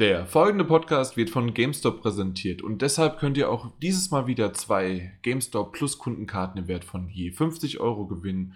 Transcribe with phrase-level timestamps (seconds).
[0.00, 4.54] Der folgende Podcast wird von GameStop präsentiert und deshalb könnt ihr auch dieses Mal wieder
[4.54, 8.54] zwei GameStop Plus Kundenkarten im Wert von je 50 Euro gewinnen.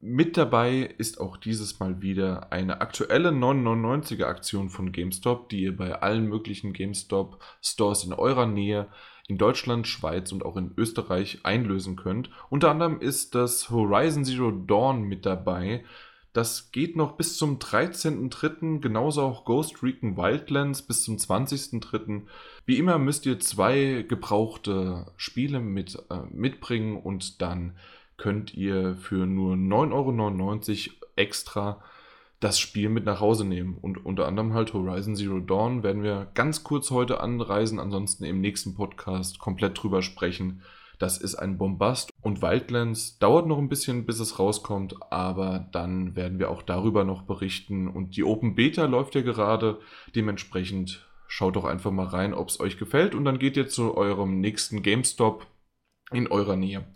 [0.00, 5.76] Mit dabei ist auch dieses Mal wieder eine aktuelle 999er Aktion von GameStop, die ihr
[5.76, 8.88] bei allen möglichen GameStop Stores in eurer Nähe
[9.28, 12.30] in Deutschland, Schweiz und auch in Österreich einlösen könnt.
[12.50, 15.84] Unter anderem ist das Horizon Zero Dawn mit dabei.
[16.36, 18.80] Das geht noch bis zum 13.03.
[18.80, 22.24] Genauso auch Ghost Recon Wildlands bis zum 20.03.
[22.66, 27.72] Wie immer müsst ihr zwei gebrauchte Spiele mit, äh, mitbringen und dann
[28.18, 31.82] könnt ihr für nur 9,99 Euro extra
[32.38, 33.78] das Spiel mit nach Hause nehmen.
[33.80, 38.42] Und unter anderem halt Horizon Zero Dawn werden wir ganz kurz heute anreisen, ansonsten im
[38.42, 40.60] nächsten Podcast komplett drüber sprechen.
[40.98, 46.16] Das ist ein Bombast und Wildlands dauert noch ein bisschen, bis es rauskommt, aber dann
[46.16, 47.88] werden wir auch darüber noch berichten.
[47.88, 49.78] Und die Open Beta läuft ja gerade,
[50.14, 53.96] dementsprechend schaut doch einfach mal rein, ob es euch gefällt und dann geht ihr zu
[53.96, 55.46] eurem nächsten GameStop
[56.12, 56.86] in eurer Nähe.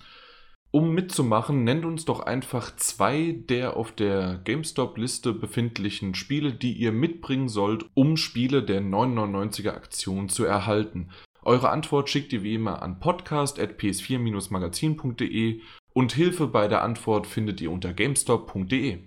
[0.72, 6.92] Um mitzumachen, nennt uns doch einfach zwei der auf der GameStop-Liste befindlichen Spiele, die ihr
[6.92, 11.10] mitbringen sollt, um Spiele der 999er Aktion zu erhalten.
[11.42, 15.62] Eure Antwort schickt ihr wie immer an podcast.ps4-magazin.de
[15.94, 18.98] und Hilfe bei der Antwort findet ihr unter gamestop.de.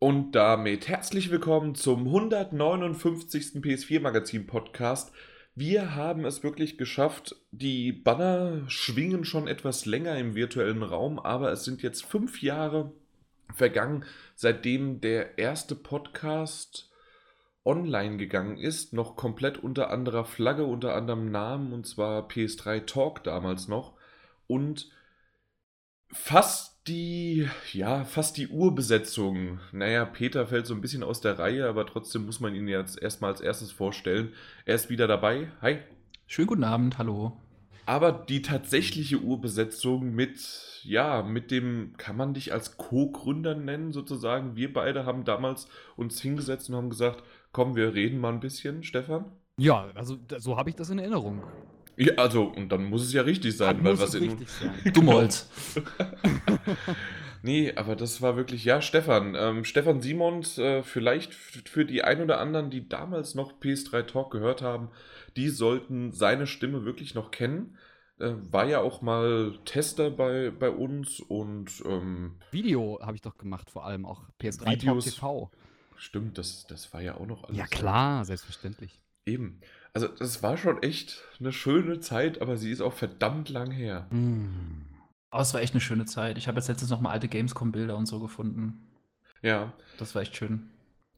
[0.00, 3.62] Und damit herzlich willkommen zum 159.
[3.62, 5.12] PS4 Magazin Podcast.
[5.54, 7.36] Wir haben es wirklich geschafft.
[7.52, 12.90] Die Banner schwingen schon etwas länger im virtuellen Raum, aber es sind jetzt fünf Jahre
[13.54, 16.90] vergangen, seitdem der erste Podcast
[17.66, 23.24] online gegangen ist, noch komplett unter anderer Flagge, unter anderem Namen, und zwar PS3 Talk
[23.24, 23.94] damals noch.
[24.46, 24.88] Und
[26.12, 29.58] fast die, ja, fast die Urbesetzung.
[29.72, 33.02] Naja, Peter fällt so ein bisschen aus der Reihe, aber trotzdem muss man ihn jetzt
[33.02, 34.32] erstmal als erstes vorstellen.
[34.64, 35.50] Er ist wieder dabei.
[35.60, 35.78] Hi.
[36.28, 37.36] Schönen guten Abend, hallo.
[37.86, 44.56] Aber die tatsächliche Urbesetzung mit, ja, mit dem, kann man dich als Co-Gründer nennen, sozusagen.
[44.56, 47.22] Wir beide haben damals uns hingesetzt und haben gesagt,
[47.56, 49.24] komm, wir reden mal ein bisschen, Stefan.
[49.58, 51.42] Ja, also so habe ich das in Erinnerung.
[51.96, 54.36] Ja, also, und dann muss es ja richtig sein, Dann weil was in.
[54.36, 54.74] Genau.
[54.92, 55.48] Du Molz.
[57.42, 59.34] Nee, aber das war wirklich, ja, Stefan.
[59.34, 64.32] Ähm, Stefan Simons, äh, vielleicht für die ein oder anderen, die damals noch PS3 Talk
[64.32, 64.90] gehört haben,
[65.36, 67.78] die sollten seine Stimme wirklich noch kennen.
[68.18, 73.38] Äh, war ja auch mal Tester bei, bei uns und ähm, Video habe ich doch
[73.38, 75.04] gemacht, vor allem auch PS3 Videos.
[75.14, 75.50] Talk TV.
[75.96, 77.56] Stimmt, das, das war ja auch noch alles.
[77.56, 79.00] Ja klar, selbstverständlich.
[79.24, 79.60] Eben.
[79.92, 84.06] Also, das war schon echt eine schöne Zeit, aber sie ist auch verdammt lang her.
[84.10, 84.82] Mm.
[85.30, 86.38] Aber es war echt eine schöne Zeit.
[86.38, 88.86] Ich habe jetzt letztens noch mal alte Gamescom-Bilder und so gefunden.
[89.42, 89.72] Ja.
[89.98, 90.70] Das war echt schön.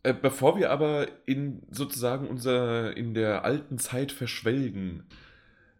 [0.02, 5.04] Äh, bevor wir aber in sozusagen unser in der alten Zeit verschwelgen,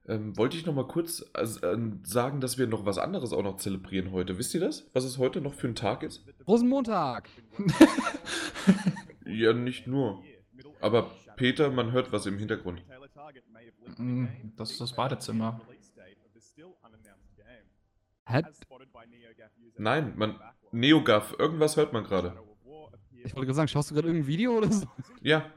[0.09, 3.43] ähm, wollte ich noch mal kurz also, ähm, sagen, dass wir noch was anderes auch
[3.43, 4.39] noch zelebrieren heute.
[4.39, 4.89] Wisst ihr das?
[4.93, 6.25] Was es heute noch für ein Tag ist?
[6.47, 7.29] Rosenmontag.
[9.29, 10.23] Ja, nicht nur.
[10.81, 12.83] Aber Peter, man hört was im Hintergrund.
[13.99, 14.27] Mm,
[14.57, 15.61] Das ist das Badezimmer.
[18.27, 18.43] Hä?
[19.77, 20.41] Nein, man.
[20.73, 22.39] NeoGAF, irgendwas hört man gerade.
[23.25, 24.87] Ich wollte gerade sagen, schaust du gerade irgendein Video oder so?
[25.23, 25.51] Ja,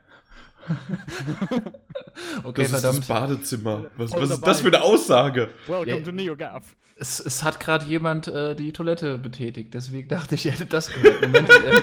[2.43, 3.07] Okay, das ist das verdammt.
[3.07, 3.85] Badezimmer.
[3.97, 5.49] Was, was ist das für eine Aussage?
[5.67, 6.03] Welcome Ja.
[6.03, 6.75] to NeoGAF.
[6.95, 10.89] Es, es hat gerade jemand äh, die Toilette betätigt, deswegen dachte ich, ihr hättet das
[10.93, 11.21] gehört.
[11.21, 11.49] Moment.
[11.49, 11.81] äh,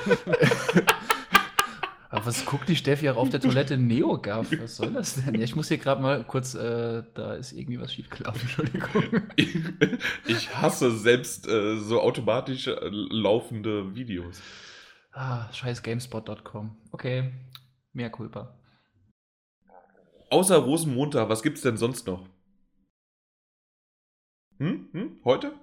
[2.11, 3.77] Aber was guckt die Steffi auch auf der Toilette?
[3.77, 5.35] Neogaf, was soll das denn?
[5.35, 9.23] Ja, ich muss hier gerade mal kurz, äh, da ist irgendwie was schiefgelaufen, Entschuldigung.
[10.27, 14.41] Ich hasse selbst äh, so automatisch äh, laufende Videos.
[15.13, 16.77] Ah, scheiß Gamespot.com.
[16.93, 17.33] Okay,
[17.93, 18.55] mehr Culpa.
[20.31, 22.29] Außer Rosenmontag, was gibt's denn sonst noch?
[24.59, 24.89] Hm?
[24.93, 25.21] Hm?
[25.25, 25.55] Heute?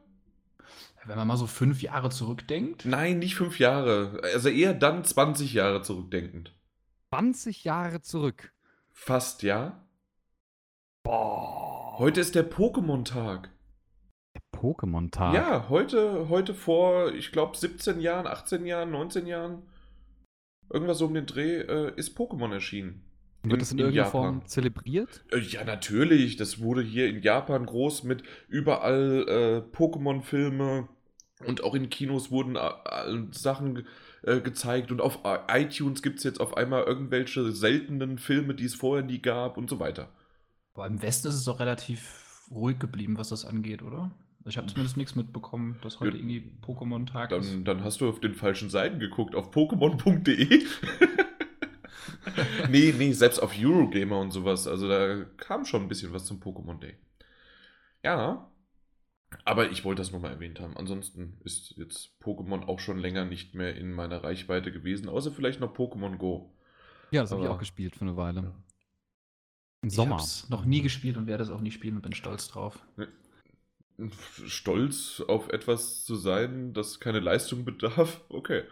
[1.06, 2.86] Wenn man mal so fünf Jahre zurückdenkt.
[2.86, 4.20] Nein, nicht fünf Jahre.
[4.24, 6.56] Also eher dann 20 Jahre zurückdenkend.
[7.09, 8.53] 20 Jahre zurück.
[8.92, 9.85] Fast, ja?
[11.03, 12.00] Boah.
[12.00, 13.52] Heute ist der Pokémon-Tag.
[14.52, 15.35] Pokémon-Tag.
[15.35, 19.61] Ja, heute, heute vor, ich glaube, 17 Jahren, 18 Jahren, 19 Jahren,
[20.72, 23.04] irgendwas so um den Dreh, äh, ist Pokémon erschienen.
[23.52, 25.24] Wird das in, irgendeiner Form zelebriert?
[25.32, 26.38] Äh, Ja, natürlich.
[26.38, 30.88] Das wurde hier in Japan groß mit überall äh, Pokémon-Filme
[31.46, 32.62] und auch in Kinos wurden äh,
[33.32, 33.86] Sachen
[34.24, 38.66] äh, gezeigt und auf äh, iTunes gibt es jetzt auf einmal irgendwelche seltenen Filme, die
[38.66, 40.09] es vorher nie gab und so weiter.
[40.74, 44.12] Aber im Westen ist es doch relativ ruhig geblieben, was das angeht, oder?
[44.47, 46.24] Ich habe zumindest nichts mitbekommen, dass heute Ja.
[46.24, 47.52] irgendwie Pokémon-Tag ist.
[47.52, 50.64] Dann, dann hast du auf den falschen Seiten geguckt, auf pokémon.de.
[52.69, 54.67] nee, nee, selbst auf Eurogamer und sowas.
[54.67, 56.97] Also da kam schon ein bisschen was zum Pokémon Day.
[58.03, 58.49] Ja,
[59.43, 60.78] aber ich wollte das nochmal erwähnt haben.
[60.78, 65.59] Ansonsten ist jetzt Pokémon auch schon länger nicht mehr in meiner Reichweite gewesen, außer vielleicht
[65.59, 66.53] noch Pokémon Go.
[67.11, 68.41] Ja, das habe ich auch gespielt für eine Weile.
[68.41, 68.55] Ja.
[69.81, 70.17] Im Sommer.
[70.23, 72.79] Ich noch nie gespielt und werde es auch nie spielen und bin stolz drauf.
[74.46, 78.22] Stolz auf etwas zu sein, das keine Leistung bedarf?
[78.29, 78.63] Okay.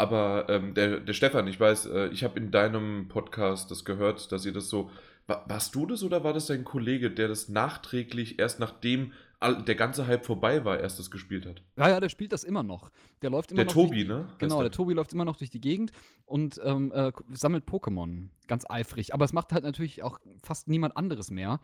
[0.00, 4.32] Aber ähm, der, der Stefan, ich weiß, äh, ich habe in deinem Podcast das gehört,
[4.32, 4.90] dass ihr das so.
[5.26, 9.12] War, warst du das oder war das dein Kollege, der das nachträglich erst nachdem
[9.42, 11.62] der ganze Hype vorbei war, erst das gespielt hat.
[11.76, 12.90] Ja, ja, der spielt das immer noch.
[13.20, 13.72] Der läuft immer der noch.
[13.72, 14.28] Tobi, die, ne?
[14.38, 15.92] Genau, der Tobi läuft immer noch durch die Gegend
[16.24, 19.12] und ähm, äh, sammelt Pokémon ganz eifrig.
[19.12, 21.60] Aber es macht halt natürlich auch fast niemand anderes mehr.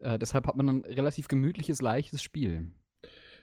[0.00, 2.72] Äh, deshalb hat man ein relativ gemütliches, leichtes Spiel.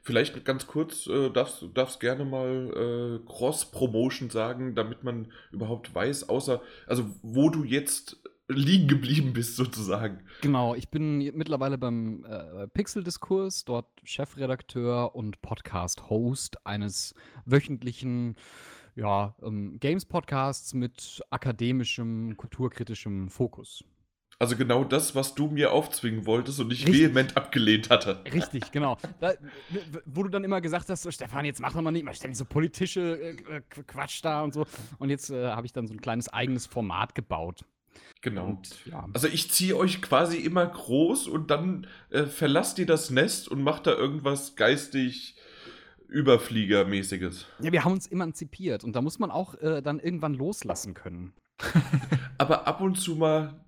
[0.03, 5.94] Vielleicht ganz kurz, äh, darfst du darfst gerne mal äh, Cross-Promotion sagen, damit man überhaupt
[5.94, 8.17] weiß, außer, also wo du jetzt
[8.49, 10.21] liegen geblieben bist, sozusagen.
[10.41, 17.13] Genau, ich bin mittlerweile beim äh, Pixel-Diskurs, dort Chefredakteur und Podcast-Host eines
[17.45, 18.35] wöchentlichen
[18.95, 23.83] ja, ähm, Games-Podcasts mit akademischem, kulturkritischem Fokus.
[24.39, 27.07] Also genau das, was du mir aufzwingen wolltest und ich Richtig.
[27.07, 28.22] vehement abgelehnt hatte.
[28.31, 28.98] Richtig, genau.
[29.19, 29.34] Da,
[30.06, 32.38] wo du dann immer gesagt hast, so, Stefan, jetzt mach doch mal nicht mal ständig
[32.38, 34.68] so politische äh, äh Quatsch da und so.
[35.00, 37.66] Und jetzt äh, habe ich dann so ein kleines eigenes Format gebaut.
[38.22, 38.50] Genau.
[38.50, 39.07] Und, ja.
[39.13, 43.63] Also ich ziehe euch quasi immer groß und dann äh, verlasst ihr das Nest und
[43.63, 45.36] macht da irgendwas geistig
[46.10, 47.48] Überfliegermäßiges.
[47.60, 51.33] Ja, wir haben uns emanzipiert und da muss man auch äh, dann irgendwann loslassen können.
[52.38, 53.60] Aber ab und zu mal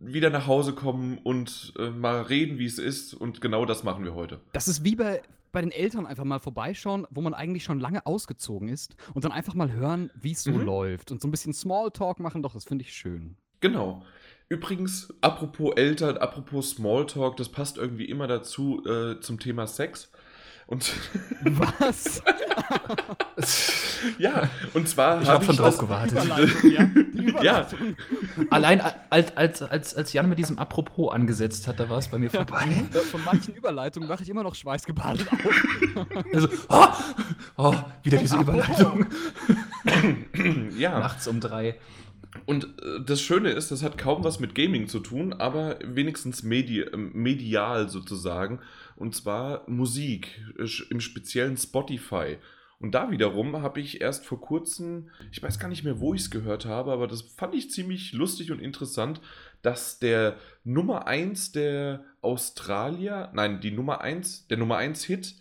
[0.00, 3.14] wieder nach Hause kommen und äh, mal reden, wie es ist.
[3.14, 4.40] Und genau das machen wir heute.
[4.52, 5.22] Das ist wie bei,
[5.52, 9.32] bei den Eltern einfach mal vorbeischauen, wo man eigentlich schon lange ausgezogen ist und dann
[9.32, 10.64] einfach mal hören, wie es so mhm.
[10.64, 12.42] läuft und so ein bisschen Smalltalk machen.
[12.42, 13.36] Doch, das finde ich schön.
[13.60, 14.04] Genau.
[14.50, 20.10] Übrigens, apropos Eltern, apropos Smalltalk, das passt irgendwie immer dazu äh, zum Thema Sex.
[20.68, 20.92] Und
[21.44, 22.22] Was?
[24.18, 26.18] ja, und zwar ich habe hab schon drauf gewartet.
[26.62, 27.66] ja, ja.
[28.50, 32.18] Allein als, als, als, als Jan mit diesem Apropos angesetzt hat, da war es bei
[32.18, 32.66] mir vorbei.
[32.92, 35.38] Ja, von manchen Überleitungen mache ich immer noch schweißgebadet auf.
[36.34, 36.86] Also, oh,
[37.56, 39.06] oh, wieder diese Überleitung.
[40.78, 40.98] ja.
[40.98, 41.76] Nachts um drei.
[42.44, 46.42] Und äh, das Schöne ist, das hat kaum was mit Gaming zu tun, aber wenigstens
[46.42, 48.60] medi ähm, medial sozusagen.
[48.98, 52.38] Und zwar Musik, äh, im speziellen Spotify.
[52.80, 56.22] Und da wiederum habe ich erst vor kurzem, ich weiß gar nicht mehr, wo ich
[56.22, 59.20] es gehört habe, aber das fand ich ziemlich lustig und interessant,
[59.62, 65.34] dass der Nummer 1 der Australier, nein, die Nummer 1, der Nummer 1 Hit,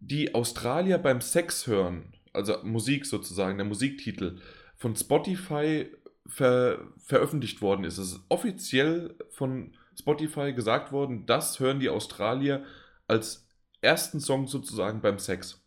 [0.00, 4.38] die Australier beim Sex hören, also Musik sozusagen, der Musiktitel,
[4.76, 5.86] von Spotify
[6.26, 7.98] ver veröffentlicht worden ist.
[7.98, 12.64] Es ist offiziell von Spotify gesagt worden, das hören die Australier
[13.10, 13.46] als
[13.82, 15.60] ersten Song sozusagen beim Sex.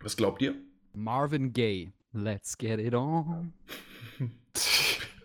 [0.00, 0.54] Was glaubt ihr?
[0.94, 3.52] Marvin Gaye, Let's Get It On.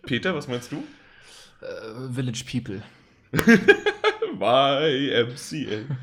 [0.02, 0.76] Peter, was meinst du?
[1.62, 2.82] Uh, Village People.
[4.34, 5.94] YMCA.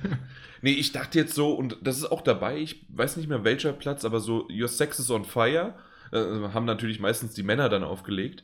[0.62, 3.74] nee, ich dachte jetzt so, und das ist auch dabei, ich weiß nicht mehr welcher
[3.74, 5.75] Platz, aber so Your Sex is on Fire
[6.12, 8.44] äh, haben natürlich meistens die Männer dann aufgelegt.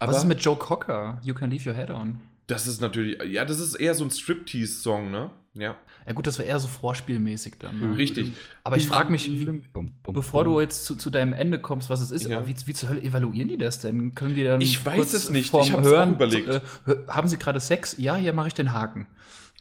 [0.00, 1.20] Aber Was ist mit Joe Cocker?
[1.22, 2.20] You can leave your head on.
[2.48, 5.30] Das ist natürlich, ja, das ist eher so ein Striptease-Song, ne?
[5.54, 5.76] Ja.
[6.06, 7.80] Ja, gut, das war eher so vorspielmäßig dann.
[7.80, 7.96] Ne?
[7.96, 8.32] Richtig.
[8.64, 9.62] Aber ich frage mich, wie,
[10.04, 12.46] bevor du jetzt zu, zu, deinem Ende kommst, was es ist, ja.
[12.46, 14.14] wie, wie zur Hölle evaluieren die das denn?
[14.14, 14.60] Können die dann.
[14.60, 16.48] Ich weiß es nicht, ich habe hören überlegt.
[16.48, 16.60] Äh,
[17.08, 17.96] haben sie gerade Sex?
[17.98, 19.06] Ja, hier mache ich den Haken.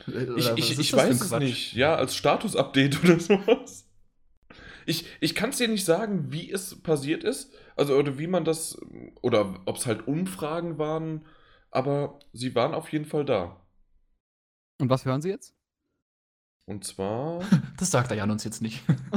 [0.07, 1.73] Äh, ich, ich, ich weiß es nicht.
[1.73, 3.85] Ja, als Status-Update oder sowas.
[4.85, 7.51] Ich, ich kann es dir nicht sagen, wie es passiert ist.
[7.75, 8.79] Also, oder wie man das,
[9.21, 11.25] oder ob es halt Umfragen waren,
[11.71, 13.61] aber sie waren auf jeden Fall da.
[14.79, 15.56] Und was hören Sie jetzt?
[16.67, 17.41] Und zwar.
[17.77, 18.83] Das sagt der Jan uns jetzt nicht.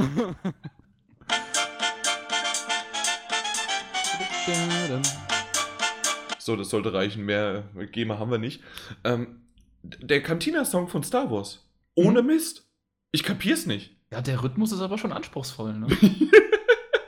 [6.37, 7.25] so, das sollte reichen.
[7.25, 8.61] Mehr GEMA haben wir nicht.
[9.03, 9.41] Ähm,
[9.81, 11.67] der Cantina-Song von Star Wars.
[11.95, 12.27] Ohne hm?
[12.27, 12.69] Mist.
[13.11, 13.97] Ich kapier's nicht.
[14.11, 15.87] Ja, der Rhythmus ist aber schon anspruchsvoll, ne?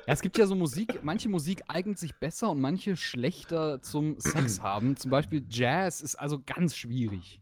[0.06, 4.20] Ja, es gibt ja so Musik, manche Musik eignet sich besser und manche schlechter zum
[4.20, 4.98] Sex haben.
[4.98, 7.40] Zum Beispiel Jazz ist also ganz schwierig.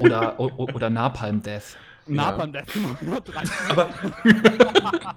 [0.00, 1.76] Oder, oder Napalm Death.
[2.10, 2.66] Napalm Death.
[3.68, 3.90] Aber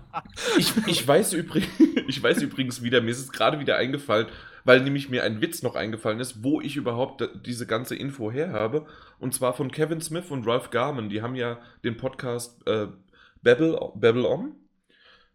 [0.58, 1.70] ich, ich, weiß übrigens,
[2.08, 4.28] ich weiß übrigens wieder, mir ist es gerade wieder eingefallen,
[4.64, 8.52] weil nämlich mir ein Witz noch eingefallen ist, wo ich überhaupt diese ganze Info her
[8.52, 8.86] habe.
[9.20, 11.10] Und zwar von Kevin Smith und Ralph Garman.
[11.10, 12.88] Die haben ja den Podcast äh,
[13.42, 14.56] Babel, Babel On.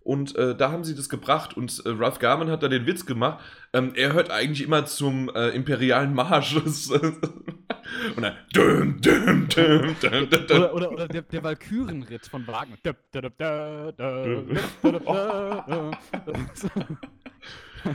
[0.09, 3.05] Und äh, da haben sie das gebracht und äh, Ralph Garman hat da den Witz
[3.05, 3.45] gemacht.
[3.75, 6.57] Ähm, er hört eigentlich immer zum äh, imperialen Marsch.
[6.57, 8.35] und dann.
[8.55, 12.79] Düm, düm, düm, oder, oder, oder, der, der Valkyrenritt von Wagner.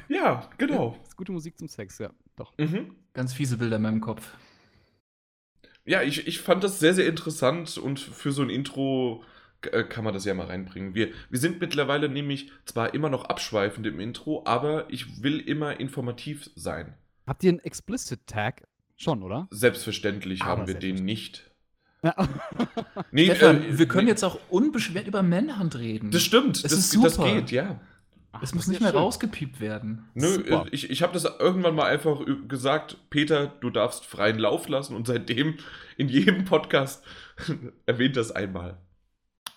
[0.07, 0.95] ja, genau.
[0.99, 2.53] Das ist gute Musik zum Sex, ja, doch.
[2.59, 2.95] Mhm.
[3.13, 4.35] Ganz fiese Bilder in meinem Kopf.
[5.83, 9.23] Ja, ich, ich fand das sehr, sehr interessant und für so ein Intro
[9.89, 10.95] kann man das ja mal reinbringen.
[10.95, 15.79] Wir, wir sind mittlerweile nämlich zwar immer noch abschweifend im Intro, aber ich will immer
[15.79, 16.93] informativ sein.
[17.25, 18.63] Habt ihr einen Explicit Tag?
[18.95, 19.47] Schon, oder?
[19.49, 21.49] Selbstverständlich Aber haben wir den nicht.
[22.03, 22.15] Ja.
[23.11, 26.09] Nee, Stefan, äh, wir können nee, jetzt auch unbeschwert über Manhunt reden.
[26.11, 27.31] Das stimmt, Es das, ist das super.
[27.31, 27.79] geht, ja.
[28.41, 28.99] Es Ach, muss das nicht mehr schön.
[28.99, 30.09] rausgepiept werden.
[30.15, 30.65] Nö, Super.
[30.65, 34.95] äh, ich, ich habe das irgendwann mal einfach gesagt, Peter, du darfst freien Lauf lassen
[34.95, 35.57] und seitdem
[35.97, 37.03] in jedem Podcast
[37.85, 38.79] erwähnt das einmal.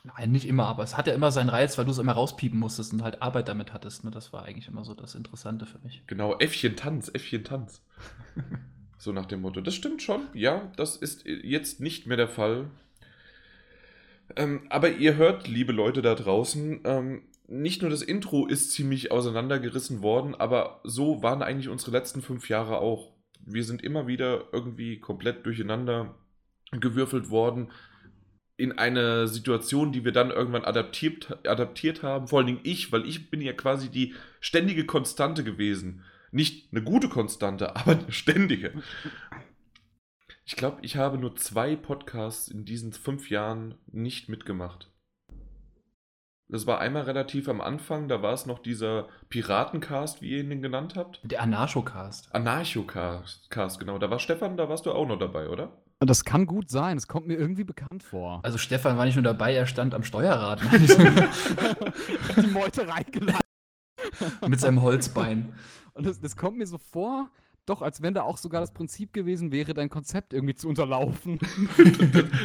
[0.06, 2.58] Nein, nicht immer, aber es hat ja immer seinen Reiz, weil du es immer rauspiepen
[2.58, 4.04] musstest und halt Arbeit damit hattest.
[4.04, 4.10] Ne?
[4.12, 6.02] Das war eigentlich immer so das Interessante für mich.
[6.06, 7.82] Genau, Äffchen Tanz, Äffchen Tanz.
[8.98, 9.60] so nach dem Motto.
[9.60, 12.70] Das stimmt schon, ja, das ist jetzt nicht mehr der Fall.
[14.36, 19.10] Ähm, aber ihr hört, liebe Leute da draußen, ähm, nicht nur das Intro ist ziemlich
[19.10, 23.12] auseinandergerissen worden, aber so waren eigentlich unsere letzten fünf Jahre auch.
[23.44, 26.14] Wir sind immer wieder irgendwie komplett durcheinander
[26.72, 27.70] gewürfelt worden
[28.56, 32.28] in eine Situation, die wir dann irgendwann adaptiert, adaptiert haben.
[32.28, 36.04] Vor allen Dingen ich, weil ich bin ja quasi die ständige Konstante gewesen.
[36.32, 38.72] Nicht eine gute Konstante, aber eine ständige.
[40.44, 44.90] Ich glaube, ich habe nur zwei Podcasts in diesen fünf Jahren nicht mitgemacht.
[46.48, 50.62] Das war einmal relativ am Anfang, da war es noch dieser Piratencast, wie ihr ihn
[50.62, 51.20] genannt habt.
[51.24, 52.32] Der Anarchocast.
[52.32, 53.98] Anarchocast, genau.
[53.98, 55.82] Da war Stefan, da warst du auch noch dabei, oder?
[56.00, 56.96] Das kann gut sein.
[56.96, 58.40] Es kommt mir irgendwie bekannt vor.
[58.42, 60.60] Also Stefan war nicht nur dabei, er stand am Steuerrad
[62.36, 63.40] Die Meute reingeleitet.
[64.46, 65.54] mit seinem Holzbein.
[65.94, 67.30] Und das, das kommt mir so vor,
[67.66, 71.38] doch, als wenn da auch sogar das Prinzip gewesen wäre, dein Konzept irgendwie zu unterlaufen.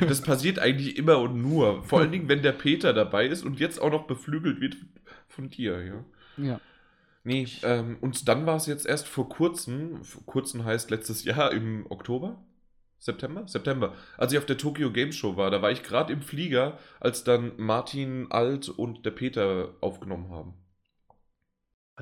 [0.08, 1.84] Das passiert eigentlich immer und nur.
[1.84, 4.78] Vor allen Dingen, wenn der Peter dabei ist und jetzt auch noch beflügelt wird
[5.28, 6.04] von dir, ja.
[6.44, 6.60] ja.
[7.24, 11.52] Nee, ähm, und dann war es jetzt erst vor kurzem, vor kurzem heißt letztes Jahr
[11.52, 12.44] im Oktober?
[13.02, 13.48] September?
[13.48, 13.96] September.
[14.18, 17.24] Als ich auf der Tokyo Games Show war, da war ich gerade im Flieger, als
[17.24, 20.54] dann Martin Alt und der Peter aufgenommen haben.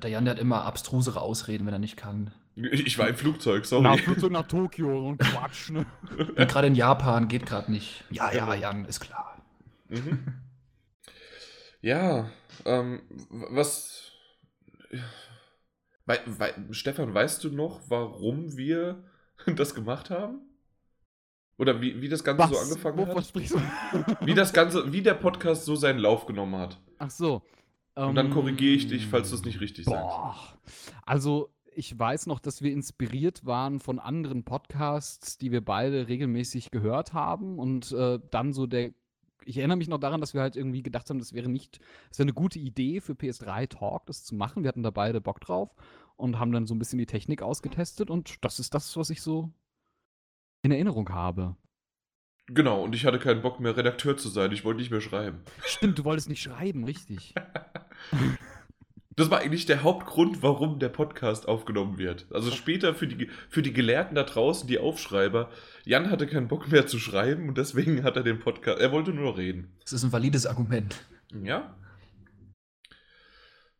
[0.01, 2.31] Der Jan, der hat immer abstrusere Ausreden, wenn er nicht kann.
[2.55, 3.97] Ich war im Flugzeug, Na, sorry.
[3.97, 5.85] Flugzeug nach Tokio, so ein Quatsch, ne?
[6.17, 8.03] Und gerade in Japan geht gerade nicht.
[8.09, 9.41] Ja, ja, Jan, ist klar.
[9.87, 10.41] Mhm.
[11.81, 12.29] Ja,
[12.65, 14.11] ähm, was.
[16.05, 19.03] Wei, wei, Stefan, weißt du noch, warum wir
[19.55, 20.48] das gemacht haben?
[21.59, 23.25] Oder wie, wie das Ganze so angefangen Wovon hat?
[23.27, 23.59] sprichst du?
[24.25, 26.79] Wie das Ganze, wie der Podcast so seinen Lauf genommen hat.
[26.99, 27.41] Ach so.
[27.95, 30.01] Und dann ähm, korrigiere ich dich, falls du es nicht richtig sagst.
[30.01, 30.37] Boah.
[31.05, 36.71] Also, ich weiß noch, dass wir inspiriert waren von anderen Podcasts, die wir beide regelmäßig
[36.71, 37.59] gehört haben.
[37.59, 38.91] Und äh, dann so der.
[39.43, 42.19] Ich erinnere mich noch daran, dass wir halt irgendwie gedacht haben, das wäre nicht, das
[42.19, 44.63] wäre eine gute Idee für PS3 Talk, das zu machen.
[44.63, 45.75] Wir hatten da beide Bock drauf
[46.15, 49.21] und haben dann so ein bisschen die Technik ausgetestet und das ist das, was ich
[49.21, 49.51] so
[50.61, 51.55] in Erinnerung habe.
[52.47, 54.51] Genau, und ich hatte keinen Bock mehr, Redakteur zu sein.
[54.51, 55.41] Ich wollte nicht mehr schreiben.
[55.65, 57.33] Stimmt, du wolltest nicht schreiben, richtig.
[59.19, 62.27] Das war eigentlich der Hauptgrund, warum der Podcast aufgenommen wird.
[62.31, 65.49] Also später für die, für die Gelehrten da draußen, die Aufschreiber.
[65.83, 68.79] Jan hatte keinen Bock mehr zu schreiben und deswegen hat er den Podcast.
[68.79, 69.75] Er wollte nur reden.
[69.81, 71.03] Das ist ein valides Argument.
[71.43, 71.75] Ja.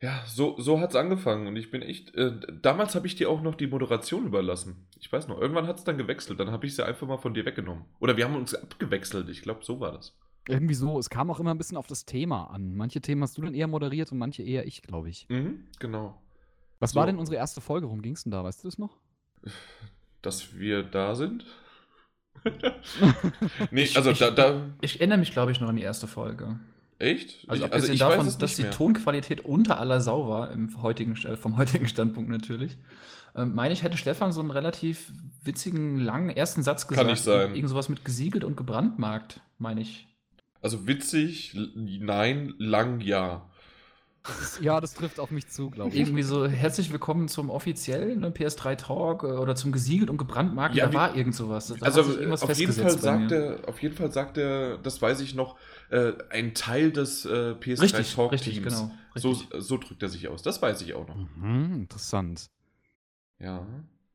[0.01, 2.15] Ja, so, so hat es angefangen und ich bin echt.
[2.15, 4.87] Äh, damals habe ich dir auch noch die Moderation überlassen.
[4.97, 6.39] Ich weiß noch, irgendwann hat es dann gewechselt.
[6.39, 7.83] Dann habe ich sie einfach mal von dir weggenommen.
[7.99, 9.27] Oder wir haben uns abgewechselt.
[9.29, 10.15] Ich glaube, so war das.
[10.47, 12.75] Irgendwie so, es kam auch immer ein bisschen auf das Thema an.
[12.75, 15.27] Manche Themen hast du dann eher moderiert und manche eher ich, glaube ich.
[15.29, 16.21] Mhm, genau.
[16.79, 16.99] Was So.
[16.99, 17.87] war denn unsere erste Folge?
[17.87, 18.43] Worum ging es denn da?
[18.43, 18.97] Weißt du das noch?
[20.21, 21.45] Dass wir da sind.
[23.71, 24.69] nee, also da, da.
[24.81, 26.59] Ich erinnere mich, glaube ich, noch an die erste Folge.
[26.99, 27.45] Echt?
[27.47, 28.71] Also ich, abgesehen ich davon, weiß es dass nicht die mehr.
[28.71, 32.77] Tonqualität unter aller Sau war, im heutigen, äh, vom heutigen Standpunkt natürlich,
[33.35, 35.11] ähm, meine ich, hätte Stefan so einen relativ
[35.43, 37.09] witzigen, langen ersten Satz gesagt.
[37.09, 37.55] nicht sein.
[37.55, 40.07] Irgend sowas mit gesiegelt und gebrandmarkt, meine ich.
[40.61, 43.45] Also witzig, nein, lang, ja.
[44.23, 45.95] Das ist, ja, das trifft auf mich zu, glaube ich.
[46.01, 50.75] Irgendwie so, herzlich willkommen zum offiziellen ne, PS3 Talk äh, oder zum gesiegelt und gebrandmarkt.
[50.75, 51.67] Ja, da wie- war irgend sowas.
[51.67, 54.77] Da Also hat sich irgendwas auf jeden, Fall sagt er, auf jeden Fall sagt er,
[54.79, 55.55] das weiß ich noch,
[55.89, 57.29] äh, ein Teil des äh,
[57.59, 58.65] PS3 Richtig, Talk richtig, Teams.
[58.75, 58.91] genau.
[59.15, 59.47] So, richtig.
[59.57, 60.41] so drückt er sich aus.
[60.43, 61.15] Das weiß ich auch noch.
[61.37, 62.49] Mhm, interessant.
[63.39, 63.65] Ja.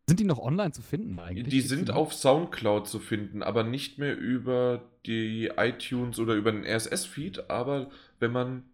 [0.07, 1.49] Sind die noch online zu finden eigentlich?
[1.49, 6.65] Die sind auf Soundcloud zu finden, aber nicht mehr über die iTunes oder über den
[6.65, 7.49] RSS-Feed.
[7.51, 7.91] Aber
[8.21, 8.65] wenn man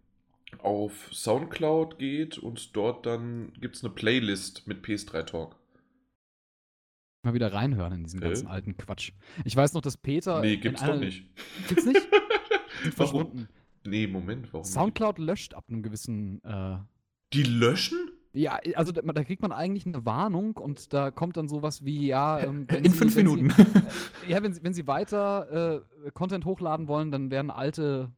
[0.59, 5.55] auf Soundcloud geht und dort dann gibt es eine Playlist mit PS3 Talk.
[7.23, 8.49] Mal wieder reinhören in diesen ganzen Äh?
[8.49, 9.11] alten Quatsch.
[9.45, 10.41] Ich weiß noch, dass Peter.
[10.41, 11.25] Nee, gibt's doch nicht.
[11.69, 12.01] Gibt's nicht?
[12.91, 13.47] Verschwunden.
[13.85, 14.61] Nee, Moment, warum?
[14.63, 14.73] nicht?
[14.73, 16.43] Soundcloud löscht ab einem gewissen.
[16.43, 16.77] Äh,
[17.33, 17.97] Die löschen?
[18.33, 22.07] ja, also da, da kriegt man eigentlich eine Warnung und da kommt dann sowas wie,
[22.07, 23.49] ja, ähm, wenn In Sie- fünf Minuten.
[23.49, 23.63] Sie,
[24.31, 28.11] ja, wenn Sie, wenn Sie weiter äh, Content hochladen wollen, dann werden alte,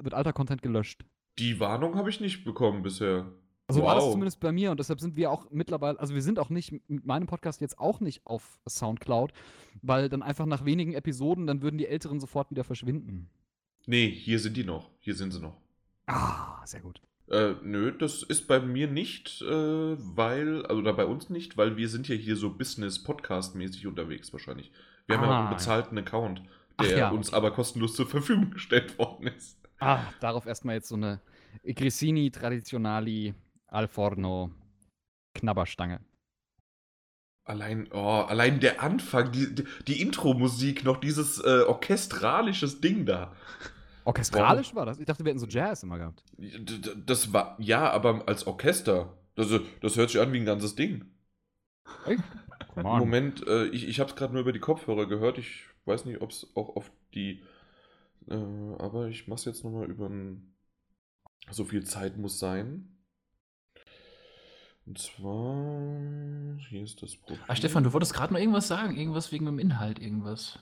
[0.00, 1.04] wird alter Content gelöscht.
[1.38, 3.32] Die Warnung habe ich nicht bekommen bisher.
[3.68, 4.12] Also war das Wow.
[4.12, 7.06] zumindest bei mir und deshalb sind wir auch mittlerweile, also wir sind auch nicht mit
[7.06, 9.32] meinem Podcast jetzt auch nicht auf Soundcloud,
[9.80, 13.30] weil dann einfach nach wenigen Episoden, dann würden die älteren sofort wieder verschwinden.
[13.86, 14.90] Nee, hier sind die noch.
[15.00, 15.56] Hier sind sie noch.
[16.06, 17.00] Ah, sehr gut.
[17.28, 21.76] Äh, nö, das ist bei mir nicht, äh, weil, also oder bei uns nicht, weil
[21.76, 24.70] wir sind ja hier so Business-Podcast-mäßig unterwegs wahrscheinlich.
[25.06, 25.54] Wir haben ja auch Ah, einen ja.
[25.54, 26.42] bezahlten Account,
[26.76, 27.36] Ach der ja, uns okay.
[27.36, 29.58] aber kostenlos zur Verfügung gestellt worden ist.
[29.78, 31.20] Ah, darauf erstmal jetzt so eine
[31.64, 33.34] Grissini Traditionali
[33.66, 34.50] al Forno
[35.34, 36.00] Knabberstange.
[37.44, 43.32] Allein, oh, allein der Anfang, die, die, die Intro-Musik, noch dieses äh, orchestralisches Ding da.
[44.04, 44.98] Orchestralisch war das?
[44.98, 46.24] Ich dachte, wir hätten so Jazz immer gehabt.
[47.04, 49.16] Das war, ja, aber als Orchester.
[49.34, 49.48] Das,
[49.80, 51.04] das hört sich an wie ein ganzes Ding.
[52.76, 52.98] On.
[52.98, 55.38] Moment, äh, ich, ich habe es gerade nur über die Kopfhörer gehört.
[55.38, 57.42] Ich weiß nicht, ob es auch auf die.
[58.28, 58.34] Äh,
[58.78, 60.10] aber ich mache es jetzt nochmal über.
[61.50, 62.91] So viel Zeit muss sein.
[64.86, 66.58] Und zwar.
[66.68, 67.38] Hier ist das Profil.
[67.46, 68.96] Ah, Stefan, du wolltest gerade noch irgendwas sagen.
[68.96, 70.58] Irgendwas wegen dem Inhalt, irgendwas.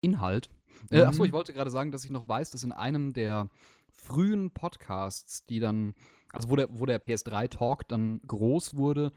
[0.00, 0.48] Inhalt.
[0.90, 1.26] Äh, achso, Mhm.
[1.26, 3.48] ich wollte gerade sagen, dass ich noch weiß, dass in einem der
[3.90, 5.94] frühen Podcasts, die dann,
[6.32, 9.12] also wo der, wo der PS3-Talk dann groß wurde,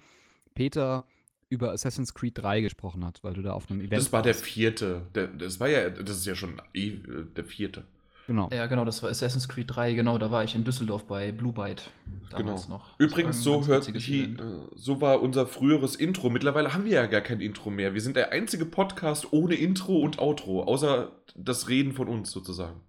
[0.55, 1.05] Peter
[1.49, 4.33] über Assassin's Creed 3 gesprochen hat, weil du da auf einem Event Das war der
[4.33, 4.45] warst.
[4.45, 5.05] vierte.
[5.13, 5.89] Der, das war ja.
[5.89, 7.85] Das ist ja schon eh, äh, der vierte.
[8.27, 8.49] Genau.
[8.53, 9.93] Ja, genau, das war Assassin's Creed 3.
[9.93, 11.89] Genau, da war ich in Düsseldorf bei Blue Byte.
[12.29, 12.77] Damals Genau.
[12.77, 12.99] noch.
[12.99, 14.39] Übrigens, so hört Event.
[14.39, 16.29] äh, so war unser früheres Intro.
[16.29, 17.93] Mittlerweile haben wir ja gar kein Intro mehr.
[17.93, 22.79] Wir sind der einzige Podcast ohne Intro und Outro, außer das Reden von uns sozusagen.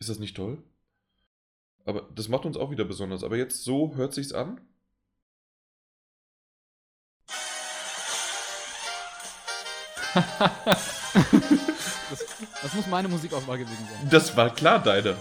[0.00, 0.58] Ist das nicht toll?
[1.84, 3.22] Aber das macht uns auch wieder besonders.
[3.22, 4.60] Aber jetzt so hört sich's an.
[12.10, 12.24] Das,
[12.62, 14.10] das muss meine Musikauswahl gewesen sein.
[14.10, 15.16] Das war klar, deine.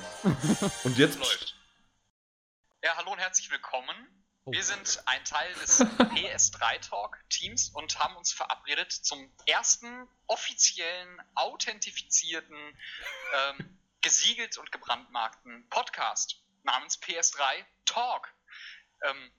[0.83, 1.17] Und jetzt.
[1.17, 1.55] Läuft.
[2.83, 3.95] Ja, hallo und herzlich willkommen.
[4.43, 4.51] Oh.
[4.51, 11.19] Wir sind ein Teil des PS3 Talk Teams und haben uns verabredet zum ersten offiziellen,
[11.33, 12.55] authentifizierten,
[13.33, 18.31] ähm, gesiegelt und gebrandmarkten Podcast namens PS3 Talk.
[19.01, 19.31] Ähm,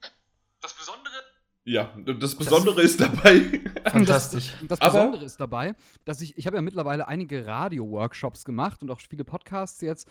[0.59, 1.23] das Besondere
[1.67, 3.61] Ja, das Besondere ist dabei.
[3.91, 4.53] Fantastisch.
[4.61, 5.75] Das, das Aber- Besondere ist dabei,
[6.05, 10.09] dass ich, ich habe ja mittlerweile einige Radio-Workshops gemacht und auch viele Podcasts jetzt.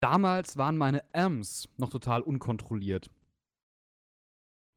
[0.00, 3.10] Damals waren meine Ms noch total unkontrolliert.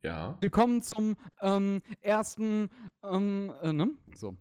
[0.03, 0.37] Ja.
[0.41, 2.69] Willkommen zum ähm, ersten,
[3.01, 3.91] ähm, äh, ne?
[4.15, 4.35] So.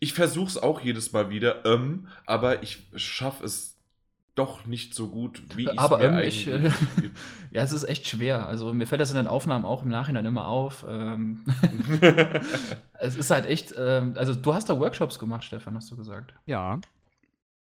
[0.00, 3.77] Ich versuch's auch jedes Mal wieder, ähm, aber ich schaffe es
[4.38, 6.74] doch nicht so gut, wie ich's Aber mir ähm, ich, äh, eigentlich.
[7.50, 8.46] ja, es ist echt schwer.
[8.46, 10.86] Also mir fällt das in den Aufnahmen auch im Nachhinein immer auf.
[10.88, 11.44] Ähm,
[12.94, 16.34] es ist halt echt, ähm, also du hast da Workshops gemacht, Stefan, hast du gesagt.
[16.46, 16.78] Ja.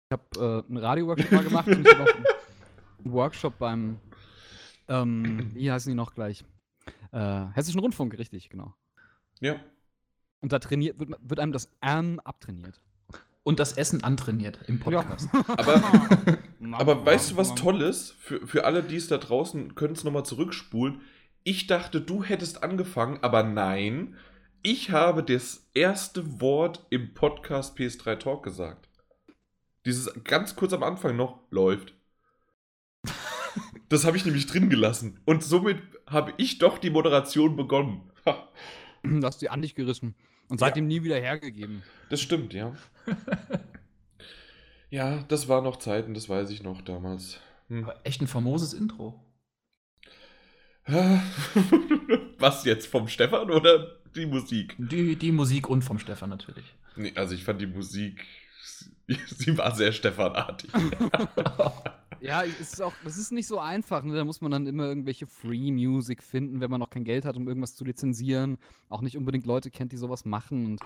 [0.09, 3.99] Ich habe äh, einen Radio-Workshop mal gemacht und ich habe auch einen Workshop beim,
[4.87, 6.43] ähm, wie heißen die noch gleich?
[7.11, 8.73] Äh, Hessischen Rundfunk, richtig, genau.
[9.39, 9.55] ja.
[10.41, 12.79] Und da trainiert, wird, wird einem das M abtrainiert.
[13.45, 15.29] Und das Essen antrainiert im Podcast.
[15.47, 15.83] Aber,
[16.71, 18.15] aber weißt du, was toll ist?
[18.17, 21.01] Für, für alle, die es da draußen, können es nochmal zurückspulen.
[21.43, 24.15] Ich dachte, du hättest angefangen, aber nein.
[24.63, 28.89] Ich habe das erste Wort im Podcast PS3 Talk gesagt.
[29.85, 31.93] Dieses ganz kurz am Anfang noch läuft.
[33.89, 35.19] Das habe ich nämlich drin gelassen.
[35.25, 38.11] Und somit habe ich doch die Moderation begonnen.
[39.03, 40.15] Du hast sie an dich gerissen
[40.49, 41.83] und seitdem nie wieder hergegeben.
[42.09, 42.75] Das stimmt, ja.
[44.95, 47.41] Ja, das war noch Zeiten, das weiß ich noch damals.
[47.67, 47.91] Hm.
[48.05, 49.21] Echt ein famoses Intro.
[52.37, 54.75] Was jetzt vom Stefan oder die Musik?
[54.77, 56.63] Die, die Musik und vom Stefan natürlich.
[56.95, 58.23] Nee, also ich fand die Musik,
[59.27, 60.71] sie war sehr Stefanartig.
[62.21, 64.01] Ja, es ist auch, das ist nicht so einfach.
[64.03, 64.15] Ne?
[64.15, 67.37] Da muss man dann immer irgendwelche Free Music finden, wenn man noch kein Geld hat,
[67.37, 68.57] um irgendwas zu lizenzieren.
[68.89, 70.65] Auch nicht unbedingt Leute kennt, die sowas machen.
[70.65, 70.79] Und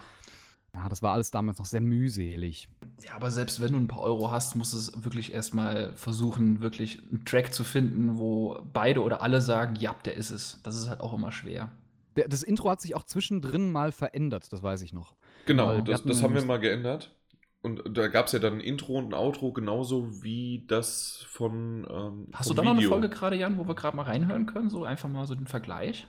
[0.73, 2.67] ja, das war alles damals noch sehr mühselig.
[3.05, 6.59] Ja, aber selbst wenn du ein paar Euro hast, musst du es wirklich erstmal versuchen,
[6.61, 10.59] wirklich einen Track zu finden, wo beide oder alle sagen, ja, der ist es.
[10.63, 11.71] Das ist halt auch immer schwer.
[12.17, 15.15] Der, das Intro hat sich auch zwischendrin mal verändert, das weiß ich noch.
[15.45, 17.15] Genau, das, das haben wir mal geändert.
[17.61, 21.85] Und da gab es ja dann ein Intro und ein Outro, genauso wie das von.
[21.89, 22.87] Ähm, Hast du da noch eine.
[22.87, 24.69] Folge gerade, Jan, wo wir gerade mal reinhören können?
[24.69, 26.07] So einfach mal so den Vergleich?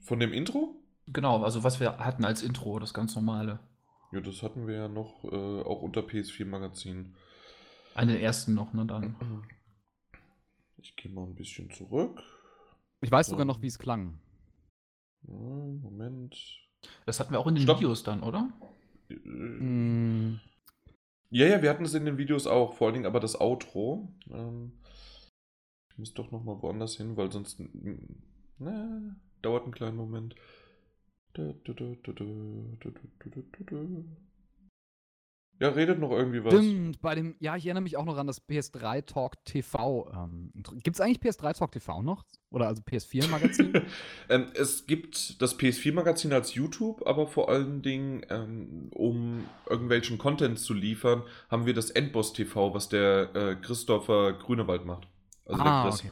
[0.00, 0.76] Von dem Intro?
[1.06, 3.60] Genau, also was wir hatten als Intro, das ganz normale.
[4.12, 7.14] Ja, das hatten wir ja noch äh, auch unter PS4 Magazin.
[7.94, 9.16] An den ersten noch, ne, dann.
[10.76, 12.20] Ich gehe mal ein bisschen zurück.
[13.00, 14.18] Ich weiß sogar noch, wie es klang.
[15.22, 16.36] Moment.
[17.06, 17.78] Das hatten wir auch in den Stopp.
[17.78, 18.50] Videos dann, oder?
[19.08, 20.40] Äh, Mm,
[21.34, 24.08] Ja, ja, wir hatten es in den Videos auch, vor allen Dingen aber das Outro.
[24.30, 24.70] Ähm,
[25.90, 27.60] ich muss doch noch mal woanders hin, weil sonst
[28.60, 30.36] na, dauert einen kleinen Moment.
[31.32, 34.04] Du, du, du, du, du, du, du, du, du, du.
[35.60, 36.52] Ja, redet noch irgendwie was.
[36.52, 40.10] Stimmt, bei dem, ja, ich erinnere mich auch noch an das PS3 Talk TV.
[40.12, 40.50] Ähm,
[40.82, 42.24] Gibt es eigentlich PS3 Talk TV noch?
[42.50, 43.72] Oder also PS4 Magazin?
[44.28, 50.58] ähm, es gibt das PS4-Magazin als YouTube, aber vor allen Dingen, ähm, um irgendwelchen Content
[50.58, 55.08] zu liefern, haben wir das Endboss TV, was der äh, Christopher Grünewald macht.
[55.46, 56.00] Also ah, der Chris.
[56.00, 56.10] okay.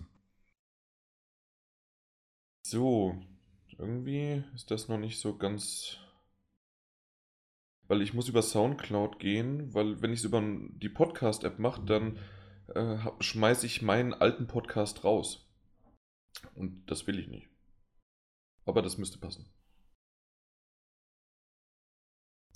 [2.64, 3.16] So,
[3.76, 5.98] irgendwie ist das noch nicht so ganz.
[7.92, 12.18] Weil ich muss über Soundcloud gehen, weil wenn ich es über die Podcast-App mache, dann
[12.68, 15.46] äh, schmeiße ich meinen alten Podcast raus.
[16.54, 17.50] Und das will ich nicht.
[18.64, 19.52] Aber das müsste passen.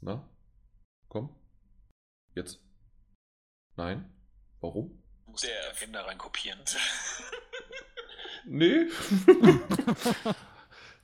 [0.00, 0.26] Na?
[1.08, 1.38] Komm.
[2.34, 2.64] Jetzt.
[3.76, 4.10] Nein?
[4.60, 5.02] Warum?
[5.26, 6.60] Du musst der Agenda reinkopieren.
[8.46, 8.86] Nee.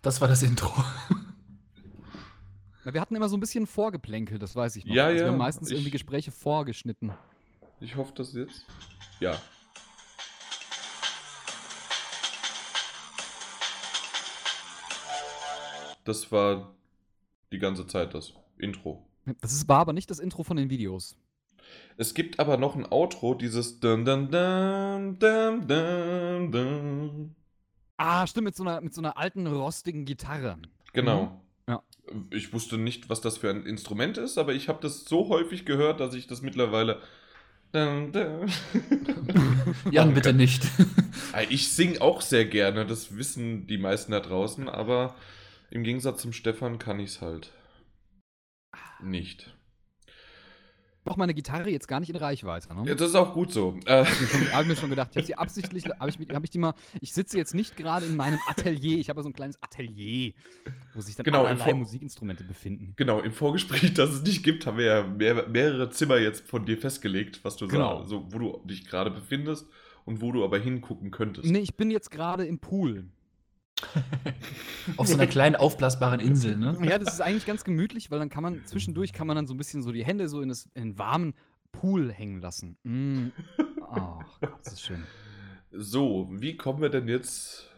[0.00, 0.72] Das war das Intro.
[2.84, 4.94] Na, wir hatten immer so ein bisschen Vorgeplänkel, das weiß ich noch.
[4.94, 7.12] Ja, also ja, Wir haben meistens ich- irgendwie Gespräche vorgeschnitten.
[7.80, 8.64] Ich hoffe, dass jetzt.
[9.20, 9.36] Ja.
[16.04, 16.74] Das war
[17.52, 19.06] die ganze Zeit das Intro.
[19.40, 21.16] Das ist, war aber nicht das Intro von den Videos.
[21.96, 27.36] Es gibt aber noch ein Outro, dieses dun dun dun dun dun dun.
[27.98, 30.58] Ah, stimmt, mit so einer, mit so einer alten, rostigen Gitarre.
[30.92, 31.26] Genau.
[31.26, 31.40] Mhm.
[31.68, 31.82] Ja.
[32.30, 35.64] Ich wusste nicht, was das für ein Instrument ist, aber ich habe das so häufig
[35.64, 37.00] gehört, dass ich das mittlerweile.
[39.90, 40.62] Jan, bitte nicht.
[41.48, 45.14] Ich singe auch sehr gerne, das wissen die meisten da draußen, aber
[45.70, 47.52] im Gegensatz zum Stefan kann ich es halt
[49.02, 49.54] nicht.
[51.04, 52.72] Auch meine Gitarre jetzt gar nicht in Reichweite.
[52.74, 52.84] Ne?
[52.86, 53.76] Ja, das ist auch gut so.
[53.86, 54.04] Äh,
[54.52, 57.12] habe mir schon gedacht, ich habe sie absichtlich, habe ich, hab ich die mal, ich
[57.12, 60.32] sitze jetzt nicht gerade in meinem Atelier, ich habe so ein kleines Atelier,
[60.94, 62.92] wo sich dann Genau, allerlei Musikinstrumente befinden.
[62.96, 66.64] genau, im Vorgespräch, das es nicht gibt, haben wir ja mehr, mehrere Zimmer jetzt von
[66.64, 68.04] dir festgelegt, was du Genau.
[68.04, 69.66] sagst, wo du dich gerade befindest
[70.04, 71.48] und wo du aber hingucken könntest.
[71.50, 73.06] Nee, ich bin jetzt gerade im Pool.
[74.96, 76.76] Auf so einer kleinen aufblasbaren Insel, ne?
[76.82, 79.54] Ja, das ist eigentlich ganz gemütlich, weil dann kann man, zwischendurch kann man dann so
[79.54, 81.34] ein bisschen so die Hände so in, das, in den warmen
[81.72, 82.76] Pool hängen lassen.
[82.82, 83.28] Mm.
[83.80, 85.02] Oh Gott, das ist schön.
[85.70, 87.68] So, wie kommen wir denn jetzt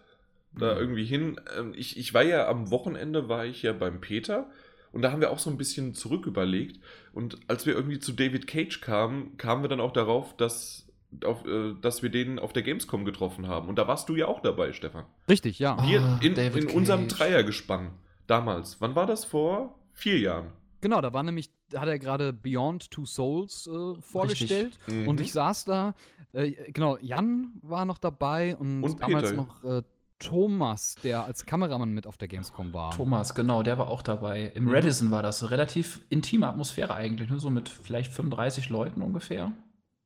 [0.57, 0.81] da Mhm.
[0.81, 1.41] irgendwie hin?
[1.57, 4.51] Ähm, Ich, ich war ja am Wochenende, war ich ja beim Peter
[4.93, 6.81] und da haben wir auch so ein bisschen zurück überlegt.
[7.13, 10.84] Und als wir irgendwie zu David Cage kamen, kamen wir dann auch darauf, dass,
[11.25, 13.69] auf, äh, dass wir den auf der Gamescom getroffen haben.
[13.69, 15.05] Und da warst du ja auch dabei, Stefan.
[15.29, 15.77] Richtig, ja.
[15.77, 17.09] Ah, Hier in, in unserem.
[17.09, 17.91] Dreiergespann
[18.27, 18.81] damals.
[18.81, 19.25] Wann war das?
[19.25, 20.47] Vor vier Jahren.
[20.81, 24.79] Genau, da war nämlich, da hat er gerade Beyond Two Souls äh, vorgestellt.
[24.87, 25.09] Mhm.
[25.09, 25.95] Und ich saß da,
[26.33, 29.37] äh, genau, Jan war noch dabei und, Und damals Peter.
[29.37, 29.83] noch äh,
[30.19, 32.93] Thomas, der als Kameramann mit auf der Gamescom war.
[32.93, 34.53] Thomas, genau, der war auch dabei.
[34.55, 34.71] Im Mhm.
[34.75, 35.51] Radisson war das.
[35.51, 37.39] Relativ intime Atmosphäre eigentlich, ne?
[37.39, 39.53] so mit vielleicht 35 Leuten ungefähr.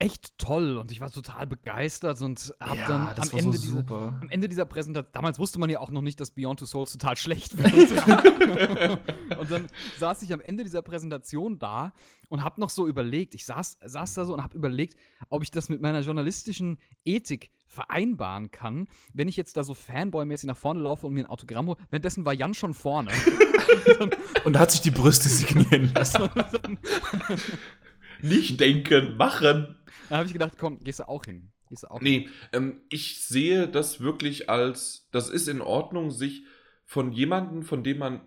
[0.01, 3.59] Echt toll und ich war total begeistert und hab Ja, dann am war so Ende,
[3.59, 6.67] diese, am Ende dieser Präsentation, damals wusste man ja auch noch nicht, dass Beyond Two
[6.67, 9.01] Souls total schlecht wird.
[9.39, 9.67] und dann
[9.99, 11.93] saß ich am Ende dieser Präsentation da
[12.29, 14.97] und hab noch so überlegt, ich saß, saß da so und hab überlegt,
[15.31, 20.47] ob ich das mit meiner journalistischen Ethik vereinbaren kann, wenn ich jetzt da so Fanboy-mäßig
[20.47, 21.77] nach vorne laufe und mir ein Autogramm hole.
[21.91, 23.11] Währenddessen war Jan schon vorne.
[24.45, 26.31] Und hat sich die Brüste signieren lassen.
[28.23, 29.77] Nicht denken, machen.
[30.09, 31.51] Da habe ich gedacht, komm, gehst du auch hin.
[31.69, 32.05] Gehst du auch hin.
[32.05, 36.45] Nee, ähm, ich sehe das wirklich als, das ist in Ordnung, sich
[36.85, 38.21] von jemandem, von dem man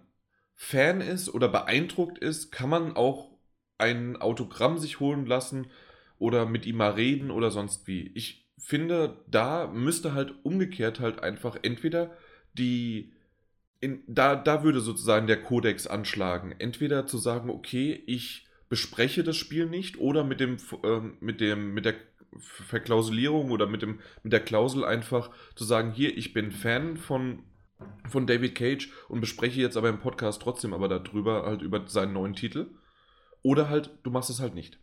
[0.56, 3.32] Fan ist oder beeindruckt ist, kann man auch
[3.80, 5.68] ein Autogramm sich holen lassen
[6.20, 8.12] oder mit ihm mal reden oder sonst wie.
[8.14, 12.16] Ich finde, da müsste halt umgekehrt halt einfach entweder
[12.54, 13.12] die,
[13.80, 16.54] in, da, da würde sozusagen der Kodex anschlagen.
[16.60, 21.74] Entweder zu sagen, okay, ich bespreche das Spiel nicht oder mit dem, ähm, mit dem,
[21.74, 21.96] mit der
[22.38, 27.44] Verklausulierung oder mit, dem, mit der Klausel einfach zu sagen, hier, ich bin Fan von,
[28.08, 32.14] von David Cage und bespreche jetzt aber im Podcast trotzdem aber darüber, halt über seinen
[32.14, 32.72] neuen Titel.
[33.44, 34.80] Oder halt, du machst es halt nicht.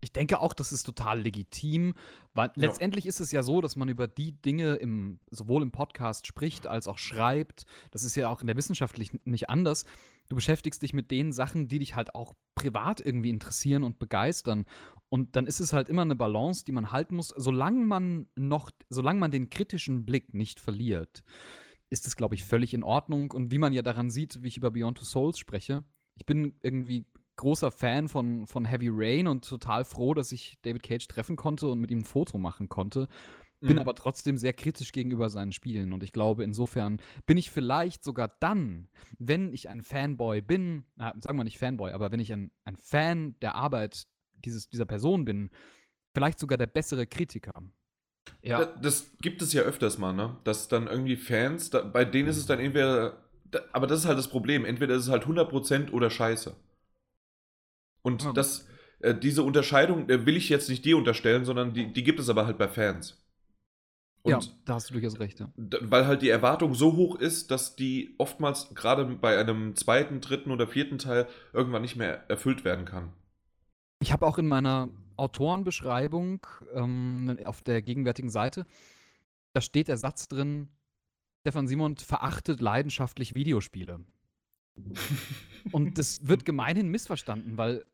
[0.00, 1.94] Ich denke auch, das ist total legitim,
[2.34, 2.66] weil Ja.
[2.66, 6.66] letztendlich ist es ja so, dass man über die Dinge im, sowohl im Podcast spricht
[6.66, 7.66] als auch schreibt.
[7.92, 9.84] Das ist ja auch in der Wissenschaft nicht anders.
[10.28, 14.66] Du beschäftigst dich mit den Sachen, die dich halt auch privat irgendwie interessieren und begeistern.
[15.08, 18.70] Und dann ist es halt immer eine Balance, die man halten muss, solange man noch,
[18.90, 21.22] solange man den kritischen Blick nicht verliert,
[21.88, 23.30] ist es, glaube ich, völlig in Ordnung.
[23.30, 25.84] Und wie man ja daran sieht, wie ich über Beyond Two Souls spreche,
[26.16, 30.82] ich bin irgendwie großer Fan von, von Heavy Rain und total froh, dass ich David
[30.82, 33.08] Cage treffen konnte und mit ihm ein Foto machen konnte.
[33.60, 33.78] Bin Mhm.
[33.78, 35.92] aber trotzdem sehr kritisch gegenüber seinen Spielen.
[35.92, 41.12] Und ich glaube, insofern bin ich vielleicht sogar dann, wenn ich ein Fanboy bin, na,
[41.20, 44.06] sagen wir nicht Fanboy, aber wenn ich ein, ein Fan der Arbeit
[44.44, 45.50] dieses, dieser Person bin,
[46.14, 47.62] vielleicht sogar der bessere Kritiker.
[48.42, 50.36] Ja, Da- Das gibt es ja öfters mal, ne?
[50.44, 53.24] Dass dann irgendwie Fans, da, bei denen ist es dann entweder.
[53.50, 54.64] Da, aber das ist halt das Problem.
[54.64, 56.54] Entweder ist es halt 100% oder Scheiße.
[58.02, 58.32] Und Ja.
[58.32, 58.66] das,
[59.00, 62.28] äh, diese Unterscheidung äh, will ich jetzt nicht dir unterstellen, sondern die, die gibt es
[62.28, 63.16] aber halt bei Fans.
[64.22, 65.40] Und ja, da hast du durchaus recht.
[65.40, 65.50] Ja.
[65.56, 70.50] weil halt die Erwartung so hoch ist, dass die oftmals gerade bei einem zweiten, dritten
[70.50, 73.12] oder vierten Teil irgendwann nicht mehr erfüllt werden kann.
[74.00, 78.66] Ich habe auch in meiner Autorenbeschreibung ähm, auf der gegenwärtigen Seite,
[79.52, 80.68] da steht der Satz drin,
[81.40, 84.00] Stefan Simon verachtet leidenschaftlich Videospiele.
[85.72, 87.84] Und das wird gemeinhin missverstanden, weil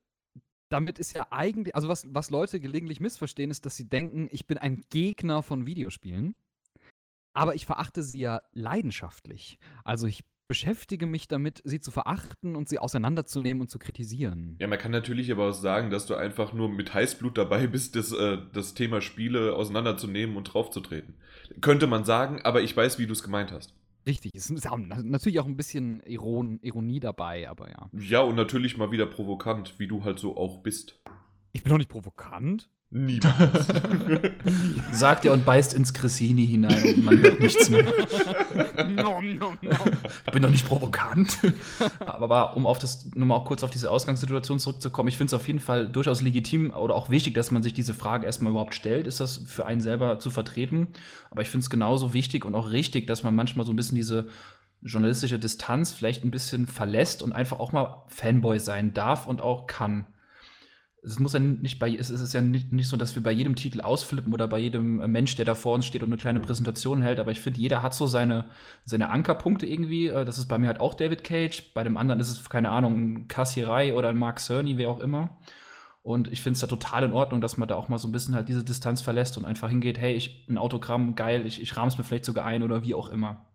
[0.75, 4.47] damit ist ja eigentlich, also was, was Leute gelegentlich missverstehen, ist, dass sie denken, ich
[4.49, 6.35] bin ein Gegner von Videospielen,
[7.33, 9.59] aber ich verachte sie ja leidenschaftlich.
[9.85, 14.57] Also ich beschäftige mich damit, sie zu verachten und sie auseinanderzunehmen und zu kritisieren.
[14.61, 17.95] Ja, man kann natürlich aber auch sagen, dass du einfach nur mit Heißblut dabei bist,
[17.95, 21.15] das, äh, das Thema Spiele auseinanderzunehmen und draufzutreten.
[21.61, 23.75] Könnte man sagen, aber ich weiß, wie du es gemeint hast.
[24.07, 27.91] Richtig, es ist natürlich auch ein bisschen Iron, Ironie dabei, aber ja.
[27.93, 31.01] Ja, und natürlich mal wieder provokant, wie du halt so auch bist.
[31.53, 32.69] Ich bin doch nicht provokant.
[32.97, 33.67] Niemals.
[34.93, 37.85] sagt er und beißt ins Cressini hinein und man hört nichts mehr.
[40.27, 41.39] Ich bin doch nicht provokant.
[41.99, 45.35] Aber um auf das, nur mal auch kurz auf diese Ausgangssituation zurückzukommen, ich finde es
[45.35, 48.77] auf jeden Fall durchaus legitim oder auch wichtig, dass man sich diese Frage erstmal überhaupt
[48.77, 49.09] stellt.
[49.09, 50.87] Ist das für einen selber zu vertreten?
[51.33, 53.97] Aber ich finde es genauso wichtig und auch richtig, dass man manchmal so ein bisschen
[53.97, 54.29] diese
[54.83, 59.67] journalistische Distanz vielleicht ein bisschen verlässt und einfach auch mal Fanboy sein darf und auch
[59.67, 60.07] kann.
[61.05, 63.57] Es muss ja nicht bei, es ist ja nicht, nicht so, dass wir bei jedem
[63.57, 66.41] Titel ausflippen oder bei jedem äh, Mensch, der da vor uns steht und eine kleine
[66.41, 68.47] Präsentation hält, aber ich finde, jeder hat so seine,
[68.87, 70.09] seine Ankerpunkte irgendwie.
[70.09, 72.71] Äh, Das ist bei mir halt auch David Cage, bei dem anderen ist es, keine
[72.71, 75.37] Ahnung, ein Cassierai oder ein Mark Cerny, wer auch immer.
[76.03, 78.13] Und ich finde es da total in Ordnung, dass man da auch mal so ein
[78.13, 81.77] bisschen halt diese Distanz verlässt und einfach hingeht, hey, ich, ein Autogramm, geil, ich, ich
[81.77, 83.47] rahm's mir vielleicht sogar ein oder wie auch immer.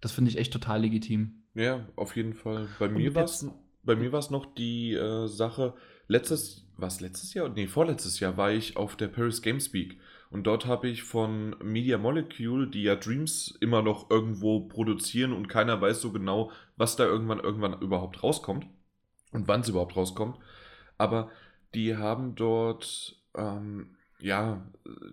[0.00, 1.42] Das finde ich echt total legitim.
[1.54, 2.68] ja, auf jeden Fall.
[2.78, 3.46] Bei mir jetzt- war es
[3.84, 5.74] bei mir war's noch die äh, Sache,
[6.08, 7.48] letztes, was letztes Jahr?
[7.48, 9.98] Nee, vorletztes Jahr war ich auf der Paris Games Week
[10.30, 15.48] und dort habe ich von Media Molecule, die ja Dreams immer noch irgendwo produzieren und
[15.48, 18.66] keiner weiß so genau, was da irgendwann irgendwann überhaupt rauskommt
[19.32, 20.38] und wann es überhaupt rauskommt.
[20.98, 21.30] Aber
[21.74, 24.66] die haben dort, ähm, ja,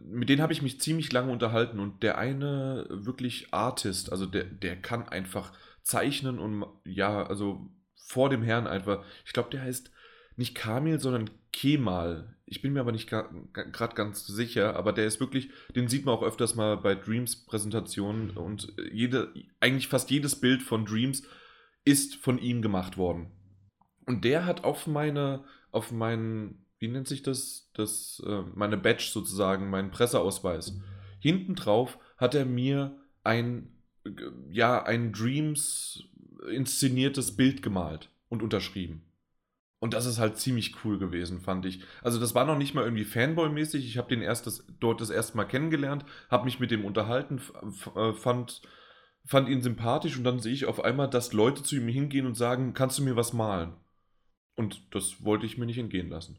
[0.04, 4.46] mit denen habe ich mich ziemlich lange unterhalten und der eine wirklich Artist, also der,
[4.46, 5.54] der kann einfach
[5.84, 9.92] zeichnen und ja, also vor dem Herrn einfach, ich glaube, der heißt
[10.38, 12.36] nicht Kamil, sondern Kemal.
[12.46, 16.14] Ich bin mir aber nicht gerade ganz sicher, aber der ist wirklich, den sieht man
[16.14, 21.24] auch öfters mal bei Dreams Präsentationen und jede, eigentlich fast jedes Bild von Dreams
[21.86, 23.32] ist von ihm gemacht worden.
[24.06, 29.10] Und der hat auf meine, auf meinen, wie nennt sich das, das, äh, meine Badge
[29.12, 30.80] sozusagen, meinen Presseausweis.
[31.20, 33.72] Hinten drauf hat er mir ein,
[34.04, 34.12] äh,
[34.52, 36.04] ja, ein Dreams
[36.52, 39.05] inszeniertes Bild gemalt und unterschrieben.
[39.80, 41.82] Und das ist halt ziemlich cool gewesen, fand ich.
[42.02, 43.86] Also das war noch nicht mal irgendwie Fanboy-mäßig.
[43.86, 47.42] Ich habe den erst dort das erste Mal kennengelernt, habe mich mit dem unterhalten,
[47.96, 48.62] äh, fand,
[49.26, 52.36] fand ihn sympathisch und dann sehe ich auf einmal, dass Leute zu ihm hingehen und
[52.36, 53.74] sagen, kannst du mir was malen?
[54.56, 56.38] Und das wollte ich mir nicht entgehen lassen.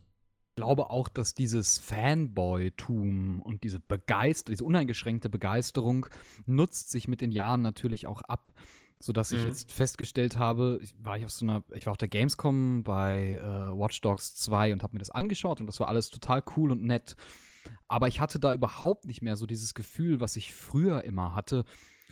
[0.59, 6.07] Ich glaube auch, dass dieses Fanboy-Tum und diese Begeisterung, diese uneingeschränkte Begeisterung
[6.47, 8.55] nutzt sich mit den Jahren natürlich auch ab.
[9.07, 9.49] Sodass ich Mhm.
[9.49, 13.35] jetzt festgestellt habe, ich war ich auf so einer, ich war auf der Gamescom bei
[13.41, 16.73] äh, Watch Dogs 2 und habe mir das angeschaut und das war alles total cool
[16.73, 17.15] und nett.
[17.89, 21.65] Aber ich hatte da überhaupt nicht mehr so dieses Gefühl, was ich früher immer hatte.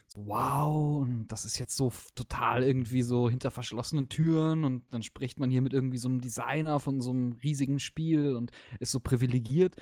[0.06, 5.02] So, wow, und das ist jetzt so total irgendwie so hinter verschlossenen Türen und dann
[5.02, 8.92] spricht man hier mit irgendwie so einem Designer von so einem riesigen Spiel und ist
[8.92, 9.74] so privilegiert.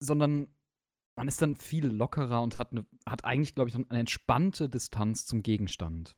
[0.00, 0.48] Sondern
[1.18, 5.26] man ist dann viel lockerer und hat, eine, hat eigentlich, glaube ich, eine entspannte Distanz
[5.26, 6.16] zum Gegenstand.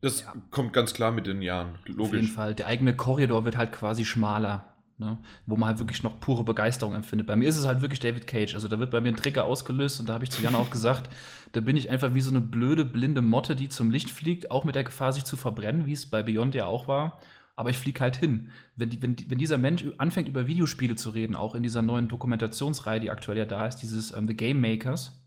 [0.00, 0.32] Das Ja.
[0.50, 2.32] kommt ganz klar mit den Jahren, Auf jeden logisch.
[2.32, 2.54] Fall.
[2.54, 4.74] Der eigene Korridor wird halt quasi schmaler.
[5.00, 5.16] Ne?
[5.46, 7.28] Wo man halt wirklich noch pure Begeisterung empfindet.
[7.28, 8.54] Bei mir ist es halt wirklich David Cage.
[8.56, 10.70] Also da wird bei mir ein Trigger ausgelöst und da habe ich zu Jan auch
[10.70, 11.08] gesagt,
[11.52, 14.64] da bin ich einfach wie so eine blöde, blinde Motte, die zum Licht fliegt, auch
[14.64, 17.20] mit der Gefahr, sich zu verbrennen, wie es bei Beyond ja auch war.
[17.58, 18.52] Aber ich fliege halt hin.
[18.76, 21.82] Wenn, die, wenn, die, wenn, dieser Mensch anfängt, über Videospiele zu reden, auch in dieser
[21.82, 25.20] neuen Dokumentationsreihe, die aktuell ja da ist, dieses ähm, The Game Makers,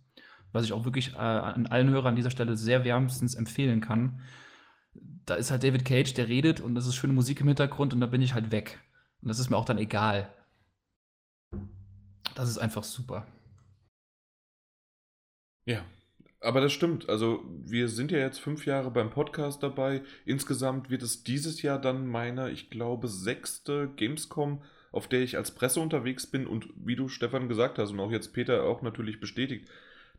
[0.53, 4.21] was ich auch wirklich äh, an allen Hörern an dieser Stelle sehr wärmstens empfehlen kann,
[5.25, 7.99] da ist halt David Cage, der redet und das ist schöne Musik im Hintergrund und
[7.99, 8.79] da bin ich halt weg.
[9.21, 10.33] Und das ist mir auch dann egal.
[12.35, 13.27] Das ist einfach super.
[15.65, 15.83] Ja,
[16.41, 17.07] aber das stimmt.
[17.07, 20.01] Also, wir sind ja jetzt fünf Jahre beim Podcast dabei.
[20.25, 25.51] Insgesamt wird es dieses Jahr dann meine, ich glaube, sechste Gamescom, auf der ich als
[25.51, 26.47] Presse unterwegs bin.
[26.47, 29.69] Und wie du, Stefan, gesagt hast und auch jetzt Peter auch natürlich bestätigt,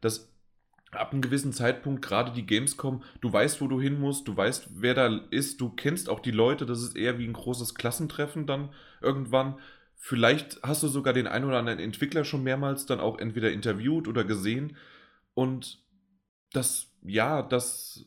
[0.00, 0.32] dass
[0.92, 4.68] ab einem gewissen Zeitpunkt gerade die Gamescom, du weißt, wo du hin musst, du weißt,
[4.74, 6.66] wer da ist, du kennst auch die Leute.
[6.66, 9.58] Das ist eher wie ein großes Klassentreffen dann irgendwann.
[9.96, 14.06] Vielleicht hast du sogar den einen oder anderen Entwickler schon mehrmals dann auch entweder interviewt
[14.06, 14.76] oder gesehen.
[15.34, 15.82] Und
[16.52, 18.06] das, ja, das,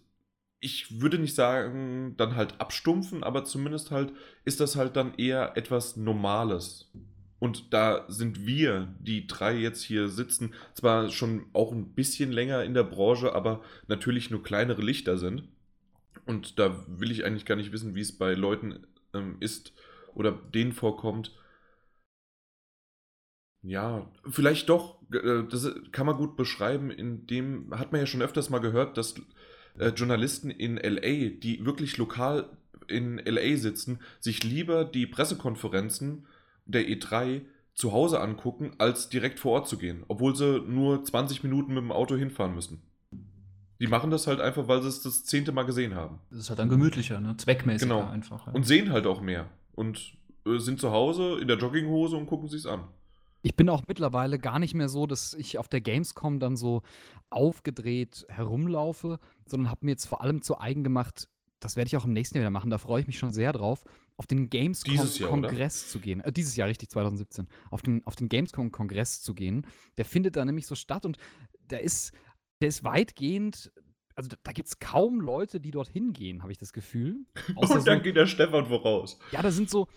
[0.60, 4.13] ich würde nicht sagen, dann halt abstumpfen, aber zumindest halt
[4.45, 6.91] ist das halt dann eher etwas Normales.
[7.39, 12.63] Und da sind wir, die drei jetzt hier sitzen, zwar schon auch ein bisschen länger
[12.63, 15.47] in der Branche, aber natürlich nur kleinere Lichter sind.
[16.25, 19.73] Und da will ich eigentlich gar nicht wissen, wie es bei Leuten ähm, ist
[20.15, 21.31] oder denen vorkommt.
[23.65, 25.01] Ja, vielleicht doch.
[25.12, 26.91] Äh, das kann man gut beschreiben.
[26.91, 29.15] In dem hat man ja schon öfters mal gehört, dass
[29.80, 32.49] äh, Journalisten in LA, die wirklich lokal
[32.88, 36.28] in LA sitzen, sich lieber die Pressekonferenzen
[36.65, 37.41] der E3
[37.73, 41.84] zu Hause angucken, als direkt vor Ort zu gehen, obwohl sie nur 20 Minuten mit
[41.84, 42.84] dem Auto hinfahren müssen.
[43.82, 46.19] Die machen das halt einfach, weil sie es das zehnte Mal gesehen haben.
[46.30, 47.36] Das ist halt dann gemütlicher, ne?
[47.36, 48.10] zweckmäßiger genau.
[48.10, 48.47] einfach.
[48.47, 48.54] Ja.
[48.54, 49.49] Und sehen halt auch mehr.
[49.73, 50.13] Und
[50.45, 52.86] äh, sind zu Hause in der Jogginghose und gucken sich's an.
[53.45, 56.81] Ich bin auch mittlerweile gar nicht mehr so, dass ich auf der Gamescom dann so
[57.29, 61.27] aufgedreht herumlaufe, sondern habe mir jetzt vor allem zu eigen gemacht,
[61.60, 63.53] das werde ich auch im nächsten Jahr wieder machen, da freue ich mich schon sehr
[63.53, 63.84] drauf,
[64.17, 66.21] auf den Gamescom-Kongress zu gehen.
[66.21, 67.47] Äh, dieses Jahr, richtig, 2017.
[67.69, 69.67] Auf den, auf den Gamescom-Kongress zu gehen.
[69.97, 71.17] Der findet da nämlich so statt und
[71.69, 72.13] der ist,
[72.62, 73.71] der ist weitgehend
[74.15, 77.25] also da, da gibt es kaum Leute, die dorthin gehen, habe ich das Gefühl.
[77.55, 79.19] und dann so, geht der Stefan voraus.
[79.31, 79.88] Ja, da sind so,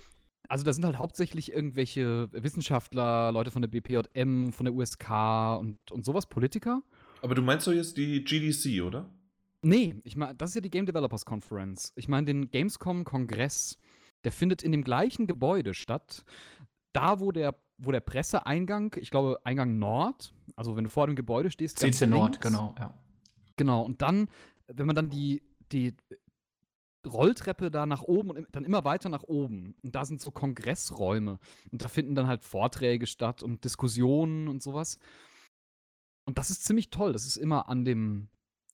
[0.49, 5.11] also da sind halt hauptsächlich irgendwelche Wissenschaftler, Leute von der BPJM, von der USK
[5.61, 6.83] und, und sowas, Politiker.
[7.23, 9.09] Aber du meinst doch jetzt die GDC, oder?
[9.63, 11.93] Nee, ich meine, das ist ja die Game Developers Conference.
[11.97, 13.79] Ich meine den Gamescom-Kongress.
[14.25, 16.25] Der findet in dem gleichen Gebäude statt.
[16.93, 21.17] Da, wo der, wo der Presseeingang, ich glaube, Eingang Nord, also wenn du vor dem
[21.17, 21.79] Gebäude stehst.
[21.79, 22.95] CC Nord, genau, ja.
[23.57, 24.29] Genau, und dann,
[24.69, 25.95] wenn man dann die, die
[27.09, 29.75] Rolltreppe da nach oben und dann immer weiter nach oben.
[29.83, 31.39] Und da sind so Kongressräume.
[31.71, 34.99] Und da finden dann halt Vorträge statt und Diskussionen und sowas.
[36.25, 37.13] Und das ist ziemlich toll.
[37.13, 38.29] Das ist immer an dem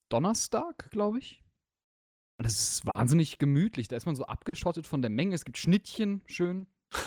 [0.08, 1.42] Donnerstag, glaube ich.
[2.38, 3.88] Und das ist wahnsinnig gemütlich.
[3.88, 5.34] Da ist man so abgeschottet von der Menge.
[5.34, 6.66] Es gibt Schnittchen, schön.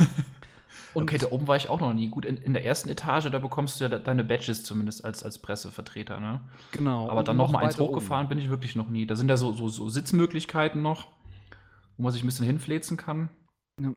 [0.93, 2.07] Und okay, da oben war ich auch noch nie.
[2.07, 5.37] Gut, in, in der ersten Etage, da bekommst du ja deine Badges zumindest als, als
[5.37, 6.41] Pressevertreter, ne?
[6.71, 7.09] Genau.
[7.09, 8.29] Aber dann noch mal eins hochgefahren oben.
[8.29, 9.05] bin ich wirklich noch nie.
[9.05, 11.07] Da sind ja so, so, so Sitzmöglichkeiten noch,
[11.97, 13.29] wo man sich ein bisschen hinfläzen kann.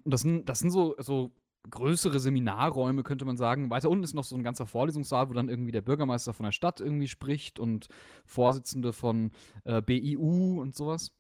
[0.05, 1.33] Das sind, das sind so, so
[1.71, 3.71] größere Seminarräume, könnte man sagen.
[3.71, 6.53] Weiter unten ist noch so ein ganzer Vorlesungssaal, wo dann irgendwie der Bürgermeister von der
[6.53, 7.89] Stadt irgendwie spricht und
[8.25, 9.33] Vorsitzende von
[9.65, 11.13] äh, BIU und sowas.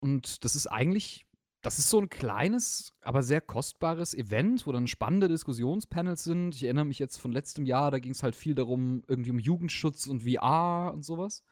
[0.00, 1.26] Und das ist eigentlich
[1.66, 6.54] das ist so ein kleines, aber sehr kostbares Event, wo dann spannende Diskussionspanels sind.
[6.54, 9.40] Ich erinnere mich jetzt von letztem Jahr, da ging es halt viel darum, irgendwie um
[9.40, 11.42] Jugendschutz und VR und sowas.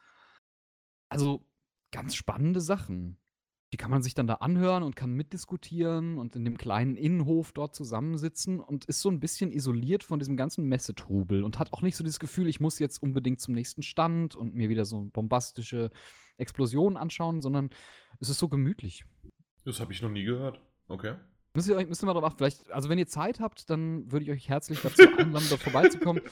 [1.09, 1.45] Also
[1.91, 3.17] ganz spannende Sachen.
[3.75, 7.51] Die kann man sich dann da anhören und kann mitdiskutieren und in dem kleinen Innenhof
[7.51, 11.81] dort zusammensitzen und ist so ein bisschen isoliert von diesem ganzen Messetrubel und hat auch
[11.81, 15.09] nicht so dieses Gefühl, ich muss jetzt unbedingt zum nächsten Stand und mir wieder so
[15.11, 15.91] bombastische
[16.37, 17.69] Explosionen anschauen, sondern
[18.21, 19.03] es ist so gemütlich.
[19.65, 20.61] Das habe ich noch nie gehört.
[20.87, 21.15] Okay.
[21.53, 22.37] Müsst ihr, euch, müsst ihr mal drauf achten.
[22.37, 26.21] Vielleicht, also wenn ihr Zeit habt, dann würde ich euch herzlich dazu einladen, dort vorbeizukommen.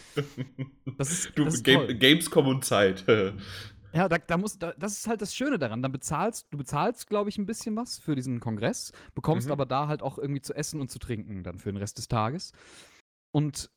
[0.95, 3.03] Das ist, du, das ist Game, Gamescom und Zeit.
[3.93, 5.81] ja, da, da muss, da, das ist halt das Schöne daran.
[5.81, 9.53] Dann bezahlst, du bezahlst, glaube ich, ein bisschen was für diesen Kongress, bekommst mhm.
[9.53, 12.07] aber da halt auch irgendwie zu essen und zu trinken dann für den Rest des
[12.07, 12.53] Tages.
[13.31, 13.71] Und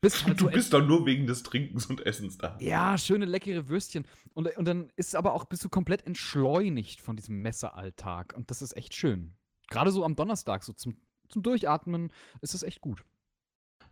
[0.00, 2.56] bist halt du bist doch nur wegen des Trinkens und Essens da.
[2.60, 4.06] Ja, schöne leckere Würstchen.
[4.32, 8.34] Und, und dann ist aber auch, bist du komplett entschleunigt von diesem Messealltag.
[8.36, 9.34] Und das ist echt schön.
[9.70, 10.96] Gerade so am Donnerstag, so zum,
[11.28, 13.04] zum Durchatmen, ist das echt gut.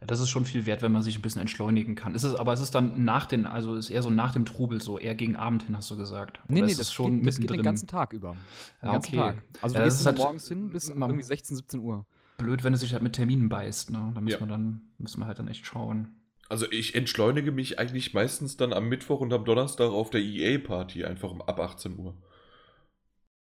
[0.01, 2.15] Ja, das ist schon viel wert, wenn man sich ein bisschen entschleunigen kann.
[2.15, 4.83] Ist es, aber es ist dann nach den, also ist eher so nach dem Trubel,
[4.83, 6.41] so eher gegen Abend hin, hast du gesagt.
[6.49, 8.37] Nee, Oder nee, das, geht, das geht den ganzen Tag über.
[8.83, 9.17] Den ja, okay.
[9.17, 9.43] Tag.
[9.63, 12.05] Also du ja, gehst halt morgens hin bis irgendwie 16, 17 Uhr.
[12.39, 13.91] blöd, wenn es sich halt mit Terminen beißt.
[13.91, 14.13] Ne?
[14.15, 14.41] Da muss Ja.
[14.41, 16.09] man dann, muss man halt dann echt schauen.
[16.49, 21.05] Also ich entschleunige mich eigentlich meistens dann am Mittwoch und am Donnerstag auf der EA-Party,
[21.05, 22.15] einfach um- ab 18 Uhr.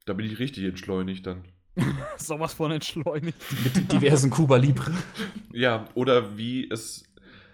[0.06, 1.44] Da bin ich richtig entschleunigt dann.
[2.18, 3.38] Sowas von entschleunigt.
[3.64, 4.92] Mit diversen Cuba Libre.
[5.52, 7.06] Ja, oder wie es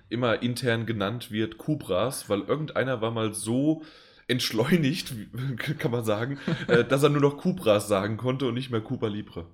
[0.10, 3.84] immer intern genannt wird, Kubras, weil irgendeiner war mal so
[4.28, 8.72] entschleunigt, wie- kann man sagen, äh, dass er nur noch Kubras sagen konnte und nicht
[8.72, 9.46] mehr Cuba Libre.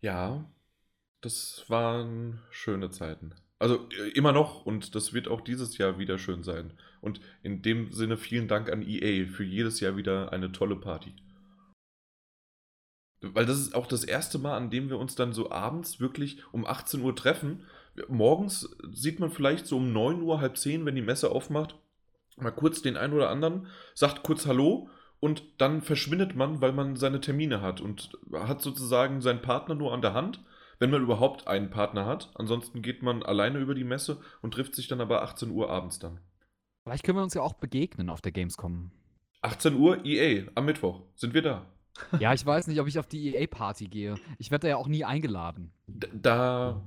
[0.00, 0.50] Ja,
[1.20, 3.34] das waren schöne Zeiten.
[3.58, 6.72] Also äh, immer noch und das wird auch dieses Jahr wieder schön sein.
[7.00, 11.12] Und in dem Sinne vielen Dank an EA für jedes Jahr wieder eine tolle Party.
[13.20, 16.42] Weil das ist auch das erste Mal, an dem wir uns dann so abends wirklich
[16.52, 17.64] um 18 Uhr treffen.
[18.08, 21.74] Morgens sieht man vielleicht so um 9 Uhr, halb 10, wenn die Messe aufmacht,
[22.36, 26.96] mal kurz den einen oder anderen, sagt kurz Hallo und dann verschwindet man, weil man
[26.96, 30.42] seine Termine hat und hat sozusagen seinen Partner nur an der Hand,
[30.78, 32.30] wenn man überhaupt einen Partner hat.
[32.34, 35.98] Ansonsten geht man alleine über die Messe und trifft sich dann aber 18 Uhr abends
[35.98, 36.20] dann.
[36.84, 38.90] Vielleicht können wir uns ja auch begegnen auf der Gamescom.
[39.42, 41.66] 18 Uhr EA am Mittwoch sind wir da.
[42.18, 44.14] Ja, ich weiß nicht, ob ich auf die EA-Party gehe.
[44.38, 45.72] Ich werde da ja auch nie eingeladen.
[45.86, 46.80] Da.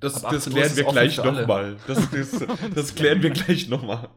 [0.00, 1.76] Das, das 18 Uhr klären wir gleich nochmal.
[1.86, 4.08] Das, das, das klären wir gleich nochmal.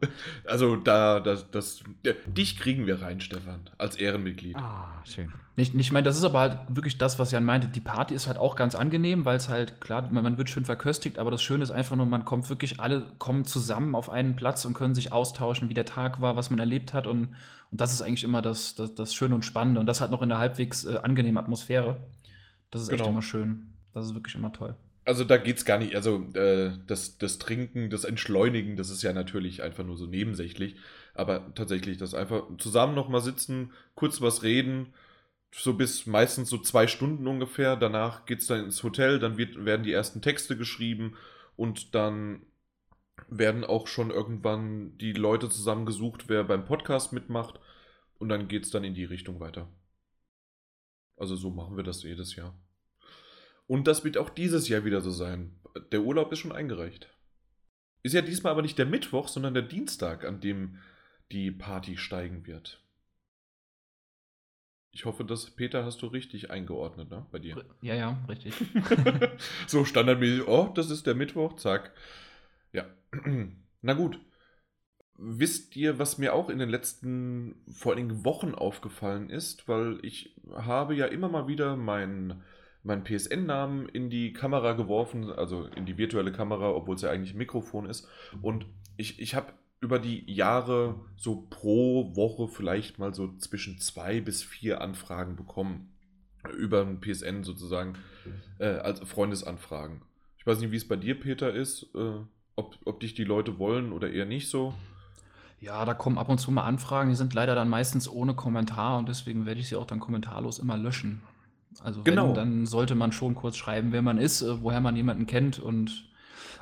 [0.44, 1.82] Also da, das, das,
[2.26, 4.56] dich kriegen wir rein, Stefan, als Ehrenmitglied.
[4.56, 5.32] Ah, schön.
[5.56, 7.68] Ich, ich meine, das ist aber halt wirklich das, was Jan meinte.
[7.68, 10.64] Die Party ist halt auch ganz angenehm, weil es halt, klar, man, man wird schön
[10.64, 14.34] verköstigt, aber das Schöne ist einfach nur, man kommt wirklich, alle kommen zusammen auf einen
[14.34, 17.06] Platz und können sich austauschen, wie der Tag war, was man erlebt hat.
[17.06, 17.34] Und,
[17.70, 19.80] und das ist eigentlich immer das, das, das Schöne und Spannende.
[19.80, 21.98] Und das halt noch in einer halbwegs äh, angenehmen Atmosphäre.
[22.70, 23.10] Das ist echt Genau.
[23.10, 23.74] immer schön.
[23.92, 24.74] Das ist wirklich immer toll.
[25.04, 29.12] Also da geht's gar nicht, also äh, das, das Trinken, das Entschleunigen, das ist ja
[29.12, 30.76] natürlich einfach nur so nebensächlich.
[31.14, 34.94] Aber tatsächlich, das einfach zusammen nochmal sitzen, kurz was reden,
[35.54, 37.76] so bis meistens so zwei Stunden ungefähr.
[37.76, 41.16] Danach geht's dann ins Hotel, dann wird, werden die ersten Texte geschrieben
[41.56, 42.42] und dann
[43.28, 47.60] werden auch schon irgendwann die Leute zusammengesucht, wer beim Podcast mitmacht.
[48.18, 49.68] Und dann geht's dann in die Richtung weiter.
[51.16, 52.54] Also so machen wir das jedes Jahr.
[53.72, 55.58] Und das wird auch dieses Jahr wieder so sein.
[55.92, 57.08] Der Urlaub ist schon eingereicht.
[58.02, 60.76] Ist ja diesmal aber nicht der Mittwoch, sondern der Dienstag, an dem
[61.30, 62.84] die Party steigen wird.
[64.90, 67.24] Ich hoffe, dass Peter hast du richtig eingeordnet, ne?
[67.32, 67.64] Bei dir.
[67.80, 68.52] Ja, ja, richtig.
[69.66, 71.94] so standardmäßig, oh, das ist der Mittwoch, zack.
[72.74, 72.84] Ja.
[73.80, 74.20] Na gut.
[75.16, 79.98] Wisst ihr, was mir auch in den letzten, vor allen Dingen Wochen aufgefallen ist, weil
[80.02, 82.42] ich habe ja immer mal wieder meinen
[82.82, 87.34] meinen PSN-Namen in die Kamera geworfen, also in die virtuelle Kamera, obwohl es ja eigentlich
[87.34, 88.08] ein Mikrofon ist.
[88.40, 88.66] Und
[88.96, 94.42] ich, ich habe über die Jahre so pro Woche vielleicht mal so zwischen zwei bis
[94.42, 95.92] vier Anfragen bekommen.
[96.56, 97.94] Über ein PSN sozusagen,
[98.58, 100.02] äh, als Freundesanfragen.
[100.38, 102.14] Ich weiß nicht, wie es bei dir, Peter, ist, äh,
[102.56, 104.74] ob, ob dich die Leute wollen oder eher nicht so.
[105.60, 108.98] Ja, da kommen ab und zu mal Anfragen, die sind leider dann meistens ohne Kommentar
[108.98, 111.22] und deswegen werde ich sie auch dann kommentarlos immer löschen.
[111.80, 112.28] Also Genau.
[112.28, 115.58] wenn, dann sollte man schon kurz schreiben, wer man ist, äh, woher man jemanden kennt
[115.58, 116.08] und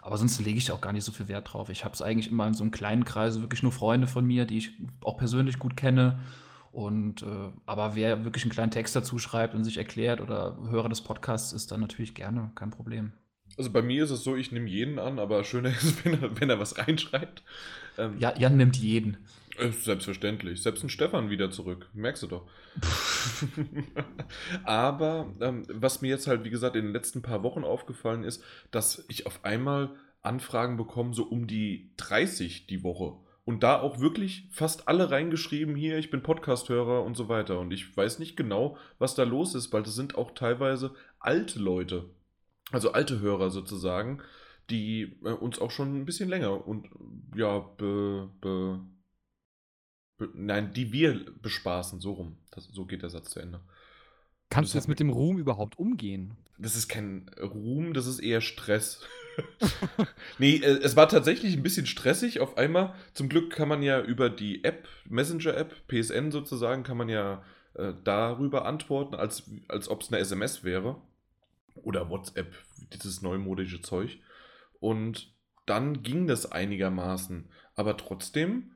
[0.02, 1.68] aber sonst lege ich da auch gar nicht so viel Wert drauf.
[1.68, 4.46] Ich habe es eigentlich immer in so einem kleinen Kreis, wirklich nur Freunde von mir,
[4.46, 4.70] die ich
[5.02, 6.20] auch persönlich gut kenne.
[6.72, 7.26] Und äh,
[7.66, 11.52] aber wer wirklich einen kleinen Text dazu schreibt und sich erklärt oder Hörer des Podcasts
[11.52, 13.12] ist, dann natürlich gerne, kein Problem.
[13.58, 16.40] Also bei mir ist es so, ich nehme jeden an, aber schöner ist, wenn er,
[16.40, 17.42] wenn er was reinschreibt.
[17.98, 19.18] Ähm, Ja, Jan nimmt jeden.
[19.58, 20.62] Äh, Selbstverständlich.
[20.62, 21.90] Selbst ein Stefan wieder zurück.
[21.92, 22.46] Merkst du doch.
[24.64, 28.42] Aber ähm, was mir jetzt halt, wie gesagt, in den letzten paar Wochen aufgefallen ist,
[28.70, 33.16] dass ich auf einmal Anfragen bekomme, so um die 30 die Woche.
[33.44, 37.58] Und da auch wirklich fast alle reingeschrieben, hier, ich bin Podcast-Hörer und so weiter.
[37.58, 41.58] Und ich weiß nicht genau, was da los ist, weil das sind auch teilweise alte
[41.58, 42.10] Leute.
[42.70, 44.22] Also alte Hörer sozusagen,
[44.68, 46.88] die äh, uns auch schon ein bisschen länger und
[47.34, 48.80] ja, be, be,
[50.34, 52.36] nein, die wir bespaßen, so rum.
[52.50, 53.60] Das, so geht der Satz zu Ende.
[54.50, 56.36] Kannst du jetzt mit dem Ruhm überhaupt umgehen?
[56.58, 59.02] Das ist kein Ruhm, das ist eher Stress.
[60.38, 62.94] nee, äh, es war tatsächlich ein bisschen stressig auf einmal.
[63.14, 67.42] Zum Glück kann man ja über die App, Messenger-App, PSN sozusagen, kann man ja
[67.74, 71.00] äh, darüber antworten, als, als ob es eine SMS wäre.
[71.76, 72.54] Oder WhatsApp,
[72.92, 74.18] dieses neumodische Zeug.
[74.80, 75.32] Und
[75.66, 77.48] dann ging das einigermaßen.
[77.76, 78.72] Aber trotzdem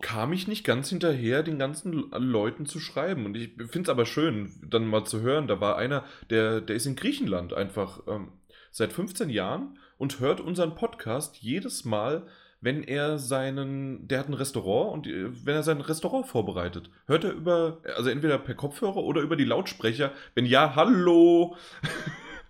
[0.00, 3.26] kam ich nicht ganz hinterher, den ganzen Leuten zu schreiben.
[3.26, 5.46] Und ich finde es aber schön, dann mal zu hören.
[5.46, 8.32] Da war einer, der, der ist in Griechenland einfach ähm,
[8.70, 12.26] seit 15 Jahren und hört unseren Podcast jedes Mal,
[12.60, 17.24] wenn er seinen, der hat ein Restaurant und äh, wenn er sein Restaurant vorbereitet, hört
[17.24, 21.56] er über, also entweder per Kopfhörer oder über die Lautsprecher, wenn ja, hallo.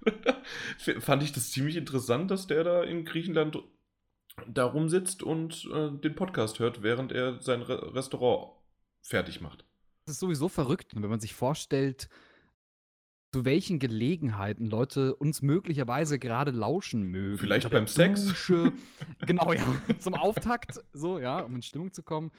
[1.01, 3.59] fand ich das ziemlich interessant, dass der da in Griechenland
[4.49, 8.53] da rumsitzt und äh, den Podcast hört, während er sein Re Restaurant
[9.03, 9.65] fertig macht.
[10.07, 12.09] Das ist sowieso verrückt, wenn man sich vorstellt,
[13.33, 17.39] zu welchen Gelegenheiten Leute uns möglicherweise gerade lauschen mögen.
[17.39, 18.27] Vielleicht beim Sex.
[18.27, 18.73] Dusche.
[19.21, 19.65] genau, ja.
[20.01, 22.33] Zum Auftakt, so, ja, um in Stimmung zu kommen.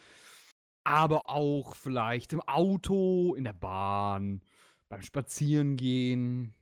[0.83, 4.41] Aber auch vielleicht im Auto, in der Bahn,
[4.89, 6.53] beim Spazierengehen.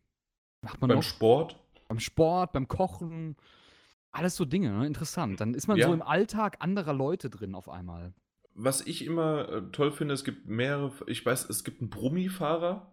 [0.61, 1.03] Macht man beim noch?
[1.03, 1.55] Sport?
[1.87, 3.35] Beim Sport, beim Kochen.
[4.12, 4.88] Alles so Dinge, ne?
[4.88, 5.39] interessant.
[5.39, 5.88] Dann ist man ja.
[5.88, 8.14] so im Alltag anderer Leute drin auf einmal.
[8.55, 12.91] Was ich immer äh, toll finde, es gibt mehrere, ich weiß, es gibt einen Brummifahrer,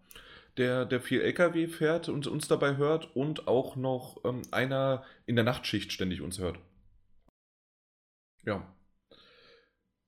[0.58, 5.36] der, der viel LKW fährt und uns dabei hört und auch noch ähm, einer in
[5.36, 6.58] der Nachtschicht ständig uns hört.
[8.44, 8.74] Ja.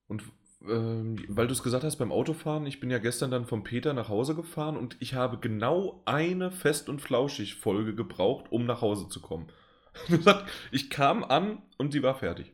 [0.07, 0.23] Und
[0.67, 3.93] ähm, weil du es gesagt hast beim Autofahren, ich bin ja gestern dann vom Peter
[3.93, 9.07] nach Hause gefahren und ich habe genau eine Fest- und Flauschig-Folge gebraucht, um nach Hause
[9.07, 9.47] zu kommen.
[10.71, 12.53] ich kam an und sie war fertig.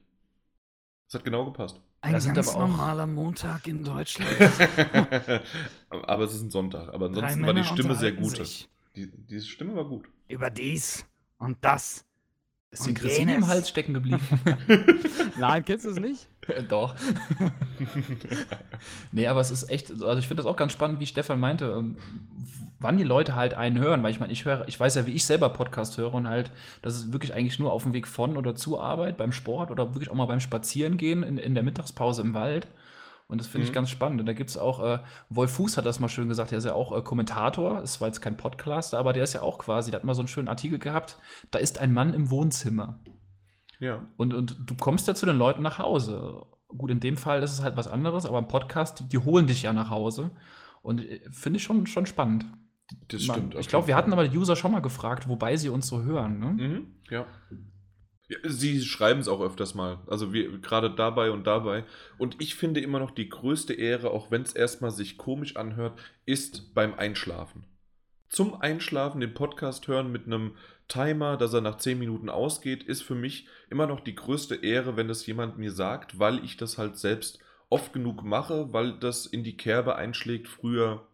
[1.08, 1.80] Das hat genau gepasst.
[2.02, 4.30] Ein das ganz normaler Montag in Deutschland.
[5.90, 6.94] aber es ist ein Sonntag.
[6.94, 8.68] Aber ansonsten war die Stimme sehr gut.
[8.96, 10.06] Die, diese Stimme war gut.
[10.28, 11.06] Über dies
[11.40, 12.06] und das.
[12.72, 14.22] Ist die Christine im Hals stecken geblieben?
[15.40, 16.28] Nein, kennst du es nicht?
[16.68, 16.94] Doch.
[19.12, 21.66] nee, aber es ist echt, also ich finde das auch ganz spannend, wie Stefan meinte,
[21.66, 21.98] ähm,
[22.80, 25.14] wann die Leute halt einen hören, weil ich meine, ich höre, ich weiß ja, wie
[25.14, 26.52] ich selber Podcast höre und halt,
[26.82, 29.94] das ist wirklich eigentlich nur auf dem Weg von oder zur Arbeit, beim Sport oder
[29.94, 32.68] wirklich auch mal beim Spazierengehen in, in der Mittagspause im Wald.
[33.28, 33.70] Und das finde mhm.
[33.70, 34.20] ich ganz spannend.
[34.20, 35.00] Und da gibt es auch, äh,
[35.30, 38.08] Wolf Fuß hat das mal schön gesagt, der ist ja auch äh, Kommentator, es war
[38.08, 40.48] jetzt kein Podcast, aber der ist ja auch quasi, der hat mal so einen schönen
[40.48, 41.18] Artikel gehabt,
[41.52, 43.00] da ist ein Mann im Wohnzimmer.
[43.80, 44.06] Ja.
[44.18, 46.46] Und, und du kommst ja zu den Leuten nach Hause.
[46.68, 49.48] Gut, in dem Fall ist es halt was anderes, aber im Podcast, die, die holen
[49.48, 50.32] dich ja nach Hause.
[50.82, 52.46] Und äh, finde ich schon, schon spannend.
[53.08, 53.54] Das stimmt.
[53.54, 56.04] Man, ich glaube, wir hatten aber die User schon mal gefragt, wobei sie uns so
[56.04, 56.40] hören.
[56.40, 56.48] Ne?
[56.48, 57.26] Mhm, ja.
[58.44, 60.00] Sie schreiben es auch öfters mal.
[60.08, 61.84] Also gerade dabei und dabei.
[62.18, 66.00] Und ich finde immer noch die größte Ehre, auch wenn es erstmal sich komisch anhört,
[66.26, 67.66] ist beim Einschlafen.
[68.30, 70.56] Zum Einschlafen den Podcast hören mit einem
[70.88, 74.98] Timer, dass er nach 10 Minuten ausgeht, ist für mich immer noch die größte Ehre,
[74.98, 79.26] wenn das jemand mir sagt, weil ich das halt selbst oft genug mache, weil das
[79.26, 80.48] in die Kerbe einschlägt.
[80.48, 81.08] Früher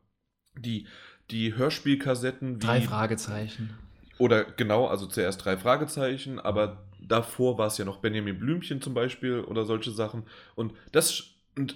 [0.58, 0.88] die
[1.32, 2.56] die Hörspielkassetten.
[2.56, 3.72] Wie, drei Fragezeichen.
[4.18, 8.94] Oder genau, also zuerst drei Fragezeichen, aber davor war es ja noch Benjamin Blümchen zum
[8.94, 10.24] Beispiel oder solche Sachen.
[10.56, 11.24] Und das.
[11.58, 11.76] Und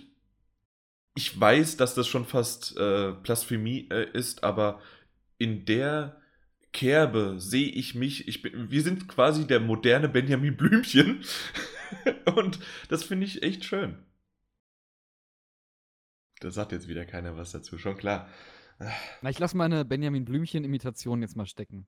[1.18, 4.82] ich weiß, dass das schon fast äh, Blasphemie äh, ist, aber
[5.38, 6.22] in der
[6.76, 8.28] Kerbe sehe ich mich.
[8.28, 11.24] Ich bin, wir sind quasi der moderne Benjamin Blümchen.
[12.36, 13.98] Und das finde ich echt schön.
[16.42, 18.30] Da sagt jetzt wieder keiner was dazu, schon klar.
[19.22, 21.88] Na, ich lasse meine Benjamin Blümchen-Imitation jetzt mal stecken.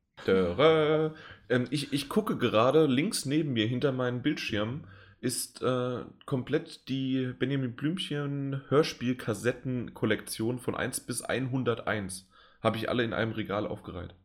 [1.50, 4.88] Ähm, ich, ich gucke gerade links neben mir hinter meinem Bildschirm
[5.20, 12.30] ist äh, komplett die Benjamin Blümchen Hörspiel-Kassetten-Kollektion von 1 bis 101.
[12.62, 14.16] Habe ich alle in einem Regal aufgereiht.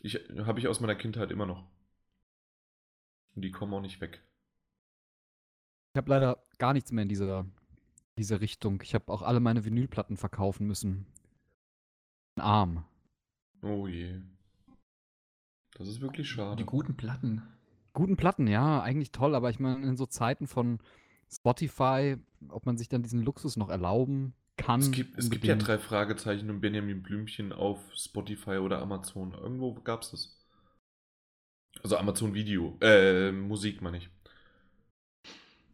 [0.00, 1.64] Ich, Habe ich aus meiner Kindheit immer noch.
[3.34, 4.22] Und die kommen auch nicht weg.
[5.94, 7.46] Ich habe leider gar nichts mehr in dieser
[8.18, 8.80] diese Richtung.
[8.82, 11.06] Ich habe auch alle meine Vinylplatten verkaufen müssen.
[12.40, 12.84] Arm.
[13.62, 14.20] Oh je.
[15.74, 16.56] Das ist wirklich schade.
[16.56, 17.42] Die guten Platten.
[17.92, 20.78] Guten Platten, ja, eigentlich toll, aber ich meine, in so Zeiten von
[21.30, 22.16] Spotify,
[22.48, 24.80] ob man sich dann diesen Luxus noch erlauben kann.
[24.80, 29.32] Es gibt, es gibt ja drei Fragezeichen und Benjamin Blümchen auf Spotify oder Amazon.
[29.34, 30.38] Irgendwo gab es das.
[31.82, 32.76] Also Amazon Video.
[32.80, 34.10] Äh, Musik meine ich.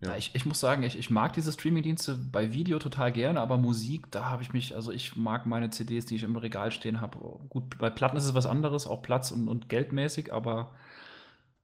[0.01, 0.17] Ja.
[0.17, 4.11] ich, ich muss sagen, ich, ich mag diese Streaming-Dienste bei Video total gerne, aber Musik,
[4.13, 7.19] da habe ich mich, also ich mag meine CDs, die ich im Regal stehen habe.
[7.49, 10.73] Gut, bei Platten ist es was anderes, auch Platz und, und geldmäßig, aber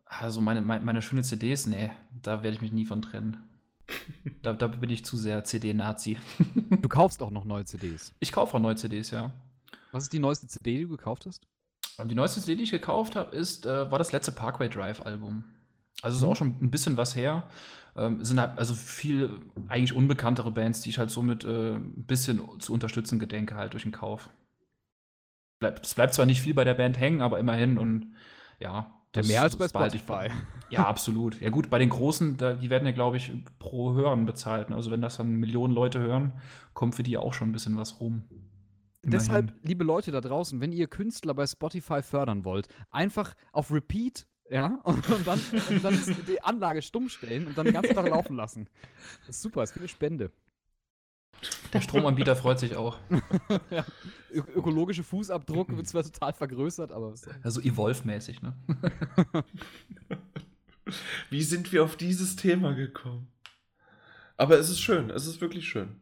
[0.04, 1.90] also meine, meine, meine schönen CDs, nee,
[2.22, 3.36] da werde ich mich nie von trennen.
[4.42, 6.18] da, da bin ich zu sehr CD-Nazi.
[6.70, 8.12] du kaufst auch noch neue CDs.
[8.18, 9.30] Ich kaufe auch neue CDs, ja.
[9.92, 11.46] Was ist die neueste CD, die du gekauft hast?
[12.02, 15.44] Die neueste CD, die ich gekauft habe, ist, äh, war das letzte Parkway Drive-Album.
[16.02, 16.28] Also ist mhm.
[16.28, 17.44] auch schon ein bisschen was her.
[17.96, 19.30] Ähm, sind halt also viel
[19.68, 23.84] eigentlich unbekanntere Bands, die ich halt somit äh, ein bisschen zu unterstützen gedenke, halt durch
[23.84, 24.30] den Kauf.
[25.60, 28.14] Bleib, es bleibt zwar nicht viel bei der Band hängen, aber immerhin und
[28.58, 28.90] ja.
[29.12, 30.28] Das, mehr als bei Spotify.
[30.70, 31.40] Ja, absolut.
[31.40, 33.30] Ja gut, bei den Großen, da, die werden ja, glaube ich,
[33.60, 34.70] pro Hören bezahlt.
[34.70, 34.76] Ne?
[34.76, 36.32] Also wenn das dann Millionen Leute hören,
[36.72, 38.24] kommt für die auch schon ein bisschen was rum.
[39.02, 39.10] Immerhin.
[39.10, 44.26] Deshalb, liebe Leute da draußen, wenn ihr Künstler bei Spotify fördern wollt, einfach auf Repeat
[44.54, 45.98] ja, und, und dann, und dann
[46.28, 48.68] die Anlage stumm stellen und dann den ganzen Tag laufen lassen.
[49.26, 50.30] Das ist super, das ist eine Spende.
[51.72, 52.96] Der Stromanbieter freut sich auch.
[53.70, 53.84] ja.
[54.30, 57.14] Ökologische Fußabdruck wird zwar total vergrößert, aber.
[57.42, 58.54] Also Evolve-mäßig, ne?
[61.30, 63.26] Wie sind wir auf dieses Thema gekommen?
[64.36, 65.96] Aber es ist schön, es ist wirklich schön.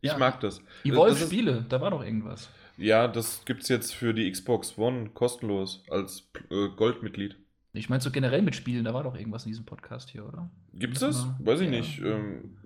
[0.00, 0.18] Ich Ja.
[0.18, 0.62] mag das.
[0.84, 2.48] Evolve-Spiele, da war doch irgendwas.
[2.76, 7.36] Ja, das gibt es jetzt für die Xbox One kostenlos als äh, Goldmitglied.
[7.72, 10.50] Ich meine so generell mit Spielen, da war doch irgendwas in diesem Podcast hier, oder?
[10.74, 11.08] Gibt's Ja.
[11.08, 11.26] das?
[11.38, 11.78] Weiß ich Ja.
[11.78, 12.00] nicht.
[12.00, 12.56] Ähm,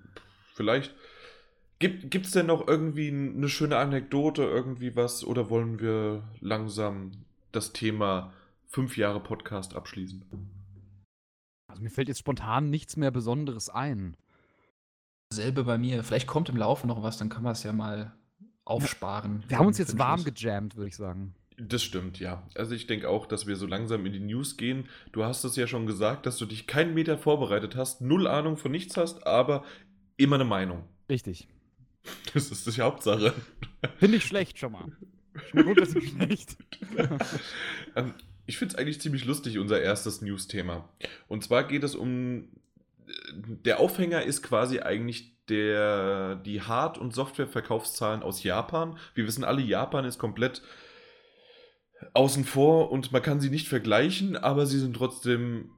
[0.55, 0.95] vielleicht.
[1.79, 5.25] Gibt es denn noch irgendwie eine schöne Anekdote, irgendwie was?
[5.25, 7.11] Oder wollen wir langsam
[7.51, 8.33] das Thema
[8.69, 10.25] fünf Jahre Podcast abschließen?
[11.67, 14.17] Also mir fällt jetzt spontan nichts mehr Besonderes ein.
[15.33, 16.05] Selbe bei mir.
[16.05, 18.13] Vielleicht kommt im Laufe noch was, dann kann man es ja mal
[18.65, 19.43] aufsparen.
[19.49, 21.35] Wir haben uns jetzt warm gejammt, würde ich sagen.
[21.59, 22.47] Das stimmt, ja.
[22.55, 24.89] Also ich denke auch, dass wir so langsam in die News gehen.
[25.13, 28.57] Du hast es ja schon gesagt, dass du dich keinen Meter vorbereitet hast, null Ahnung
[28.57, 29.65] von nichts hast, aber
[30.17, 30.85] immer eine Meinung.
[31.09, 31.49] Richtig.
[32.35, 33.33] Das ist die Hauptsache.
[33.99, 34.91] Finde ich schlecht schon mal.
[35.51, 36.57] Schon mal grundsätzlich schlecht.
[37.95, 38.15] Ähm,
[38.47, 40.89] ich finde es eigentlich ziemlich lustig, unser erstes News-Thema.
[41.29, 42.49] Und zwar geht es um.
[43.37, 48.99] Der Aufhänger ist quasi eigentlich der, die Hard- und Softwareverkaufszahlen aus Japan.
[49.15, 50.63] Wir wissen alle, Japan ist komplett
[52.15, 55.71] außen vor und man kann sie nicht vergleichen, aber sie sind trotzdem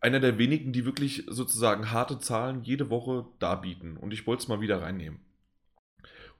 [0.00, 3.96] einer der wenigen, die wirklich sozusagen harte Zahlen jede Woche darbieten.
[3.96, 5.20] Und ich wollte es mal wieder reinnehmen.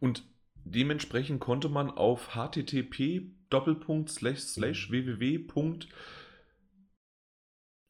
[0.00, 0.24] Und
[0.64, 3.30] dementsprechend konnte man auf http
[4.06, 5.46] slash www.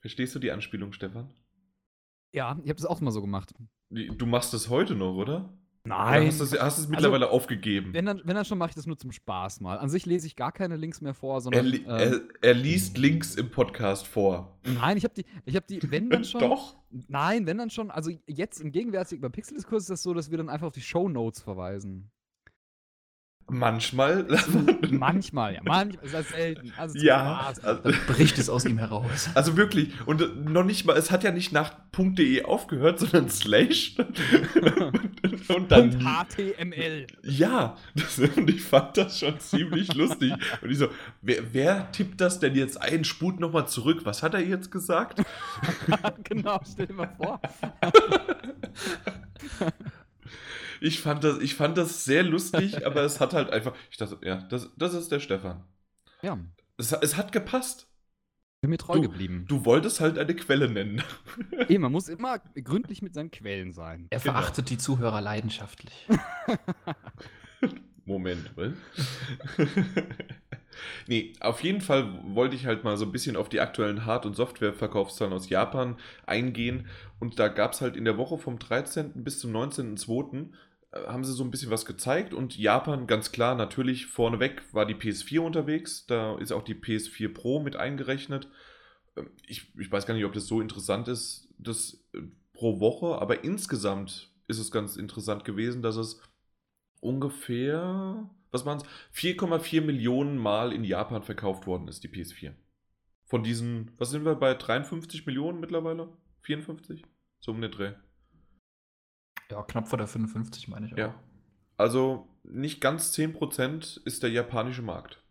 [0.00, 1.32] Verstehst du die Anspielung, Stefan?
[2.32, 3.54] Ja, ich habe das auch mal so gemacht.
[3.90, 5.56] Du machst das heute noch, oder?
[5.86, 6.28] Nein.
[6.28, 7.92] hast du es hast du es mittlerweile aufgegeben?
[7.92, 9.76] Wenn dann, wenn dann schon mache ich das nur zum Spaß mal.
[9.78, 11.66] An sich lese ich gar keine Links mehr vor, Er, sondern.
[11.66, 14.58] li- ähm, er, er liest Links im Podcast vor.
[14.64, 16.40] nein, ich habe die, ich habe die, wenn dann schon.
[16.40, 16.74] Doch.
[17.08, 17.90] Nein, wenn dann schon.
[17.90, 20.80] Also jetzt im gegenwärtigen bei Pixel-Diskurs ist das so, dass wir dann einfach auf die
[20.80, 22.10] Show Notes verweisen.
[23.46, 24.26] Manchmal.
[24.90, 25.60] Manchmal, ja.
[25.64, 26.72] Manchmal ist das selten.
[26.78, 27.40] Also ja.
[27.52, 27.60] Spaß.
[27.64, 29.28] Also, Dann bricht es aus ihm heraus.
[29.34, 29.92] also wirklich.
[30.06, 33.96] Und äh, noch nicht mal, es hat ja nicht nach .de aufgehört, sondern slash.
[35.50, 35.90] und dann.
[35.90, 37.06] Punkt HTML.
[37.22, 40.32] Ja, das, und ich fand das schon ziemlich lustig.
[40.62, 40.88] Und ich so,
[41.22, 43.04] wer, wer tippt das denn jetzt ein?
[43.04, 44.00] Spult nochmal zurück.
[44.04, 45.22] Was hat er jetzt gesagt?
[46.24, 47.40] genau, stell dir mal vor.
[50.80, 53.72] Ich fand das, ich fand das sehr lustig, aber es hat halt einfach.
[53.90, 55.64] Ich dachte, ja, das, das ist der Stefan.
[56.20, 56.36] Ja,
[56.76, 57.88] Es, es hat gepasst.
[58.64, 59.44] Bin mir treu Du- geblieben.
[59.46, 61.02] Du wolltest halt eine Quelle nennen.
[61.68, 64.06] Ey, man muss immer gründlich mit seinen Quellen sein.
[64.10, 64.32] Er Genau.
[64.32, 66.06] verachtet die Zuhörer leidenschaftlich.
[68.06, 68.72] Moment, was?
[71.06, 74.26] nee, auf jeden Fall wollte ich halt mal so ein bisschen auf die aktuellen Hard-
[74.26, 75.96] und Softwareverkaufszahlen aus Japan
[76.26, 76.86] eingehen.
[77.20, 79.24] Und da gab es halt in der Woche vom 13.
[79.24, 80.48] bis zum 19.02.
[81.06, 82.34] haben sie so ein bisschen was gezeigt.
[82.34, 86.06] Und Japan, ganz klar, natürlich vorneweg war die PS4 unterwegs.
[86.06, 88.48] Da ist auch die PS4 Pro mit eingerechnet.
[89.16, 92.20] Ähm, Ich, ich weiß gar nicht, ob das so interessant ist, das äh,
[92.52, 96.20] pro Woche, aber insgesamt ist es ganz interessant gewesen, dass es
[97.00, 98.84] ungefähr, was waren es,
[99.14, 102.52] 4,4 Millionen Mal in Japan verkauft worden ist, die PS4.
[103.26, 106.08] Von diesen, was sind wir bei 53 Millionen mittlerweile?
[106.42, 107.02] 54?
[107.40, 107.94] So um den Dreh.
[109.50, 110.94] Ja, knapp vor der 55, meine ich.
[110.94, 110.98] auch.
[110.98, 111.14] Ja.
[111.76, 115.22] Also nicht ganz 10% ist der japanische Markt.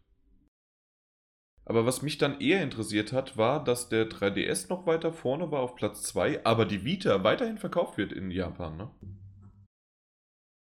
[1.65, 5.61] Aber was mich dann eher interessiert hat, war, dass der 3DS noch weiter vorne war
[5.61, 8.91] auf Platz 2, aber die Vita weiterhin verkauft wird in Japan, ne?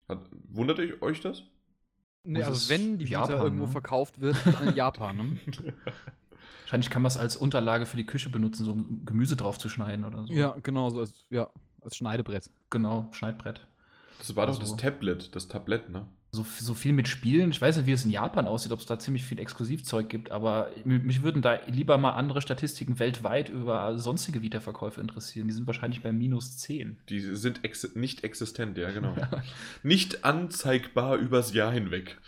[0.09, 1.43] Hat, wundert ihr euch das?
[2.25, 3.71] Nee, also wenn die Vita Japan, irgendwo ne?
[3.71, 5.37] verkauft wird, dann in Japan, ne?
[6.63, 9.69] Wahrscheinlich kann man es als Unterlage für die Küche benutzen, so um Gemüse drauf zu
[9.69, 10.33] schneiden oder so.
[10.33, 11.49] Ja, genau, so als, ja,
[11.89, 12.49] als Schneidebrett.
[12.69, 13.65] Genau, Schneidbrett.
[14.19, 16.05] Das war doch Also- das Tablet, das Tablett, ne?
[16.31, 17.49] So, so viel mit Spielen.
[17.49, 20.29] Ich weiß nicht, wie es in Japan aussieht, ob es da ziemlich viel Exklusivzeug gibt,
[20.29, 25.47] aber mi- mich würden da lieber mal andere Statistiken weltweit über sonstige Wiederverkäufe interessieren.
[25.47, 26.97] Die sind wahrscheinlich bei minus 10.
[27.09, 29.15] Die sind ex nicht existent, ja, genau.
[29.81, 32.19] Nicht anzeigbar übers Jahr hinweg.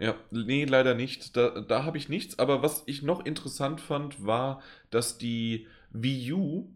[0.00, 1.36] Ja, nee, leider nicht.
[1.36, 2.40] Da, da habe ich nichts.
[2.40, 4.60] Aber was ich noch interessant fand, war,
[4.90, 6.68] dass die Wii U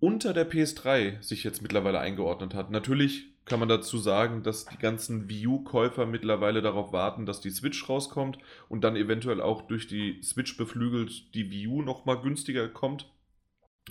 [0.00, 2.70] unter der PS3 sich jetzt mittlerweile eingeordnet hat.
[2.70, 7.50] Natürlich kann man dazu sagen, dass die ganzen Wii U-Käufer mittlerweile darauf warten, dass die
[7.50, 8.38] Switch rauskommt
[8.68, 13.10] und dann eventuell auch durch die Switch beflügelt die Wii U nochmal günstiger kommt.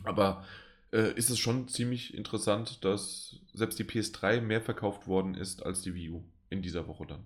[0.04, 0.46] Aber
[0.92, 5.82] äh, ist es schon ziemlich interessant, dass selbst die PS3 mehr verkauft worden ist als
[5.82, 7.26] die Wii U in dieser Woche dann.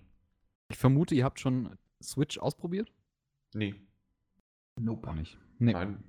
[0.69, 2.91] Ich vermute, ihr habt schon Switch ausprobiert?
[3.53, 3.75] Nee,
[4.79, 5.13] Nope.
[5.15, 5.37] nicht.
[5.59, 5.73] Nee.
[5.73, 6.03] nein,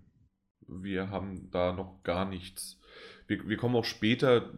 [0.80, 2.80] wir haben da noch gar nichts.
[3.26, 4.52] Wir, wir kommen auch später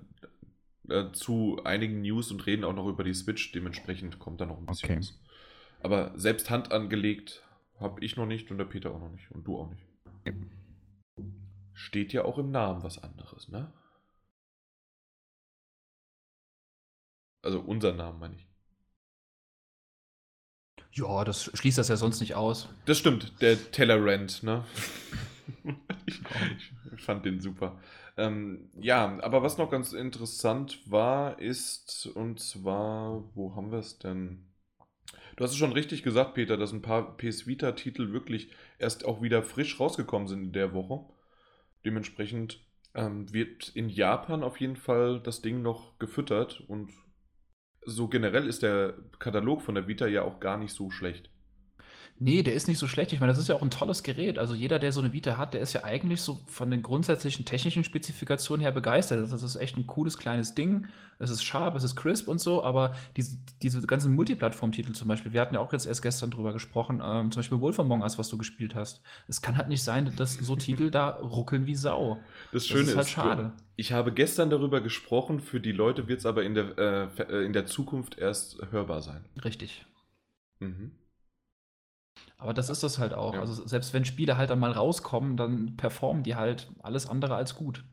[0.88, 3.52] äh, zu einigen News und reden auch noch über die Switch.
[3.52, 4.98] Dementsprechend kommt da noch ein bisschen Okay.
[4.98, 5.18] was.
[5.80, 7.42] Aber selbst Hand angelegt
[7.80, 9.30] habe ich noch nicht und der Peter auch noch nicht.
[9.30, 9.84] Und du auch nicht.
[11.72, 13.72] Steht ja auch im Namen was anderes, ne?
[17.42, 18.48] Also unser Name meine ich.
[20.92, 22.68] Ja, das schließt das ja sonst nicht aus.
[22.86, 24.64] Das stimmt, der Tellerrand, ne?
[26.06, 26.20] ich,
[26.96, 27.78] ich fand den super.
[28.16, 33.98] Ähm, ja, aber was noch ganz interessant war, ist, und zwar, wo haben wir es
[33.98, 34.46] denn?
[35.36, 39.20] Du hast es schon richtig gesagt, Peter, dass ein paar PS Vita-Titel wirklich erst auch
[39.20, 41.04] wieder frisch rausgekommen sind in der Woche.
[41.84, 42.60] Dementsprechend
[42.94, 46.92] ähm, wird in Japan auf jeden Fall das Ding noch gefüttert und
[47.86, 51.30] so generell ist der Katalog von der Vita ja auch gar nicht so schlecht.
[52.20, 53.12] Nee, der ist nicht so schlecht.
[53.12, 54.38] Ich meine, das ist ja auch ein tolles Gerät.
[54.38, 57.44] Also jeder, der so eine Vita hat, der ist ja eigentlich so von den grundsätzlichen
[57.44, 59.32] technischen Spezifikationen her begeistert.
[59.32, 60.86] Das ist echt ein cooles kleines Ding.
[61.18, 65.32] Es ist sharp, es ist crisp und so, aber diese, diese ganzen Multiplattform-Titel zum Beispiel,
[65.32, 68.18] wir hatten ja auch jetzt erst gestern drüber gesprochen, ähm, zum Beispiel Wolf Among Us,
[68.18, 69.00] was du gespielt hast.
[69.26, 72.18] Es kann halt nicht sein, dass so Titel da ruckeln wie Sau.
[72.52, 73.52] Das Schöne ist ist, halt schade.
[73.76, 77.44] ich habe gestern darüber gesprochen, für die Leute wird es aber in der, äh, äh,
[77.44, 79.24] in der Zukunft erst hörbar sein.
[79.44, 79.84] Richtig.
[80.60, 80.92] Mhm.
[82.36, 83.34] Aber das ist das halt auch.
[83.34, 83.40] Ja.
[83.40, 87.54] Also selbst wenn Spiele halt dann mal rauskommen, dann performen die halt alles andere als
[87.54, 87.84] gut.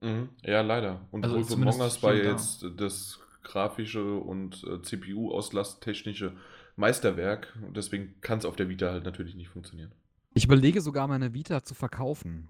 [0.00, 0.28] Mhm.
[0.42, 1.00] Ja, leider.
[1.10, 6.36] Und Also Wolf Among Us war jetzt das grafische und äh, CPU-auslasttechnische
[6.76, 7.56] Meisterwerk.
[7.66, 9.92] Und deswegen kann es auf der Vita halt natürlich nicht funktionieren.
[10.34, 12.48] Ich überlege sogar, meine Vita zu verkaufen.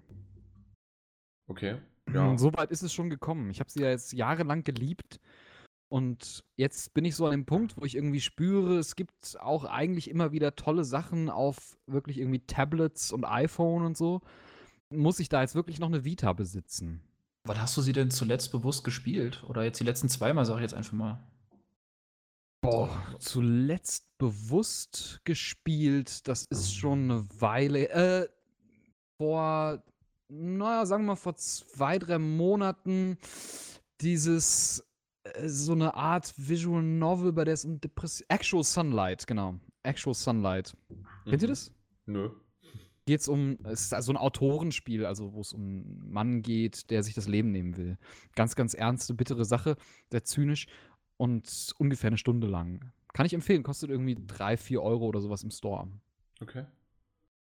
[1.47, 1.77] Okay.
[2.13, 2.31] Ja.
[2.31, 2.37] Ja.
[2.37, 3.49] So weit ist es schon gekommen.
[3.49, 5.19] Ich habe sie ja jetzt jahrelang geliebt.
[5.91, 9.65] Und jetzt bin ich so an dem Punkt, wo ich irgendwie spüre, es gibt auch
[9.65, 14.21] eigentlich immer wieder tolle Sachen auf wirklich irgendwie Tablets und iPhone und so.
[14.89, 17.01] Muss ich da jetzt wirklich noch eine Vita besitzen?
[17.43, 19.43] Wann hast du sie denn zuletzt bewusst gespielt?
[19.49, 21.21] Oder jetzt die letzten zweimal, sag ich jetzt einfach mal.
[22.61, 27.89] Boah, zuletzt bewusst gespielt, das ist schon eine Weile.
[27.89, 28.29] Äh,
[29.17, 29.83] vor,
[30.29, 33.17] naja, sagen wir mal, vor zwei, drei Monaten
[33.99, 34.85] dieses,
[35.45, 38.25] so eine Art Visual Novel, bei der es um Depression.
[38.29, 39.59] Actual Sunlight, genau.
[39.83, 40.75] Actual Sunlight.
[41.25, 41.51] Kennt ihr Mhm.
[41.51, 41.71] das?
[42.05, 42.29] Nö.
[43.05, 46.89] Geht es um, es ist also ein Autorenspiel, also wo es um einen Mann geht,
[46.91, 47.97] der sich das Leben nehmen will.
[48.35, 49.75] Ganz, ganz ernste, bittere Sache,
[50.11, 50.67] sehr zynisch
[51.17, 52.91] und ungefähr eine Stunde lang.
[53.13, 55.87] Kann ich empfehlen, kostet irgendwie 3, 4 Euro oder sowas im Store.
[56.41, 56.65] Okay.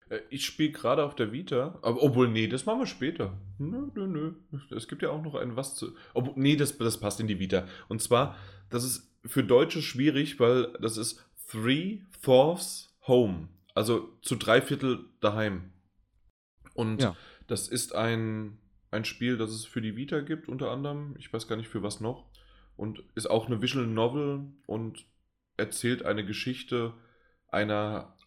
[0.09, 3.37] Äh, Ich spiele gerade auf der Vita, aber obwohl, nee, das machen wir später.
[3.57, 4.33] Nö, nö, nö.
[4.75, 5.95] Es gibt ja auch noch ein was zu.
[6.13, 7.67] Obwohl, nee, das, das passt in die Vita.
[7.87, 8.35] Und zwar,
[8.69, 13.49] das ist für Deutsche schwierig, weil das ist Three Fourths Home.
[13.73, 15.71] Also zu drei Viertel daheim.
[16.73, 17.15] Und Ja.
[17.47, 18.57] das ist ein,
[18.91, 21.15] ein Spiel, das es für die Vita gibt, unter anderem.
[21.17, 22.29] Ich weiß gar nicht für was noch.
[22.77, 25.05] Und ist auch eine Visual Novel und
[25.57, 26.93] erzählt eine Geschichte
[27.47, 28.17] einer,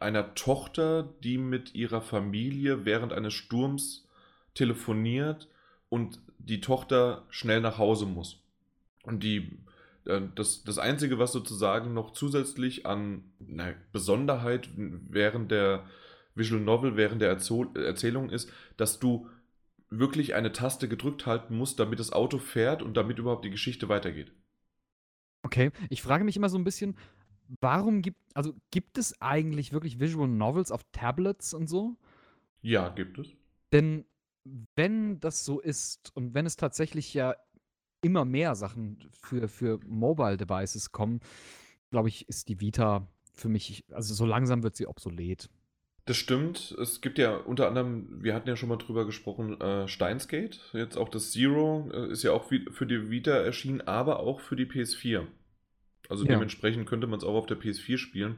[0.00, 4.06] einer Tochter, die mit ihrer Familie während eines Sturms
[4.54, 5.48] telefoniert
[5.88, 8.42] und die Tochter schnell nach Hause muss.
[9.02, 9.58] Und die,
[10.04, 15.84] äh, das, das Einzige, was sozusagen noch zusätzlich an na, Besonderheit während der
[16.34, 19.28] Visual Novel, während der Erzo Erzählung ist, dass du
[19.90, 23.88] wirklich eine Taste gedrückt halten musst, damit das Auto fährt und damit überhaupt die Geschichte
[23.88, 24.32] weitergeht.
[25.42, 26.96] Okay, ich frage mich immer so ein bisschen,
[27.60, 31.96] warum gibt, also gibt es eigentlich wirklich Visual Novels auf Tablets und so?
[32.60, 33.28] Ja, gibt es.
[33.72, 34.04] Denn
[34.74, 37.34] wenn das so ist und wenn es tatsächlich ja
[38.00, 41.20] immer mehr Sachen für, für Mobile Devices kommen,
[41.90, 45.48] glaube ich, ist die Vita für mich, also so langsam wird sie obsolet.
[46.04, 46.74] Das stimmt.
[46.80, 50.58] Es gibt ja unter anderem, wir hatten ja schon mal drüber gesprochen, äh, Steinsgate.
[50.72, 54.56] Jetzt auch das Zero äh, ist ja auch für die Vita erschienen, aber auch für
[54.56, 55.26] die PS4.
[56.08, 56.30] Also Ja.
[56.30, 58.36] dementsprechend könnte man es auch auf der PS4 spielen.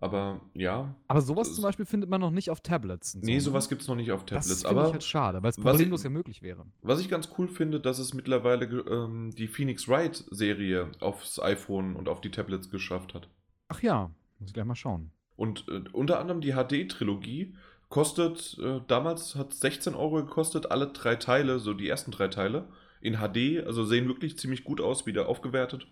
[0.00, 3.14] Aber ja, Aber sowas Das- zum Beispiel findet man noch nicht auf Tablets.
[3.14, 3.40] Nee, so, ne?
[3.40, 4.62] sowas gibt es noch nicht auf Das Tablets.
[4.62, 6.66] finde Aber ich halt schade, weil es was problemlos ich- ja möglich wäre.
[6.82, 12.08] was ich ganz cool finde, dass es mittlerweile ähm, die Phoenix Wright-Serie aufs iPhone und
[12.08, 13.28] auf die Tablets geschafft hat.
[13.68, 15.10] Ach ja, muss ich gleich mal schauen.
[15.36, 17.54] Und äh, unter anderem die HD-Trilogie
[17.88, 22.68] kostet, äh, damals hat 16 Euro gekostet, alle drei Teile, so die ersten drei Teile,
[23.00, 25.86] in HD, also sehen wirklich ziemlich gut aus, wieder aufgewertet.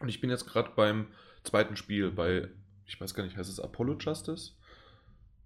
[0.00, 1.08] Und ich bin jetzt gerade beim
[1.42, 2.48] zweiten Spiel, bei,
[2.86, 4.52] ich weiß gar nicht, heißt es Apollo Justice?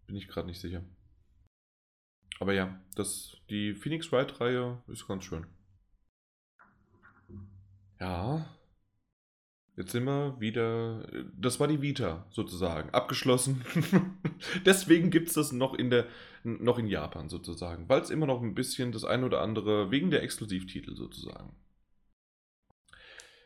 [0.07, 0.83] Bin ich gerade nicht sicher.
[2.41, 5.47] Aber ja, das, die Phoenix Wright-Reihe ist ganz schön.
[8.01, 8.57] Ja.
[9.77, 11.07] Jetzt sind wir wieder.
[11.39, 12.91] Das war die Vita sozusagen.
[12.91, 13.65] Abgeschlossen.
[14.67, 16.07] Deswegen gibt es das noch in, der,
[16.43, 17.89] noch in Japan sozusagen.
[17.89, 19.91] Weil es immer noch ein bisschen das ein oder andere.
[19.91, 21.55] Wegen der Exklusivtitel sozusagen.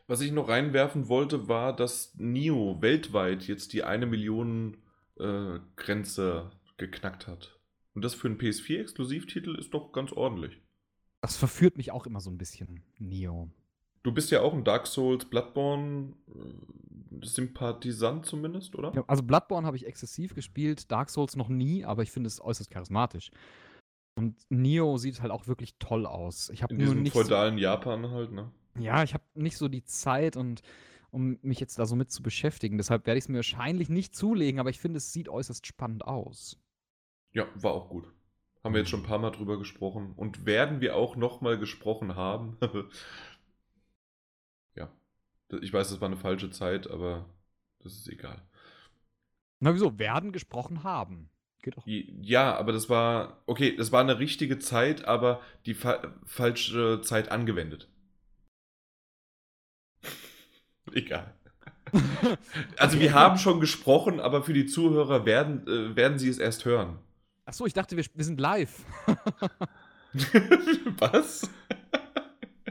[0.07, 4.77] Was ich noch reinwerfen wollte, war, dass Nio weltweit jetzt die eine Million
[5.17, 7.59] äh, Grenze geknackt hat.
[7.95, 10.61] Und das für einen PS4-Exklusivtitel ist doch ganz ordentlich.
[11.21, 13.49] Das verführt mich auch immer so ein bisschen, Nio.
[14.03, 18.93] Du bist ja auch ein Dark Souls Bloodborne äh, Sympathisant zumindest, oder?
[18.93, 22.39] Ja, also Bloodborne habe ich exzessiv gespielt, Dark Souls noch nie, aber ich finde es
[22.39, 23.31] äußerst charismatisch.
[24.15, 26.49] Und Nio sieht halt auch wirklich toll aus.
[26.51, 28.51] Ich habe In nur diesem nicht feudalen Japan halt, ne?
[28.77, 30.61] Ja, ich habe nicht so die Zeit und
[31.11, 32.77] um mich jetzt da so mit zu beschäftigen.
[32.77, 36.05] Deshalb werde ich es mir wahrscheinlich nicht zulegen, aber ich finde, es sieht äußerst spannend
[36.05, 36.59] aus.
[37.31, 38.07] Ja, war auch gut.
[38.63, 42.15] Haben wir jetzt schon ein paar Mal drüber gesprochen und werden wir auch nochmal gesprochen
[42.15, 42.57] haben.
[44.75, 44.91] ja.
[45.61, 47.29] Ich weiß, das war eine falsche Zeit, aber
[47.79, 48.41] das ist egal.
[49.59, 49.97] Na wieso?
[49.97, 51.29] Werden gesprochen haben.
[51.61, 51.83] Geht auch.
[51.85, 57.31] Ja, aber das war, okay, das war eine richtige Zeit, aber die fa falsche Zeit
[57.31, 57.89] angewendet.
[60.93, 61.33] Egal.
[62.77, 66.65] Also wir haben schon gesprochen, aber für die Zuhörer werden, äh, werden sie es erst
[66.65, 66.97] hören.
[67.45, 68.83] Achso, ich dachte, wir, wir sind live.
[70.99, 71.49] Was?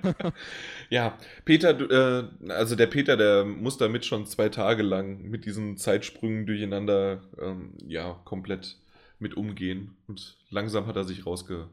[0.90, 5.44] ja, Peter, du, äh, also der Peter, der muss damit schon zwei Tage lang mit
[5.44, 8.78] diesen Zeitsprüngen durcheinander, ähm, ja, komplett
[9.18, 9.96] mit umgehen.
[10.06, 11.68] Und langsam hat er sich rausge...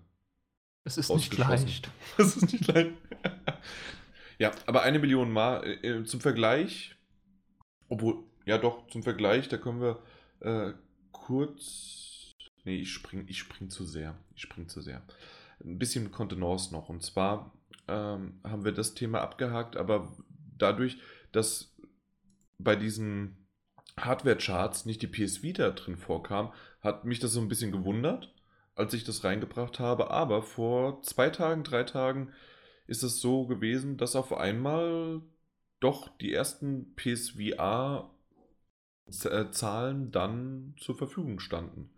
[0.83, 1.91] Es ist nicht leicht.
[2.17, 2.91] Das ist nicht leicht.
[4.41, 6.95] Ja, aber eine Million Mal äh, zum Vergleich,
[7.89, 10.01] obwohl, ja doch, zum Vergleich, da können wir
[10.39, 10.73] äh,
[11.11, 12.31] kurz.
[12.63, 14.17] Nee, ich spring, ich spring zu sehr.
[14.35, 15.03] Ich spring zu sehr.
[15.63, 16.89] Ein bisschen Kontenance noch.
[16.89, 17.53] Und zwar
[17.87, 20.11] ähm, haben wir das Thema abgehakt, aber
[20.57, 20.97] dadurch,
[21.31, 21.77] dass
[22.57, 23.47] bei diesen
[23.99, 28.33] Hardware-Charts nicht die PS Vita drin vorkam, hat mich das so ein bisschen gewundert,
[28.73, 30.09] als ich das reingebracht habe.
[30.09, 32.33] Aber vor zwei Tagen, drei Tagen
[32.87, 35.21] ist es so gewesen, dass auf einmal
[35.79, 38.11] doch die ersten PSVR-Zahlen
[40.11, 41.89] dann zur Verfügung standen.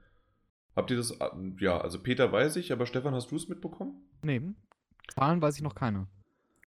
[0.76, 1.12] Habt ihr das?
[1.12, 1.30] äh,
[1.60, 3.96] Ja, also Peter weiß ich, aber Stefan, hast du es mitbekommen?
[4.24, 4.42] Nee,
[5.14, 6.08] Zahlen weiß ich noch keine.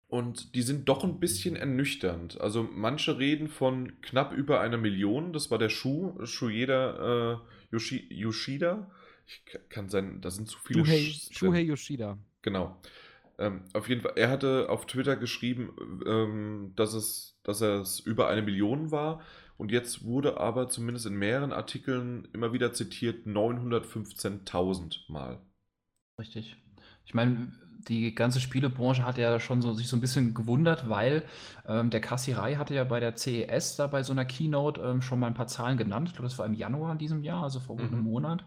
[0.07, 2.39] Und die sind doch ein bisschen ernüchternd.
[2.39, 5.33] Also manche reden von knapp über einer Million.
[5.33, 7.37] Das war der Schuh, Shueda äh,
[7.71, 8.91] Yoshi, Yoshida.
[9.25, 12.17] Ich ka- kann sein, da sind zu viele Shuhei, Shuhei Yoshida.
[12.43, 12.79] Genau.
[13.39, 15.73] Ähm, auf jeden Fall, er hatte auf Twitter geschrieben,
[16.05, 19.21] ähm, dass, es, dass es über eine Million war.
[19.57, 25.41] Und jetzt wurde aber zumindest in mehreren Artikeln immer wieder zitiert 915.000 Mal.
[26.19, 26.55] Richtig.
[27.05, 27.51] Ich meine,
[27.87, 31.23] die ganze Spielebranche hat ja schon so, sich so ein bisschen gewundert, weil
[31.67, 35.19] ähm, der Kassirai hatte ja bei der CES da bei so einer Keynote ähm, schon
[35.19, 36.07] mal ein paar Zahlen genannt.
[36.09, 38.03] Ich glaube, das war im Januar in diesem Jahr, also vor gut einem Mhm.
[38.03, 38.45] Monat,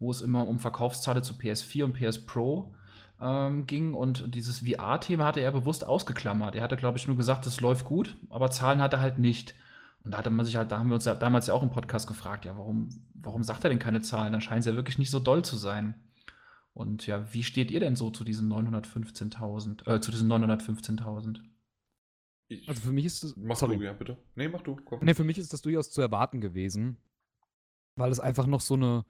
[0.00, 2.74] wo es immer um Verkaufszahlen zu PS4 und PS Pro
[3.22, 3.94] ähm, ging.
[3.94, 6.54] Und dieses VR-Thema hatte er bewusst ausgeklammert.
[6.56, 9.54] Er hatte, glaube ich, nur gesagt, es läuft gut, aber Zahlen hat er halt nicht.
[10.04, 11.70] Und da hatte man sich halt, da haben wir uns ja damals ja auch im
[11.70, 14.32] Podcast gefragt, ja, warum, warum sagt er denn keine Zahlen?
[14.32, 15.94] Dann scheint es ja wirklich nicht so doll zu sein.
[16.74, 21.40] Und ja, wie steht ihr denn so zu diesen 915.000, äh, zu diesen 915.000?
[22.48, 23.36] Ich, Also für mich ist es.
[23.36, 23.76] mach sorry.
[23.78, 24.16] du, ja, bitte.
[24.34, 25.00] Nee, mach du, komm.
[25.02, 26.96] Nee, für mich ist das durchaus zu erwarten gewesen,
[27.96, 29.04] weil es einfach noch so eine,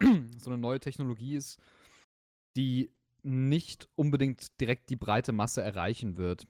[0.38, 1.60] so eine neue Technologie ist,
[2.56, 2.90] die
[3.24, 6.46] nicht unbedingt direkt die breite Masse erreichen wird.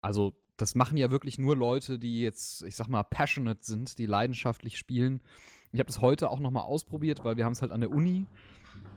[0.00, 4.06] Also, das machen ja wirklich nur Leute, die jetzt, ich sag mal, passionate sind, die
[4.06, 5.20] leidenschaftlich spielen.
[5.72, 8.26] Ich habe das heute auch nochmal ausprobiert, weil wir haben es halt an der Uni.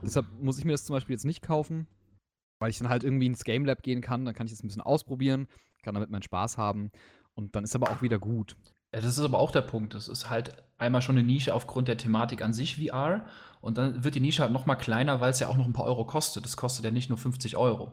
[0.02, 1.88] Deshalb muss ich mir das zum Beispiel jetzt nicht kaufen,
[2.60, 4.24] weil ich dann halt irgendwie ins Game Lab gehen kann.
[4.24, 5.48] Dann kann ich das ein bisschen ausprobieren,
[5.82, 6.90] kann damit meinen Spaß haben.
[7.34, 8.56] Und dann ist aber auch wieder gut.
[8.92, 9.94] Ja, das ist aber auch der Punkt.
[9.94, 13.26] Das ist halt einmal schon eine Nische aufgrund der Thematik an sich VR
[13.60, 15.72] und dann wird die Nische halt noch mal kleiner, weil es ja auch noch ein
[15.72, 16.44] paar Euro kostet.
[16.44, 17.92] Das kostet ja nicht nur 50 Euro.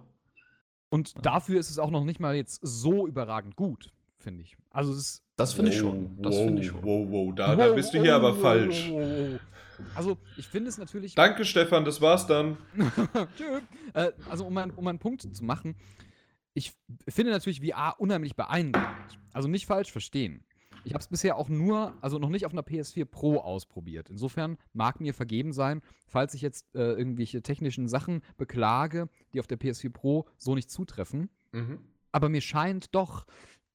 [0.89, 4.56] Und dafür ist es auch noch nicht mal jetzt so überragend gut, finde ich.
[4.70, 5.24] Also es ist.
[5.36, 6.22] Das finde ich schon.
[6.22, 6.84] Das wow, finde ich schon.
[6.84, 8.89] Wow, wow, da, da bist du hier aber Wow, falsch.
[8.89, 9.39] wow, wow, wow.
[9.96, 11.16] Also ich finde es natürlich.
[11.16, 12.58] Danke, Stefan, das war's dann.
[13.38, 13.60] Tschö.
[13.93, 15.76] äh, also um, um einen Punkt zu machen,
[16.54, 16.74] ich
[17.10, 19.20] finde natürlich VR unheimlich beeindruckend.
[19.34, 20.46] Also nicht falsch verstehen.
[20.86, 24.09] Ich habe es bisher auch nur, also noch nicht auf einer PS4 Pro ausprobiert.
[24.09, 29.47] Insofern mag mir vergeben sein, falls ich jetzt äh, irgendwelche technischen Sachen beklage, die auf
[29.47, 31.29] der PS4 Pro so nicht zutreffen.
[31.51, 31.79] Mhm.
[32.11, 33.25] Aber mir scheint doch,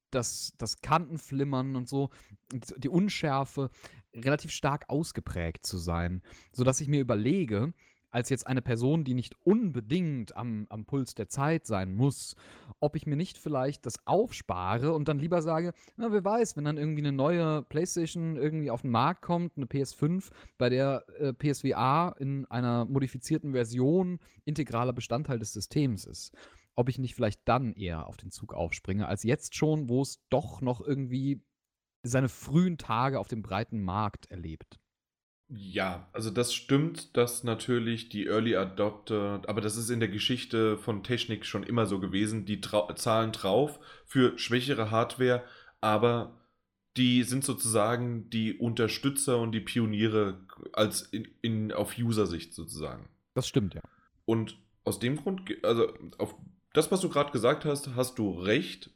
[0.09, 2.09] dass das Kantenflimmern und so,
[2.51, 3.69] die Unschärfe
[4.13, 7.73] relativ stark ausgeprägt zu sein, sodass ich mir überlege,
[8.11, 12.35] als jetzt eine Person, die nicht unbedingt am, am Puls der Zeit sein muss,
[12.79, 16.65] ob ich mir nicht vielleicht das aufspare und dann lieber sage, na, wer weiß, wenn
[16.65, 21.33] dann irgendwie eine neue PlayStation irgendwie auf den Markt kommt, eine PS5, bei der äh,
[21.33, 26.35] PSVR in einer modifizierten Version integraler Bestandteil des Systems ist,
[26.75, 30.21] ob ich nicht vielleicht dann eher auf den Zug aufspringe, als jetzt schon, wo es
[30.29, 31.41] doch noch irgendwie
[32.03, 34.80] seine frühen Tage auf dem breiten Markt erlebt.
[35.53, 40.77] Ja, also das stimmt, dass natürlich die Early Adopter, aber das ist in der Geschichte
[40.77, 45.43] von Technik schon immer so gewesen, die trau zahlen drauf für schwächere Hardware,
[45.81, 46.39] aber
[46.95, 50.39] die sind sozusagen die Unterstützer und die Pioniere
[50.71, 53.09] als in, in, auf User-Sicht sozusagen.
[53.33, 53.81] Das stimmt, ja.
[54.23, 56.33] Und aus dem Grund, also auf
[56.71, 58.89] das, was du gerade gesagt hast, hast du recht,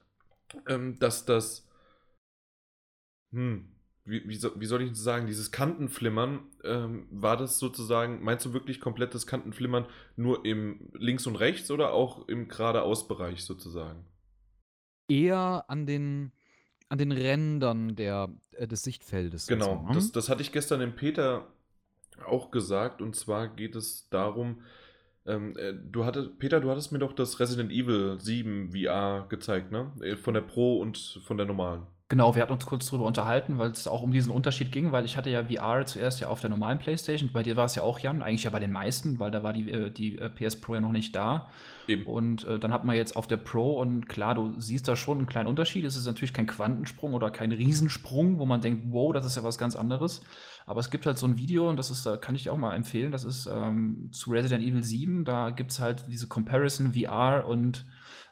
[0.67, 1.67] ähm, dass das,
[3.33, 3.74] hm,
[4.05, 8.79] wie, wie, wie, soll ich sagen, dieses Kantenflimmern, ähm, war das sozusagen, meinst du wirklich
[8.79, 14.05] komplettes Kantenflimmern nur im Links und Rechts oder auch im Geradeausbereich sozusagen?
[15.07, 16.31] Eher an den,
[16.87, 19.47] an den Rändern der, äh, des Sichtfeldes.
[19.47, 19.95] Genau, so, ne?
[19.95, 21.47] das, das hatte ich gestern dem Peter
[22.25, 24.61] auch gesagt und zwar geht es darum,
[25.25, 29.71] ähm, äh, du hattest, Peter, du hattest mir doch das Resident Evil 7 VR gezeigt,
[29.71, 29.91] ne?
[30.01, 31.87] Äh, von der Pro und von der normalen.
[32.07, 35.05] Genau, wir hatten uns kurz darüber unterhalten, weil es auch um diesen Unterschied ging, weil
[35.05, 37.31] ich hatte ja VR zuerst ja auf der normalen PlayStation.
[37.33, 39.53] Bei dir war es ja auch, Jan, eigentlich ja bei den meisten, weil da war
[39.53, 41.49] die, äh, die äh, PS Pro ja noch nicht da.
[41.87, 42.05] Eben.
[42.05, 45.17] Und äh, dann hat man jetzt auf der Pro und klar, du siehst da schon
[45.17, 45.83] einen kleinen Unterschied.
[45.83, 49.43] Es ist natürlich kein Quantensprung oder kein Riesensprung, wo man denkt, wow, das ist ja
[49.43, 50.21] was ganz anderes.
[50.67, 52.57] Aber es gibt halt so ein Video und das ist, da kann ich dir auch
[52.57, 55.25] mal empfehlen, das ist ähm, zu Resident Evil 7.
[55.25, 57.83] Da gibt es halt diese Comparison VR und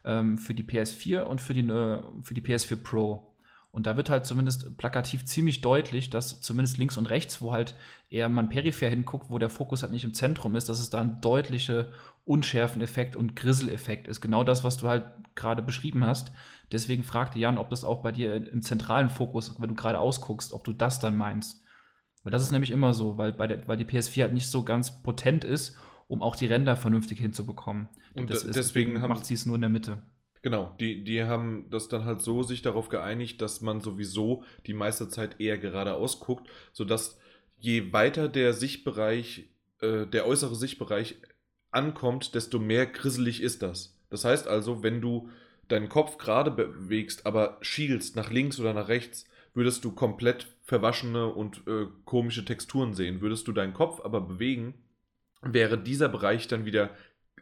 [0.05, 3.32] ähm, für die PS4 und für die, äh, für die PS4 Pro.
[3.73, 7.73] Und da wird halt zumindest plakativ ziemlich deutlich, dass zumindest links und rechts, wo halt
[8.07, 11.01] eher man peripher hinguckt, wo der Fokus halt nicht im Zentrum ist, dass es da
[11.01, 11.87] ein deutlicher
[12.23, 14.21] Unschärfeneffekt und Grisseleffekt ist.
[14.21, 16.31] Genau das, was du halt gerade beschrieben hast.
[16.71, 20.53] Deswegen fragte Jan, ob das auch bei dir im zentralen Fokus, wenn du gerade ausguckst,
[20.53, 21.63] ob du das dann meinst.
[22.23, 24.63] Weil das ist nämlich immer so, weil, bei der, weil die PS4 halt nicht so
[24.63, 25.75] ganz potent ist,
[26.07, 27.89] um auch die Ränder vernünftig hinzubekommen.
[28.13, 30.03] Und das deswegen, deswegen macht sie es nur in der Mitte.
[30.43, 34.73] Genau, die, die haben das dann halt so sich darauf geeinigt, dass man sowieso die
[34.73, 37.17] meiste Zeit eher geradeaus guckt, sodass
[37.59, 41.15] je weiter der Sichtbereich, äh, der äußere Sichtbereich
[41.71, 43.97] ankommt, desto mehr grisselig ist das.
[44.09, 45.29] Das heißt also, wenn du
[45.69, 51.27] deinen Kopf gerade bewegst, aber schielst nach links oder nach rechts, würdest du komplett verwaschene
[51.27, 53.21] und äh, komische Texturen sehen.
[53.21, 54.73] Würdest du deinen Kopf aber bewegen,
[55.41, 56.89] wäre dieser Bereich dann wieder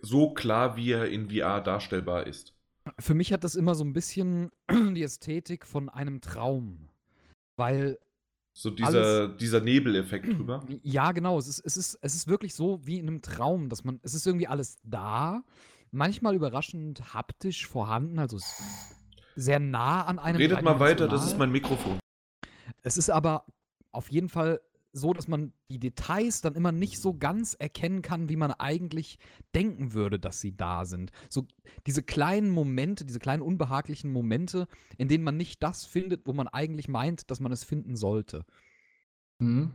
[0.02, 2.54] so klar, wie er in VR darstellbar ist.
[3.00, 6.90] Für mich hat das immer so ein bisschen die Ästhetik von einem Traum.
[7.56, 8.00] Weil.
[8.54, 10.66] So dieser, dieser Nebeleffekt drüber.
[10.84, 11.38] Ja, genau.
[11.38, 14.00] Es ist, es, ist, es ist wirklich so wie in einem Traum, dass man.
[14.04, 15.44] Es ist irgendwie alles da.
[15.92, 18.40] Manchmal überraschend haptisch vorhanden, also
[19.36, 20.38] sehr nah an einem.
[20.38, 22.00] Redet mal weiter, das ist mein Mikrofon.
[22.82, 23.46] Es ist aber
[23.92, 24.62] auf jeden Fall
[24.94, 29.20] so, dass man die Details dann immer nicht so ganz erkennen kann, wie man eigentlich
[29.56, 31.12] denken würde, dass sie da sind.
[31.30, 31.48] So
[31.88, 34.68] diese kleinen Momente, diese kleinen unbehaglichen Momente,
[34.98, 38.46] in denen man nicht das findet, wo man eigentlich meint, dass man es finden sollte.
[39.40, 39.72] Mhm.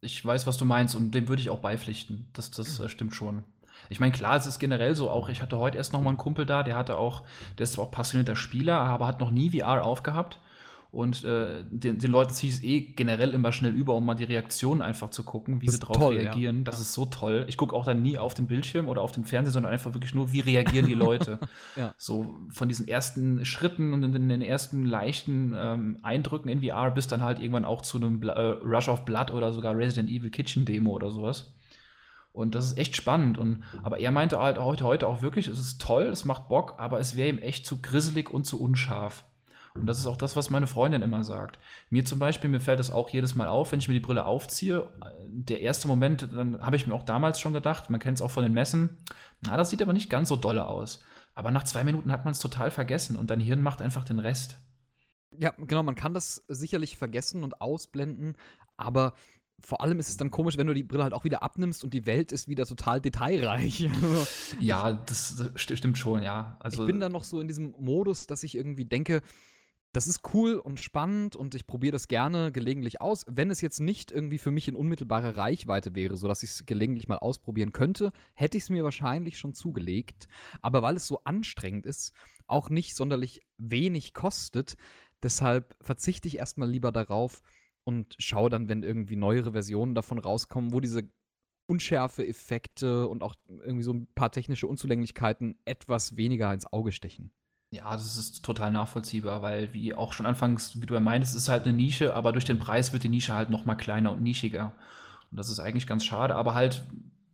[0.00, 2.28] Ich weiß, was du meinst und dem würde ich auch beipflichten.
[2.32, 3.44] Das, das äh, stimmt schon.
[3.88, 5.28] Ich meine, klar, es ist generell so auch.
[5.28, 7.22] Ich hatte heute erst noch mal einen Kumpel da, der hatte auch,
[7.56, 10.40] der ist zwar auch passionierter Spieler, aber hat noch nie VR aufgehabt.
[10.90, 14.14] Und äh, den, den, Leuten ziehe ich es eh generell immer schnell über, um mal
[14.14, 16.58] die Reaktionen einfach zu gucken, wie das sie darauf toll, reagieren.
[16.58, 16.64] Ja.
[16.64, 17.44] Das ist so toll.
[17.46, 20.14] Ich gucke auch dann nie auf den Bildschirm oder auf den Fernseher, sondern einfach wirklich
[20.14, 21.40] nur, wie reagieren die Leute.
[21.76, 21.94] ja.
[21.98, 27.06] So von diesen ersten Schritten und in den ersten leichten ähm, Eindrücken in VR bis
[27.06, 30.30] dann halt irgendwann auch zu einem Bla äh, Rush of Blood oder sogar Resident Evil
[30.30, 31.52] Kitchen Demo oder sowas.
[32.32, 33.36] Und das ist echt spannend.
[33.36, 36.76] Und, aber er meinte halt heute, heute auch wirklich, es ist toll, es macht Bock,
[36.78, 39.24] aber es wäre ihm echt zu grisselig und zu unscharf.
[39.78, 41.58] Und das ist auch das, was meine Freundin immer sagt.
[41.90, 44.24] Mir zum Beispiel, mir fällt das auch jedes Mal auf, wenn ich mir die Brille
[44.24, 44.88] aufziehe.
[45.26, 48.30] Der erste Moment, dann habe ich mir auch damals schon gedacht, man kennt es auch
[48.30, 48.98] von den Messen,
[49.40, 51.00] na, das sieht aber nicht ganz so dolle aus.
[51.34, 54.18] Aber nach zwei Minuten hat man es total vergessen und dein Hirn macht einfach den
[54.18, 54.58] Rest.
[55.38, 58.36] Ja, genau, man kann das sicherlich vergessen und ausblenden,
[58.76, 59.14] aber
[59.60, 61.92] vor allem ist es dann komisch, wenn du die Brille halt auch wieder abnimmst und
[61.92, 63.88] die Welt ist wieder total detailreich.
[64.60, 66.56] ja, das stimmt schon, ja.
[66.60, 69.22] Also, ich bin dann noch so in diesem Modus, dass ich irgendwie denke,
[69.92, 73.24] das ist cool und spannend und ich probiere das gerne gelegentlich aus.
[73.26, 77.08] Wenn es jetzt nicht irgendwie für mich in unmittelbarer Reichweite wäre, sodass ich es gelegentlich
[77.08, 80.28] mal ausprobieren könnte, hätte ich es mir wahrscheinlich schon zugelegt.
[80.60, 82.12] Aber weil es so anstrengend ist,
[82.46, 84.76] auch nicht sonderlich wenig kostet,
[85.22, 87.42] deshalb verzichte ich erstmal lieber darauf
[87.84, 91.08] und schaue dann, wenn irgendwie neuere Versionen davon rauskommen, wo diese
[91.66, 97.30] Unschärfe-Effekte und auch irgendwie so ein paar technische Unzulänglichkeiten etwas weniger ins Auge stechen.
[97.70, 101.50] Ja, das ist total nachvollziehbar, weil wie auch schon anfangs, wie du ja meintest, ist
[101.50, 104.22] halt eine Nische, aber durch den Preis wird die Nische halt noch mal kleiner und
[104.22, 104.72] nischiger.
[105.30, 106.82] Und das ist eigentlich ganz schade, aber halt,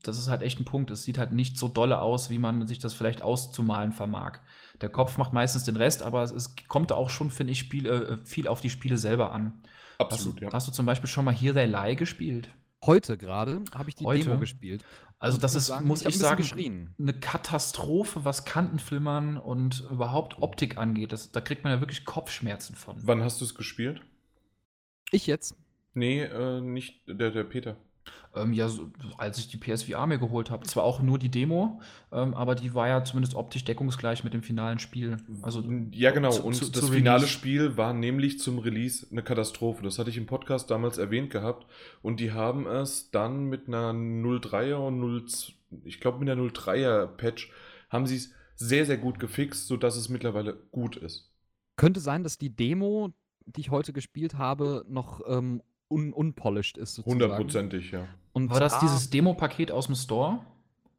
[0.03, 0.91] das ist halt echt ein Punkt.
[0.91, 4.41] Es sieht halt nicht so dolle aus, wie man sich das vielleicht auszumalen vermag.
[4.80, 7.87] Der Kopf macht meistens den Rest, aber es, es kommt auch schon, finde ich, Spiel,
[7.87, 9.62] äh, viel auf die Spiele selber an.
[9.99, 10.53] Absolut, hast, du, ja.
[10.53, 12.49] hast du zum Beispiel schon mal Here They Lie gespielt?
[12.85, 14.24] Heute gerade habe ich die Heute?
[14.24, 14.85] Demo gespielt.
[15.19, 16.95] Also das ist, sagen, muss ich ich sagen, geschrien.
[16.99, 21.12] eine Katastrophe, was Kantenflimmern und überhaupt Optik angeht.
[21.12, 22.97] Das, da kriegt man ja wirklich Kopfschmerzen von.
[23.01, 24.03] Wann hast du es gespielt?
[25.11, 25.57] Ich jetzt.
[25.95, 27.77] Nee, äh, nicht der, der Peter.
[28.37, 31.80] Ähm, ja, so, als ich die PSVR mir geholt habe, zwar auch nur die Demo,
[32.11, 35.18] ähm, aber die war ja zumindest optisch deckungsgleich mit dem finalen Spiel.
[35.43, 35.62] Also
[35.93, 36.30] ja, genau.
[36.30, 37.26] zu- und zu- das zu finale.
[37.26, 39.82] Spiel war nämlich zum Release eine Katastrophe.
[39.82, 41.66] Das hatte ich im Podcast damals erwähnt gehabt.
[42.03, 45.24] Und die haben es dann mit einer 03er und 0,
[45.85, 47.51] ich glaube mit einer 03er Patch,
[47.91, 51.32] haben sie es sehr, sehr gut gefixt, sodass es mittlerweile gut ist.
[51.76, 53.11] Könnte sein, dass die Demo,
[53.47, 56.95] die ich heute gespielt habe, noch ähm, un unpolished ist.
[56.95, 57.22] Sozusagen.
[57.22, 58.07] Hundertprozentig, ja.
[58.32, 60.41] Und war das da- dieses Demo-Paket aus dem Store?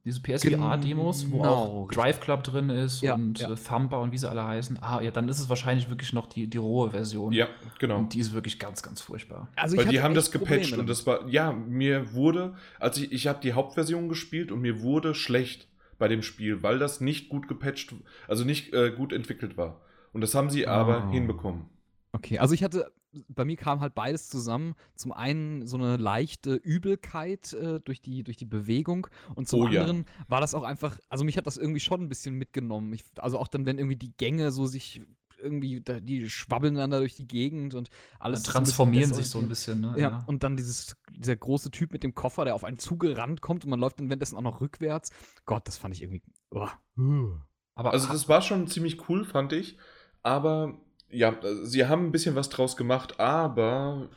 [0.05, 1.53] Diese PSVR-Demos, wo Genau,
[1.85, 3.51] auch Drive Club drin ist Ja, und ja.
[3.51, 4.77] äh, Thumper und wie sie alle heißen.
[4.79, 7.31] Ah, ja, dann ist es wahrscheinlich wirklich noch die, die rohe Version.
[7.33, 7.47] Ja,
[7.79, 7.97] genau.
[7.97, 9.47] Und die ist wirklich ganz, ganz furchtbar.
[9.55, 12.99] Also Weil ich die haben das gepatcht Probleme und das war, ja, mir wurde, als
[12.99, 15.67] ich, ich habe die Hauptversion gespielt und mir wurde schlecht
[15.97, 17.95] bei dem Spiel, weil das nicht gut gepatcht,
[18.27, 19.81] also nicht äh, gut entwickelt war.
[20.13, 21.11] Und das haben sie aber Oh.
[21.11, 21.65] hinbekommen.
[22.11, 22.91] Okay, also ich hatte,
[23.27, 24.75] bei mir kam halt beides zusammen.
[24.95, 29.67] Zum einen so eine leichte Übelkeit äh, durch, die, durch die Bewegung und zum Oh
[29.67, 29.81] ja.
[29.81, 32.93] anderen war das auch einfach, also mich hat das irgendwie schon ein bisschen mitgenommen.
[32.93, 35.01] Ich, also auch dann, wenn irgendwie die Gänge so sich
[35.37, 37.89] irgendwie, da, die schwabbeln dann da durch die Gegend und
[38.19, 38.43] alles.
[38.43, 39.95] Dann transformieren sich so ein bisschen, ne?
[39.97, 43.63] Ja, und dann dieses, dieser große Typ mit dem Koffer, der auf einen zugerannt kommt
[43.63, 45.11] und man läuft dann währenddessen auch noch rückwärts.
[45.45, 46.21] Gott, das fand ich irgendwie.
[46.51, 46.67] Oh.
[47.75, 49.77] aber Also das war schon ziemlich cool, fand ich.
[50.23, 50.79] Aber
[51.09, 54.09] ja, sie haben ein bisschen was draus gemacht, aber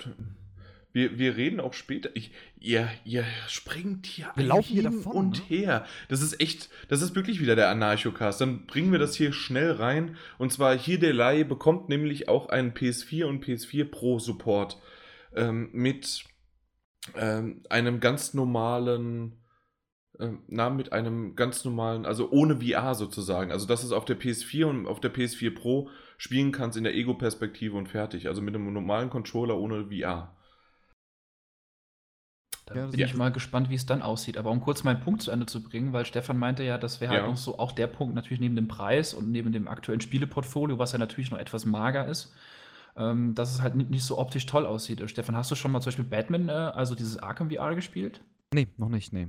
[0.93, 2.11] wir, wir reden auch später.
[2.15, 5.57] Ich, ihr, ihr springt hier Wir laufen hier hin davon, und ne?
[5.57, 5.87] her.
[6.09, 8.41] Das ist echt, das ist wirklich wieder der Anarchocast.
[8.41, 10.17] Dann bringen wir das hier schnell rein.
[10.39, 14.81] Und zwar hier der Lai bekommt nämlich auch einen PS4 und PS4 Pro Support
[15.35, 16.25] ähm, mit
[17.17, 19.39] ähm, einem ganz normalen
[20.19, 23.53] ähm, na, mit einem ganz normalen, also ohne VR sozusagen.
[23.53, 26.95] Also, du es auf der PS4 und auf der PS4 Pro spielen kannst in der
[26.95, 28.29] Ego-Perspektive und fertig.
[28.29, 30.35] Also mit einem normalen Controller ohne VR.
[32.67, 34.37] Da Ja, bin ist- ich mal gespannt, wie es dann aussieht.
[34.37, 37.13] Aber um kurz meinen Punkt zu Ende zu bringen, weil Stefan meinte ja, das wäre
[37.13, 37.29] halt Ja.
[37.29, 40.93] noch so auch der Punkt natürlich neben dem Preis und neben dem aktuellen Spieleportfolio, was
[40.93, 42.35] ja natürlich noch etwas mager ist,
[42.97, 45.01] ähm, dass es halt ni- nicht so optisch toll aussieht.
[45.01, 48.21] Äh, Stefan, hast du schon mal zum Beispiel Batman, äh, also dieses Arkham VR gespielt?
[48.53, 49.29] Nee, noch nicht, nee.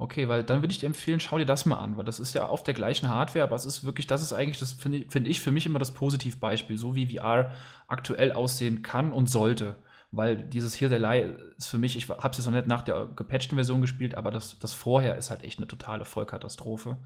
[0.00, 2.32] Okay, weil dann würde ich dir empfehlen, schau dir das mal an, weil das ist
[2.32, 5.10] ja auf der gleichen Hardware, aber es ist wirklich, das ist eigentlich, das finde ich,
[5.10, 7.52] finde ich für mich immer das Positivbeispiel, so wie VR
[7.88, 9.76] aktuell aussehen kann und sollte.
[10.12, 12.82] Weil dieses Here the Lie ist für mich, ich habe es jetzt noch nicht nach
[12.82, 16.96] der gepatchten Version gespielt, aber das, das vorher ist halt echt eine totale Vollkatastrophe.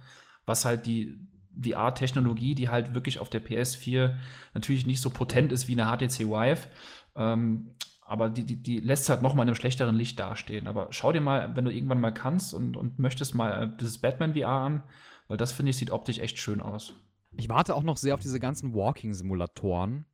[0.44, 1.18] Was halt die
[1.60, 4.16] VR-Technologie, die halt wirklich auf der PS4
[4.52, 6.68] natürlich nicht so potent ist wie eine HTC Vive,
[7.16, 7.74] ähm,
[8.12, 10.66] aber die, die, die lässt halt noch mal in einem schlechteren Licht dastehen.
[10.66, 13.98] Aber schau dir mal, wenn du irgendwann mal kannst und, und möchtest mal äh, dieses
[13.98, 14.82] Batman VR an,
[15.28, 16.92] weil das finde ich sieht optisch echt schön aus.
[17.36, 20.04] Ich warte auch noch sehr auf diese ganzen Walking-Simulatoren.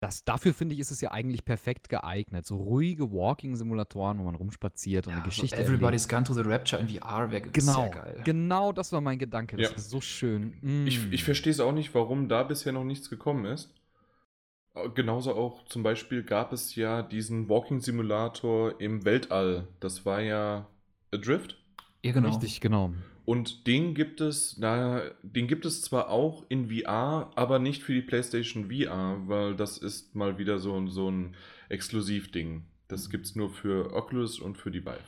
[0.00, 2.44] Das, dafür finde ich, ist es ja eigentlich perfekt geeignet.
[2.44, 5.56] So ruhige Walking-Simulatoren, wo man rumspaziert und eine Geschichte.
[5.56, 8.20] Everybody's Gone to the Rapture in VR wäre Genau, sehr geil.
[8.24, 9.56] genau, das war mein Gedanke.
[9.56, 9.76] Das Ja.
[9.76, 10.54] ist so schön.
[10.60, 10.86] Mm.
[10.86, 13.72] Ich, ich verstehe es auch nicht, warum da bisher noch nichts gekommen ist.
[14.76, 19.66] Äh, Genauso auch zum Beispiel gab es ja diesen Walking-Simulator im Weltall.
[19.80, 20.68] Das war ja
[21.12, 21.56] Adrift.
[22.04, 22.28] Ja, genau.
[22.28, 22.92] Richtig, genau.
[23.24, 27.92] Und den gibt es, na, den gibt es zwar auch in VR, aber nicht für
[27.92, 31.34] die PlayStation VR, weil das ist mal wieder so, ein- so ein
[31.68, 32.64] Exklusivding.
[32.86, 35.00] Das gibt es nur für Oculus und für die Vive.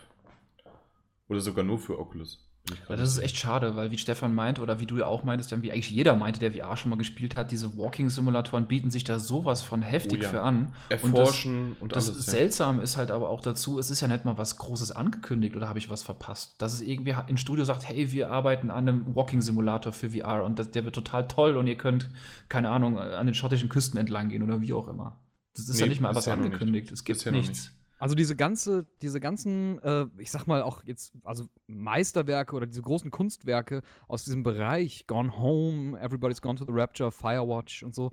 [1.29, 2.48] Oder sogar nur für Oculus.
[2.89, 5.53] Ja, das ist echt schade, weil wie Stefan meint oder wie du ja auch meintest,
[5.53, 9.05] dann wie eigentlich jeder meinte, der VR schon mal gespielt hat, diese Walking-Simulatoren bieten sich
[9.05, 10.29] da sowas von heftig Oh ja.
[10.29, 10.73] für an.
[10.89, 12.27] Erforschen und, Das alles.
[12.27, 12.33] ja.
[12.33, 15.69] Seltsame ist halt aber auch dazu, es ist ja nicht mal was Großes angekündigt oder
[15.69, 16.55] habe ich was verpasst.
[16.59, 20.59] Dass es irgendwie im Studio sagt, hey, wir arbeiten an einem Walking-Simulator für VR und
[20.59, 22.09] das, der wird total toll und ihr könnt,
[22.49, 25.19] keine Ahnung, an den schottischen Küsten entlang gehen oder wie auch immer.
[25.57, 26.35] Das ist ja Nee, nicht mal was nicht.
[26.35, 26.93] angekündigt.
[26.93, 27.73] Es gibt nichts.
[27.99, 32.83] Also diese ganze, diese ganzen, äh, ich sag mal auch jetzt, also Meisterwerke oder diese
[32.83, 38.13] großen Kunstwerke aus diesem Bereich, Gone Home, Everybody's Gone to the Rapture, Firewatch und so,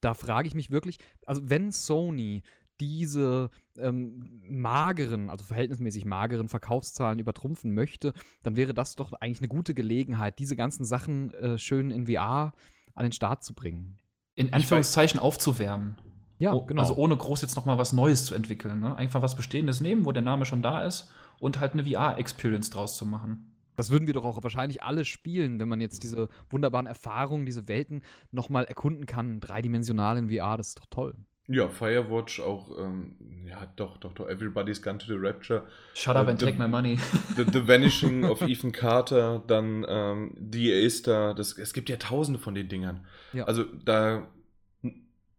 [0.00, 2.42] da frage ich mich wirklich, also wenn Sony
[2.78, 8.12] diese ähm, mageren, also verhältnismäßig mageren Verkaufszahlen übertrumpfen möchte,
[8.42, 12.52] dann wäre das doch eigentlich eine gute Gelegenheit, diese ganzen Sachen äh, schön in VR
[12.94, 13.98] an den Start zu bringen.
[14.34, 15.96] In Anführungszeichen aufzuwärmen.
[16.38, 16.82] Ja, Oh, genau.
[16.82, 18.80] Also ohne groß jetzt noch mal was Neues zu entwickeln.
[18.80, 18.94] Ne?
[18.96, 22.96] Einfach was Bestehendes nehmen, wo der Name schon da ist und halt eine VR-Experience draus
[22.96, 23.52] zu machen.
[23.76, 27.68] Das würden wir doch auch wahrscheinlich alle spielen, wenn man jetzt diese wunderbaren Erfahrungen, diese
[27.68, 28.02] Welten
[28.32, 31.14] nochmal erkunden kann, dreidimensional in VR, das ist doch toll.
[31.48, 33.14] Ja, Firewatch auch, ähm,
[33.46, 34.28] ja, doch, doch, doch.
[34.28, 35.62] Everybody's Gone to the Rapture.
[35.94, 36.96] Shut up Äh, and the- take my money.
[37.36, 41.34] The, the Vanishing of Ethan Carter, dann ähm, The Aster.
[41.34, 43.06] Das, es gibt ja tausende von den Dingern.
[43.32, 43.44] Ja.
[43.44, 44.26] Also da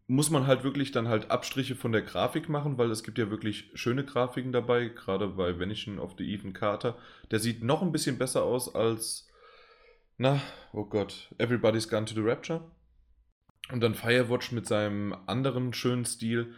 [0.08, 3.30] muss man halt wirklich dann halt Abstriche von der Grafik machen, weil es gibt ja
[3.30, 6.98] wirklich schöne Grafiken dabei, gerade bei Vanishing of the Ethan Carter.
[7.30, 9.28] Der sieht noch ein bisschen besser aus als,
[10.18, 12.72] na, oh Gott, Everybody's Gone to the Rapture.
[13.70, 16.54] Und dann Firewatch mit seinem anderen schönen Stil.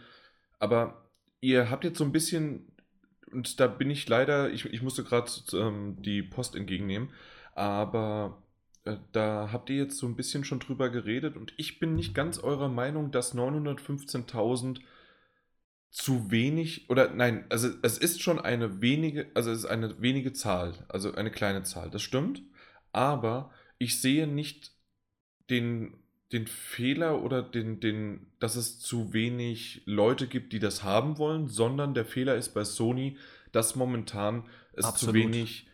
[0.60, 1.10] Aber
[1.40, 2.70] ihr habt jetzt so ein bisschen,
[3.32, 7.10] und da bin ich leider, ich, ich musste gerade ähm, die Post entgegennehmen,
[7.56, 8.40] aber
[8.84, 12.38] da habt ihr jetzt so ein bisschen schon drüber geredet und ich bin nicht ganz
[12.38, 14.80] eurer Meinung, dass 915.000
[15.90, 20.32] zu wenig oder nein, also es ist schon eine wenige, also es ist eine wenige
[20.32, 22.42] Zahl, also eine kleine Zahl, das stimmt,
[22.92, 24.72] aber ich sehe nicht
[25.50, 25.94] den,
[26.32, 31.48] den Fehler oder den, den, dass es zu wenig Leute gibt, die das haben wollen,
[31.48, 33.18] sondern der Fehler ist bei Sony,
[33.52, 35.14] dass momentan es zu Absolut.
[35.16, 35.69] wenig äh,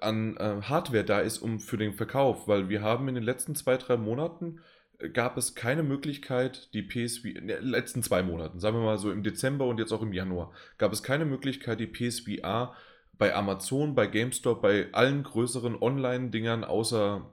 [0.00, 3.54] an äh, Hardware da ist, um für den Verkauf, weil wir haben in den letzten
[3.54, 4.60] zwei, drei Monaten
[4.98, 8.98] äh, gab es keine Möglichkeit, die PSV, in den letzten zwei Monaten, sagen wir mal
[8.98, 12.74] so im Dezember und jetzt auch im Januar, gab es keine Möglichkeit, die PSVR
[13.18, 17.32] bei Amazon, bei GameStop, bei allen größeren Online-Dingern außer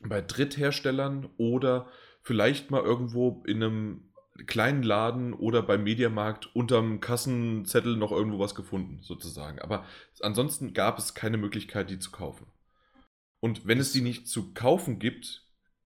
[0.00, 1.88] bei Drittherstellern oder
[2.22, 4.11] vielleicht mal irgendwo in einem
[4.46, 9.58] kleinen Laden oder beim Mediamarkt unterm Kassenzettel noch irgendwo was gefunden, sozusagen.
[9.60, 9.84] Aber
[10.20, 12.46] ansonsten gab es keine Möglichkeit, die zu kaufen.
[13.40, 15.46] Und wenn es die nicht zu kaufen gibt,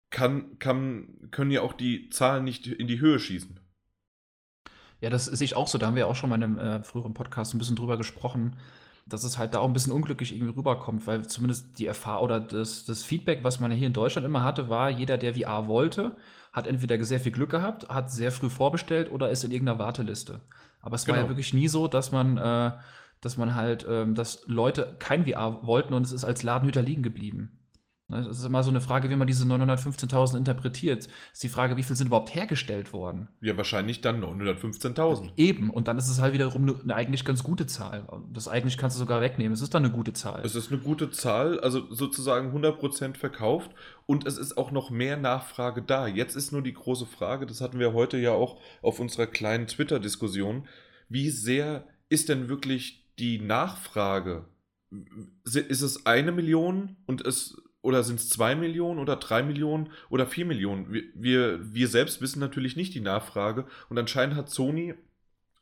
[0.09, 3.59] kann, kann, können ja auch die Zahlen nicht in die Höhe schießen.
[5.01, 5.77] Ja, das sehe ich auch so.
[5.77, 8.55] Da haben wir auch schon mal in einem äh, früheren Podcast ein bisschen drüber gesprochen,
[9.05, 12.39] dass es halt da auch ein bisschen unglücklich irgendwie rüberkommt, weil zumindest die Erfahrung oder
[12.39, 16.15] das, das Feedback, was man hier in Deutschland immer hatte, war, jeder, der VR wollte,
[16.53, 20.39] hat entweder sehr viel Glück gehabt, hat sehr früh vorbestellt oder ist in irgendeiner Warteliste.
[20.81, 21.31] Aber es war ja Genau.
[21.31, 22.71] wirklich nie so, dass man, äh,
[23.21, 27.03] dass man halt, ähm, dass Leute kein VR wollten und es ist als Ladenhüter liegen
[27.03, 27.59] geblieben.
[28.13, 31.07] Ne, Es ist immer so eine Frage, wie man diese 915.000 interpretiert.
[31.31, 33.27] Ist die Frage, wie viel sind überhaupt hergestellt worden?
[33.41, 35.31] Ja, wahrscheinlich dann 915.000.
[35.37, 38.07] Eben, und dann ist es halt wiederum eine, eine eigentlich ganz gute Zahl.
[38.31, 39.53] Das eigentlich kannst du sogar wegnehmen.
[39.53, 40.41] Es ist dann eine gute Zahl.
[40.45, 43.71] Es ist eine gute Zahl, also sozusagen 100% verkauft
[44.05, 46.07] und es ist auch noch mehr Nachfrage da.
[46.07, 49.67] Jetzt ist nur die große Frage, das hatten wir heute ja auch auf unserer kleinen
[49.67, 50.67] Twitter-Diskussion,
[51.09, 54.45] wie sehr ist denn wirklich die Nachfrage?
[55.43, 60.25] Ist es eine Million und es oder sind es zwei Millionen oder drei Millionen oder
[60.25, 60.91] vier Millionen?
[60.91, 64.95] Wir, wir, wir selbst wissen natürlich nicht die Nachfrage und anscheinend hat Sony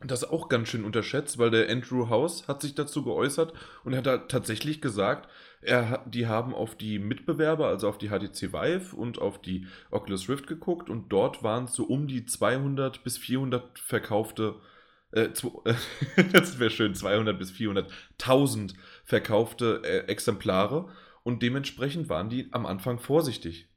[0.03, 3.53] das auch ganz schön unterschätzt, weil der Andrew House hat sich dazu geäußert
[3.83, 5.29] und hat da tatsächlich gesagt,
[5.61, 10.27] er, die haben auf die Mitbewerber, also auf die HTC Vive und auf die Oculus
[10.29, 14.55] Rift geguckt und dort waren es so um die 200 bis 400 verkaufte,
[15.11, 15.29] äh,
[16.33, 18.73] das wäre schön, 200 bis 400.000
[19.05, 20.89] verkaufte äh, Exemplare
[21.23, 23.67] und dementsprechend waren die am Anfang vorsichtig.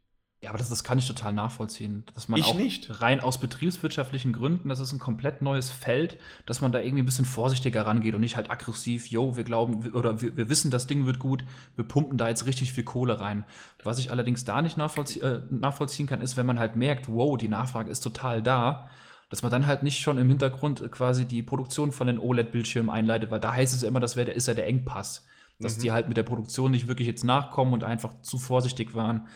[0.43, 2.05] Ja, aber das, das kann ich total nachvollziehen.
[2.15, 3.01] Dass man Ich auch nicht.
[3.01, 7.07] rein aus betriebswirtschaftlichen Gründen, das ist ein komplett neues Feld, dass man da irgendwie ein
[7.07, 10.87] bisschen vorsichtiger rangeht und nicht halt aggressiv, yo, wir glauben oder wir, wir wissen, das
[10.87, 11.45] Ding wird gut,
[11.77, 13.45] wir pumpen da jetzt richtig viel Kohle rein.
[13.85, 17.39] Was ich allerdings da nicht nachvollzie äh, nachvollziehen kann, ist, wenn man halt merkt, wow,
[17.39, 18.91] die Nachfrage ist total da,
[19.31, 23.31] dass man dann halt nicht schon im Hintergrund quasi die Produktion von den OLED-Bildschirmen einleitet,
[23.31, 25.25] weil da heißt es ja immer, das wär, der- ist ja der Engpass.
[25.59, 25.83] Dass Mhm.
[25.83, 29.29] die halt mit der Produktion nicht wirklich jetzt nachkommen und einfach zu vorsichtig waren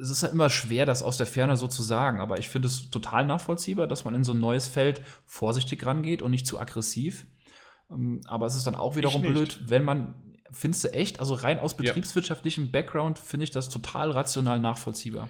[0.00, 2.68] es ist ja immer schwer, das aus der Ferne so zu sagen, aber ich finde
[2.68, 6.58] es total nachvollziehbar, dass man in so ein neues Feld vorsichtig rangeht und nicht zu
[6.58, 7.26] aggressiv.
[7.90, 10.14] Ähm, Aber es ist dann auch wiederum blöd, wenn man,
[10.50, 11.76] findest du echt, also rein aus Ja.
[11.84, 15.28] betriebswirtschaftlichem Background finde ich das total rational nachvollziehbar.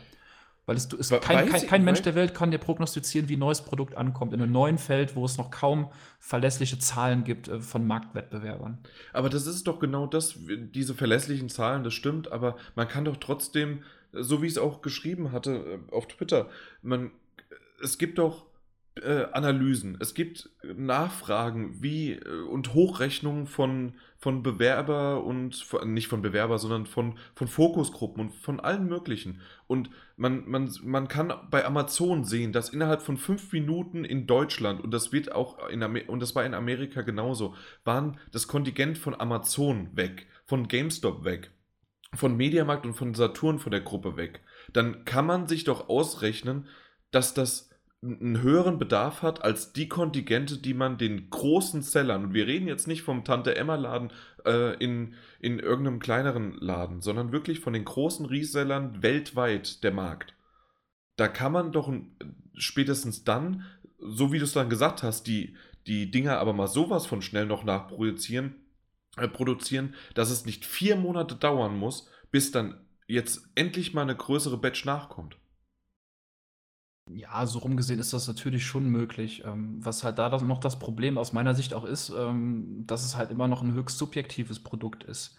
[0.68, 3.62] Weil es, es kein, kein, kein Mensch der Welt kann dir prognostizieren, wie ein neues
[3.62, 7.86] Produkt ankommt, in einem neuen Feld, wo es noch kaum verlässliche Zahlen gibt äh, von
[7.86, 8.76] Marktwettbewerbern.
[9.14, 13.16] Aber das ist doch genau das, diese verlässlichen Zahlen, das stimmt, aber man kann doch
[13.16, 13.82] trotzdem,
[14.12, 16.50] so wie ich es auch geschrieben hatte äh, auf Twitter,
[16.82, 17.12] man,
[17.82, 18.44] es gibt doch
[18.96, 26.08] äh, Analysen, es gibt Nachfragen wie äh, und Hochrechnungen von, von Bewerber und von, nicht
[26.08, 29.40] von Bewerber, sondern von, von Fokusgruppen und von allen möglichen.
[29.68, 34.82] Und man, man, man kann bei Amazon sehen, dass innerhalb von fünf Minuten in Deutschland,
[34.82, 37.54] und das wird auch in Amer und das war in Amerika genauso,
[37.84, 41.52] waren das Kontingent von Amazon weg, von GameStop weg,
[42.12, 44.40] von Mediamarkt und von Saturn von der Gruppe weg.
[44.72, 46.66] Dann kann man sich doch ausrechnen,
[47.12, 47.67] dass das
[48.02, 52.68] einen höheren Bedarf hat als die Kontingente, die man den großen Sellern, und wir reden
[52.68, 54.12] jetzt nicht vom Tante-Emma-Laden
[54.46, 60.34] äh, in, in irgendeinem kleineren Laden, sondern wirklich von den großen Resellern weltweit der Markt.
[61.16, 61.92] Da kann man doch
[62.54, 63.64] spätestens dann,
[63.98, 65.56] so wie du es dann gesagt hast, die,
[65.88, 68.54] die Dinger aber mal sowas von schnell noch nachproduzieren,
[69.16, 74.14] äh, produzieren, dass es nicht vier Monate dauern muss, bis dann jetzt endlich mal eine
[74.14, 75.36] größere Batch nachkommt.
[77.14, 79.42] Ja, so rumgesehen ist das natürlich schon möglich.
[79.44, 83.16] Ähm, was halt da noch das Problem aus meiner Sicht auch ist, ähm, dass es
[83.16, 85.36] halt immer noch ein höchst subjektives Produkt ist.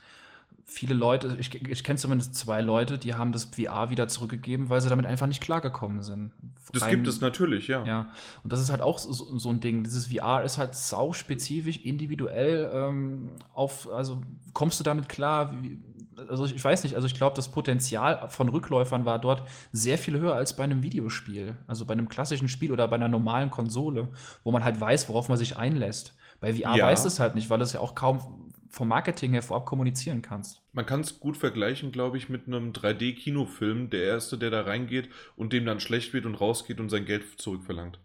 [0.66, 4.82] Viele Leute, ich, ich kenne zumindest zwei Leute, die haben das VR wieder zurückgegeben, weil
[4.82, 6.32] sie damit einfach nicht klargekommen sind.
[6.74, 7.84] Das gibt es natürlich, ja.
[7.86, 8.12] Ja,
[8.44, 9.84] und das ist halt auch so, so ein Ding.
[9.84, 14.22] Dieses VR ist halt sauspezifisch, individuell ähm, auf, also
[14.54, 15.56] kommst du damit klar?
[15.64, 15.80] Wie,
[16.28, 20.20] also ich weiß nicht, also ich glaube, das Potenzial von Rückläufern war dort sehr viel
[20.20, 21.58] höher als bei einem Videospiel.
[21.68, 24.10] Also bei einem klassischen Spiel oder bei einer normalen Konsole,
[24.44, 26.16] wo man halt weiß, worauf man sich einlässt.
[26.40, 26.86] Bei VR ja.
[26.86, 30.22] weiß es halt nicht, weil du es ja auch kaum vom Marketing her vorab kommunizieren
[30.22, 30.62] kannst.
[30.74, 33.90] Man kann es gut vergleichen, glaube ich, mit einem 3D-Kinofilm.
[33.90, 37.42] Der Erste, der da reingeht und dem dann schlecht wird und rausgeht und sein Geld
[37.42, 38.00] zurückverlangt.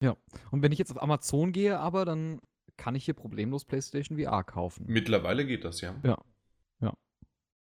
[0.00, 0.16] Ja,
[0.52, 2.40] und wenn ich jetzt auf Amazon gehe, aber dann
[2.76, 4.84] kann ich hier problemlos PlayStation VR kaufen.
[4.86, 5.96] Mittlerweile geht das, ja.
[6.04, 6.10] Ja.
[6.10, 6.18] Ja.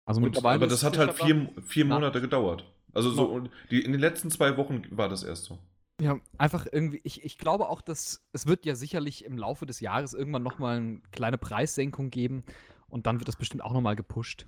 [0.04, 2.64] Also und, aber das hat halt vier, vier Monate gedauert.
[2.92, 5.58] Also so, die, in den letzten zwei Wochen war das erst so.
[6.00, 9.80] Ja, einfach irgendwie, ich, ich glaube auch, dass es wird ja sicherlich im Laufe des
[9.80, 12.42] Jahres irgendwann nochmal eine kleine Preissenkung geben
[12.88, 14.46] und dann wird das bestimmt auch nochmal gepusht.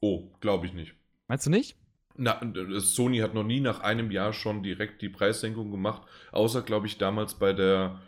[0.00, 0.94] Oh, glaube ich nicht.
[1.28, 1.76] Meinst du nicht?
[2.16, 2.40] Na,
[2.80, 6.02] Sony hat noch nie nach einem Jahr schon direkt die Preissenkung gemacht,
[6.32, 8.00] außer, glaube ich, damals bei der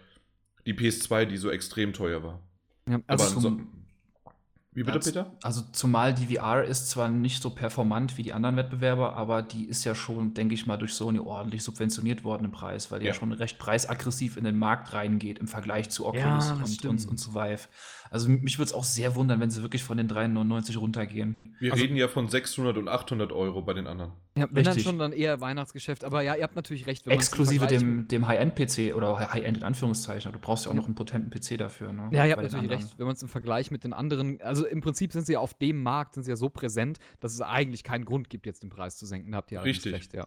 [0.67, 2.41] die PS2, die so extrem teuer war.
[2.89, 3.57] Ja, also Aber
[4.75, 5.31] wie bitte, Peter?
[5.43, 9.67] Also zumal die VR ist zwar nicht so performant wie die anderen Wettbewerber, aber die
[9.67, 13.07] ist ja schon, denke ich mal, durch Sony ordentlich subventioniert worden im Preis, weil die
[13.07, 16.85] ja, ja schon recht preisaggressiv in den Markt reingeht im Vergleich zu Oculus ja, und,
[16.85, 17.69] und, und, zu Vive.
[18.13, 21.35] Also mich würde es auch sehr wundern, wenn sie wirklich von den 3,99 runtergehen.
[21.59, 24.13] Wir also, reden ja von 600 und 800 Euro bei den anderen.
[24.37, 26.05] Ja, wenn dann schon dann eher Weihnachtsgeschäft.
[26.05, 27.07] Aber ja, ihr habt natürlich recht.
[27.07, 30.31] Exklusive dem, dem High-End-PC oder High-End in Anführungszeichen.
[30.31, 31.93] Du brauchst ja auch noch einen potenten PC dafür.
[31.93, 32.11] Ne?
[32.13, 32.89] Ja, ihr habt natürlich recht.
[32.99, 35.55] Wenn man es im Vergleich mit den anderen, also im Prinzip sind sie ja auf
[35.55, 38.71] dem Markt, sind sie ja so präsent, dass es eigentlich keinen Grund gibt, jetzt den
[38.71, 39.33] Preis zu senken.
[39.33, 39.93] Da habt ihr Richtig.
[39.93, 40.27] recht, ja.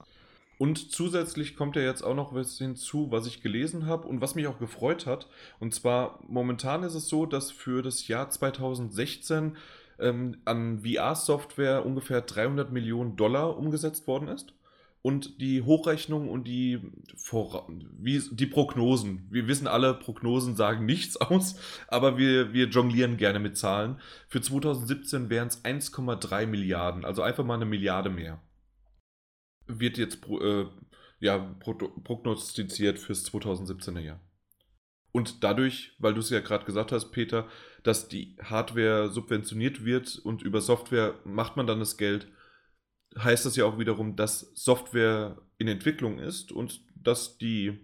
[0.58, 4.36] Und zusätzlich kommt ja jetzt auch noch was hinzu, was ich gelesen habe und was
[4.36, 5.28] mich auch gefreut hat.
[5.60, 9.58] Und zwar, momentan ist es so, dass für das Jahr 2016
[10.00, 14.54] ähm, an VR-Software ungefähr 300 Millionen Dollar umgesetzt worden ist.
[15.06, 16.82] Und die Hochrechnung und die,
[17.16, 17.68] Vor
[18.00, 19.28] wie, die Prognosen.
[19.30, 24.00] Wir wissen alle, Prognosen sagen nichts aus, aber wir, wir jonglieren gerne mit Zahlen.
[24.28, 28.42] Für 2017 wären es 1,3 Milliarden, also einfach mal eine Milliarde mehr
[29.68, 30.66] wird jetzt äh,
[31.20, 34.20] ja, prognostiziert fürs 2017er Jahr.
[35.12, 37.48] Und dadurch, weil du es ja gerade gesagt hast, Peter,
[37.84, 42.28] dass die Hardware subventioniert wird und über Software macht man dann das Geld,
[43.18, 47.80] heißt das ja auch wiederum, dass Software in Entwicklung ist und dass die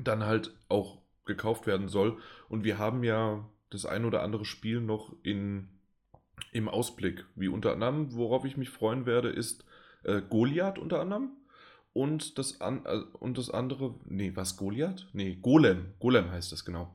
[0.00, 2.18] dann halt auch gekauft werden soll.
[2.48, 5.68] Und wir haben ja das ein oder andere Spiel noch in,
[6.52, 7.24] im Ausblick.
[7.34, 9.64] Wie unter anderem, worauf ich mich freuen werde, ist
[10.04, 11.30] äh, Goliath unter anderem.
[11.92, 15.08] Und das, an, äh, und das andere, nee, was Goliath?
[15.12, 15.94] Nee, Golem.
[15.98, 16.94] Golem heißt das genau.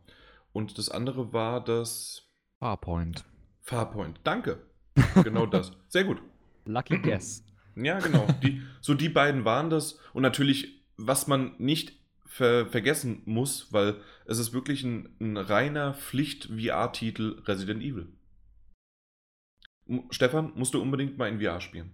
[0.52, 2.28] Und das andere war das.
[2.60, 3.24] Farpoint.
[3.62, 4.62] Farpoint, danke.
[5.24, 5.72] Genau das.
[5.88, 6.22] Sehr gut.
[6.66, 7.44] Lucky Guess.
[7.84, 8.28] Ja, genau.
[8.44, 10.00] Die, so die beiden waren das.
[10.14, 11.94] Und natürlich, was man nicht
[12.26, 13.96] ver vergessen muss, weil
[14.26, 18.08] es ist wirklich ein, ein reiner Pflicht-VR-Titel Resident Evil.
[19.88, 21.92] M Stefan, musst du unbedingt mal in VR spielen.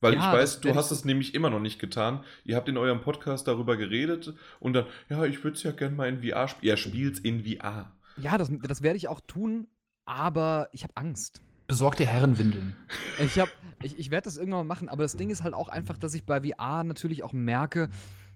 [0.00, 2.22] Weil ja, ich weiß, du hast es nämlich immer noch nicht getan.
[2.44, 5.96] Ihr habt in eurem Podcast darüber geredet und dann, ja, ich würde es ja gerne
[5.96, 6.70] mal in VR spielen.
[6.70, 7.90] Er spielt in VR.
[8.18, 9.66] Ja, das, das werde ich auch tun,
[10.04, 11.40] aber ich habe Angst.
[11.66, 12.76] Besorgt dir Herrenwindeln.
[13.18, 13.40] Ich,
[13.82, 16.14] ich, ich werde das irgendwann mal machen, aber das Ding ist halt auch einfach, dass
[16.14, 17.88] ich bei VR natürlich auch merke,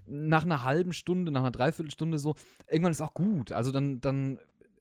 [0.06, 2.34] nach einer halben Stunde, nach einer Dreiviertelstunde so,
[2.68, 3.52] irgendwann ist auch gut.
[3.52, 4.38] Also dann, dann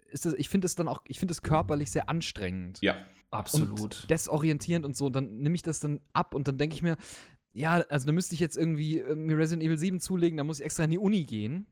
[0.10, 2.80] ist das, ich finde es dann auch, ich finde es körperlich sehr anstrengend.
[2.82, 2.95] Ja.
[3.30, 3.80] Absolut.
[3.82, 5.07] Und desorientierend und so.
[5.07, 6.95] Und dann nehme ich das dann ab und dann denke ich mir,
[7.52, 10.65] ja, also da müsste ich jetzt irgendwie mir Resident Evil 7 zulegen, da muss ich
[10.65, 11.68] extra in die Uni gehen.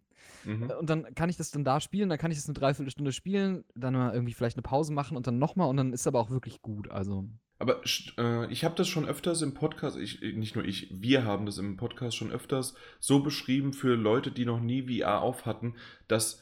[0.46, 0.72] Mhm.
[0.80, 3.64] Und dann kann ich das dann da spielen, dann kann ich das eine Dreiviertelstunde spielen,
[3.76, 6.30] dann mal irgendwie vielleicht eine Pause machen und dann nochmal und dann ist aber auch
[6.30, 6.92] wirklich gut.
[6.92, 7.28] Also,
[7.60, 7.82] Aber
[8.18, 11.58] äh, ich habe das schon öfters im Podcast, ich, nicht nur ich, wir haben das
[11.58, 15.76] im Podcast schon öfters so beschrieben für Leute, die noch nie VR auf hatten,
[16.08, 16.42] dass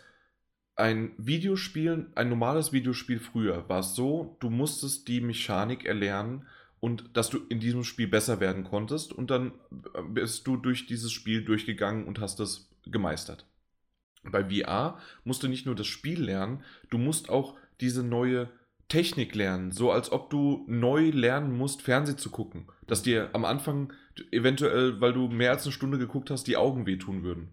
[0.76, 6.48] ein Videospiel, ein normales Videospiel früher war es so, du musstest die Mechanik erlernen
[6.80, 9.54] und dass du in diesem Spiel besser werden konntest und dann
[10.10, 13.46] bist du durch dieses Spiel durchgegangen und hast das gemeistert.
[14.32, 18.50] Bei VR musst du nicht nur das Spiel lernen, du musst auch diese neue
[18.88, 22.68] Technik lernen, so als ob du neu lernen musst, Fernsehen zu gucken.
[22.86, 23.92] Dass dir am Anfang
[24.32, 27.50] eventuell, weil du mehr als eine Stunde geguckt hast, die Augen wehtun würden.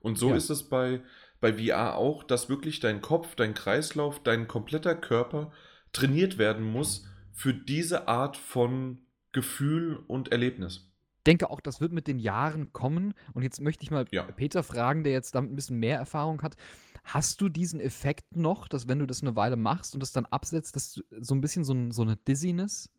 [0.00, 0.36] Und so Ja.
[0.36, 1.00] ist es bei,
[1.40, 5.52] bei VR auch, dass wirklich dein Kopf, dein Kreislauf, dein kompletter Körper
[5.92, 8.98] trainiert werden muss für diese Art von
[9.32, 10.91] Gefühl und Erlebnis.
[11.26, 13.14] Denke auch, das wird mit den Jahren kommen.
[13.34, 14.22] Und jetzt möchte ich mal Ja.
[14.24, 16.56] Peter fragen, der jetzt damit ein bisschen mehr Erfahrung hat.
[17.04, 20.26] Hast du diesen Effekt noch, dass wenn du das eine Weile machst und das dann
[20.26, 22.90] absetzt, dass du so ein bisschen so, ein, so eine Dizziness?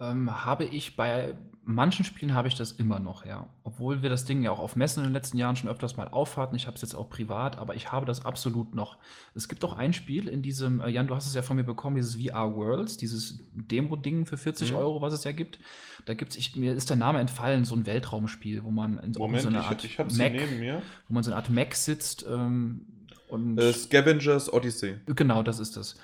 [0.00, 1.34] Ähm, habe ich bei
[1.64, 3.46] manchen Spielen habe ich das immer noch, ja.
[3.62, 6.08] Obwohl wir das Ding ja auch auf Messen in den letzten Jahren schon öfters mal
[6.08, 6.56] aufhatten.
[6.56, 8.96] Ich habe es jetzt auch privat, aber ich habe das absolut noch.
[9.36, 11.62] Es gibt auch ein Spiel in diesem, äh, Jan, du hast es ja von mir
[11.62, 14.76] bekommen, dieses VR Worlds, dieses Demo-Ding für 40 Mhm.
[14.78, 15.60] Euro, was es ja gibt.
[16.04, 19.20] Da gibt es, mir ist der Name entfallen, so ein Weltraumspiel, wo man in so,
[19.20, 20.82] Moment, so eine ich, Art ich sie Mac, neben mir.
[21.06, 22.86] wo man so eine Art Mac sitzt ähm,
[23.28, 24.96] und Äh, Scavengers Odyssey.
[25.06, 25.94] Genau, das ist es.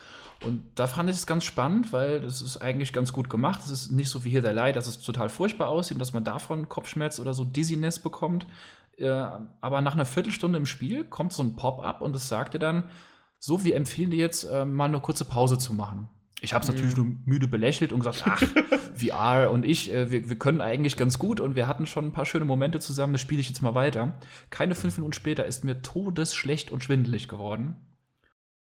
[0.44, 3.60] Und da fand ich es ganz spannend, weil das ist eigentlich ganz gut gemacht.
[3.64, 6.12] Es ist nicht so wie hier der Leid, dass es total furchtbar aussieht und dass
[6.12, 8.46] man davon Kopfschmerz oder so Dizziness bekommt.
[8.96, 9.08] Äh,
[9.60, 12.84] aber nach einer Viertelstunde im Spiel kommt so ein Pop-up und es sagt dir dann,
[13.40, 16.08] so, wir empfehlen dir jetzt äh, mal eine kurze Pause zu machen.
[16.40, 18.42] Ich habe es natürlich nur müde belächelt und gesagt, ach,
[18.94, 22.12] VR und ich, äh, wir, wir können eigentlich ganz gut und wir hatten schon ein
[22.12, 24.14] paar schöne Momente zusammen, das spiele ich jetzt mal weiter.
[24.50, 27.76] Keine fünf Minuten später ist mir todesschlecht und schwindelig geworden.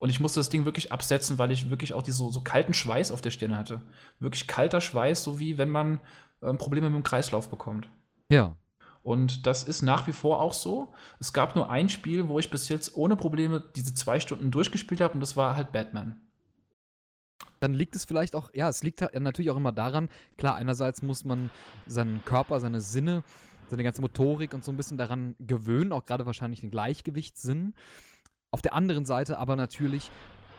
[0.05, 2.75] Und ich musste das Ding wirklich absetzen, weil ich wirklich auch diesen so, so kalten
[2.75, 3.81] Schweiß auf der Stirn hatte.
[4.21, 5.99] Wirklich kalter Schweiß, so wie wenn man
[6.43, 7.89] ähm, Probleme mit dem Kreislauf bekommt.
[8.29, 8.55] Ja.
[9.03, 10.93] Und das ist nach wie vor auch so.
[11.21, 15.01] Es gab nur ein Spiel, wo ich bis jetzt ohne Probleme diese zwei Stunden durchgespielt
[15.01, 16.21] habe und das war halt Batman.
[17.61, 21.01] Dann liegt es vielleicht auch, ja, es liegt halt natürlich auch immer daran, klar, einerseits
[21.01, 21.49] muss man
[21.87, 23.25] seinen Körper, seine Sinne,
[23.71, 27.73] seine ganze Motorik und so ein bisschen daran gewöhnen, auch gerade wahrscheinlich den Gleichgewichtssinn.
[28.55, 30.13] Auf der anderen Seite aber natürlich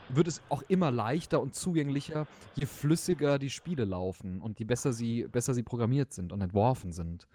[0.09, 4.91] wird es auch immer leichter und zugänglicher, je flüssiger die Spiele laufen und je besser
[4.91, 7.25] sie, besser sie programmiert sind und entworfen sind.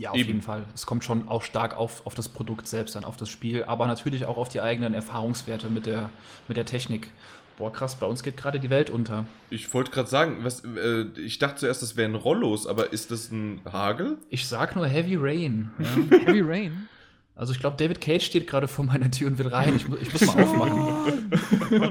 [0.00, 0.28] Ja, auf Eben.
[0.28, 0.64] jeden Fall.
[0.74, 3.86] Es kommt schon auch stark auf, auf das Produkt selbst an, auf das Spiel, aber
[3.86, 6.08] natürlich auch auf die eigenen Erfahrungswerte mit der,
[6.48, 7.10] mit der Technik.
[7.58, 9.26] Boah, krass, bei uns geht gerade die Welt unter.
[9.50, 13.30] Ich wollte gerade sagen, was, äh, ich dachte zuerst, das wären Rollos, aber ist das
[13.30, 14.16] ein Hagel?
[14.30, 15.70] Ich sag nur Heavy Rain.
[15.78, 16.18] Ja.
[16.24, 16.88] Heavy Rain.
[17.34, 19.74] Also ich glaube, David Cage steht gerade vor meiner Tür und will rein.
[19.74, 21.32] Ich, mu- ich muss mal aufmachen.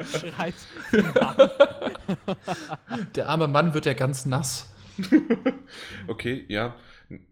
[0.06, 0.54] Schreit.
[3.16, 4.68] Der arme Mann wird ja ganz nass.
[6.08, 6.76] Okay, ja.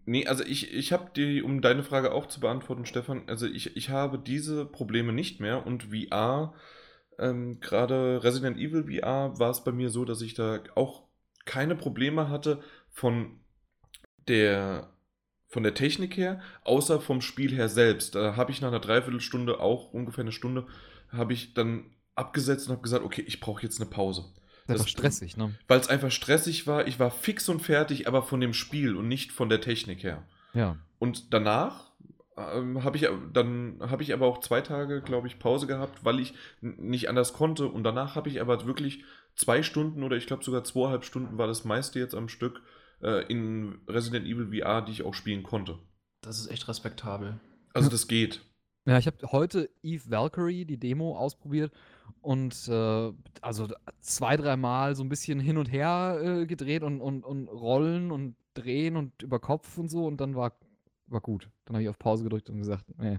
[0.04, 3.76] Nee, also ich, ich habe die, um deine Frage auch zu beantworten, Stefan, also ich,
[3.76, 6.52] ich habe diese Probleme nicht mehr und VR,
[7.18, 11.04] ähm, gerade Resident Evil VR, war es bei mir so, dass ich da auch
[11.44, 12.60] keine Probleme hatte
[12.90, 13.40] von
[14.28, 14.90] der,
[15.50, 18.14] von der Technik her, außer vom Spiel her selbst.
[18.14, 20.66] Da habe ich nach einer Dreiviertelstunde, auch ungefähr eine Stunde,
[21.12, 24.24] habe ich dann abgesetzt und habe gesagt, okay, ich brauche jetzt eine Pause.
[24.68, 25.52] Das ist stressig, ne?
[25.66, 26.86] Weil es einfach stressig war.
[26.86, 30.22] Ich war fix und fertig, aber von dem Spiel und nicht von der Technik her.
[30.54, 30.76] Ja.
[31.00, 31.90] Und danach
[32.36, 36.20] ähm, habe ich, dann habe ich aber auch zwei Tage, glaube ich, Pause gehabt, weil
[36.20, 37.66] ich nicht anders konnte.
[37.66, 39.02] Und danach habe ich aber wirklich
[39.34, 42.62] zwei Stunden oder ich glaube sogar zweieinhalb Stunden war das meiste jetzt am Stück
[43.02, 45.78] äh, in Resident Evil VR, die ich auch spielen konnte.
[46.22, 47.38] Das ist echt respektabel.
[47.72, 48.42] Also das geht.
[48.86, 51.72] Ja, ich habe heute Eve Valkyrie, die Demo, ausprobiert
[52.22, 53.12] und äh,
[53.42, 53.68] also
[54.00, 58.36] zwei, dreimal so ein bisschen hin und her äh, gedreht und, und, und rollen und
[58.54, 60.52] drehen und über Kopf und so und dann war,
[61.06, 61.48] war gut.
[61.66, 63.18] Dann habe ich auf Pause gedrückt und gesagt, nee.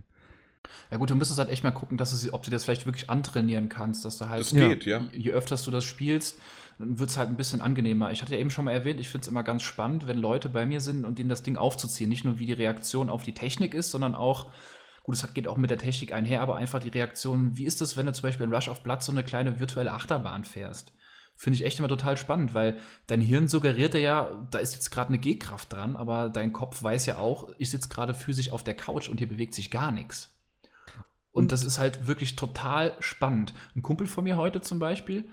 [0.90, 2.86] Ja gut, du müsstest halt echt mal gucken, dass du, sie- ob du das vielleicht
[2.86, 5.00] wirklich antrainieren kannst, dass du halt, Das geht, ja.
[5.12, 6.38] je je öfters du das spielst,
[6.82, 8.12] dann wird es halt ein bisschen angenehmer.
[8.12, 10.50] Ich hatte ja eben schon mal erwähnt, ich finde es immer ganz spannend, wenn Leute
[10.50, 12.10] bei mir sind und denen das Ding aufzuziehen.
[12.10, 14.52] Nicht nur wie die Reaktion auf die Technik ist, sondern auch,
[15.04, 17.82] gut, es hat- geht auch mit der Technik einher, aber einfach die Reaktion, wie ist
[17.82, 20.92] es, wenn du zum Beispiel in Rush of Blood so eine kleine virtuelle Achterbahn fährst?
[21.36, 22.78] Finde ich echt immer total spannend, weil
[23.08, 26.84] dein Hirn suggeriert dir ja, da ist jetzt gerade eine G-Kraft dran, aber dein Kopf
[26.84, 29.92] weiß ja auch, ich sitze gerade physisch auf der Couch und hier bewegt sich gar
[29.92, 30.36] nichts.
[31.32, 33.54] Und, Und- das ist halt wirklich total spannend.
[33.76, 35.30] Ein Kumpel von mir heute zum Beispiel,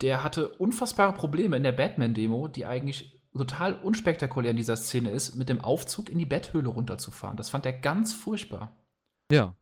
[0.00, 5.36] der hatte unfassbare Probleme in der Batman-Demo, die eigentlich total unspektakulär in dieser Szene ist,
[5.36, 7.36] mit dem Aufzug in die Betthöhle runterzufahren.
[7.36, 8.76] Das fand er ganz furchtbar.
[9.30, 9.54] Ja.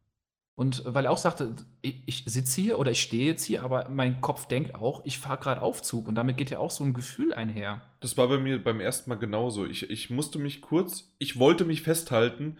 [0.56, 3.88] Und weil er auch sagte, ich, ich sitze hier oder ich stehe jetzt hier, aber
[3.88, 6.06] mein Kopf denkt auch, ich fahre gerade Aufzug.
[6.06, 7.80] Und damit geht ja auch so ein Gefühl einher.
[8.00, 9.64] Das war bei mir beim ersten Mal genauso.
[9.64, 12.58] Ich, ich musste mich kurz, ich wollte mich festhalten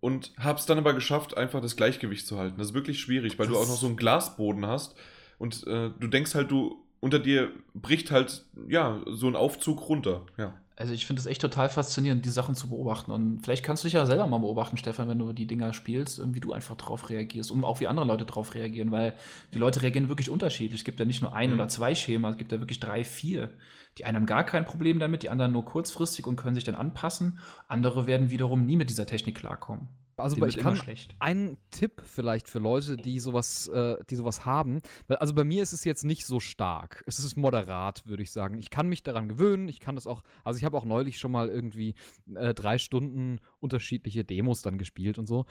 [0.00, 2.58] und habe es dann aber geschafft, einfach das Gleichgewicht zu halten.
[2.58, 4.96] Das ist wirklich schwierig, weil Das du auch noch so einen Glasboden hast
[5.38, 10.22] und äh, du denkst halt, du unter dir bricht halt ja so ein Aufzug runter.
[10.36, 10.54] Ja.
[10.78, 13.10] Also ich finde es echt total faszinierend, die Sachen zu beobachten.
[13.10, 16.20] Und vielleicht kannst du dich ja selber mal beobachten, Stefan, wenn du die Dinger spielst,
[16.34, 19.14] wie du einfach drauf reagierst und auch wie andere Leute drauf reagieren, weil
[19.54, 20.80] die Leute reagieren wirklich unterschiedlich.
[20.80, 21.54] Es gibt ja nicht nur ein Mhm.
[21.54, 23.54] oder zwei Schema, es gibt ja wirklich drei, vier.
[23.96, 26.74] Die einen haben gar kein Problem damit, die anderen nur kurzfristig und können sich dann
[26.74, 27.38] anpassen.
[27.68, 29.88] Andere werden wiederum nie mit dieser Technik klarkommen.
[30.18, 30.80] Also ich kann
[31.18, 34.80] einen Tipp vielleicht für Leute, die sowas, äh, die sowas haben.
[35.08, 37.04] Also bei mir ist es jetzt nicht so stark.
[37.06, 38.58] Es ist moderat, würde ich sagen.
[38.58, 39.68] Ich kann mich daran gewöhnen.
[39.68, 40.22] Ich kann das auch.
[40.42, 41.94] Also ich habe auch neulich schon mal irgendwie
[42.34, 45.44] äh, drei Stunden unterschiedliche Demos dann gespielt und so.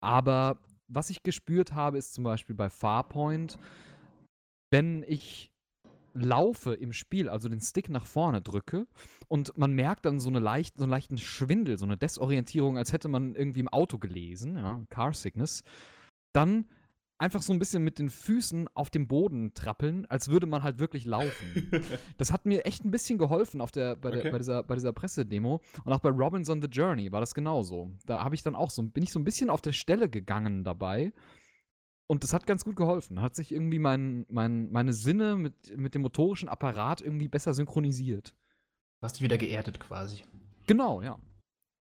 [0.00, 0.58] Aber
[0.88, 3.58] was ich gespürt habe, ist zum Beispiel bei Farpoint,
[4.70, 5.50] wenn ich
[6.16, 8.86] laufe im Spiel, also den Stick nach vorne drücke
[9.28, 12.92] und man merkt dann so, eine leicht, so einen leichten Schwindel, so eine Desorientierung, als
[12.92, 15.62] hätte man irgendwie im Auto gelesen, ja, Car Sickness,
[16.32, 16.66] dann
[17.18, 20.78] einfach so ein bisschen mit den Füßen auf dem Boden trappeln, als würde man halt
[20.78, 21.70] wirklich laufen.
[22.18, 24.30] Das hat mir echt ein bisschen geholfen auf der, bei, der, Okay.
[24.30, 25.60] bei, dieser, bei dieser Pressedemo.
[25.84, 27.90] Und auch bei Robinson the Journey war das genauso.
[28.06, 30.64] Da habe ich dann auch so, bin ich so ein bisschen auf der Stelle gegangen
[30.64, 31.12] dabei.
[32.06, 33.20] Und das hat ganz gut geholfen.
[33.20, 38.34] Hat sich irgendwie mein, mein, meine Sinne mit, mit dem motorischen Apparat irgendwie besser synchronisiert.
[39.00, 40.22] Du hast dich wieder geerdet quasi.
[40.66, 41.18] Genau, ja.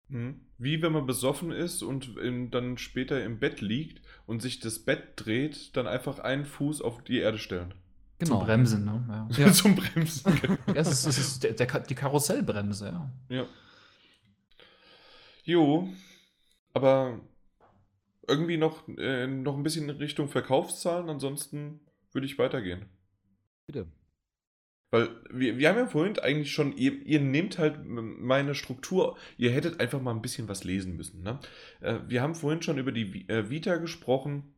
[0.08, 0.40] Mhm.
[0.58, 4.80] Wie wenn man besoffen ist und in, dann später im Bett liegt und sich das
[4.80, 7.72] Bett dreht, dann einfach einen Fuß auf die Erde stellen.
[8.18, 8.38] Genau.
[8.38, 9.04] Zum Bremsen, ne?
[9.08, 9.28] Ja.
[9.46, 9.52] Ja.
[9.52, 10.58] Zum Bremsen.
[10.66, 13.10] Ja, es ist, es ist der, der, die Karussellbremse, ja.
[13.36, 13.46] ja.
[15.44, 15.88] Jo,
[16.74, 17.18] aber
[18.30, 21.80] irgendwie noch, äh, noch ein bisschen in Richtung Verkaufszahlen, ansonsten
[22.12, 22.86] würde ich weitergehen.
[23.66, 23.86] Bitte.
[24.90, 29.50] Weil wir, wir haben ja vorhin eigentlich schon, ihr, ihr nehmt halt meine Struktur, ihr
[29.50, 31.22] hättet einfach mal ein bisschen was lesen müssen.
[31.22, 31.38] Ne?
[31.80, 34.52] Äh, wir haben vorhin schon über die äh, Vita gesprochen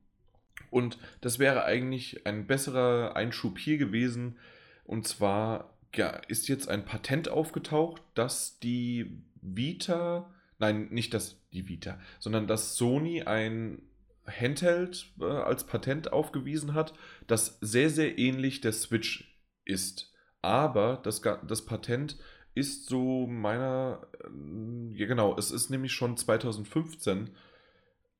[0.70, 4.38] und das wäre eigentlich ein besserer Einschub hier gewesen.
[4.84, 10.32] Und zwar ja, ist jetzt ein Patent aufgetaucht, dass die Vita,
[10.62, 13.82] nein, nicht das die Vita, sondern dass Sony ein
[14.26, 16.94] Handheld äh, als Patent aufgewiesen hat,
[17.26, 20.12] das sehr, sehr ähnlich der Switch ist.
[20.40, 22.16] Aber das, das Patent
[22.54, 27.30] ist so meiner, ähm, ja genau, es ist nämlich schon 2015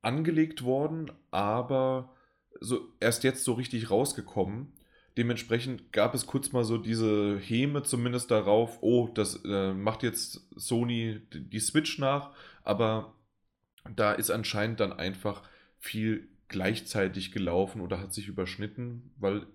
[0.01, 2.13] angelegt worden, aber
[2.59, 4.73] so erst jetzt so richtig rausgekommen.
[5.17, 10.47] Dementsprechend gab es kurz mal so diese Häme zumindest darauf, oh, das äh, macht jetzt
[10.55, 12.31] Sony die Switch nach,
[12.63, 13.13] aber
[13.95, 15.43] da ist anscheinend dann einfach
[15.77, 19.45] viel gleichzeitig gelaufen oder hat sich überschnitten, weil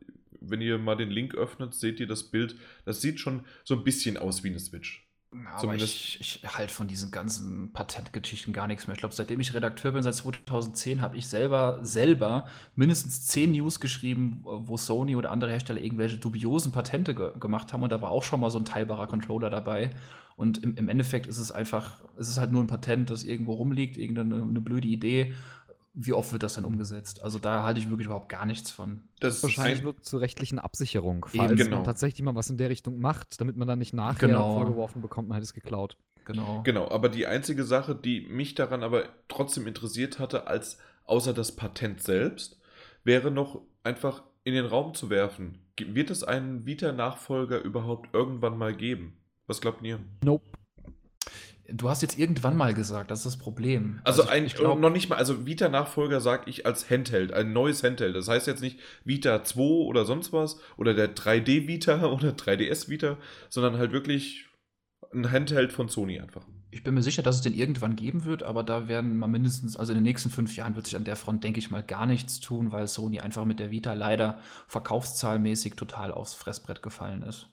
[0.40, 3.85] wenn ihr mal den Link öffnet, seht ihr das Bild, das sieht schon so ein
[3.85, 5.07] bisschen aus wie eine Switch.
[5.30, 8.94] Aber Zumindest- ich, ich halte von diesen ganzen Patentgeschichten gar nichts mehr.
[8.94, 12.46] Ich glaube, seitdem ich Redakteur bin, seit 2010, habe ich selber, selber
[12.76, 17.82] mindestens zehn News geschrieben, wo Sony oder andere Hersteller irgendwelche dubiosen Patente ge gemacht haben.
[17.82, 19.90] Und da war auch schon mal so ein teilbarer Controller dabei.
[20.36, 23.55] Und im, im Endeffekt ist es einfach, es ist halt nur ein Patent, das irgendwo
[23.55, 25.34] rumliegt, irgendeine eine blöde Idee.
[25.94, 27.23] Wie oft wird das dann umgesetzt?
[27.23, 29.09] Also da halte ich wirklich überhaupt gar nichts von.
[29.20, 31.77] Das ist Wahrscheinlich ein- nur zur rechtlichen Absicherung, Eben, falls genau.
[31.77, 34.55] man tatsächlich mal was in der Richtung macht, damit man dann nicht nachher Genau.
[34.55, 35.97] vorgeworfen bekommt, man hätte es geklaut.
[36.24, 36.62] Genau.
[36.62, 41.56] Genau, aber die einzige Sache, die mich daran aber trotzdem interessiert hatte, als außer das
[41.56, 42.60] Patent selbst,
[43.02, 45.59] wäre noch einfach in den Raum zu werfen.
[45.81, 49.16] Wird es einen Vita-Nachfolger überhaupt irgendwann mal geben?
[49.47, 49.98] Was glaubt ihr?
[50.23, 50.44] Nope.
[51.70, 54.01] Du hast jetzt irgendwann mal gesagt, das ist das Problem.
[54.05, 57.53] Also, ich- ein, ich glaub- noch nicht mal, also Vita-Nachfolger sage ich als Handheld, ein
[57.53, 58.16] neues Handheld.
[58.16, 62.89] Das heißt jetzt nicht Vita 2 oder sonst was oder der 3D Vita oder 3DS
[62.89, 63.19] Vita,
[63.51, 64.47] sondern halt wirklich
[65.12, 66.43] ein Handheld von Sony einfach.
[66.70, 69.77] Ich bin mir sicher, dass es den irgendwann geben wird, aber da werden mal mindestens,
[69.77, 72.05] also in den nächsten fünf Jahren wird sich an der Front, denke ich mal, gar
[72.05, 77.49] nichts tun, weil Sony einfach mit der Vita leider verkaufszahlmäßig total aufs Fressbrett gefallen ist.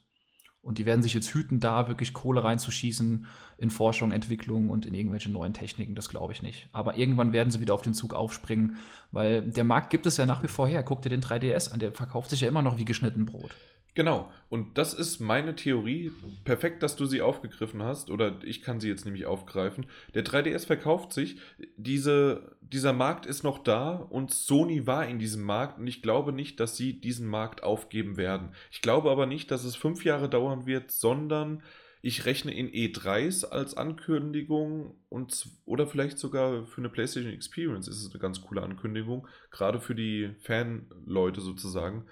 [0.66, 3.28] Und die werden sich jetzt hüten, da wirklich Kohle reinzuschießen
[3.60, 5.94] in Forschung, Entwicklung und in irgendwelche neuen Techniken.
[5.94, 6.68] Das glaube ich nicht.
[6.74, 8.78] Aber irgendwann werden sie wieder auf den Zug aufspringen,
[9.12, 10.82] weil der Markt gibt es ja nach wie vor her.
[10.82, 13.52] Guck dir den 3DS an, der verkauft sich ja immer noch wie geschnitten Brot.
[13.96, 14.32] Genau.
[14.50, 16.12] Und das ist meine Theorie.
[16.44, 18.12] Perfekt, dass du sie aufgegriffen hast.
[18.12, 19.86] Oder ich kann sie jetzt nämlich aufgreifen.
[20.14, 21.40] Der 3DS verkauft sich.
[21.78, 25.80] Diese, dieser Markt ist noch da und Sony war in diesem Markt.
[25.80, 28.54] Und ich glaube nicht, dass sie diesen Markt aufgeben werden.
[28.70, 31.64] Ich glaube aber nicht, dass es fünf Jahre dauern wird, sondern
[32.02, 37.98] Ich rechne in E3s als Ankündigung und oder vielleicht sogar für eine PlayStation Experience ist
[38.04, 42.06] es eine ganz coole Ankündigung, gerade für die Fan-Leute sozusagen.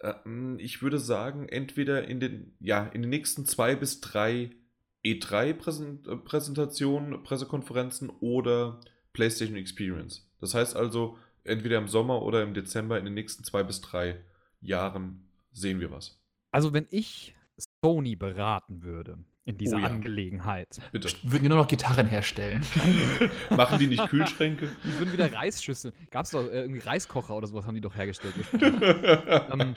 [0.00, 4.50] Ähm, ich würde sagen, entweder in den, ja, in den nächsten zwei bis drei
[5.04, 8.80] E3-Präsentationen, Pressekonferenzen oder
[9.12, 10.30] PlayStation Experience.
[10.40, 14.24] Das heißt also, entweder im Sommer oder im Dezember in den nächsten zwei bis drei
[14.60, 16.20] Jahren sehen wir was.
[16.50, 17.36] Also, wenn ich
[17.82, 19.86] Sony beraten würde in dieser Oh ja.
[19.86, 21.08] Angelegenheit, Bitte.
[21.22, 22.64] Würden die nur noch Gitarren herstellen.
[23.50, 24.70] Machen die nicht Kühlschränke?
[24.84, 25.92] die würden wieder Reisschüsseln.
[26.10, 28.34] Gab es doch äh, irgendwie Reiskocher oder sowas, haben die doch hergestellt.
[29.54, 29.74] Ähm.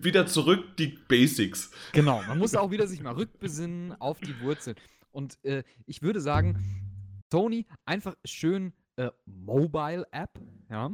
[0.00, 1.70] Wieder zurück die Basics.
[1.92, 4.76] Genau, man muss auch wieder sich mal rückbesinnen auf die Wurzeln.
[5.10, 6.58] Und äh, ich würde sagen,
[7.30, 10.38] Sony einfach schön äh, Mobile-App,
[10.70, 10.90] ja.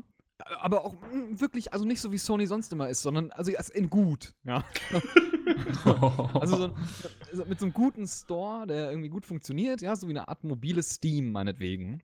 [0.60, 3.90] Aber auch mm, wirklich, also nicht so wie Sony sonst immer ist, sondern also in
[3.90, 4.64] gut, ja.
[6.34, 6.74] Also so,
[7.32, 10.42] so mit so einem guten Store, der irgendwie gut funktioniert, ja, so wie eine Art
[10.42, 12.02] mobiles Steam meinetwegen.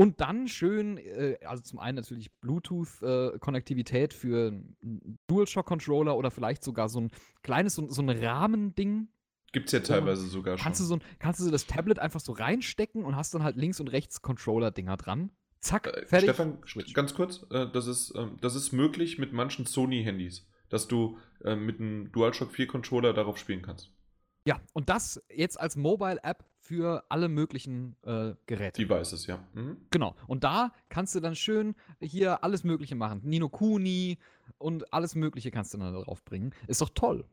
[0.00, 6.88] Und dann schön, äh, also zum einen natürlich Bluetooth-Konnektivität für einen DualShock-Controller oder vielleicht sogar
[6.88, 7.10] so ein
[7.42, 9.08] kleines, so, so ein Rahmending.
[9.52, 10.64] Gibt es ja teilweise sogar schon.
[10.64, 13.56] Kannst du, so kannst du so das Tablet einfach so reinstecken und hast dann halt
[13.56, 15.32] links und rechts Controller-Dinger dran.
[15.60, 16.30] Zack, Äh, fertig.
[16.30, 16.94] Stefan, Switch.
[16.94, 21.54] ganz kurz, äh, das, ist, ähm, das ist möglich mit manchen Sony-Handys, dass du äh,
[21.56, 23.90] mit einem DualShock 4 Controller darauf spielen kannst.
[24.46, 28.82] Ja, und das jetzt als Mobile-App für alle möglichen äh, Geräte.
[28.86, 29.44] Devices, ja.
[29.52, 29.76] Mhm.
[29.90, 30.14] Genau.
[30.26, 33.20] Und da kannst du dann schön hier alles Mögliche machen.
[33.22, 34.18] Nino Kuni
[34.56, 36.54] und alles Mögliche kannst du dann da drauf bringen.
[36.68, 37.26] Ist doch toll.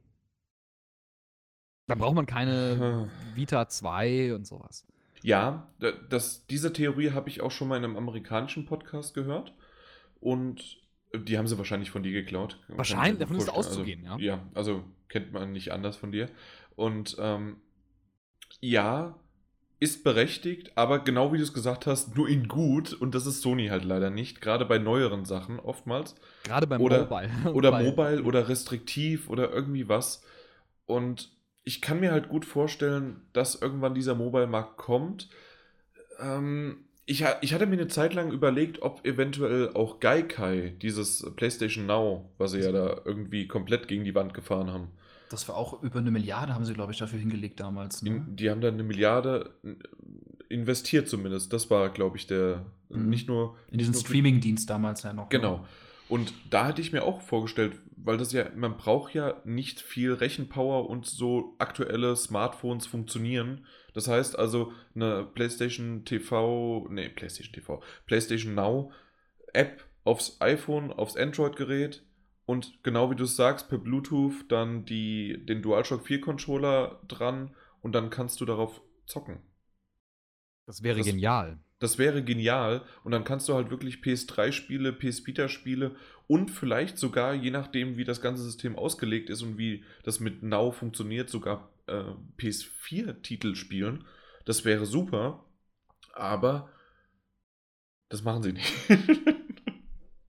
[1.88, 4.86] Dann braucht man keine Vita 2 und sowas.
[5.24, 9.54] Ja, da- das, diese Theorie habe ich auch schon mal in einem amerikanischen Podcast gehört.
[10.20, 10.78] Und
[11.16, 12.60] die haben sie wahrscheinlich von dir geklaut.
[12.68, 13.68] Wahrscheinlich, davon ist vorstellen.
[13.72, 14.12] auszugehen, ja.
[14.14, 14.36] also, ja.
[14.36, 16.30] Ja, also kennt man nicht anders von dir.
[16.76, 17.58] Und ähm,
[18.60, 19.20] ja,
[19.80, 22.94] ist berechtigt, aber genau wie du es gesagt hast, nur in gut.
[22.94, 24.42] Und das ist Sony halt leider nicht.
[24.42, 26.16] Gerade bei neueren Sachen oftmals.
[26.44, 27.30] Gerade beim Oder- Mobile.
[27.54, 30.24] Oder mobile oder restriktiv oder irgendwie was.
[30.88, 31.32] Und
[31.68, 35.28] ich kann mir halt gut vorstellen, dass irgendwann dieser Mobile-Markt kommt.
[36.20, 41.86] Ähm, ich, ich hatte mir eine Zeit lang überlegt, ob eventuell auch Gaikai, dieses PlayStation
[41.86, 44.88] Now, was sie ja da irgendwie komplett gegen die Wand gefahren haben,
[45.30, 48.02] Das war auch über eine Milliarde, haben sie, glaube ich, dafür hingelegt damals.
[48.02, 48.10] Ne?
[48.12, 49.52] in, die haben da eine Milliarde
[50.50, 51.52] investiert zumindest.
[51.52, 53.10] Das war, glaube ich, der Mhm.
[53.10, 55.28] nicht nur In diesen Streaming-Dienst damals ja noch.
[55.28, 55.66] Genau.
[56.10, 60.14] Und da hatte ich mir auch vorgestellt, weil das ja, man braucht ja nicht viel
[60.14, 63.66] Rechenpower und so aktuelle Smartphones funktionieren.
[63.94, 68.92] Das heißt also, eine PlayStation TV, nee, PlayStation TV, PlayStation Now
[69.54, 72.06] App aufs iPhone, aufs Android-Gerät
[72.46, 77.54] und genau wie du es sagst, per Bluetooth dann die, den DualShock 4 Controller dran
[77.82, 79.40] und dann kannst du darauf zocken.
[80.66, 81.60] Das wäre Das- genial.
[81.80, 82.84] Das wäre genial.
[83.04, 85.96] Und dann kannst du halt wirklich PS3-Spiele, PS Vita-Spiele
[86.28, 90.44] und vielleicht sogar, je nachdem, wie das ganze System ausgelegt ist und wie das mit
[90.44, 92.04] Now funktioniert, sogar äh,
[92.38, 94.06] PS4-Titel spielen.
[94.46, 95.46] Das wäre super.
[96.14, 96.70] Aber
[98.10, 98.74] das machen sie nicht.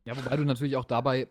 [0.09, 1.29] Ja, wobei du natürlich auch dabei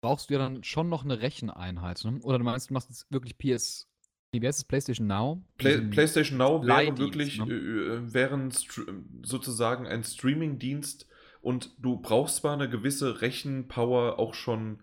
[0.00, 2.04] brauchst du ja dann schon noch eine Recheneinheit.
[2.04, 2.18] Ne?
[2.22, 3.88] Oder du meinst, du machst jetzt wirklich PS.
[4.32, 4.64] Wie heißt es?
[4.64, 5.42] PlayStation Now?
[5.58, 7.52] Play, PlayStation Now wäre wirklich ne?
[7.52, 11.08] äh, äh, wäre ein Str- sozusagen ein Streaming-Dienst
[11.42, 14.82] und du brauchst zwar eine gewisse Rechenpower auch schon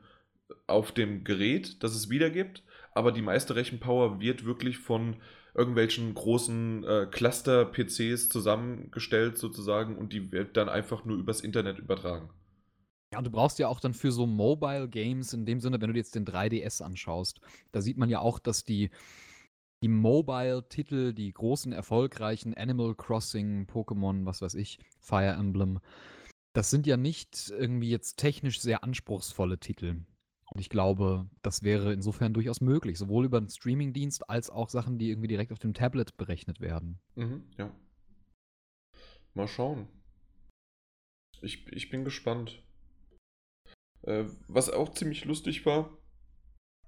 [0.65, 2.63] auf dem Gerät, das es wiedergibt,
[2.93, 5.17] aber die meiste Rechenpower wird wirklich von
[5.53, 12.29] irgendwelchen großen äh, Cluster-PCs zusammengestellt sozusagen und die wird dann einfach nur übers Internet übertragen.
[13.13, 15.87] Ja, und du brauchst ja auch dann für so Mobile Games, in dem Sinne, wenn
[15.87, 17.39] du dir jetzt den 3DS anschaust,
[17.71, 18.89] da sieht man ja auch, dass die,
[19.83, 25.79] die Mobile-Titel, die großen, erfolgreichen Animal Crossing, Pokémon, was weiß ich, Fire Emblem,
[26.53, 30.01] das sind ja nicht irgendwie jetzt technisch sehr anspruchsvolle Titel.
[30.49, 34.97] Und ich glaube, das wäre insofern durchaus möglich, sowohl über einen Streaming-Dienst als auch Sachen,
[34.97, 36.99] die irgendwie direkt auf dem Tablet berechnet werden.
[37.15, 37.69] Mhm, ja.
[39.33, 39.87] Mal schauen.
[41.41, 42.63] Ich, ich bin gespannt.
[44.03, 45.95] Äh, was auch ziemlich lustig war,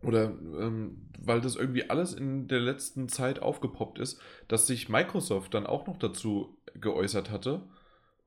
[0.02, 5.54] oder ähm, weil das irgendwie alles in der letzten Zeit aufgepoppt ist, dass sich Microsoft
[5.54, 7.68] dann auch noch dazu geäußert hatte,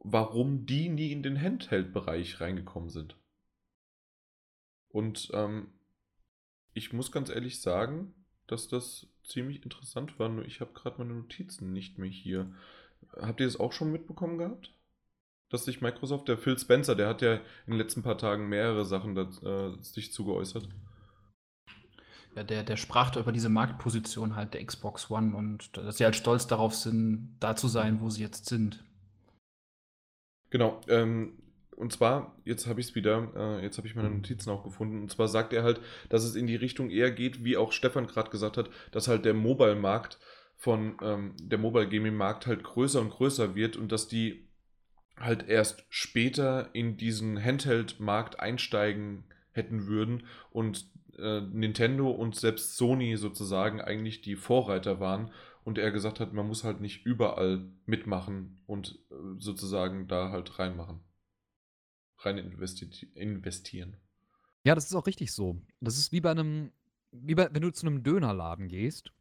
[0.01, 3.17] warum die nie in den Handheld-Bereich reingekommen sind.
[4.89, 5.73] Und ähm,
[6.75, 8.15] ich muss ganz ehrlich sagen,
[8.47, 12.53] dass das ziemlich interessant war, nur ich habe gerade meine Notizen nicht mehr hier.
[13.17, 14.75] Habt ihr das auch schon mitbekommen gehabt?
[15.49, 18.85] Dass sich Microsoft, der Phil Spencer, der hat ja in den letzten paar Tagen mehrere
[18.85, 20.69] Sachen da, äh, sich zugeäußert.
[22.35, 26.05] Ja, der, der sprach da über diese Marktposition halt der Xbox One und dass sie
[26.05, 28.85] halt stolz darauf sind, da zu sein, wo sie jetzt sind.
[30.51, 30.81] Genau.
[30.89, 31.43] Ähm,
[31.77, 35.03] und zwar, jetzt habe ich es wieder, äh, jetzt habe ich meine Notizen auch gefunden.
[35.03, 38.07] Und zwar sagt er halt, dass es in die Richtung eher geht, wie auch Stefan
[38.07, 40.19] gerade gesagt hat, dass halt der Mobile-Markt
[40.57, 44.49] von ähm, der Mobile Gaming-Markt halt größer und größer wird und dass die
[45.17, 50.87] halt erst später in diesen Handheld-Markt einsteigen hätten würden und
[51.19, 55.31] äh, Nintendo und selbst Sony sozusagen eigentlich die Vorreiter waren
[55.65, 60.59] und er gesagt hat, man muss halt nicht überall mitmachen und äh, sozusagen da halt
[60.59, 61.01] reinmachen.
[62.19, 63.97] Rein investi investieren.
[64.65, 65.61] Ja, das ist auch richtig so.
[65.81, 66.73] Das ist wie bei einem,
[67.11, 69.13] wie bei, wenn du zu einem Dönerladen gehst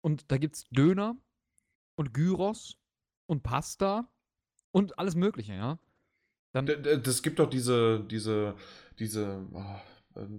[0.00, 1.16] und da gibt es Döner
[1.94, 2.78] und Gyros
[3.26, 4.08] und Pasta
[4.72, 5.78] und alles Mögliche, ja.
[6.52, 8.54] Dann das gibt doch diese, diese,
[8.98, 9.80] diese oh,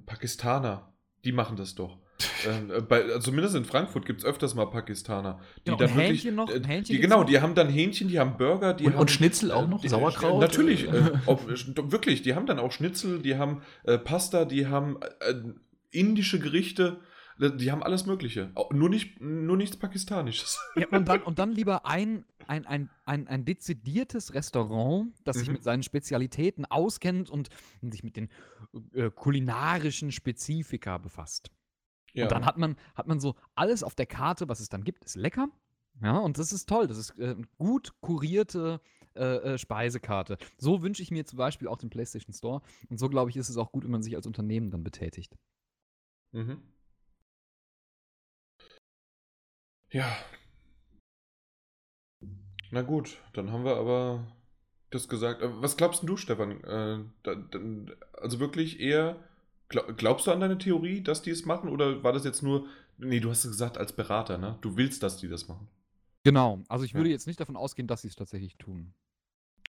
[0.06, 0.94] Pakistaner,
[1.24, 1.98] die machen das doch.
[2.46, 5.40] äh, bei, also zumindest in Frankfurt gibt es öfters mal Pakistaner.
[5.58, 6.50] Die genau, dann Hähnchen wirklich, noch?
[6.50, 7.26] äh, Hähnchen die, genau, noch?
[7.26, 9.02] die haben dann Hähnchen, die haben Burger, die und, haben.
[9.02, 9.82] und Schnitzel auch noch?
[9.82, 10.40] die, Sauerkraut?
[10.40, 11.48] Natürlich, äh, ob,
[11.92, 15.34] wirklich, die haben dann auch Schnitzel, die haben äh, Pasta, die haben äh,
[15.92, 17.00] indische Gerichte.
[17.40, 18.52] Die haben alles Mögliche.
[18.72, 20.60] Nur, nicht, nur nichts Pakistanisches.
[20.76, 25.48] Ja, und dann, und dann lieber ein, ein, ein, ein, ein dezidiertes Restaurant, das sich
[25.48, 25.54] Mhm.
[25.54, 27.50] mit seinen Spezialitäten auskennt und
[27.82, 28.30] sich mit den
[28.94, 31.52] äh, kulinarischen Spezifika befasst.
[32.14, 32.26] Ja.
[32.26, 35.04] Und dann hat man, hat man so alles auf der Karte, was es dann gibt,
[35.04, 35.50] ist lecker.
[36.02, 36.88] Ja, und das ist toll.
[36.88, 38.82] Das ist äh, gut kurierte
[39.16, 40.38] äh, äh, Speisekarte.
[40.58, 42.62] So wünsche ich mir zum Beispiel auch den PlayStation Store.
[42.90, 45.36] Und so, glaube ich, ist es auch gut, wenn man sich als Unternehmen dann betätigt.
[46.32, 46.62] Mhm.
[49.92, 50.12] Ja.
[52.74, 54.26] Na gut, dann haben wir aber
[54.90, 55.44] das gesagt.
[55.44, 56.64] Äh, Was glaubst denn du, Stefan?
[56.64, 57.04] Äh,
[58.20, 59.16] also wirklich eher,
[59.70, 61.70] glaub, glaubst du an deine Theorie, dass die es machen?
[61.70, 62.66] Oder war das jetzt nur,
[62.98, 64.58] nee, du hast es gesagt als Berater, ne?
[64.62, 65.68] Du willst, dass die das machen.
[66.24, 66.64] Genau.
[66.68, 66.98] Also ich Ja.
[66.98, 68.96] würde jetzt nicht davon ausgehen, dass sie es tatsächlich tun.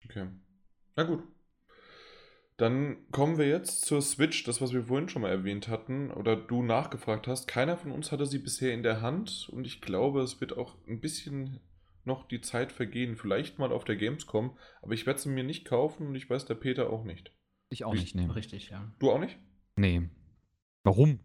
[0.05, 0.27] Okay.
[0.95, 1.23] Na gut.
[2.57, 6.35] Dann kommen wir jetzt zur Switch, das, was wir vorhin schon mal erwähnt hatten oder
[6.35, 7.47] du nachgefragt hast.
[7.47, 10.75] Keiner von uns hatte sie bisher in der Hand und ich glaube, es wird auch
[10.87, 11.59] ein bisschen
[12.05, 13.15] noch die Zeit vergehen.
[13.15, 16.45] Vielleicht mal auf der Gamescom, aber ich werde sie mir nicht kaufen und ich weiß
[16.45, 17.31] der Peter auch nicht.
[17.69, 18.25] Ich auch Wie- nicht, nee.
[18.25, 18.91] Richtig, ja.
[18.99, 19.37] Du auch nicht?
[19.75, 20.09] Nee.
[20.83, 21.19] Warum?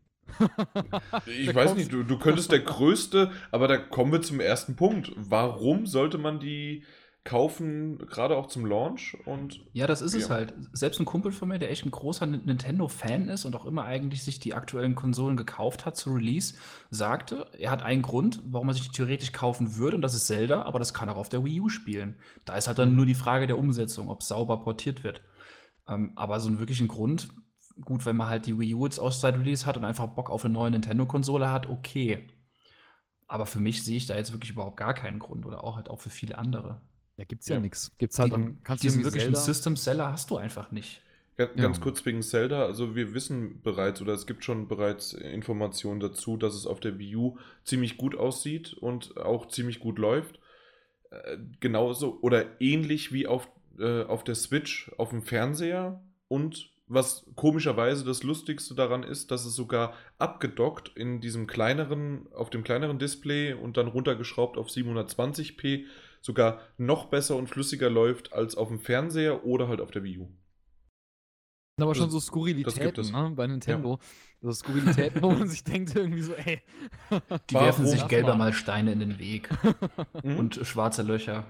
[1.27, 5.13] Ich weiß nicht, du, du könntest der Größte, aber da kommen wir zum ersten Punkt.
[5.17, 6.85] Warum sollte man die
[7.27, 9.17] kaufen, gerade auch zum Launch?
[9.27, 10.35] Und Ja, das ist es Ja.
[10.37, 10.55] halt.
[10.73, 13.85] Selbst ein Kumpel von mir, der echt ein großer Ni- Nintendo-Fan ist und auch immer
[13.85, 16.55] eigentlich sich die aktuellen Konsolen gekauft hat zu Release,
[16.91, 20.27] sagte, er hat einen Grund, warum er sich die theoretisch kaufen würde, und das ist
[20.27, 22.17] Zelda, aber das kann er auch auf der Wii U spielen.
[22.47, 25.21] Da ist halt dann nur die Frage der Umsetzung, ob es sauber portiert wird.
[25.87, 27.29] Ähm, aber so einen wirklichen Grund,
[27.85, 30.45] gut, wenn man halt die Wii U jetzt aus Release hat und einfach Bock auf
[30.45, 32.27] eine neue Nintendo-Konsole hat, okay.
[33.29, 35.91] Aber für mich sehe ich da jetzt wirklich überhaupt gar keinen Grund oder auch halt
[35.91, 36.81] auch für viele andere.
[37.17, 37.61] Ja, gibt's ja, Ja.
[37.61, 37.93] nichts.
[37.99, 41.01] Gibt's halt dann, kannst du diesen irgendwie wirklichen System-Seller hast du einfach nicht.
[41.37, 41.83] Ga- Ganz Ja.
[41.83, 46.55] kurz wegen Zelda, also wir wissen bereits oder es gibt schon bereits Informationen dazu, dass
[46.55, 50.39] es auf der Wii U ziemlich gut aussieht und auch ziemlich gut läuft.
[51.11, 53.49] Äh, Genauso oder ähnlich wie auf,
[53.79, 59.45] äh, auf der Switch auf dem Fernseher und was komischerweise das Lustigste daran ist, dass
[59.45, 65.85] es sogar abgedockt in diesem kleineren, auf dem kleineren Display und dann runtergeschraubt auf 720p
[66.27, 70.19] sogar noch besser und flüssiger läuft als auf dem Fernseher oder halt auf der Wii
[70.19, 70.25] U.
[71.79, 73.13] sind aber schon so das gibt Skurrilitäten, es.
[73.13, 73.33] ne?
[73.37, 73.99] Bei Nintendo.
[74.43, 76.61] So Skurrilitäten, wo man sich denkt irgendwie so, ey.
[77.51, 77.67] Die Warum?
[77.67, 78.47] werfen sich gelber mal.
[78.47, 79.49] mal Steine in den Weg
[80.25, 80.37] Mhm.
[80.39, 81.45] und schwarze Löcher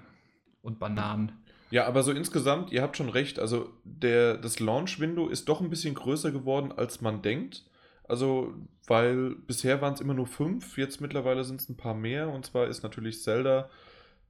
[0.60, 1.32] und Bananen.
[1.70, 5.70] Ja, aber so insgesamt, ihr habt schon recht, also der, das Launch-Window ist doch ein
[5.70, 7.64] bisschen größer geworden, als man denkt.
[8.04, 8.54] Also,
[8.86, 12.28] weil bisher waren es immer nur fünf, jetzt mittlerweile sind es ein paar mehr.
[12.28, 13.68] Und zwar ist natürlich Zelda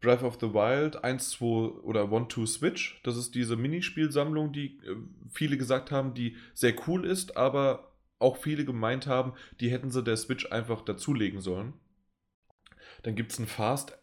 [0.07, 1.45] Breath of the Wild 1, 2
[1.83, 3.01] oder 1, 2 Switch.
[3.03, 4.95] Das ist diese Minispielsammlung, die äh,
[5.33, 10.05] viele gesagt haben, die sehr cool ist, aber auch viele gemeint haben, die hätten sie
[10.05, 11.73] der Switch einfach dazulegen sollen.
[13.03, 13.99] Dann gibt es ein Fast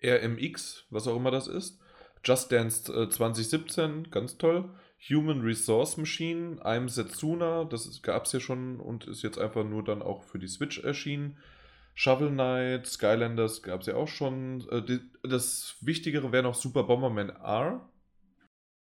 [0.00, 1.80] RMX, was auch immer das ist.
[2.24, 4.70] Just Dance äh, 2017, ganz toll.
[5.10, 9.82] Human Resource Machine, I'm Setsuna, das gab es ja schon und ist jetzt einfach nur
[9.82, 11.36] dann auch für die Switch erschienen.
[11.94, 14.66] Shovel Knight, Skylanders gab es ja auch schon.
[14.70, 17.88] Äh, das Wichtigere wäre noch Super Bomberman R.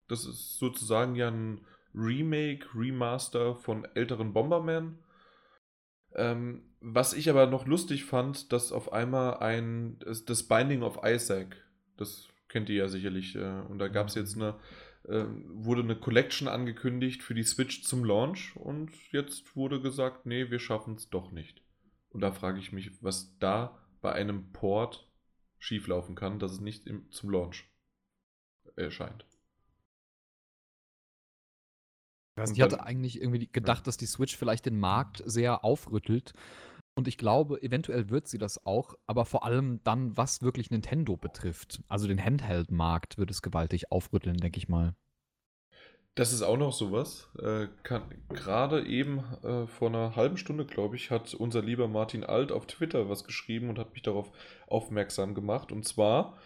[0.07, 4.99] Das ist sozusagen ja ein Remake, Remaster von älteren Bomberman.
[6.13, 10.99] Ähm, was ich aber noch lustig fand, dass auf einmal ein, das das Binding of
[11.05, 11.55] Isaac,
[11.97, 14.55] das kennt ihr ja sicherlich, äh, und da gab es jetzt eine,
[15.07, 20.49] äh, wurde eine Collection angekündigt für die Switch zum Launch und jetzt wurde gesagt, nee,
[20.49, 21.61] wir schaffen es doch nicht.
[22.11, 25.09] Und da frage ich mich, was da bei einem Port
[25.59, 27.69] schieflaufen kann, dass es nicht im, zum Launch
[28.75, 29.25] erscheint.
[32.37, 36.33] Und nicht, ich hatte eigentlich irgendwie gedacht, dass die Switch vielleicht den Markt sehr aufrüttelt.
[36.95, 41.15] Und ich glaube, eventuell wird sie das auch, aber vor allem dann, was wirklich Nintendo
[41.15, 41.81] betrifft.
[41.87, 44.95] Also den Handheld-Markt wird es gewaltig aufrütteln, denke ich mal.
[46.15, 47.29] Das ist auch noch sowas.
[47.39, 52.51] Äh, Gerade eben äh, vor einer halben Stunde, glaube ich, hat unser lieber Martin Alt
[52.51, 54.29] auf Twitter was geschrieben und hat mich darauf
[54.67, 55.71] aufmerksam gemacht.
[55.71, 56.37] Und zwar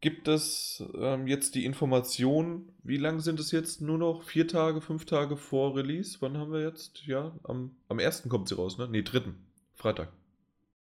[0.00, 3.80] gibt es ähm, jetzt die Information, wie lang sind es jetzt?
[3.80, 6.18] Nur noch vier Tage, fünf Tage vor Release?
[6.20, 7.06] Wann haben wir jetzt?
[7.06, 8.28] Ja, am, am 1.
[8.28, 8.88] kommt sie raus, ne?
[8.88, 9.34] Ne, 3.
[9.74, 10.12] Freitag.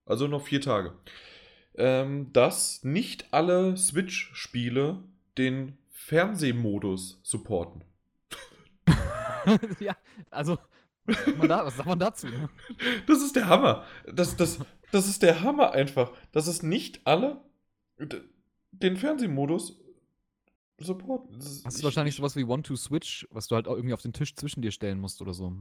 [0.06, 0.94] Also noch vier Tage.
[1.76, 5.00] Ähm, dass nicht alle Switch-Spiele
[5.38, 7.84] den Fernsehmodus supporten.
[9.80, 9.96] ja,
[10.30, 10.58] also,
[11.06, 12.28] was sagt man, da, was sagt man dazu?
[12.28, 12.50] ne?
[13.08, 13.86] Das ist der Hammer.
[14.12, 14.60] Das, das,
[14.92, 16.12] das ist der Hammer einfach.
[16.32, 17.42] Dass es nicht alle
[18.72, 19.80] den Fernsehmodus
[20.80, 21.38] supporten.
[21.38, 24.02] Das ist- Hast du ich- wahrscheinlich sowas wie One-to-Switch, was du halt auch irgendwie auf
[24.02, 25.54] den Tisch zwischen dir stellen musst oder so.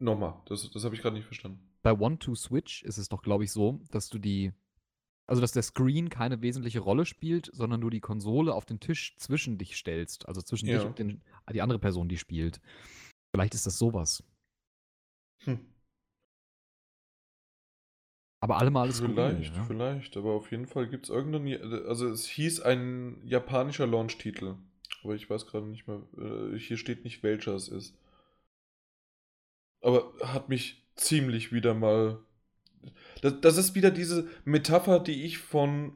[0.00, 1.60] Nochmal, das, das habe ich gerade nicht verstanden.
[1.82, 4.52] Bei One-to-Switch ist es doch, glaube ich, so, dass du die,
[5.28, 9.14] also dass der Screen keine wesentliche Rolle spielt, sondern du die Konsole auf den Tisch
[9.18, 10.26] zwischen dich stellst.
[10.26, 10.86] Also zwischen dich Ja.
[10.86, 11.20] und den,
[11.52, 12.60] die andere Person, die spielt.
[13.34, 14.24] Vielleicht ist das sowas.
[15.44, 15.60] Hm.
[18.40, 19.64] Aber allemal ist Vielleicht, ja?
[19.64, 21.60] vielleicht, aber auf jeden Fall gibt es irgendeinen.
[21.86, 24.54] Also, es hieß ein japanischer Launch-Titel.
[25.02, 26.02] Aber ich weiß gerade nicht mehr.
[26.16, 27.96] äh, Hier steht nicht, welcher es ist.
[29.82, 32.24] Aber hat mich ziemlich wieder mal.
[33.22, 35.92] Das, das ist wieder diese Metapher, die ich von,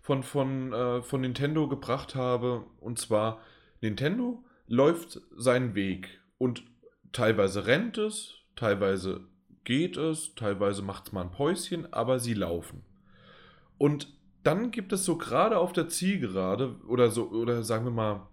[0.00, 2.64] von, von, äh, von Nintendo gebracht habe.
[2.80, 3.40] Und zwar:
[3.80, 6.64] Nintendo läuft seinen Weg und
[7.12, 9.20] teilweise rennt es, teilweise
[9.64, 12.82] geht es, teilweise macht es mal ein Päuschen, aber sie laufen.
[13.78, 14.08] Und
[14.42, 18.28] dann gibt es so gerade auf der Zielgerade oder so, oder sagen wir mal,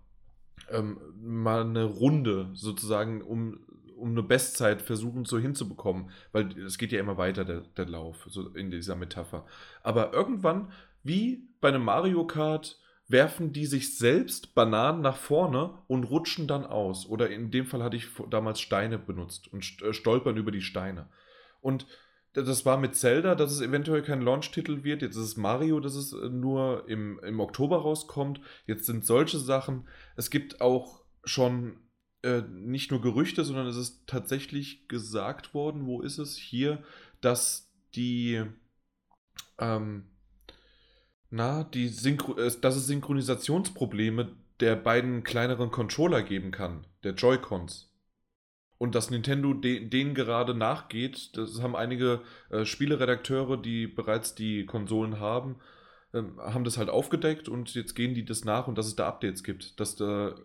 [0.72, 3.60] ähm, mal eine Runde sozusagen, um,
[4.00, 8.28] um eine Bestzeit versuchen so hinzubekommen, weil es geht ja immer weiter, der, der Lauf,
[8.30, 9.46] so in dieser Metapher.
[9.84, 10.72] Aber irgendwann,
[11.04, 16.66] wie bei einem Mario Kart, werfen die sich selbst Bananen nach vorne und rutschen dann
[16.66, 17.08] aus.
[17.08, 21.10] Oder in dem Fall hatte ich damals Steine benutzt und äh, stolpern über die Steine.
[21.60, 21.88] Und
[22.34, 25.02] das war mit Zelda, dass es eventuell kein Launch-Titel wird.
[25.02, 28.40] Jetzt ist es Mario, dass es äh, nur im, im Oktober rauskommt.
[28.68, 29.88] Jetzt sind solche Sachen.
[30.16, 31.78] Es gibt auch schon
[32.24, 36.84] äh, nicht nur Gerüchte, sondern es ist tatsächlich gesagt worden, wo ist es hier,
[37.22, 38.44] dass die
[39.58, 40.04] ähm,
[41.30, 47.90] na, die Synchro äh, dass es Synchronisationsprobleme der beiden kleineren Controller geben kann, der Joy-Cons.
[48.78, 54.66] Und dass Nintendo de denen gerade nachgeht, das haben einige äh, Spieleredakteure, die bereits die
[54.66, 55.58] Konsolen haben,
[56.14, 59.08] ähm, haben das halt aufgedeckt und jetzt gehen die das nach und dass es da
[59.08, 60.36] Updates gibt, dass da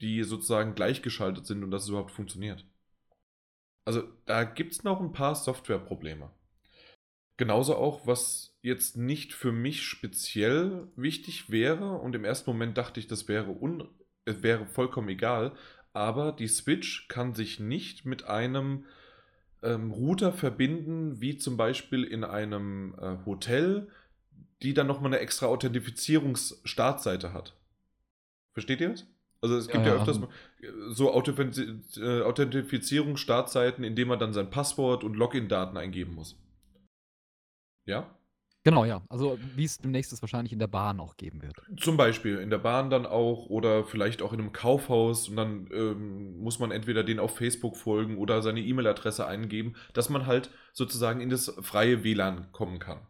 [0.00, 2.64] die sozusagen gleichgeschaltet sind und dass es überhaupt funktioniert.
[3.84, 6.30] Also da gibt es noch ein paar Softwareprobleme.
[7.36, 12.98] Genauso auch, was jetzt nicht für mich speziell wichtig wäre, und im ersten Moment dachte
[12.98, 13.88] ich, das wäre, un
[14.24, 15.52] es wäre vollkommen egal,
[15.92, 18.86] aber die Switch kann sich nicht mit einem
[19.62, 23.88] ähm, Router verbinden, wie zum Beispiel in einem äh, Hotel,
[24.62, 27.56] die dann nochmal eine extra Authentifizierungs-Startseite hat.
[28.52, 29.06] Versteht ihr das?
[29.40, 30.00] Also es gibt Ja, ja, ja.
[30.00, 30.28] öfters mal,
[30.60, 36.36] äh, so Authentifiz äh, Authentifizierungs-Startseiten, in denen man dann sein Passwort und Login-Daten eingeben muss.
[37.84, 38.16] Ja?
[38.66, 39.00] Genau, ja.
[39.08, 41.54] Also wie es demnächst es wahrscheinlich in der Bahn auch geben wird.
[41.78, 45.68] Zum Beispiel in der Bahn dann auch oder vielleicht auch in einem Kaufhaus und dann
[45.72, 50.50] ähm, muss man entweder den auf Facebook folgen oder seine E-Mail-Adresse eingeben, dass man halt
[50.72, 53.06] sozusagen in das freie WLAN kommen kann.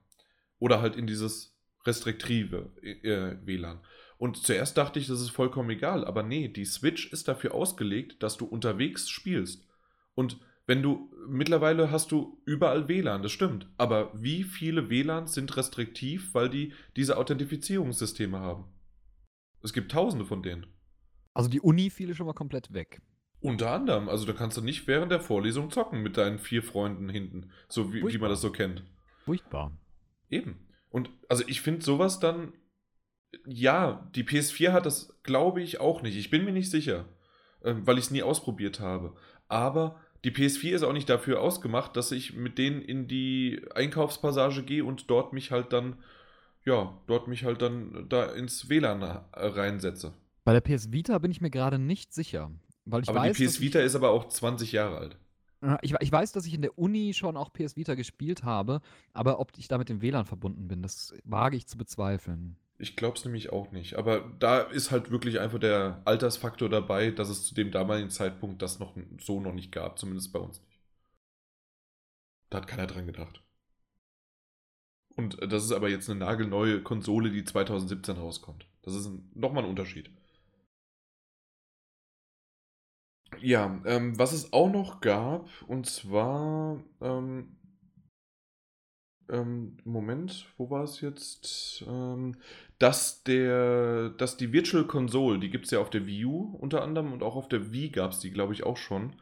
[0.59, 3.81] Oder halt in dieses restriktive äh, WLAN.
[4.19, 8.23] Und zuerst dachte ich, das ist vollkommen egal, aber nee, die Switch ist dafür ausgelegt,
[8.23, 9.67] dass du unterwegs spielst.
[10.15, 13.69] Und wenn du, mittlerweile hast du überall WLAN, das stimmt.
[13.77, 18.65] Aber wie viele WLANs sind restriktiv, weil die diese Authentifizierungssysteme haben?
[19.63, 20.67] Es gibt tausende von denen.
[21.35, 23.03] Also die Uni fiel schon mal komplett weg.
[23.41, 27.09] Unter anderem, also da kannst du nicht während der Vorlesung zocken mit deinen vier Freunden
[27.09, 28.83] hinten, so wie, wie man das so kennt.
[29.25, 29.77] Furchtbar.
[30.31, 30.67] Eben.
[30.89, 32.55] Und also ich finde sowas dann,
[33.47, 36.17] ja, die PS4 hat das, glaube ich, auch nicht.
[36.17, 37.07] Ich bin mir nicht sicher,
[37.65, 39.15] ähm, weil ich es nie ausprobiert habe.
[39.49, 44.63] Aber die PS4 ist auch nicht dafür ausgemacht, dass ich mit denen in die Einkaufspassage
[44.63, 45.97] gehe und dort mich halt dann,
[46.65, 50.15] ja, dort mich halt dann da ins WLAN reinsetze.
[50.45, 52.51] Bei der PS Vita bin ich mir gerade nicht sicher.
[52.85, 55.19] Weil ich aber weiß, die PS Vita ist aber auch 20 Jahre alt.
[55.83, 58.81] Ich, ich weiß, dass ich in der Uni schon auch PS Vita gespielt habe,
[59.13, 62.57] aber ob ich da mit dem WLAN verbunden bin, das wage ich zu bezweifeln.
[62.79, 63.97] Ich glaube es nämlich auch nicht.
[63.97, 68.63] Aber da ist halt wirklich einfach der Altersfaktor dabei, dass es zu dem damaligen Zeitpunkt
[68.63, 70.79] das noch so noch nicht gab, zumindest bei uns nicht.
[72.51, 73.41] Da hat keiner dran gedacht.
[75.17, 78.67] Und äh, das ist aber jetzt eine nagelneue Konsole, die 2017 rauskommt.
[78.83, 80.11] Das ist nochmal ein Unterschied.
[83.41, 87.57] Ja, ähm, was es auch noch gab, und zwar, ähm,
[89.29, 91.85] ähm, Moment, wo war es jetzt?
[92.79, 96.83] Dass der, dass die Virtual Console, die gibt es ja auf der Wii U unter
[96.83, 99.15] anderem und auch auf der Wii gab es die, glaube ich, auch schon.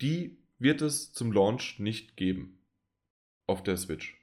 [0.00, 2.58] Die wird es zum Launch nicht geben.
[3.46, 4.16] Auf der Switch.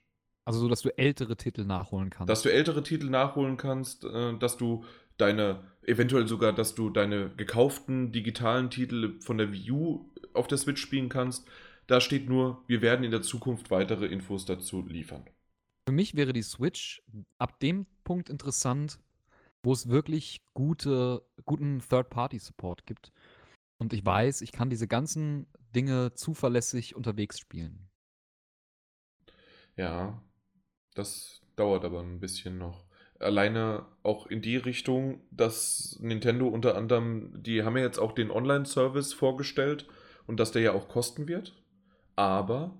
[0.45, 2.29] Also so, dass du ältere Titel nachholen kannst.
[2.29, 4.85] Dass du ältere Titel nachholen kannst, äh, dass du
[5.17, 10.57] deine, eventuell sogar, dass du deine gekauften digitalen Titel von der Wii U auf der
[10.57, 11.47] Switch spielen kannst.
[11.87, 15.25] Da steht nur, wir werden in der Zukunft weitere Infos dazu liefern.
[15.87, 17.01] Für mich wäre die Switch
[17.37, 18.99] ab dem Punkt interessant,
[19.63, 23.13] wo es wirklich gute, guten Third-Party-Support gibt.
[23.77, 27.87] Und ich weiß, ich kann diese ganzen Dinge zuverlässig unterwegs spielen.
[29.77, 30.21] Ja,
[30.93, 32.83] das dauert aber ein bisschen noch.
[33.19, 38.29] Alleine auch in die Richtung, dass Nintendo unter anderem, die haben ja jetzt auch den
[38.29, 39.87] Online-Service vorgestellt
[40.25, 41.55] und dass der ja auch kosten wird.
[42.17, 42.77] Aber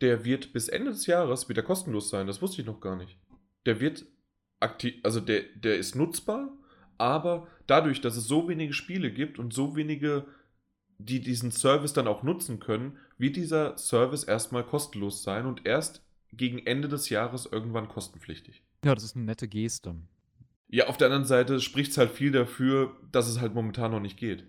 [0.00, 2.26] der wird bis Ende des Jahres wieder kostenlos sein.
[2.26, 3.18] Das wusste ich noch gar nicht.
[3.66, 4.04] Der wird
[4.60, 6.52] aktiv, also der, der ist nutzbar,
[6.98, 10.26] aber dadurch, dass es so wenige Spiele gibt und so wenige,
[10.98, 16.02] die diesen Service dann auch nutzen können, wird dieser Service erstmal kostenlos sein und erst
[16.32, 18.62] gegen Ende des Jahres irgendwann kostenpflichtig.
[18.84, 19.94] Ja, das ist eine nette Geste.
[20.68, 24.00] Ja, auf der anderen Seite spricht es halt viel dafür, dass es halt momentan noch
[24.00, 24.44] nicht geht.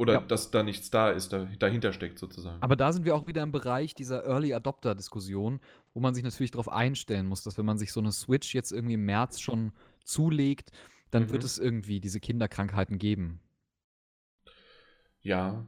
[0.00, 0.20] Oder Ja.
[0.20, 2.62] dass da nichts da ist, da, dahinter steckt sozusagen.
[2.62, 5.60] Aber da sind wir auch wieder im Bereich dieser Early Adopter-Diskussion,
[5.92, 8.70] wo man sich natürlich darauf einstellen muss, dass wenn man sich so eine Switch jetzt
[8.72, 9.72] irgendwie im März schon
[10.04, 10.70] zulegt,
[11.10, 11.30] dann Mhm.
[11.32, 13.40] wird es irgendwie diese Kinderkrankheiten geben.
[15.22, 15.66] Ja,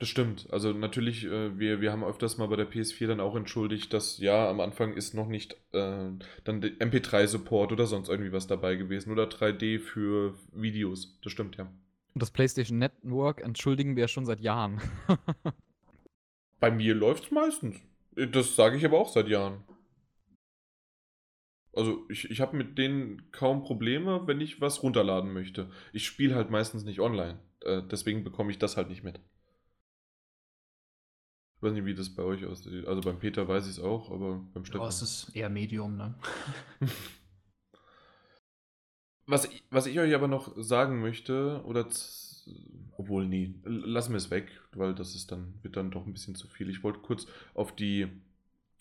[0.00, 0.48] das stimmt.
[0.50, 4.18] Also natürlich, äh, wir, wir haben öfters mal bei der PS4 dann auch entschuldigt, dass
[4.18, 6.10] ja, am Anfang ist noch nicht äh,
[6.44, 11.20] dann der MP3-Support oder sonst irgendwie was dabei gewesen oder 3D für Videos.
[11.22, 11.70] Das stimmt, ja.
[12.14, 14.80] Und das PlayStation Network entschuldigen wir ja schon seit Jahren.
[16.58, 17.76] Bei mir läuft es meistens.
[18.16, 19.62] Das sage ich aber auch seit Jahren.
[21.74, 25.70] Also ich, ich habe mit denen kaum Probleme, wenn ich was runterladen möchte.
[25.92, 27.38] Ich spiele halt meistens nicht online.
[27.60, 29.20] Äh, deswegen bekomme ich das halt nicht mit.
[31.56, 32.86] Ich weiß nicht, wie das bei euch aussieht.
[32.86, 34.88] Also beim Peter weiß ich es auch, aber beim Ja, Stefan.
[34.88, 36.14] es ist eher Medium, ne?
[39.26, 41.88] Was, ich- was ich euch aber noch sagen möchte, oder
[42.96, 46.34] obwohl, nee, lassen wir es weg, weil das ist dann, wird dann doch ein bisschen
[46.34, 46.68] zu viel.
[46.70, 48.06] Ich wollte kurz auf die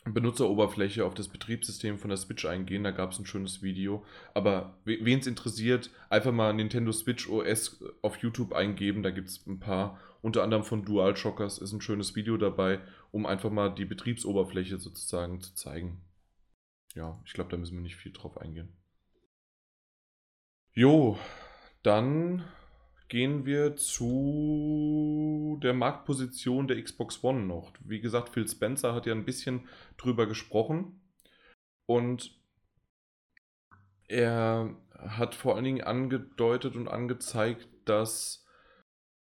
[0.06, 2.84] Benutzeroberfläche, auf das Betriebssystem von der Switch eingehen.
[2.84, 4.06] Da gab es ein schönes Video.
[4.34, 9.02] Aber wen es interessiert, einfach mal Nintendo Switch OS auf YouTube eingeben.
[9.02, 13.26] Da gibt es ein paar, unter anderem von DualShockers ist ein schönes Video dabei, um
[13.26, 16.02] einfach mal die Betriebsoberfläche sozusagen zu zeigen.
[16.96, 18.74] Ja, ich glaube, da müssen wir nicht viel drauf eingehen.
[20.76, 21.20] Jo,
[21.84, 22.44] dann
[23.08, 27.74] gehen wir zu der Marktposition der Xbox One noch.
[27.86, 29.68] Wie gesagt, Phil Spencer hat ja ein bisschen
[29.98, 31.00] drüber gesprochen
[31.86, 32.36] und
[34.08, 38.44] er hat vor allen Dingen angedeutet und angezeigt, dass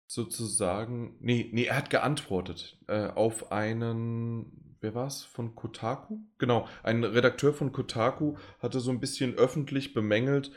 [0.05, 6.19] sozusagen, nee, nee, er hat geantwortet äh, auf einen, wer war's, von Kotaku?
[6.38, 10.51] Genau, ein Redakteur von Kotaku hatte so ein bisschen öffentlich bemängelt,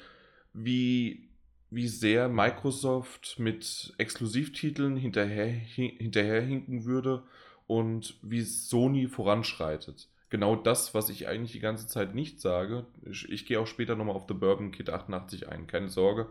[0.54, 1.28] wie,
[1.70, 7.22] wie sehr Microsoft mit Exklusivtiteln hinterher, hi- hinterherhinken würde
[7.66, 10.08] und wie Sony voranschreitet.
[10.30, 12.86] Genau das, was ich eigentlich die ganze Zeit nicht sage.
[13.04, 16.28] Ich, ich gehe auch später nochmal auf The Bourbon Kid 88 ein, keine Sorge.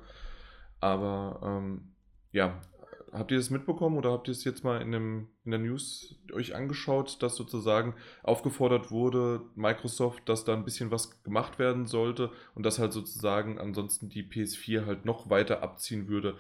[0.80, 1.91] Aber ähm,
[2.31, 2.61] ja,
[3.11, 6.19] habt ihr das mitbekommen oder habt ihr es jetzt mal in, dem, in der News
[6.33, 12.31] euch angeschaut, dass sozusagen aufgefordert wurde, Microsoft, dass da ein bisschen was gemacht werden sollte
[12.55, 16.38] und dass halt sozusagen ansonsten die PS4 halt noch weiter abziehen würde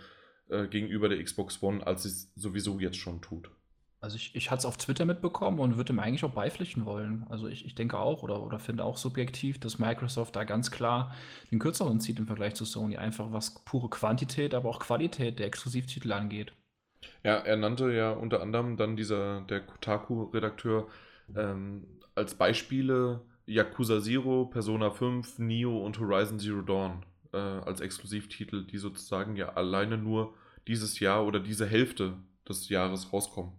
[0.49, 3.51] äh, gegenüber der Xbox One, als es sowieso jetzt schon tut.
[4.01, 7.23] Also ich, ich hatte es auf Twitter mitbekommen und würde ihm eigentlich auch beipflichten wollen.
[7.29, 11.13] Also ich, ich denke auch oder, oder finde auch subjektiv, dass Microsoft da ganz klar
[11.51, 12.97] den kürzeren zieht im Vergleich zu Sony.
[12.97, 16.51] Einfach was pure Quantität, aber auch Qualität der Exklusivtitel angeht.
[17.23, 20.87] Ja, er nannte ja unter anderem dann dieser, der Kotaku-Redakteur,
[21.35, 21.85] ähm,
[22.15, 28.77] als Beispiele Yakuza Zero, Persona 5, Neo und Horizon Zero Dawn äh, als Exklusivtitel, die
[28.77, 30.33] sozusagen ja alleine nur
[30.67, 32.13] dieses Jahr oder diese Hälfte
[32.47, 33.53] des Jahres rauskommen.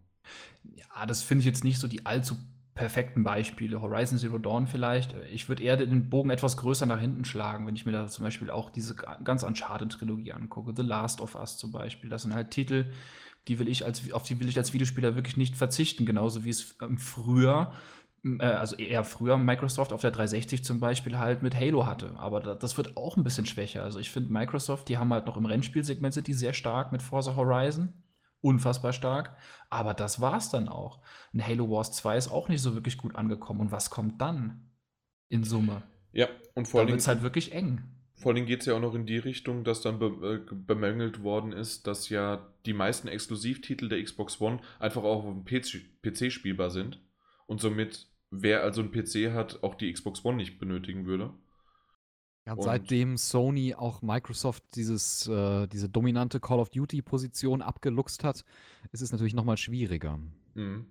[0.74, 2.36] Ja, das finde ich jetzt nicht so die allzu
[2.74, 3.82] perfekten Beispiele.
[3.82, 5.14] Horizon Zero Dawn vielleicht.
[5.30, 8.24] Ich würde eher den Bogen etwas größer nach hinten schlagen, wenn ich mir da zum
[8.24, 10.72] Beispiel auch diese ganz Uncharted-Trilogie angucke.
[10.74, 12.09] The Last of Us zum Beispiel.
[12.09, 12.86] Das sind halt Titel,
[13.48, 16.06] die will ich als, auf die will ich als Videospieler wirklich nicht verzichten.
[16.06, 17.73] Genauso wie es ähm, früher,
[18.24, 22.14] äh, also eher früher Microsoft auf der 360 zum Beispiel halt mit Halo hatte.
[22.16, 23.82] Aber da, das wird auch ein bisschen schwächer.
[23.82, 27.02] Also ich finde Microsoft, die haben halt noch im Rennspielsegment sind die sehr stark mit
[27.02, 27.93] Forza Horizon
[28.43, 29.36] unfassbar stark.
[29.70, 31.01] Aber das war's dann auch.
[31.32, 33.60] Ein Halo Wars 2 ist auch nicht so wirklich gut angekommen.
[33.60, 34.70] Und was kommt dann
[35.28, 35.82] in Summe?
[36.12, 36.93] Ja, und vor Dann allem.
[36.93, 37.82] wird es halt wirklich eng.
[38.23, 41.23] Vor Dingen geht es ja auch noch in die Richtung, dass dann be äh, bemängelt
[41.24, 45.82] worden ist, dass ja die meisten Exklusivtitel der Xbox One einfach auch auf dem PC,
[46.03, 47.01] PC spielbar sind.
[47.47, 51.32] Und somit, wer also einen PC hat, auch die Xbox One nicht benötigen würde.
[52.47, 58.44] Ja, Und- seitdem Sony auch Microsoft dieses, äh, diese dominante Call of Duty-Position abgeluchst hat,
[58.93, 60.20] ist es natürlich nochmal schwieriger.
[60.55, 60.86] Mhm.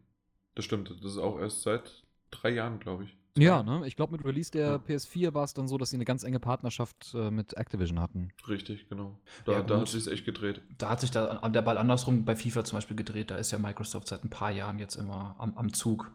[0.56, 0.90] Das stimmt.
[0.90, 3.18] Das ist auch erst seit drei Jahren, glaube ich.
[3.38, 3.84] Ja, ne?
[3.88, 4.76] Ich glaube, mit Release der Ja.
[4.76, 8.32] PS4 war es dann so, dass sie eine ganz enge Partnerschaft äh, mit Activision hatten.
[8.48, 9.18] Richtig, genau.
[9.46, 10.62] Da, Ja, da hat sich echt gedreht.
[10.78, 13.32] Da hat sich da der Ball andersrum bei FIFA zum Beispiel gedreht.
[13.32, 16.12] Da ist ja Microsoft seit ein paar Jahren jetzt immer am, am Zug.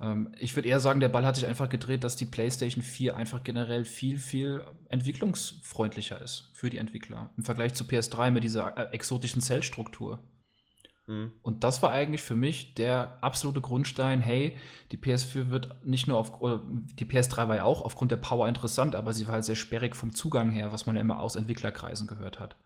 [0.00, 3.16] Ähm, ich würde eher sagen, der Ball hat sich einfach gedreht, dass die PlayStation 4
[3.16, 7.30] einfach generell viel, viel entwicklungsfreundlicher ist für die Entwickler.
[7.36, 10.18] Im Vergleich zu PS3 mit dieser äh, exotischen Zellstruktur.
[11.06, 11.32] Mhm.
[11.42, 14.56] Und das war eigentlich für mich der absolute Grundstein, hey,
[14.92, 18.48] die PS4 wird nicht nur auf, oder die PS3 war ja auch aufgrund der Power
[18.48, 21.36] interessant, aber sie war halt sehr sperrig vom Zugang her, was man ja immer aus
[21.36, 22.56] Entwicklerkreisen gehört hat.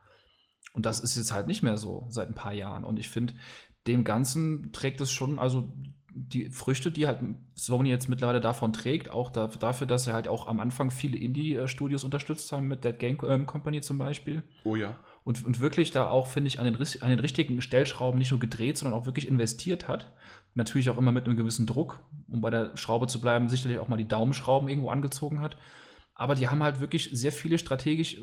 [0.72, 2.84] Und das ist jetzt halt nicht mehr so seit ein paar Jahren.
[2.84, 3.34] Und ich finde,
[3.86, 5.72] dem Ganzen trägt es schon, also
[6.14, 7.20] die Früchte, die halt
[7.54, 11.16] Sony jetzt mittlerweile davon trägt, auch da, dafür, dass sie halt auch am Anfang viele
[11.16, 14.42] Indie-Studios unterstützt haben, mit Dead Game ähm, Company zum Beispiel.
[14.64, 14.98] Oh ja.
[15.28, 18.40] Und, und wirklich da auch, finde ich, an den, an den richtigen Stellschrauben nicht nur
[18.40, 20.10] gedreht, sondern auch wirklich investiert hat.
[20.54, 23.88] Natürlich auch immer mit einem gewissen Druck, um bei der Schraube zu bleiben, sicherlich auch
[23.88, 25.58] mal die Daumenschrauben irgendwo angezogen hat.
[26.14, 28.16] Aber die haben halt wirklich sehr viele strategisch,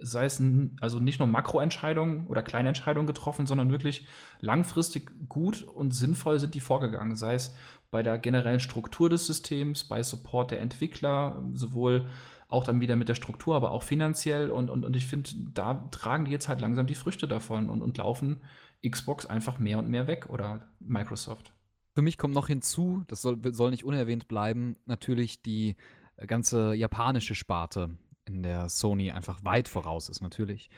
[0.00, 0.42] sei es
[0.80, 4.06] also nicht nur Makroentscheidungen oder kleine Entscheidungen getroffen, sondern wirklich
[4.40, 7.14] langfristig gut und sinnvoll sind die vorgegangen.
[7.16, 7.54] Sei es
[7.90, 12.08] bei der generellen Struktur des Systems, bei Support der Entwickler, sowohl
[12.48, 14.50] auch dann wieder mit der Struktur, aber auch finanziell.
[14.50, 17.82] Und, und, und ich finde, da tragen die jetzt halt langsam die Früchte davon und,
[17.82, 18.40] und laufen
[18.88, 21.52] Xbox einfach mehr und mehr weg oder Microsoft.
[21.94, 25.76] Für mich kommt noch hinzu, das soll, soll nicht unerwähnt bleiben, natürlich die
[26.16, 27.90] äh, ganze japanische Sparte,
[28.24, 30.70] in der Sony einfach weit voraus ist, natürlich.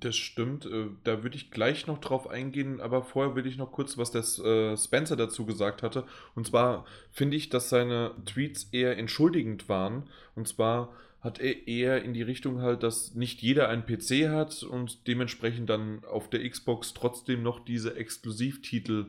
[0.00, 0.66] Das stimmt.
[0.66, 4.10] äh, Da würde ich gleich noch drauf eingehen, aber vorher will ich noch kurz, was
[4.10, 6.04] der äh, Spencer dazu gesagt hatte.
[6.34, 10.08] Und zwar finde ich, dass seine Tweets eher entschuldigend waren.
[10.34, 14.62] Und zwar hat er eher in die Richtung halt, dass nicht jeder einen PC hat
[14.62, 19.06] und dementsprechend dann auf der Xbox trotzdem noch diese Exklusivtitel,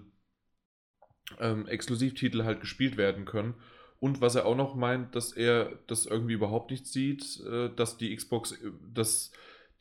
[1.40, 3.56] ähm, Exklusivtitel halt gespielt werden können.
[3.99, 7.98] Und was er auch noch meint, dass er das irgendwie überhaupt nicht sieht, äh, dass
[7.98, 8.56] die Xbox,
[8.94, 9.32] dass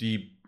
[0.00, 0.38] die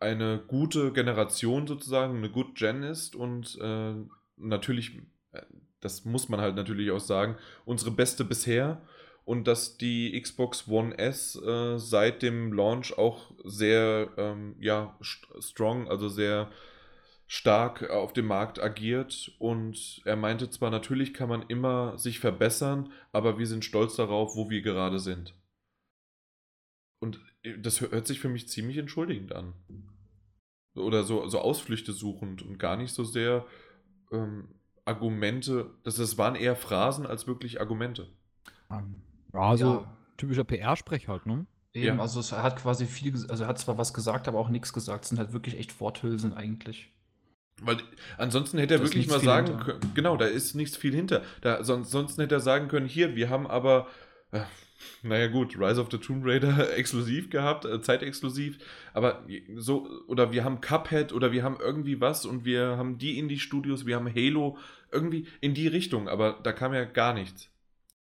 [0.00, 3.94] eine gute Generation sozusagen, eine Good Gen ist und äh,
[4.36, 4.98] natürlich,
[5.32, 5.42] äh,
[5.80, 8.82] das muss man halt natürlich auch sagen, unsere beste bisher
[9.24, 15.26] und dass die Xbox One S äh, seit dem Launch auch sehr ähm, ja, st
[15.40, 16.50] strong, also sehr
[17.26, 22.92] stark auf dem Markt agiert und er meinte zwar natürlich kann man immer sich verbessern,
[23.12, 25.34] aber wir sind stolz darauf, wo wir gerade sind.
[27.00, 27.20] Und
[27.58, 29.52] das hört sich für mich ziemlich entschuldigend an.
[30.74, 33.44] Oder so, so Ausflüchte suchend und gar nicht so sehr
[34.10, 34.48] ähm,
[34.84, 35.70] Argumente.
[35.84, 38.08] Das, das waren eher Phrasen als wirklich Argumente.
[38.70, 38.94] Ähm,
[39.34, 39.96] ja, also Ja.
[40.16, 41.46] typischer PR-Sprech halt, ne?
[41.74, 42.02] Eben, Ja.
[42.02, 45.04] also es hat quasi viel, also er hat zwar was gesagt, aber auch nichts gesagt.
[45.04, 46.90] Es sind halt wirklich echt Worthülsen eigentlich.
[47.60, 47.78] Weil
[48.18, 49.64] ansonsten hätte er Da wirklich mal sagen hinter.
[49.64, 51.22] können, genau, da ist nichts viel hinter.
[51.42, 53.86] Da, sonst, sonst hätte er sagen können, hier, wir haben aber,
[54.32, 54.40] äh,
[55.02, 58.58] naja gut, Rise of the Tomb Raider exklusiv gehabt, äh, zeitexklusiv,
[58.92, 59.24] aber
[59.56, 63.86] so, oder wir haben Cuphead oder wir haben irgendwie was und wir haben die Indie-Studios,
[63.86, 64.58] wir haben Halo,
[64.90, 67.48] irgendwie in die Richtung, aber da kam ja gar nichts.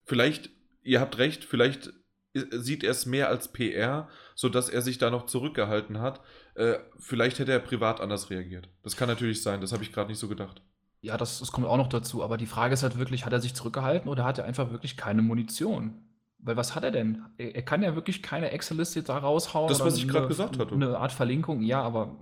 [0.04, 0.50] Vielleicht,
[0.82, 1.92] ihr habt recht, vielleicht
[2.32, 6.20] sieht er es mehr als PR, sodass er sich da noch zurückgehalten hat.
[6.54, 8.68] Äh, vielleicht hätte er privat anders reagiert.
[8.82, 10.62] Das kann natürlich sein, das habe ich gerade nicht so gedacht.
[11.02, 12.22] Ja, das, das kommt auch noch dazu.
[12.22, 14.96] Aber die Frage ist halt wirklich, hat er sich zurückgehalten oder hat er einfach wirklich
[14.96, 16.04] keine Munition?
[16.42, 17.22] Weil was hat er denn?
[17.36, 19.68] Er, kann ja wirklich keine Excel-Liste da raushauen.
[19.68, 20.74] Das, was ich gerade gesagt hatte.
[20.74, 22.18] Eine Art Verlinkung, ja, aber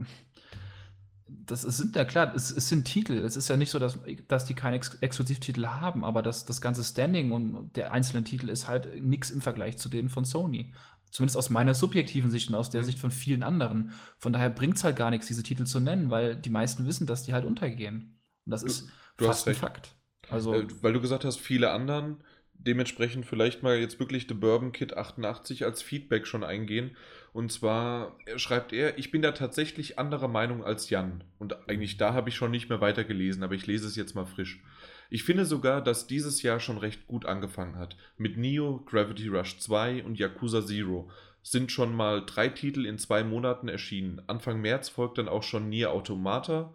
[1.29, 3.15] das sind ja klar, es, es sind Titel.
[3.15, 6.61] Es ist ja nicht so, dass, dass die keine Ex Exklusivtitel haben, aber das, das
[6.61, 10.73] ganze Standing und der einzelnen Titel ist halt nichts im Vergleich zu denen von Sony.
[11.11, 12.85] Zumindest aus meiner subjektiven Sicht und aus der.
[12.85, 13.93] Sicht von vielen anderen.
[14.19, 17.07] Von daher bringt es halt gar nichts, diese Titel zu nennen, weil die meisten wissen,
[17.07, 18.21] dass die halt untergehen.
[18.45, 19.55] Und das ist du fast hast ein.
[19.55, 19.95] Fakt.
[20.29, 22.23] Also, Äh, weil du gesagt hast, viele anderen,
[22.69, 26.97] dementsprechend vielleicht mal jetzt wirklich The Bourbon Kid 88 als Feedback schon eingehen.
[27.33, 31.25] Und zwar schreibt er, ich bin da tatsächlich anderer Meinung als Jan.
[31.39, 34.15] Und eigentlich da habe ich schon nicht mehr weiter gelesen, aber ich lese es jetzt
[34.15, 34.63] mal frisch.
[35.09, 37.97] Ich finde sogar, dass dieses Jahr schon recht gut angefangen hat.
[38.19, 41.11] Mit Neo, Gravity Rush 2 und Yakuza Zero
[41.43, 44.21] sind schon mal drei Titel in zwei Monaten erschienen.
[44.27, 46.75] Anfang März folgt dann auch schon Nier Automata.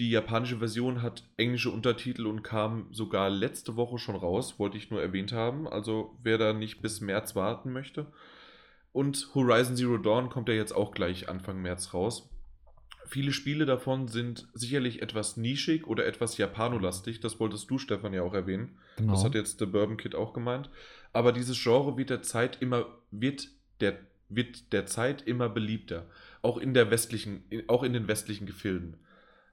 [0.00, 4.90] Die japanische Version hat englische Untertitel und kam sogar letzte Woche schon raus, wollte ich
[4.90, 5.68] nur erwähnt haben.
[5.68, 8.06] Also wer da nicht bis März warten möchte.
[8.94, 12.30] Und Horizon Zero Dawn kommt ja jetzt auch gleich Anfang März raus.
[13.08, 17.20] Viele Spiele davon sind sicherlich etwas nischig oder etwas japanolastig.
[17.20, 18.78] Das wolltest du, Stefan, ja auch erwähnen.
[18.96, 19.12] Genau.
[19.12, 20.70] Das hat jetzt der Bourbon Kid auch gemeint.
[21.12, 23.48] Aber dieses Genre wird der Zeit immer, wird
[23.80, 23.98] der,
[24.30, 26.06] wird der Zeit immer beliebter.
[26.40, 28.96] Auch in der westlichen, auch in den westlichen Gefilden.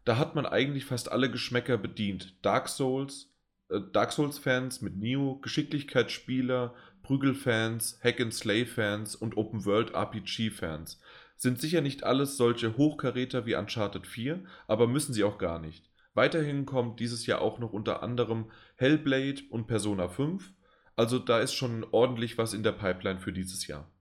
[0.08, 2.38] Da hat man eigentlich fast alle Geschmäcker bedient.
[2.42, 3.36] Dark Souls,
[3.68, 6.74] äh, Dark Souls-Fans mit Neo, Geschicklichkeitsspieler,
[7.04, 11.02] Prügelfans, Hack-and-Slay-Fans und Open-World-RPG-Fans.
[11.36, 15.92] Sind sicher nicht alles solche Hochkaräter wie Uncharted 4, aber müssen sie auch gar nicht.
[16.14, 20.54] Weiterhin kommt dieses Jahr auch noch unter anderem Hellblade und Persona 5.
[20.96, 23.92] Also da ist schon ordentlich was in der Pipeline für dieses Jahr.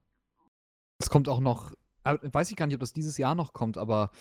[0.99, 1.73] Es kommt auch noch,
[2.05, 4.11] äh, weiß ich gar nicht, ob das dieses Jahr noch kommt, aber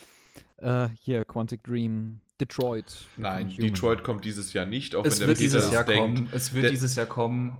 [0.58, 2.84] äh, hier Quantic Dream, Detroit.
[3.16, 3.48] Nein.
[3.56, 6.00] Detroit kommt dieses Jahr nicht, auch es wenn der wird Peter dieses das Jahr denkt.
[6.00, 6.28] kommen.
[6.32, 7.58] Es wird Der- dieses Jahr kommen.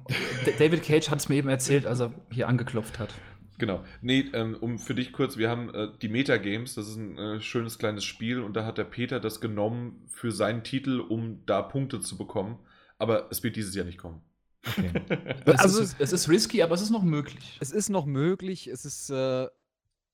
[0.59, 3.15] David Cage hat es mir eben erzählt, als er hier angeklopft hat.
[3.59, 3.83] Genau.
[4.03, 7.41] Nee, ähm, um für dich kurz, wir haben äh, die Metagames, das ist ein äh,
[7.41, 11.63] schönes kleines Spiel und da hat der Peter das genommen für seinen Titel, um da
[11.63, 12.59] Punkte zu bekommen.
[12.99, 14.21] Aber es wird dieses Jahr nicht kommen.
[14.69, 14.91] Okay.
[15.47, 17.57] Es, Also ist, es ist risky, aber es ist noch möglich.
[17.61, 19.47] Es ist noch möglich, es ist, äh,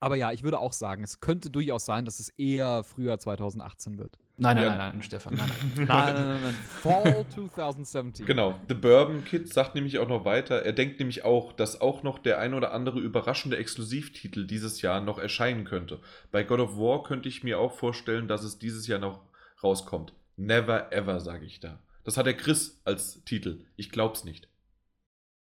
[0.02, 3.98] aber ja, ich würde auch sagen, es könnte durchaus sein, dass es eher früher 2018
[3.98, 4.18] wird.
[4.36, 4.76] Nein, nein, Ja.
[4.76, 5.86] nein, nein, Stefan, nein, nein.
[5.86, 6.54] Nein, nein, nein, nein.
[6.54, 8.26] Fall 2017.
[8.26, 8.58] Genau.
[8.68, 12.18] The Bourbon Kid sagt nämlich auch noch weiter, er denkt nämlich auch, dass auch noch
[12.18, 16.00] der ein oder andere überraschende Exklusivtitel dieses Jahr noch erscheinen könnte.
[16.32, 19.20] Bei God of War könnte ich mir auch vorstellen, dass es dieses Jahr noch
[19.62, 20.12] rauskommt.
[20.36, 21.78] Never ever, sage ich da.
[22.04, 23.64] Das hat der Chris als Titel.
[23.76, 24.48] Ich glaub's nicht.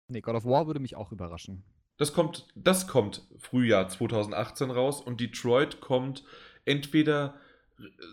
[0.08, 1.64] Nee, God of War würde mich auch überraschen.
[2.02, 6.24] Das kommt, das kommt Frühjahr 2018 raus und Detroit kommt
[6.64, 7.34] entweder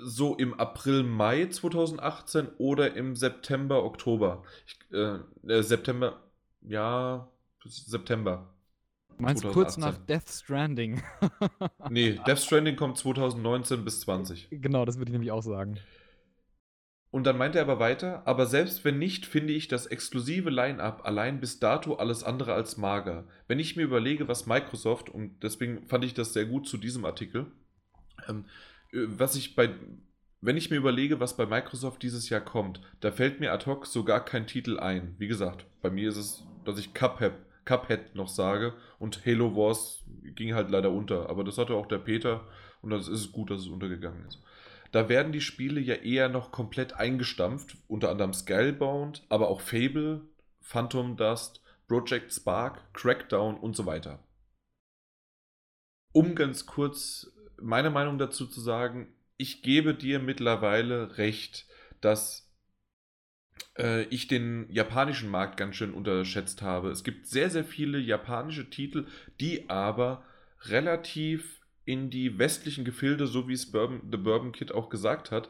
[0.03, 4.43] so im April, Mai 2018 oder im September, Oktober.
[4.67, 5.17] Ich, äh,
[5.47, 6.21] äh, September,
[6.61, 7.27] ja,
[7.65, 8.53] September.
[9.17, 9.81] Meinst du kurz 2018.
[9.81, 11.01] nach Death Stranding?
[11.89, 14.49] Nee, Death Stranding kommt 2019 bis 20.
[14.51, 15.79] genau, das würde ich nämlich auch sagen.
[17.11, 21.05] Und dann meint er aber weiter, aber selbst wenn nicht, finde ich das exklusive Line-up
[21.05, 23.27] allein bis dato alles andere als mager.
[23.47, 27.05] Wenn ich mir überlege, was Microsoft, und deswegen fand ich das sehr gut zu diesem
[27.05, 27.47] Artikel,
[28.27, 28.45] ähm,
[28.91, 29.71] äh, was ich bei,
[30.41, 33.87] wenn ich mir überlege, was bei Microsoft dieses Jahr kommt, da fällt mir ad hoc
[33.87, 35.15] so gar kein Titel ein.
[35.17, 37.33] Wie gesagt, bei mir ist es, dass ich Cuphead,
[37.65, 40.03] Cuphead noch sage und Halo Wars
[40.35, 42.47] ging halt leider unter, aber das hatte auch der Peter
[42.81, 44.39] und das ist gut, dass es untergegangen ist.
[44.91, 50.21] Da werden die Spiele ja eher noch komplett eingestampft, unter anderem Scalebound, aber auch Fable,
[50.61, 54.23] Phantom Dust, Project Spark, Crackdown und so weiter.
[56.11, 61.67] Um ganz kurz meine Meinung dazu zu sagen, ich gebe dir mittlerweile recht,
[62.01, 62.49] dass
[63.77, 66.89] äh, ich den japanischen Markt ganz schön unterschätzt habe.
[66.89, 69.07] Es gibt sehr, sehr viele japanische Titel,
[69.39, 70.23] die aber
[70.63, 71.58] relativ
[71.89, 75.49] in die westlichen Gefilde, so wie es Bourbon, The Bourbon Kid auch gesagt hat,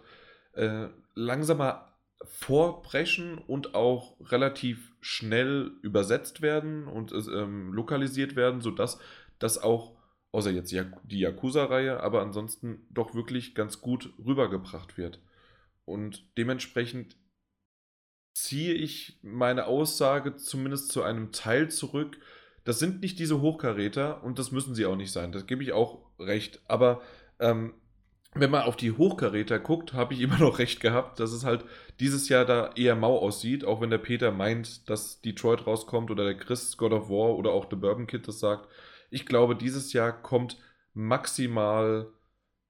[0.54, 9.00] äh, langsamer vorbrechen und auch relativ schnell übersetzt werden und ähm, lokalisiert werden, sodass
[9.38, 9.98] das auch,
[10.32, 15.22] außer jetzt die Yakuza-Reihe, aber ansonsten doch wirklich ganz gut rübergebracht wird.
[15.84, 17.18] Und dementsprechend
[18.34, 22.18] ziehe ich meine Aussage zumindest zu einem Teil zurück.
[22.64, 25.34] Das sind nicht diese Hochkaräter und das müssen sie auch nicht sein.
[25.34, 26.62] Das gebe ich auch recht.
[26.68, 27.02] Aber
[27.40, 27.74] ähm,
[28.34, 31.66] wenn man auf die Hochkaräter guckt, habe ich immer noch recht gehabt, dass es halt
[32.00, 36.24] dieses Jahr da eher mau aussieht, auch wenn der Peter meint, dass Detroit rauskommt oder
[36.24, 38.70] der Chris God of War oder auch The Bourbon Kid das sagt.
[39.10, 40.58] Ich glaube, dieses Jahr kommt
[40.94, 42.12] maximal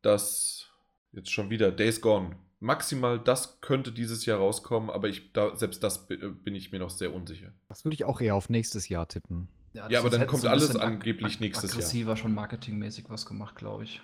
[0.01, 0.67] das,
[1.11, 2.37] jetzt schon wieder, Days Gone.
[2.61, 6.89] Maximal das könnte dieses Jahr rauskommen, aber ich, da, selbst das bin ich mir noch
[6.89, 7.53] sehr unsicher.
[7.69, 9.47] Das würde ich auch eher auf nächstes Jahr tippen.
[9.73, 11.79] Ja, das aber ist dann halt kommt alles angeblich nächstes Jahr.
[11.79, 14.01] aggressiver schon marketingmäßig was gemacht, glaube ich.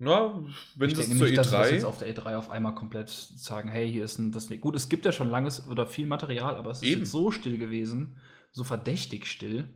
[0.00, 0.44] Na,
[0.76, 1.74] wenn ich das denke zur nicht, dass wir das E3.
[1.74, 4.88] jetzt auf der E3 auf einmal komplett sagen, hey, hier ist ein, das gut, es
[4.88, 7.00] gibt ja schon langes oder viel Material, aber es ist Eben.
[7.00, 8.16] jetzt so still gewesen,
[8.52, 9.68] so verdächtig still.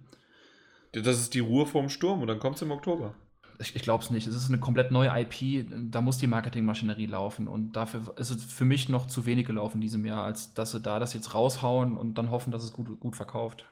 [0.92, 3.14] Das ist die Ruhe vorm Sturm und dann kommt es im Oktober.
[3.58, 4.26] Ich, ich glaube es nicht.
[4.26, 5.66] Es ist eine komplett neue IP.
[5.90, 7.48] Da muss die Marketingmaschinerie laufen.
[7.48, 10.72] Und dafür ist es für mich noch zu wenig gelaufen in diesem Jahr, als dass
[10.72, 13.64] sie da das jetzt raushauen und dann hoffen, dass es gut, gut verkauft.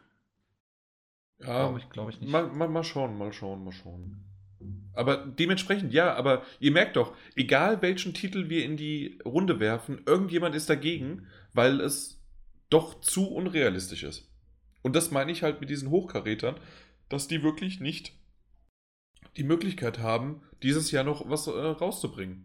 [1.40, 2.30] Ja, Glaube ich, glaube ich nicht.
[2.30, 4.24] Mal, mal, mal schauen, mal schauen, mal schauen.
[4.92, 10.02] Aber dementsprechend, ja, aber ihr merkt doch, egal welchen Titel wir in die Runde werfen,
[10.04, 12.20] irgendjemand ist dagegen, weil es
[12.68, 14.30] doch zu unrealistisch ist.
[14.82, 16.56] Und das meine ich halt mit diesen Hochkarätern,
[17.08, 18.12] dass die wirklich nicht
[19.36, 22.44] die Möglichkeit haben, dieses Jahr noch was äh, rauszubringen.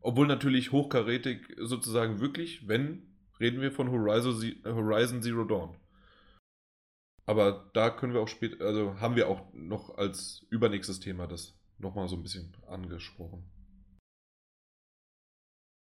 [0.00, 3.02] Obwohl natürlich hochkarätig sozusagen wirklich, wenn,
[3.40, 5.74] reden wir von Horizon, Ze- Horizon Zero Dawn.
[7.26, 11.58] Aber da können wir auch später, also haben wir auch noch als übernächstes Thema das
[11.78, 13.44] nochmal so ein bisschen angesprochen.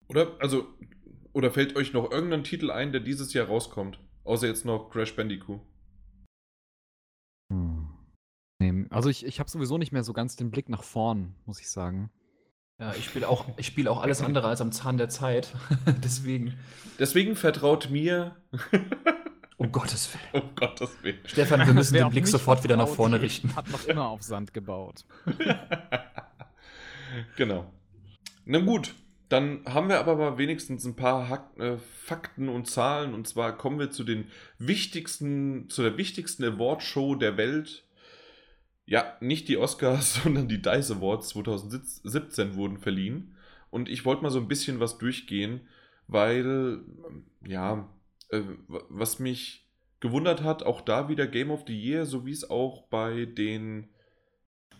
[0.08, 0.68] Oder, also,
[1.34, 4.00] oder fällt euch noch irgendein Titel ein, der dieses Jahr rauskommt?
[4.24, 5.60] Außer jetzt noch Crash Bandicoot.
[7.52, 7.90] Hm.
[8.60, 11.60] Nee, also ich, ich habe sowieso nicht mehr so ganz den Blick nach vorn, muss
[11.60, 12.12] ich sagen.
[12.80, 15.56] Ja, ich spiele auch, ich spiele auch alles andere als am Zahn der Zeit.
[16.04, 16.58] Deswegen,
[17.00, 18.36] Deswegen vertraut mir,
[19.58, 20.44] um Gottes Willen.
[20.44, 21.20] um Gottes Willen.
[21.26, 23.56] Stefan, wir müssen den Blick sofort wieder nach vorne richten.
[23.56, 25.06] Hat noch immer auf Sand gebaut.
[27.38, 27.72] genau.
[28.46, 28.94] Na gut,
[29.30, 33.14] dann haben wir aber mal wenigstens ein paar Hak äh, Fakten und Zahlen.
[33.14, 34.26] Und zwar kommen wir zu den
[34.60, 37.86] wichtigsten, zu der wichtigsten Award-Show der Welt.
[38.86, 43.36] Ja, nicht die Oscars, sondern die DICE Awards 2017 wurden verliehen.
[43.70, 45.62] Und ich wollte mal so ein bisschen was durchgehen,
[46.08, 46.82] weil,
[47.44, 47.90] ja,
[48.34, 49.70] äh, was mich
[50.00, 53.90] gewundert hat, auch da wieder Game of the Year, so wie es auch bei den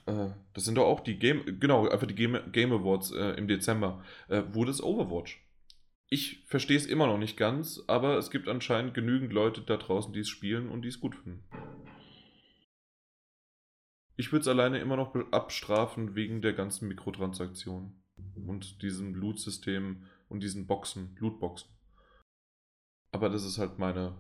[0.06, 3.48] äh, das sind doch auch die Game, genau, einfach die Game, Game Awards äh, im
[3.48, 5.42] Dezember, äh, wurde es Overwatch.
[6.10, 10.14] Ich verstehe es immer noch nicht ganz, aber es gibt anscheinend genügend Leute da draußen,
[10.14, 11.44] die es spielen und die es gut finden.
[14.16, 18.04] Ich würde es alleine immer noch abstrafen wegen der ganzen Mikrotransaktionen
[18.36, 21.70] und diesem Loot-System und diesen Boxen, Lootboxen.
[23.14, 24.14] Aber das ist halt meine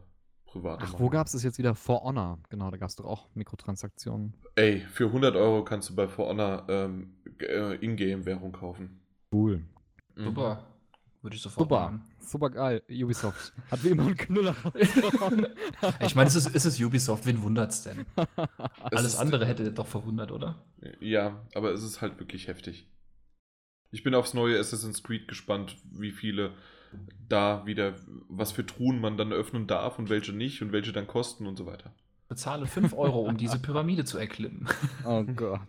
[0.45, 1.73] private Ach, wo gab es das jetzt wieder?
[1.75, 2.39] For Honor.
[2.49, 4.35] Genau, da gab es doch auch Mikrotransaktionen.
[4.55, 9.01] Ey, für 100 Euro kannst du bei For Honor ähm, äh, Ingame-Währung kaufen.
[9.33, 9.65] Cool.
[10.15, 10.23] Mhm.
[10.23, 10.67] Super.
[11.23, 11.81] Würde ich sofort Super.
[11.85, 12.01] machen.
[12.19, 12.83] Super geil.
[12.87, 13.53] Ubisoft.
[13.71, 14.55] Hat wie immer einen Knüller.
[16.01, 18.05] Ich meine, es ist, es ist Ubisoft, wen wundert's denn?
[18.91, 20.63] Es Alles andere hätte doch verwundert, oder?
[20.99, 22.87] Ja, aber es ist halt wirklich heftig.
[23.91, 26.53] Ich bin aufs neue Assassin's Creed gespannt, wie viele
[27.29, 27.95] da wieder,
[28.29, 31.55] was für Truhen man dann öffnen darf und welche nicht und welche dann kosten und
[31.57, 31.93] so weiter.
[32.29, 34.67] Bezahle 5 Euro, um diese Pyramide zu erklimmen.
[35.05, 35.59] oh Gott.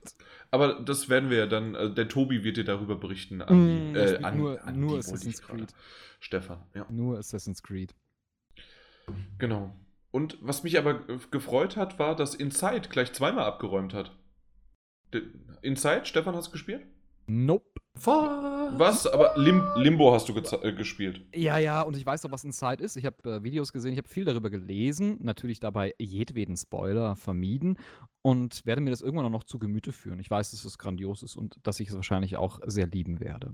[0.50, 3.42] Aber das werden wir ja dann, äh, der Tobi wird dir darüber berichten.
[3.42, 3.56] An,
[3.90, 5.42] Mm, die- ich äh, an, nur- an nur Assassin's.
[5.42, 5.74] Creed.
[6.20, 6.86] Stefan, ja.
[6.90, 7.94] Nur Assassin's Creed.
[9.38, 9.74] Genau.
[10.10, 14.16] Und was mich aber gefreut hat, war, dass Inside gleich zweimal abgeräumt hat.
[15.12, 15.22] De-
[15.62, 16.86] Inside, Stefan, hast du gespielt?
[17.26, 17.80] Nope.
[17.96, 19.06] Was?
[19.06, 21.24] Aber Lim Limbo hast du äh, gespielt.
[21.34, 22.96] Ja, ja, und ich weiß doch, was Inside ist.
[22.96, 27.78] Ich habe äh, Videos gesehen, ich habe viel darüber gelesen, natürlich dabei jedweden Spoiler vermieden
[28.22, 30.18] und werde mir das irgendwann auch noch zu Gemüte führen.
[30.18, 33.52] Ich weiß, dass es grandios ist und dass ich es wahrscheinlich auch sehr lieben werde.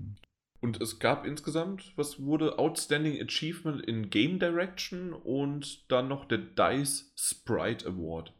[0.59, 6.37] Und es gab insgesamt, was wurde Outstanding Achievement in Game Direction und dann noch der
[6.37, 8.33] DICE Sprite Award.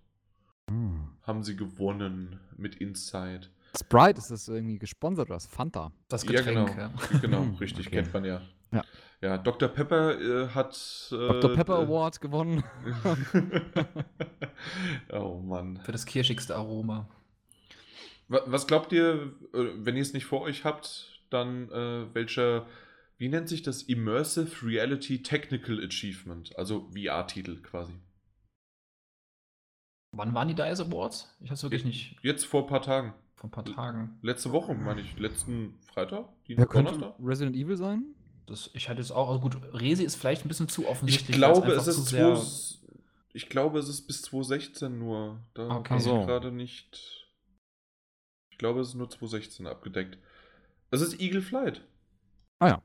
[1.24, 3.48] Haben sie gewonnen mit Inside.
[3.80, 5.45] Sprite, ist das irgendwie gesponsert oder was?
[5.45, 5.91] Fanta.
[6.10, 6.81] Das Ja, Getränk, genau.
[6.81, 6.91] ja.
[7.22, 7.98] Genau, richtig, okay.
[7.98, 8.41] kennt man ja.
[8.72, 8.84] Ja.
[9.22, 9.69] Ja, Dr.
[9.69, 10.76] Pepper äh, hat.
[11.11, 11.53] Äh, Dr.
[11.56, 12.64] Pepper äh, Award gewonnen.
[15.11, 15.77] oh Mann.
[15.84, 17.07] Für das kirschigste Aroma.
[18.27, 22.65] Wa- Was glaubt ihr, äh, wenn ihr es nicht vor euch habt, dann äh, welcher,
[23.18, 23.84] wie nennt sich das?
[23.84, 27.93] Immersive Reality Technical Achievement, also VR-Titel quasi.
[30.14, 31.34] Wann waren die DICE Awards?
[31.41, 33.14] Ich hab's wirklich nicht Jetzt vor ein paar Tagen.
[33.41, 34.18] Vor ein paar Tagen.
[34.22, 35.18] Letzte Woche, meine ich.
[35.18, 36.26] Letzten Freitag?
[36.47, 37.19] Die Wer könnte Donnerstag?
[37.26, 38.03] Resident Evil sein?
[38.45, 41.35] Das, ich hatte jetzt auch, also gut, Resi ist vielleicht ein bisschen zu Ich offensichtlich.
[41.35, 42.77] glaube, weil's es ist sehr- zwei,
[43.34, 45.39] ich glaube, es ist bis 2016 nur.
[45.53, 45.84] Da Okay.
[45.89, 47.27] kann ich gerade nicht.
[48.51, 50.18] Ich glaube, es ist nur 2016 abgedeckt.
[50.91, 51.81] Es ist Eagle Flight.
[52.59, 52.81] Ah ja.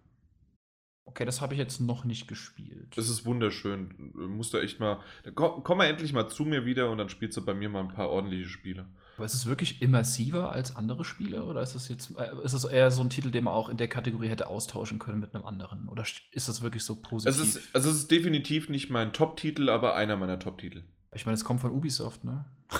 [1.08, 2.96] Okay, das habe ich jetzt noch nicht gespielt.
[2.96, 4.12] Es ist wunderschön.
[4.14, 5.00] Musst du echt mal.
[5.34, 7.80] Komm, komm mal endlich mal zu mir wieder und dann spielst du bei mir mal
[7.80, 8.86] ein paar ordentliche Spiele.
[9.16, 11.44] Aber ist es wirklich immersiver als andere Spiele?
[11.44, 13.76] Oder ist es jetzt äh, ist es eher so ein Titel, den man auch in
[13.78, 15.88] der Kategorie hätte austauschen können mit einem anderen?
[15.88, 17.40] Oder st- ist das wirklich so positiv?
[17.40, 20.82] Es ist, also es ist definitiv nicht mein Top-Titel, aber einer meiner Top-Titel.
[21.14, 22.44] ich meine, es kommt von Ubisoft, ne?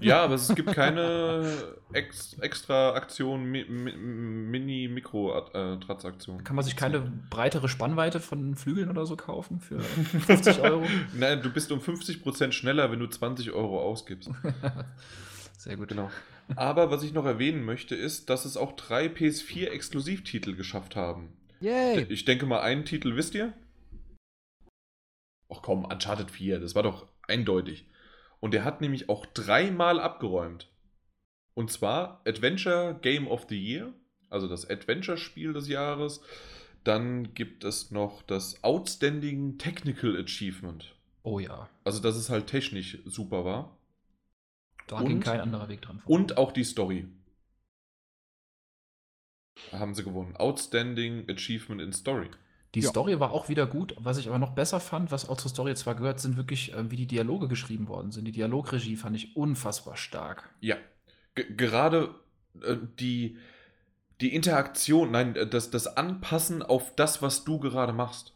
[0.00, 1.46] Ja, aber es gibt keine
[1.92, 3.92] ex, extra Aktion, Mi, Mi,
[5.12, 6.42] Mini-Mikro-Transaktion.
[6.44, 7.00] Kann man sich keine
[7.30, 9.80] breitere Spannweite von Flügeln oder so kaufen für
[10.26, 10.84] 50 Euro?
[11.14, 14.30] Nein, du bist um 50% schneller, wenn du 20 Euro ausgibst.
[15.62, 15.90] Sehr gut.
[15.90, 16.10] Genau.
[16.56, 21.32] Aber was ich noch erwähnen möchte, ist, dass es auch drei PS4-Exklusivtitel geschafft haben.
[21.60, 22.04] Yay!
[22.08, 23.52] Ich denke mal, einen Titel wisst ihr?
[25.48, 27.86] Ach komm, Uncharted 4, das war doch eindeutig.
[28.40, 30.68] Und er hat nämlich auch dreimal abgeräumt.
[31.54, 33.94] Und zwar Adventure Game of the Year,
[34.30, 36.22] also das Adventure-Spiel des Jahres.
[36.82, 40.96] Dann gibt es noch das Outstanding Technical Achievement.
[41.22, 41.68] Oh ja.
[41.84, 43.78] Also, dass es halt technisch super war.
[44.86, 46.00] Da Und- ging kein anderer Weg dran.
[46.00, 46.14] vorbei.
[46.14, 47.08] Und auch die Story.
[49.70, 50.36] Haben sie gewonnen.
[50.36, 52.30] Outstanding Achievement in Story.
[52.74, 52.88] Die Ja.
[52.88, 53.94] Story war auch wieder gut.
[53.98, 56.90] Was ich aber noch besser fand, was auch zur Story zwar gehört, sind wirklich, äh,
[56.90, 58.24] wie die Dialoge geschrieben worden sind.
[58.24, 60.48] Die Dialogregie fand ich unfassbar stark.
[60.60, 60.76] Ja.
[61.34, 62.14] G gerade
[62.62, 63.36] äh, die,
[64.22, 68.34] die Interaktion, nein, äh, das, das Anpassen auf das, was du gerade machst.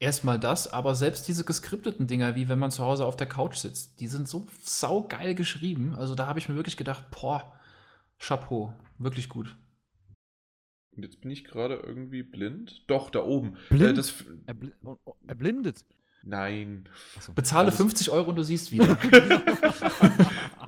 [0.00, 3.56] Erstmal das, aber selbst diese geskripteten Dinger, wie wenn man zu Hause auf der Couch
[3.56, 5.94] sitzt, die sind so saugeil geschrieben.
[5.94, 7.52] Also da habe ich mir wirklich gedacht, boah,
[8.18, 9.54] Chapeau, wirklich gut.
[10.96, 12.82] Und jetzt bin ich gerade irgendwie blind.
[12.86, 13.58] Doch, da oben.
[13.68, 13.90] Blind?
[13.90, 14.72] Äh, das, Er, bl
[16.22, 16.88] nein.
[17.16, 17.32] Achso.
[17.32, 18.96] Bezahle Alles- 50 Euro und du siehst wieder.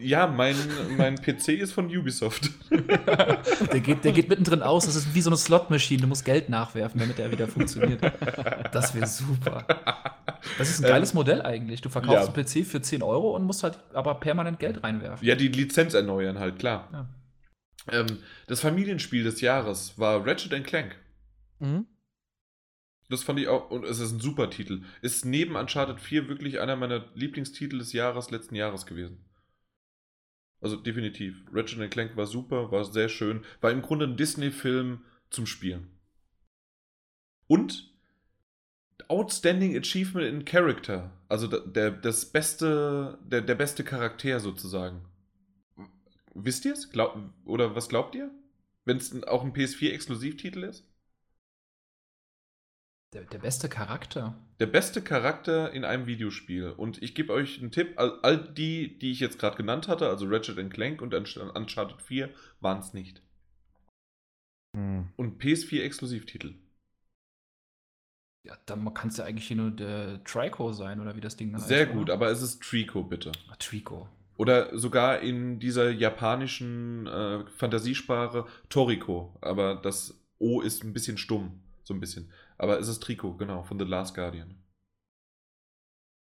[0.02, 0.56] Ja, mein,
[0.96, 2.50] mein PC ist von Ubisoft.
[2.70, 6.48] der, geht, der geht mittendrin aus, das ist wie so eine Slotmaschine, du musst Geld
[6.48, 8.00] nachwerfen, damit er wieder funktioniert.
[8.72, 9.64] Das wäre super.
[10.58, 11.82] Das ist ein geiles Modell eigentlich.
[11.82, 12.34] Du verkaufst ja.
[12.34, 15.26] einen PC für 10 Euro und musst halt aber permanent Geld reinwerfen.
[15.26, 16.88] Ja, die Lizenz erneuern halt, klar.
[16.92, 18.00] Ja.
[18.00, 18.18] Ähm,
[18.48, 20.96] das Familienspiel des Jahres war Ratchet Clank.
[21.60, 21.86] Mhm.
[23.12, 24.84] Das fand ich auch, und es ist ein super Titel.
[25.02, 29.22] Ist neben Uncharted 4 wirklich einer meiner Lieblingstitel des Jahres, letzten Jahres gewesen.
[30.62, 31.44] Also definitiv.
[31.52, 33.44] Ratchet Clank war super, war sehr schön.
[33.60, 35.90] War im Grunde ein Disney-Film zum Spielen.
[37.48, 37.92] Und
[39.08, 41.12] Outstanding Achievement in Character.
[41.28, 45.04] Also der, das beste, der, der beste Charakter sozusagen.
[46.32, 46.88] Wisst ihr es?
[46.88, 48.30] Glaub, oder was glaubt ihr?
[48.86, 50.88] Wenn es auch ein PS4-Exklusivtitel ist?
[53.12, 54.34] Der, der beste Charakter.
[54.58, 56.70] Der beste Charakter in einem Videospiel.
[56.70, 60.08] Und ich gebe euch einen Tipp: all, all die, die ich jetzt gerade genannt hatte,
[60.08, 62.30] also Ratchet Clank und Unch- Uncharted 4,
[62.60, 63.22] waren es nicht.
[64.74, 65.08] Hm.
[65.16, 66.54] Und PS4-Exklusivtitel.
[68.44, 71.54] Ja, dann kann es ja eigentlich hier nur der Trico sein, oder wie das Ding
[71.54, 71.68] heißt.
[71.68, 71.92] Sehr oder?
[71.92, 73.30] gut, aber es ist Trico, bitte.
[73.50, 74.08] Ah, Trico.
[74.36, 79.36] Oder sogar in dieser japanischen äh, Fantasiesprache Toriko.
[79.42, 81.60] Aber das O ist ein bisschen stumm.
[81.84, 82.32] So ein bisschen.
[82.62, 84.50] Aber es ist Trico, genau, von The Last Guardian.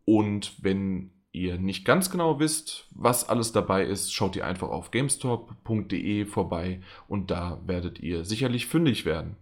[0.06, 4.92] Und wenn ihr nicht ganz genau wisst, was alles dabei ist, schaut ihr einfach auf
[4.92, 9.38] gamestop.de vorbei und da werdet ihr sicherlich fündig werden.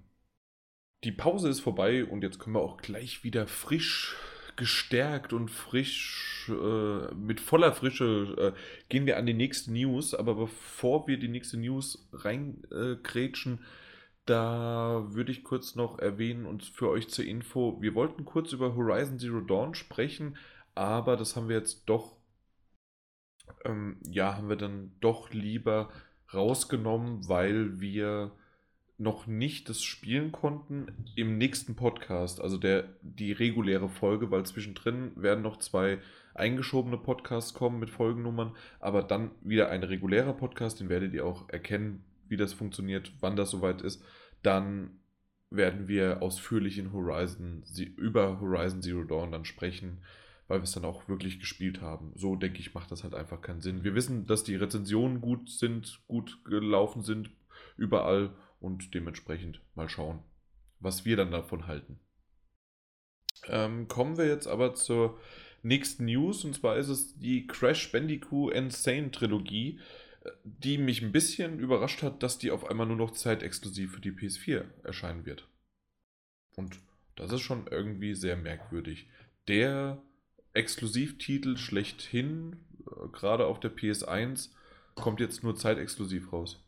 [1.03, 4.15] Die Pause ist vorbei und jetzt können wir auch gleich wieder frisch
[4.61, 8.59] gestärkt und frisch, äh, mit voller Frische äh,
[8.89, 10.13] gehen wir an die nächste News.
[10.13, 13.65] Aber bevor wir die nächste News reingrätschen,
[14.25, 18.75] da würde ich kurz noch erwähnen und für euch zur Info, wir wollten kurz über
[18.75, 20.37] Horizon Zero Dawn sprechen,
[20.75, 22.17] aber das haben wir jetzt doch,
[23.65, 25.89] ähm, ja, haben wir dann doch lieber
[26.33, 28.31] rausgenommen, weil wir
[29.01, 35.11] noch nicht das spielen konnten im nächsten Podcast, also der, die reguläre Folge, weil zwischendrin
[35.15, 35.99] werden noch zwei
[36.35, 41.49] eingeschobene Podcasts kommen mit Folgennummern, aber dann wieder ein regulärer Podcast, den werdet ihr auch
[41.49, 44.03] erkennen, wie das funktioniert, wann das soweit ist.
[44.43, 44.99] Dann
[45.49, 47.63] werden wir ausführlich in Horizon
[47.97, 49.97] über Horizon Zero Dawn dann sprechen,
[50.47, 52.13] weil wir es dann auch wirklich gespielt haben.
[52.15, 53.83] So denke ich, macht das halt einfach keinen Sinn.
[53.83, 57.31] Wir wissen, dass die Rezensionen gut sind, gut gelaufen sind,
[57.77, 60.19] überall und dementsprechend mal schauen,
[60.79, 61.99] was wir dann davon halten.
[63.47, 65.19] Ähm, kommen wir jetzt aber zur
[65.63, 69.79] nächsten News und zwar ist es die Crash Bandicoot Insane Trilogie,
[70.43, 74.11] die mich ein bisschen überrascht hat, dass die auf einmal nur noch zeitexklusiv für die
[74.11, 75.47] PS4 erscheinen wird.
[76.55, 76.79] Und
[77.15, 79.07] das ist schon irgendwie sehr merkwürdig.
[79.47, 80.01] Der
[80.53, 84.49] Exklusivtitel schlechthin, äh, gerade auf der PS1,
[84.95, 86.63] kommt jetzt nur zeitexklusiv raus.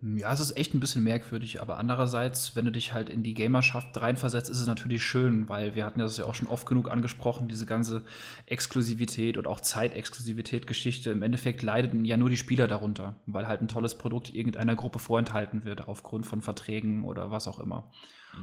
[0.00, 3.34] Ja, es ist echt ein bisschen merkwürdig, aber andererseits, wenn du dich halt in die
[3.34, 6.88] Gamerschaft reinversetzt, ist es natürlich schön, weil wir hatten das ja auch schon oft genug
[6.88, 8.04] angesprochen, diese ganze
[8.46, 11.10] Exklusivität und auch Zeitexklusivität-Geschichte.
[11.10, 15.00] Im Endeffekt leiden ja nur die Spieler darunter, weil halt ein tolles Produkt irgendeiner Gruppe
[15.00, 17.90] vorenthalten wird, aufgrund von Verträgen oder was auch immer.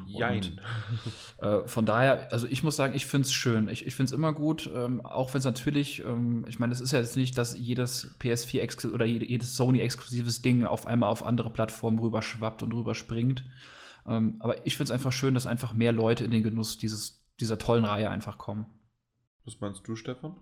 [0.08, 0.60] Jein.
[1.38, 3.70] Und, äh, von daher, also ich muss sagen, ich finde es schön.
[3.70, 6.82] Ich, ich finde es immer gut, ähm, auch wenn es natürlich, ähm, ich meine, es
[6.82, 11.50] ist ja jetzt nicht, dass jedes PS4 oder jedes Sony-exklusives Ding auf einmal auf andere
[11.50, 13.44] Plattformen rüberschwappt und rüberspringt.
[14.08, 17.24] Ähm, aber ich finde es einfach schön, dass einfach mehr Leute in den Genuss dieses,
[17.40, 18.66] dieser tollen Reihe einfach kommen.
[19.46, 20.36] Was meinst du, Stefan?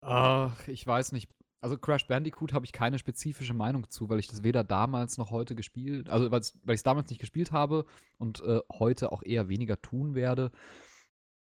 [0.00, 1.28] Ach, ich weiß nicht.
[1.60, 5.30] Also Crash Bandicoot habe ich keine spezifische Meinung zu, weil ich das weder damals noch
[5.30, 7.84] heute gespielt, also weil ich es damals nicht gespielt habe
[8.16, 10.52] und äh, heute auch eher weniger tun werde.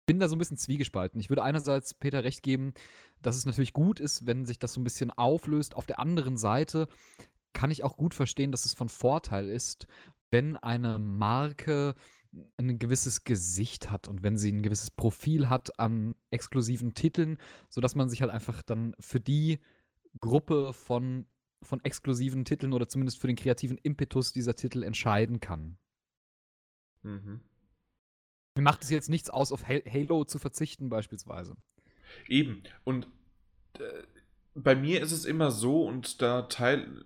[0.07, 1.19] Bin da so ein bisschen zwiegespalten.
[1.21, 2.75] Ich würde einerseits Peter recht geben,
[3.23, 5.75] dass es natürlich gut ist, wenn sich das so ein bisschen auflöst.
[5.75, 6.89] Auf der anderen Seite
[7.55, 9.87] kann ich auch gut verstehen, dass es von Vorteil ist,
[10.31, 11.95] wenn eine Marke
[12.59, 17.39] ein gewisses Gesicht hat und wenn sie ein gewisses Profil hat an exklusiven Titeln,
[17.71, 19.61] sodass man sich halt einfach dann für die
[20.21, 21.27] Gruppe von,
[21.63, 25.79] von exklusiven Titeln oder zumindest für den kreativen Impetus dieser Titel entscheiden kann.
[27.03, 27.41] Mhm.
[28.57, 31.57] Mir macht es jetzt nichts aus, auf Halo zu verzichten, beispielsweise.
[32.29, 32.63] Eben.
[32.85, 33.09] Und
[33.79, 34.05] äh,
[34.55, 37.05] bei mir ist es immer so, und da teil.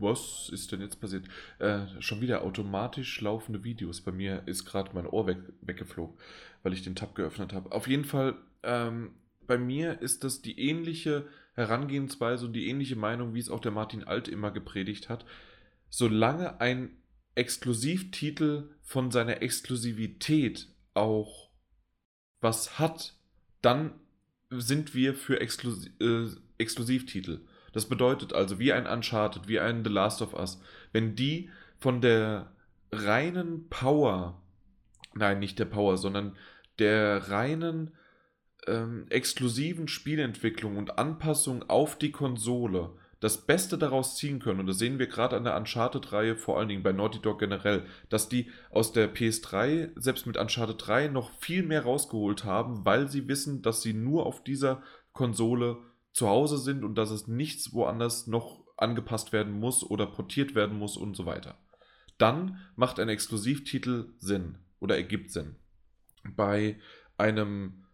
[0.00, 1.26] Was ist denn jetzt passiert?
[1.58, 4.00] Äh, schon wieder automatisch laufende Videos.
[4.00, 6.16] Bei mir ist gerade mein Ohr weg, weggeflogen,
[6.62, 7.72] weil ich den Tab geöffnet habe.
[7.72, 9.16] Auf jeden Fall, ähm,
[9.48, 11.26] bei mir ist das die ähnliche
[11.58, 15.24] Herangehensweise und die ähnliche Meinung, wie es auch der Martin Alt immer gepredigt hat.
[15.90, 16.96] Solange ein
[17.34, 21.50] Exklusivtitel von seiner Exklusivität auch
[22.40, 23.14] was hat,
[23.60, 23.92] dann
[24.50, 26.28] sind wir für Exklus äh,
[26.58, 27.40] Exklusivtitel.
[27.72, 30.60] Das bedeutet also, wie ein Uncharted, wie ein The Last of Us,
[30.92, 32.52] wenn die von der
[32.92, 34.40] reinen Power,
[35.12, 36.36] nein, nicht der Power, sondern
[36.78, 37.92] der reinen
[38.68, 42.90] ähm, exklusiven Spielentwicklung und Anpassung auf die Konsole
[43.20, 46.68] das Beste daraus ziehen können, und das sehen wir gerade an der Uncharted-Reihe, vor allen
[46.68, 51.32] Dingen bei Naughty Dog generell, dass die aus der PS3, selbst mit Uncharted 3, noch
[51.32, 54.82] viel mehr rausgeholt haben, weil sie wissen, dass sie nur auf dieser
[55.12, 55.78] Konsole
[56.12, 60.78] zu Hause sind und dass es nichts woanders noch angepasst werden muss oder portiert werden
[60.78, 61.58] muss und so weiter.
[62.18, 65.56] Dann macht ein Exklusivtitel Sinn oder ergibt Sinn.
[66.36, 66.78] Bei
[67.16, 67.84] einem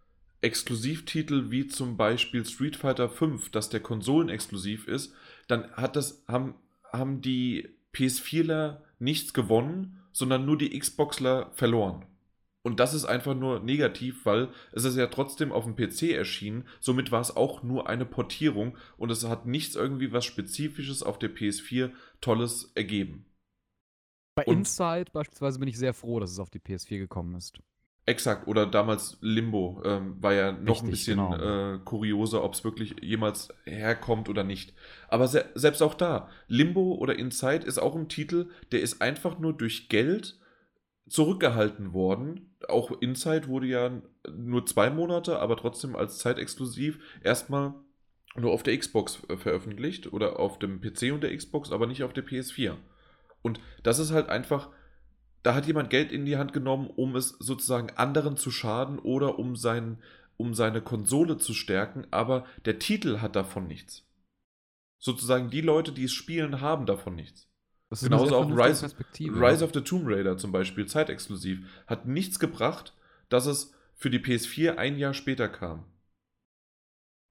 [0.45, 5.13] Exklusivtitel wie zum Beispiel Street Fighter V, das der Konsolen exklusiv ist,
[5.49, 6.55] dann hat das, haben,
[6.93, 12.05] haben die PS4ler nichts gewonnen, sondern nur die Xboxler verloren.
[12.63, 16.67] Und das ist einfach nur negativ, weil es ist ja trotzdem auf dem PC erschienen.
[16.81, 21.19] Somit war es auch nur eine Portierung und es hat nichts irgendwie was Spezifisches auf
[21.19, 21.91] der PS4
[22.23, 23.27] Tolles ergeben.
[24.35, 27.61] Bei und Inside beispielsweise bin ich sehr froh, dass es auf die PS4 gekommen ist.
[28.07, 31.75] Exakt, oder damals Limbo ähm, war ja noch Richtig, ein bisschen genau.
[31.75, 34.75] äh, kurioser, ob es wirklich jemals herkommt oder nicht.
[35.09, 39.39] Aber se selbst auch da, Limbo oder Inside ist auch ein Titel, der ist einfach
[39.39, 40.39] nur durch Geld
[41.09, 42.55] zurückgehalten worden.
[42.69, 47.73] Auch Inside wurde ja nur zwei Monate, aber trotzdem als zeitexklusiv erstmal
[48.37, 52.03] nur auf der Xbox äh, veröffentlicht oder auf dem PC und der Xbox, aber nicht
[52.03, 52.75] auf der PS4.
[53.41, 54.69] Und das ist halt einfach
[55.45, 59.39] da hat jemand Geld in die Hand genommen, um es sozusagen anderen zu schaden oder
[59.39, 59.99] um, sein,
[60.39, 64.05] um seine Konsole zu stärken, aber der Titel hat davon nichts.
[64.99, 67.47] Sozusagen die Leute, die es spielen, haben davon nichts.
[68.01, 68.91] Genauso auch Rise,
[69.21, 72.95] Rise of the Tomb Raider zum Beispiel, zeitexklusiv, hat nichts gebracht,
[73.29, 75.85] dass es für die PS4 ein Jahr später kam.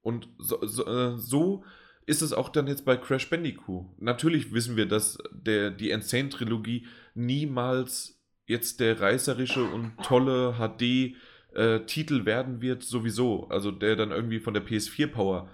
[0.03, 1.65] Und so, so, äh, so
[2.05, 3.85] ist es auch dann jetzt bei Crash Bandicoot.
[4.01, 12.25] Natürlich wissen wir, dass der, die Insane-Trilogie niemals jetzt der reißerische und tolle HD-Titel äh,
[12.25, 13.47] werden wird, sowieso.
[13.49, 15.49] Also der dann irgendwie von der PS4-Power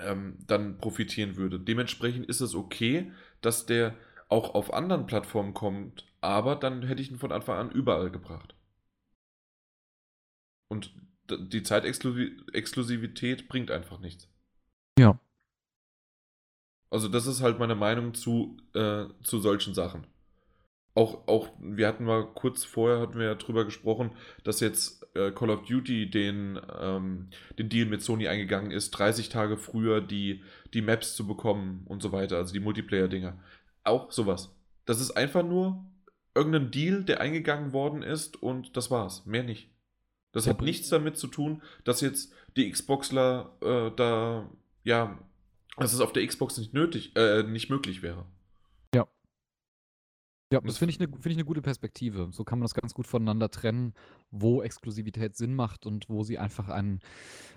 [0.00, 1.60] ähm, dann profitieren würde.
[1.60, 3.96] Dementsprechend ist es okay, dass der
[4.28, 8.54] auch auf anderen Plattformen kommt, aber dann hätte ich ihn von Anfang an überall gebracht.
[10.68, 10.94] Und
[11.30, 14.28] die Zeitexklusivität bringt einfach nichts.
[14.98, 15.18] Ja.
[16.94, 20.06] Also das ist halt meine Meinung zu, äh, zu solchen Sachen.
[20.94, 24.12] Auch, auch, wir hatten mal kurz vorher, hatten wir ja drüber gesprochen,
[24.44, 29.28] dass jetzt äh, Call of Duty den, ähm, den Deal mit Sony eingegangen ist, 30
[29.28, 33.40] Tage früher die, die Maps zu bekommen und so weiter, also die Multiplayer-Dinger.
[33.82, 34.54] Auch sowas.
[34.86, 35.84] Das ist einfach nur
[36.32, 39.26] irgendein Deal, der eingegangen worden ist und das war's.
[39.26, 39.68] Mehr nicht.
[40.30, 44.48] Das hat nichts damit zu tun, dass jetzt die Xboxler äh, da,
[44.84, 45.18] ja,
[45.76, 48.26] dass es auf der Xbox nicht nötig, äh, nicht möglich wäre.
[50.54, 52.28] Ja, das finde ich eine find ich eine gute Perspektive.
[52.30, 53.92] So kann man das ganz gut voneinander trennen,
[54.30, 57.00] wo Exklusivität Sinn macht und wo sie einfach ein,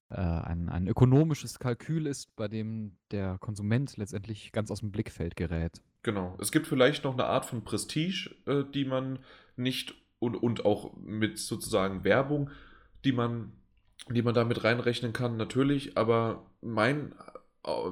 [0.10, 5.36] äh, ein, ein ökonomisches Kalkül ist, bei dem der Konsument letztendlich ganz aus dem Blickfeld
[5.36, 5.82] gerät.
[6.02, 6.36] Genau.
[6.42, 9.20] Es gibt vielleicht noch eine Art von Prestige, äh, die man
[9.58, 12.50] nicht und, und auch mit sozusagen Werbung,
[13.06, 13.52] die man,
[14.10, 17.14] die man da mit reinrechnen kann, natürlich, aber mein,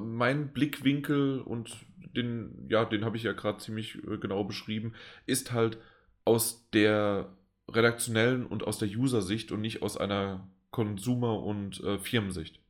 [0.00, 1.76] mein Blickwinkel und
[2.16, 4.94] den, ja, den habe ich ja gerade ziemlich äh, genau beschrieben,
[5.26, 5.78] ist halt
[6.24, 7.36] aus der
[7.70, 12.60] redaktionellen und aus der User-Sicht und nicht aus einer Konsumer- und äh, Firmensicht.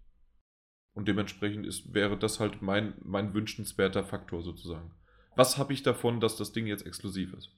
[0.95, 4.91] Und dementsprechend ist, wäre das halt mein, mein wünschenswerter Faktor sozusagen.
[5.37, 7.53] Was habe ich davon, dass das Ding jetzt exklusiv ist?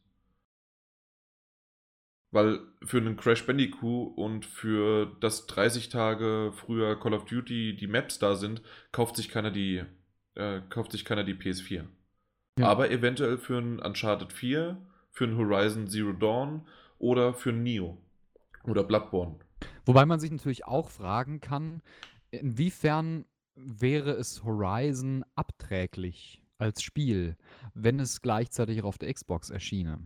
[2.31, 7.87] Weil für einen Crash Bandicoot und für das 30 Tage früher Call of Duty die
[7.87, 9.83] Maps da sind, kauft sich keiner die,
[10.35, 11.85] äh, kauft sich keiner die PS4.
[12.59, 12.67] Ja.
[12.67, 14.77] Aber eventuell für ein Uncharted 4,
[15.11, 16.67] für ein Horizon Zero Dawn
[16.99, 17.97] oder für ein Neo
[18.65, 19.37] oder Bloodborne.
[19.87, 21.83] Wobei man sich natürlich auch fragen kann,
[22.31, 23.25] inwiefern
[23.55, 27.37] wäre es Horizon abträglich als Spiel,
[27.75, 29.99] wenn es gleichzeitig auch auf der Xbox erschiene?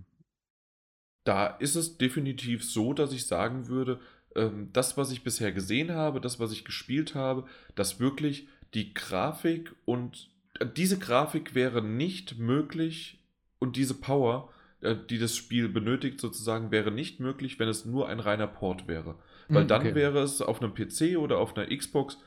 [1.24, 4.01] Da ist es definitiv so, dass ich sagen würde,
[4.35, 7.44] ähm, das, was ich bisher gesehen habe, das, was ich gespielt habe,
[7.74, 13.19] dass wirklich die Grafik und äh, diese Grafik wäre nicht möglich
[13.59, 14.51] und diese Power,
[14.81, 18.89] äh, die das Spiel benötigt, sozusagen, wäre nicht möglich, wenn es nur ein reiner Port
[18.89, 19.16] wäre.
[19.49, 19.94] Weil Hm, dann okay.
[19.94, 22.19] wäre es auf einem PC oder auf einer Xbox.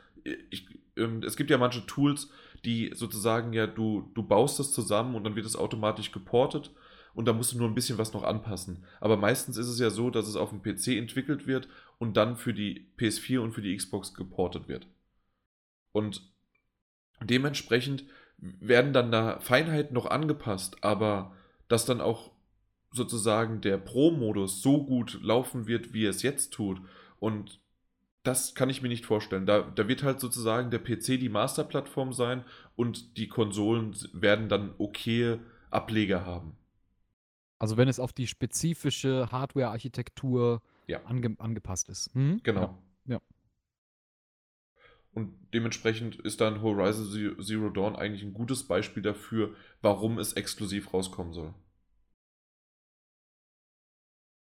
[0.49, 2.29] Ich, ähm, es gibt ja manche Tools,
[2.63, 6.71] die sozusagen ja, du, du baust das zusammen und dann wird es automatisch geportet
[7.15, 8.83] und da musst du nur ein bisschen was noch anpassen.
[8.99, 11.67] Aber meistens ist es ja so, dass es auf dem PC entwickelt wird
[11.97, 14.87] und dann für die PS4 und für die Xbox geportet wird.
[15.93, 16.21] Und
[17.23, 18.03] dementsprechend
[18.37, 21.33] werden dann da Feinheiten noch angepasst, aber
[21.69, 22.31] dass dann auch
[22.91, 26.81] sozusagen der Pro-Modus so gut laufen wird, wie es jetzt tut.
[27.19, 27.59] Und
[28.23, 29.45] das kann ich mir nicht vorstellen.
[29.45, 32.43] Da, da wird halt sozusagen der PC die Masterplattform sein
[32.75, 35.39] und die Konsolen werden dann okay
[35.69, 36.57] Ableger haben.
[37.59, 41.03] Also wenn es auf die spezifische Hardware-Architektur Ja.
[41.05, 42.13] ange angepasst ist.
[42.13, 42.39] Hm?
[42.43, 42.77] Genau.
[43.05, 43.21] Ja.
[45.13, 50.33] Und dementsprechend ist dann Horizon Ze- Zero Dawn eigentlich ein gutes Beispiel dafür, warum es
[50.33, 51.53] exklusiv rauskommen soll.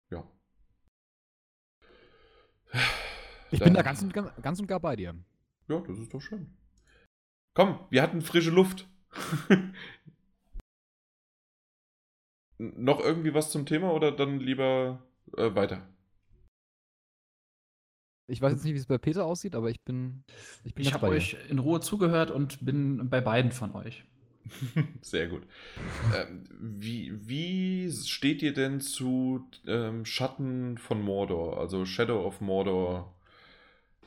[0.09, 0.23] Ja.
[3.51, 5.14] Ich bin da ganz und, ganz und gar bei dir.
[5.67, 6.57] Ja, das ist doch schön.
[7.53, 8.88] Komm, wir hatten frische Luft.
[12.61, 15.01] Noch irgendwie was zum Thema oder dann lieber
[15.35, 15.88] äh, weiter?
[18.27, 20.23] Ich weiß jetzt nicht, wie es bei Peter aussieht, aber ich bin,
[20.64, 24.06] ich bin Ich habe euch in Ruhe zugehört und bin bei beiden von euch.
[25.01, 25.41] Sehr gut.
[26.15, 33.14] Ähm, wie, wie steht ihr denn zu ähm, Schatten von Mordor, also Shadow of Mordor,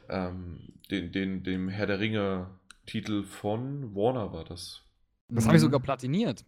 [0.08, 0.60] ähm,
[0.92, 4.82] den, den, dem Herr der Ringe-Titel von Warner war das?
[5.28, 6.44] Das habe ich sogar platiniert.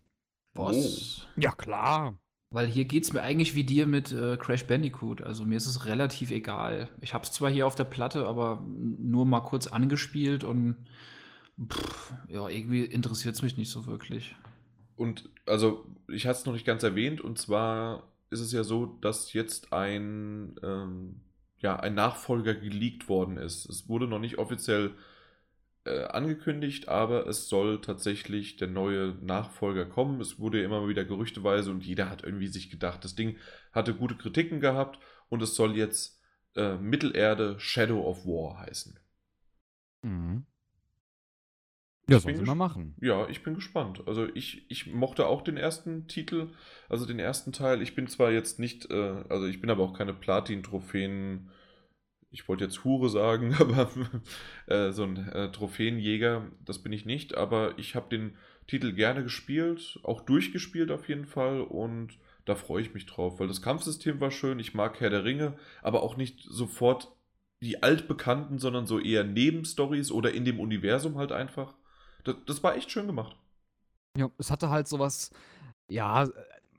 [0.56, 1.26] Was?
[1.36, 2.18] Ja, klar.
[2.50, 5.20] Weil hier geht es mir eigentlich wie dir mit äh, Crash Bandicoot.
[5.20, 6.88] Also mir ist es relativ egal.
[7.00, 10.76] Ich habe es zwar hier auf der Platte, aber nur mal kurz angespielt und
[11.68, 14.36] pff, ja, irgendwie interessiert es mich nicht so wirklich.
[14.96, 18.86] Und also, ich hatte es noch nicht ganz erwähnt, und zwar ist es ja so,
[19.00, 21.20] dass jetzt ein, ähm,
[21.58, 23.68] ja, ein Nachfolger geleakt worden ist.
[23.68, 24.94] Es wurde noch nicht offiziell
[25.86, 30.20] äh, angekündigt, aber es soll tatsächlich der neue Nachfolger kommen.
[30.20, 33.36] Es wurde ja immer wieder gerüchteweise und jeder hat irgendwie sich gedacht, das Ding
[33.72, 34.98] hatte gute Kritiken gehabt
[35.28, 36.20] und es soll jetzt
[36.56, 38.98] äh, Mittelerde Shadow of War heißen.
[40.02, 40.46] Mhm.
[42.08, 42.94] Ja, sollen sie mal machen.
[43.00, 44.02] Ja, ich bin gespannt.
[44.06, 46.50] Also ich, ich mochte auch den ersten Titel,
[46.88, 47.82] also den ersten Teil.
[47.82, 51.50] Ich bin zwar jetzt nicht, äh, also ich bin aber auch keine Platin-Trophäen,
[52.36, 53.90] ich wollte jetzt Hure sagen, aber
[54.66, 59.22] äh, so ein äh, Trophäenjäger, das bin ich nicht, aber ich habe den Titel gerne
[59.22, 64.20] gespielt, auch durchgespielt auf jeden Fall und da freue ich mich drauf, weil das Kampfsystem
[64.20, 67.10] war schön, ich mag Herr der Ringe, aber auch nicht sofort
[67.62, 71.74] die altbekannten, sondern so eher Nebenstories oder in dem Universum halt einfach.
[72.24, 73.34] Das, das war echt schön gemacht.
[74.14, 75.30] Ja, es hatte halt sowas,
[75.88, 76.28] ja,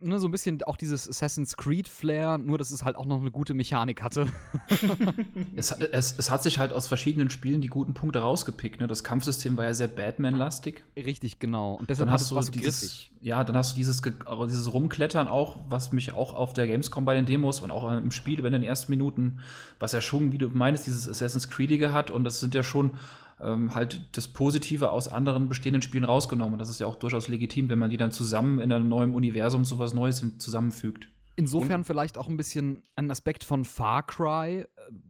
[0.01, 3.32] ne, so ein bisschen auch dieses Assassin's Creed-Flair, nur dass es halt auch noch eine
[3.32, 4.27] gute Mechanik hatte.
[5.56, 8.80] es, es, es, hat sich halt aus verschiedenen Spielen die guten Punkte rausgepickt.
[8.80, 8.88] Ne?
[8.88, 10.84] Das Kampfsystem war ja sehr Batman-lastig.
[10.95, 11.74] Richtig, genau.
[11.76, 15.58] Und deshalb dann hast du so dieses, ja, dann hast du dieses, dieses Rumklettern auch,
[15.69, 18.64] was mich auch auf der Gamescom bei den Demos und auch im Spiel in den
[18.64, 19.40] ersten Minuten,
[19.80, 22.11] was ja schon, wie du meinst, dieses Assassin's Creedige hat.
[22.11, 22.92] Und das sind ja schon
[23.41, 26.53] ähm, halt das Positive aus anderen bestehenden Spielen rausgenommen.
[26.53, 29.14] Und das ist ja auch durchaus legitim, wenn man die dann zusammen in einem neuen
[29.14, 31.07] Universum so was Neues zusammenfügt.
[31.35, 34.66] Insofern vielleicht auch ein bisschen ein Aspekt von Far Cry.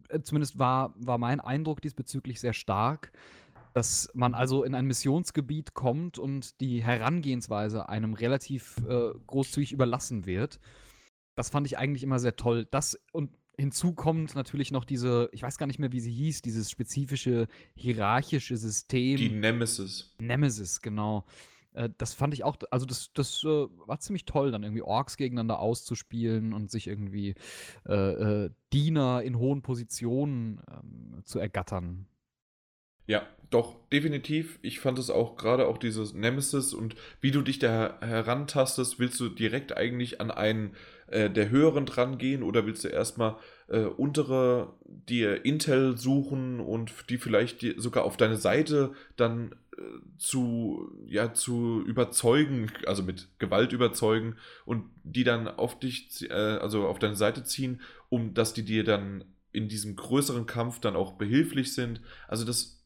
[0.09, 3.13] Äh, zumindest war, war mein Eindruck diesbezüglich sehr stark,
[3.73, 10.25] dass man also in ein Missionsgebiet kommt und die Herangehensweise einem relativ äh, großzügig überlassen
[10.25, 10.59] wird.
[11.35, 12.67] Das fand ich eigentlich immer sehr toll.
[12.71, 16.41] Das und hinzu kommt natürlich noch diese, ich weiß gar nicht mehr, wie sie hieß,
[16.41, 19.17] dieses spezifische hierarchische System.
[19.17, 20.13] Die Nemesis.
[20.19, 21.25] Nemesis, genau.
[21.73, 25.17] Äh, das fand ich auch, also das, das äh, war ziemlich toll, dann irgendwie Orks
[25.17, 27.35] gegeneinander auszuspielen und sich irgendwie
[27.87, 27.93] äh,
[28.45, 32.07] äh, Diener in hohen Positionen ähm, zu ergattern.
[33.07, 34.59] Ja, doch, definitiv.
[34.61, 39.19] Ich fand es auch gerade auch dieses Nemesis und wie du dich da herantastest, willst
[39.21, 40.75] du direkt eigentlich an einen
[41.07, 43.37] äh, der höheren dran gehen oder willst du erstmal
[43.67, 49.81] äh, untere dir Intel suchen und die vielleicht die sogar auf deine Seite dann äh,
[50.17, 56.87] zu, ja, zu überzeugen, also mit Gewalt überzeugen und die dann auf dich, äh, also
[56.87, 61.13] auf deine Seite ziehen, um dass die dir dann in diesem größeren Kampf dann auch
[61.13, 62.01] behilflich sind.
[62.27, 62.85] Also das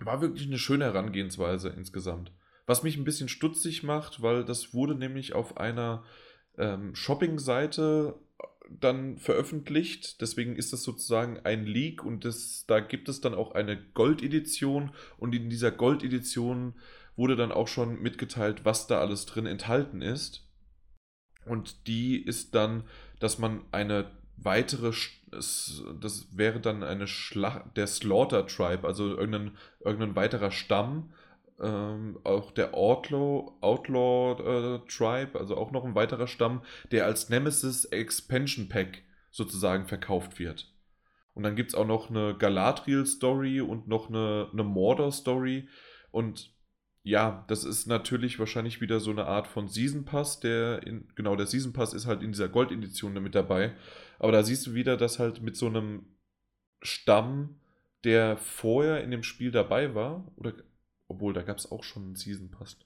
[0.00, 2.32] war wirklich eine schöne Herangehensweise insgesamt.
[2.66, 6.04] Was mich ein bisschen stutzig macht, weil das wurde nämlich auf einer
[6.58, 8.14] ähm, Shopping-Seite
[8.70, 10.20] dann veröffentlicht.
[10.20, 14.90] Deswegen ist das sozusagen ein Leak und das, da gibt es dann auch eine Gold-Edition
[15.16, 16.74] und in dieser Gold-Edition
[17.16, 20.46] wurde dann auch schon mitgeteilt, was da alles drin enthalten ist.
[21.44, 22.84] Und die ist dann,
[23.20, 24.92] dass man eine weitere,
[25.30, 31.12] das wäre dann eine Schlacht, der Slaughter Tribe, also irgendein, irgendein weiterer Stamm,
[31.60, 37.28] ähm, auch der Outlaw, Outlaw äh, Tribe, also auch noch ein weiterer Stamm, der als
[37.28, 40.72] Nemesis Expansion Pack sozusagen verkauft wird.
[41.34, 45.68] Und dann gibt es auch noch eine Galadriel Story und noch eine, eine Mordor Story.
[46.10, 46.52] Und
[47.04, 51.36] ja, das ist natürlich wahrscheinlich wieder so eine Art von Season Pass, der in, genau,
[51.36, 53.74] der Season Pass ist halt in dieser Gold-Edition mit dabei.
[54.18, 56.06] Aber da siehst du wieder, dass halt mit so einem
[56.82, 57.60] Stamm,
[58.04, 60.52] der vorher in dem Spiel dabei war, oder
[61.08, 62.76] obwohl da gab es auch schon einen Season Pass.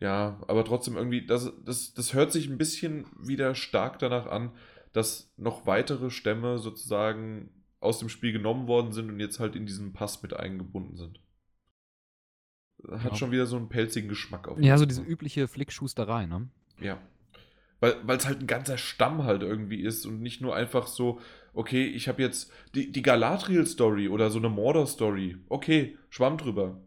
[0.00, 4.52] Ja, aber trotzdem irgendwie, das, das, das hört sich ein bisschen wieder stark danach an,
[4.92, 7.50] dass noch weitere Stämme sozusagen
[7.80, 11.20] aus dem Spiel genommen worden sind und jetzt halt in diesen Pass mit eingebunden sind.
[12.90, 13.14] Hat ja.
[13.14, 14.58] schon wieder so einen pelzigen Geschmack auf.
[14.58, 16.48] Ja, so diese übliche Flickschusterei, ne?
[16.80, 16.98] Ja.
[17.80, 21.20] Weil es halt ein ganzer Stamm halt irgendwie ist und nicht nur einfach so,
[21.54, 25.38] okay, ich habe jetzt die, die Galadriel-Story oder so eine Mordor-Story.
[25.48, 26.80] Okay, schwamm drüber.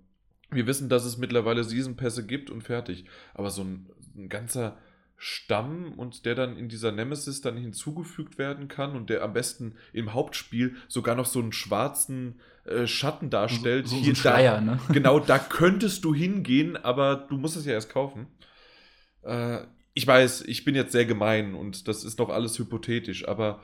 [0.51, 3.05] Wir wissen, dass es mittlerweile Season-Pässe gibt und fertig.
[3.33, 4.77] Aber so ein, ein ganzer
[5.17, 9.75] Stamm und der dann in dieser Nemesis dann hinzugefügt werden kann und der am besten
[9.93, 13.87] im Hauptspiel sogar noch so einen schwarzen äh, Schatten darstellt.
[13.87, 14.79] So, so Hier, Schleier, da, ne?
[14.91, 18.27] Genau, da könntest du hingehen, aber du musst es ja erst kaufen.
[19.21, 19.59] Äh,
[19.93, 23.61] ich weiß, ich bin jetzt sehr gemein und das ist noch alles hypothetisch, aber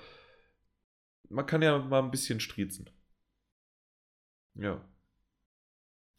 [1.29, 2.89] man kann ja mal ein bisschen striezen.
[4.55, 4.83] Ja.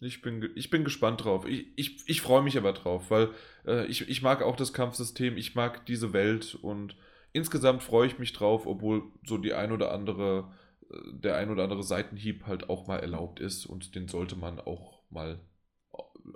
[0.00, 1.46] Ich bin, ich bin gespannt drauf.
[1.46, 3.34] Ich, ich, ich freue mich aber drauf, weil
[3.66, 6.96] äh, ich, ich mag auch das Kampfsystem, ich mag diese Welt und
[7.32, 10.54] insgesamt freue ich mich drauf, obwohl so die ein oder andere,
[10.90, 14.58] äh, der ein oder andere Seitenhieb halt auch mal erlaubt ist und den sollte man
[14.58, 15.40] auch mal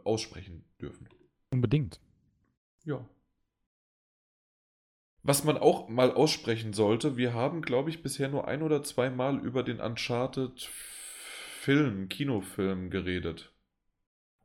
[0.04, 1.08] aussprechen dürfen.
[1.50, 2.00] Unbedingt.
[2.84, 3.08] Ja.
[5.26, 9.08] Was man auch mal aussprechen sollte, wir haben, glaube ich, bisher nur ein oder zwei
[9.08, 13.50] Mal über den Uncharted Film, Kinofilm geredet.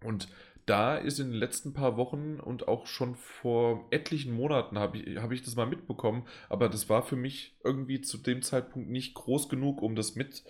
[0.01, 0.29] Und
[0.65, 5.17] da ist in den letzten paar Wochen und auch schon vor etlichen Monaten habe ich,
[5.17, 9.15] hab ich das mal mitbekommen, aber das war für mich irgendwie zu dem Zeitpunkt nicht
[9.15, 10.45] groß genug, um das mit,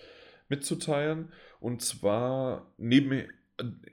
[0.48, 1.32] mitzuteilen.
[1.58, 3.26] Und zwar neben,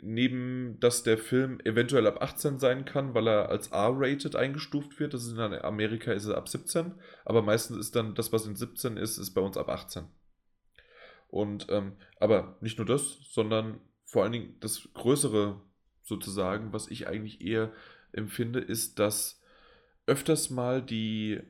[0.02, 5.14] neben, dass der Film eventuell ab 18 sein kann, weil er als R-rated eingestuft wird.
[5.14, 6.94] Das ist in Amerika ist er ab 17,
[7.26, 10.06] aber meistens ist dann das, was in 17 ist, ist bei uns ab 18.
[11.30, 15.62] Und ähm, aber nicht nur das, sondern vor allen Dingen das Größere
[16.04, 17.74] sozusagen, was ich eigentlich eher
[18.14, 19.42] empfinde, ist, dass
[20.06, 21.42] öfters mal die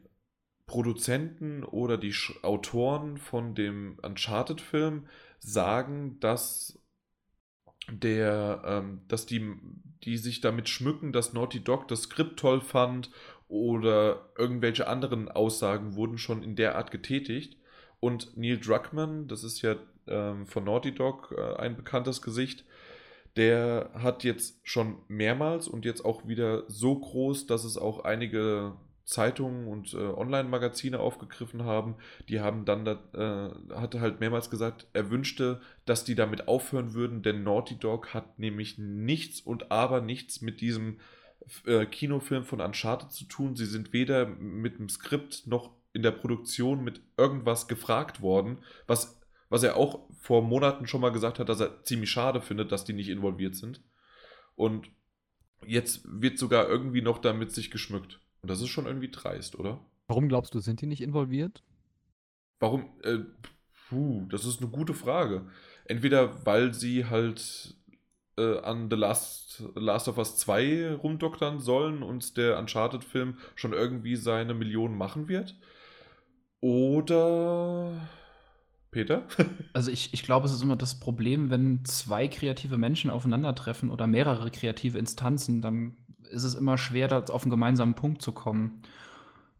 [0.65, 5.07] Produzenten oder die Autoren von dem Uncharted-Film
[5.39, 6.79] sagen, dass
[7.89, 9.55] der, ähm, dass die
[10.03, 13.09] die sich damit schmücken, dass Naughty Dog das Skript toll fand
[13.49, 17.57] oder irgendwelche anderen Aussagen wurden schon in der Art getätigt.
[17.99, 19.75] Und Neil Druckmann, das ist ja
[20.07, 22.63] ähm, von Naughty Dog äh, ein bekanntes Gesicht,
[23.35, 28.73] der hat jetzt schon mehrmals und jetzt auch wieder so groß, dass es auch einige
[29.07, 31.95] Zeitungen und äh, Online-Magazine aufgegriffen haben.
[32.27, 36.93] Die haben dann, da, äh, hatte halt mehrmals gesagt, er wünschte, dass die damit aufhören
[36.93, 40.99] würden, denn Naughty Dog hat nämlich nichts und aber nichts mit diesem
[41.65, 43.55] äh, Kinofilm von Uncharted zu tun.
[43.55, 49.21] Sie sind weder mit dem Skript noch in der Produktion mit irgendwas gefragt worden, was,
[49.47, 52.83] was er auch vor Monaten schon mal gesagt hat, dass er ziemlich schade findet, dass
[52.83, 53.81] die nicht involviert sind.
[54.57, 54.89] Und
[55.65, 58.19] jetzt wird sogar irgendwie noch damit sich geschmückt.
[58.47, 59.81] Und das ist schon irgendwie dreist, oder?
[60.07, 61.63] Warum glaubst du, sind die nicht involviert?
[62.61, 62.85] Warum?
[63.03, 63.17] Äh,
[63.89, 65.49] puh, das ist eine gute Frage.
[65.83, 67.75] Entweder weil sie halt
[68.37, 74.15] äh, an The Last, Last of Us 2 rumdoktern sollen und der Uncharted-Film schon irgendwie
[74.15, 75.57] seine Millionen machen wird.
[76.61, 78.07] Oder.
[78.91, 79.27] Peter?
[79.73, 84.07] also ich, ich glaube, es ist immer das Problem, wenn zwei kreative Menschen aufeinandertreffen oder
[84.07, 85.97] mehrere kreative Instanzen, dann
[86.31, 88.81] ist es immer schwer, da auf einen gemeinsamen Punkt zu kommen.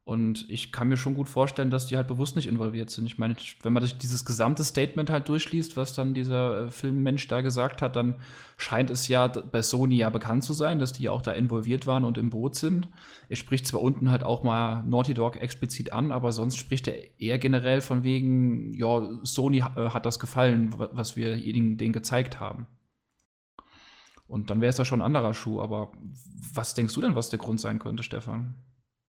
[0.08, 3.08] Und ich kann mir schon gut vorstellen, dass die halt bewusst nicht involviert sind.
[3.08, 7.42] Ich meine, wenn man dieses gesamte Statement halt durchliest, was dann dieser äh, Filmmensch da
[7.42, 8.16] gesagt hat, dann
[8.56, 11.88] scheint es ja bei Sony ja bekannt zu sein, dass die ja auch da involviert
[11.88, 12.88] waren und im Boot sind.
[13.28, 17.20] Er spricht zwar unten halt auch mal Naughty Dog explizit an, aber sonst spricht er
[17.20, 22.40] eher generell von wegen, ja, Sony äh, hat das gefallen, was wir ihnen denen gezeigt
[22.40, 22.66] haben.
[24.28, 25.62] Und dann wäre es ja schon ein anderer Schuh.
[25.62, 25.92] Aber
[26.54, 28.56] was denkst du denn, was der Grund sein könnte, Stefan?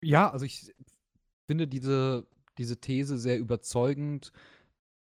[0.00, 0.72] Ja, also ich
[1.46, 2.26] finde diese,
[2.58, 4.32] diese These sehr überzeugend,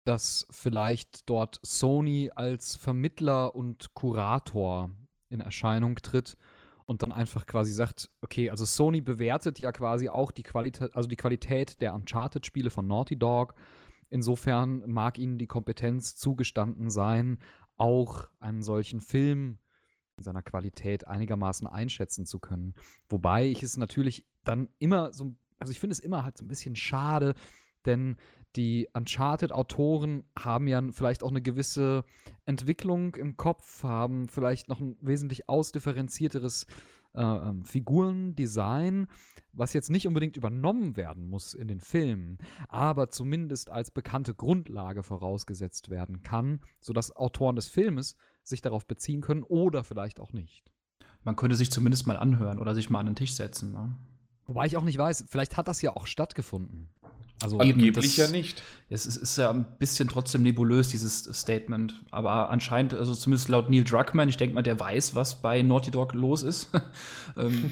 [0.04, 4.90] dass vielleicht dort Sony als Vermittler und Kurator
[5.28, 6.36] in Erscheinung tritt
[6.84, 11.08] und dann einfach quasi sagt, okay, also Sony bewertet ja quasi auch die Qualität, also
[11.08, 13.54] die Qualität der Uncharted-Spiele von Naughty Dog.
[14.10, 17.38] Insofern mag ihnen die Kompetenz zugestanden sein,
[17.76, 19.58] auch einen solchen Film
[20.22, 22.74] in seiner Qualität einigermaßen einschätzen zu können.
[23.08, 26.48] Wobei ich es natürlich dann immer so, also ich finde es immer halt so ein
[26.48, 27.34] bisschen schade,
[27.84, 28.16] denn
[28.54, 32.04] die Uncharted-Autoren haben ja vielleicht auch eine gewisse
[32.44, 36.66] Entwicklung im Kopf, haben vielleicht noch ein wesentlich ausdifferenzierteres
[37.14, 39.06] äh, ähm, Figurendesign,
[39.52, 45.02] was jetzt nicht unbedingt übernommen werden muss in den Filmen, aber zumindest als bekannte Grundlage
[45.02, 50.64] vorausgesetzt werden kann, sodass Autoren des Filmes sich darauf beziehen können oder vielleicht auch nicht.
[51.24, 53.72] Man könnte sich zumindest mal anhören oder sich mal an den Tisch setzen.
[53.72, 53.94] Ne?
[54.46, 56.88] Wobei ich auch nicht weiß, vielleicht hat das ja auch stattgefunden.
[57.42, 58.62] Also angeblich ja nicht.
[58.88, 62.02] Es ist, ist, ja ein bisschen trotzdem nebulös, dieses Statement.
[62.10, 65.90] Aber anscheinend, also zumindest laut Neil Druckmann, ich denke mal, der weiß, was bei Naughty
[65.90, 66.70] Dog los ist.
[67.38, 67.70] ähm,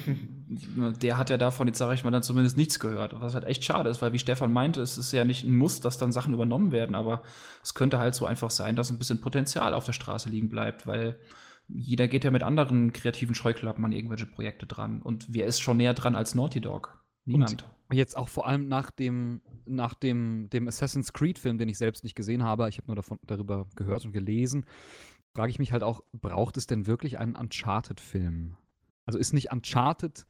[0.99, 3.21] der hat ja davon, jetzt sage ich mal, dann zumindest nichts gehört.
[3.21, 5.79] Was halt echt schade ist, weil wie Stefan meinte, es ist ja nicht ein Muss,
[5.79, 7.21] dass dann Sachen übernommen werden, aber
[7.61, 10.87] es könnte halt so einfach sein, dass ein bisschen Potenzial auf der Straße liegen bleibt,
[10.87, 11.19] weil
[11.67, 15.01] jeder geht ja mit anderen kreativen Scheuklappen an irgendwelche Projekte dran.
[15.01, 16.99] Und wer ist schon näher dran als Naughty Dog?
[17.25, 17.51] Niemand.
[17.51, 17.65] Und
[17.97, 22.15] jetzt auch vor allem nach dem, nach dem, dem Assassin's Creed-Film, den ich selbst nicht
[22.15, 24.65] gesehen habe, ich habe nur davon, darüber gehört und gelesen,
[25.33, 28.57] frage ich mich halt auch, braucht es denn wirklich einen Uncharted-Film?
[29.05, 30.25] Also ist nicht Uncharted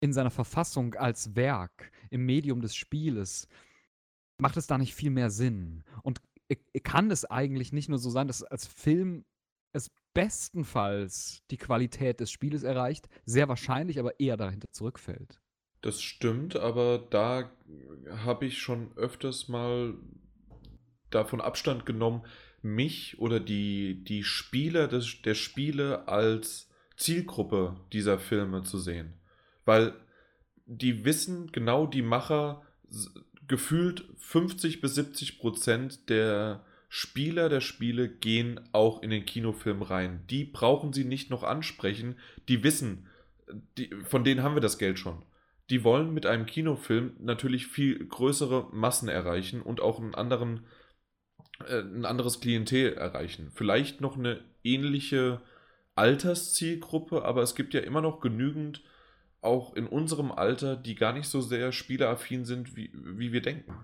[0.00, 3.48] in seiner Verfassung als Werk, im Medium des Spieles,
[4.38, 5.82] macht es da nicht viel mehr Sinn?
[6.02, 6.20] Und
[6.84, 9.24] kann es eigentlich nicht nur so sein, dass als Film
[9.72, 15.40] es bestenfalls die Qualität des Spieles erreicht, sehr wahrscheinlich aber eher dahinter zurückfällt?
[15.86, 17.48] Das stimmt, aber da
[18.10, 19.94] habe ich schon öfters mal
[21.10, 22.22] davon Abstand genommen,
[22.60, 29.12] mich oder die, die Spieler des, der Spiele als Zielgruppe dieser Filme zu sehen.
[29.64, 29.94] Weil
[30.66, 32.62] die wissen genau, die Macher
[33.46, 40.24] gefühlt 50 bis 70 Prozent der Spieler der Spiele gehen auch in den Kinofilm rein.
[40.30, 42.16] Die brauchen sie nicht noch ansprechen.
[42.48, 43.06] Die wissen,
[43.78, 45.22] die, von denen haben wir das Geld schon
[45.70, 50.66] die wollen mit einem Kinofilm natürlich viel größere Massen erreichen und auch einen anderen,
[51.66, 53.50] äh, ein anderes Klientel erreichen.
[53.54, 55.40] Vielleicht noch eine ähnliche
[55.96, 58.82] Alterszielgruppe, aber es gibt ja immer noch genügend,
[59.40, 63.74] auch in unserem Alter, die gar nicht so sehr spieleraffin sind, wie, wie wir denken.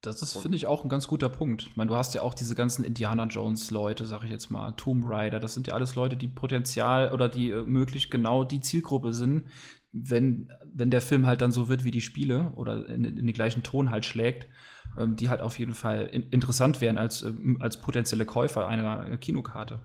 [0.00, 1.66] Das ist, finde ich, auch ein ganz guter Punkt.
[1.70, 5.08] Ich meine, du hast ja auch diese ganzen Indiana Jones-Leute, sag ich jetzt mal, Tomb
[5.08, 9.14] Raider, das sind ja alles Leute, die Potenzial oder die äh, möglich genau die Zielgruppe
[9.14, 9.46] sind,
[9.94, 13.32] wenn, wenn der Film halt dann so wird wie die Spiele oder in, in den
[13.32, 14.48] gleichen Ton halt schlägt,
[14.98, 19.16] ähm, die halt auf jeden Fall in, interessant wären als, ähm, als potenzielle Käufer einer
[19.18, 19.80] Kinokarte.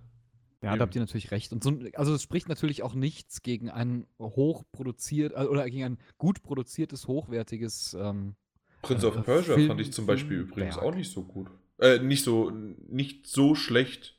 [0.61, 1.53] Ja, da habt ihr natürlich recht.
[1.53, 5.97] Und so, also es spricht natürlich auch nichts gegen ein hochproduziert äh, oder gegen ein
[6.17, 8.35] gut produziertes, hochwertiges ähm,
[8.81, 11.49] Prince of äh, Persia Film, fand ich zum Beispiel Film übrigens auch nicht so gut.
[11.77, 14.18] Äh, nicht so, nicht so schlecht.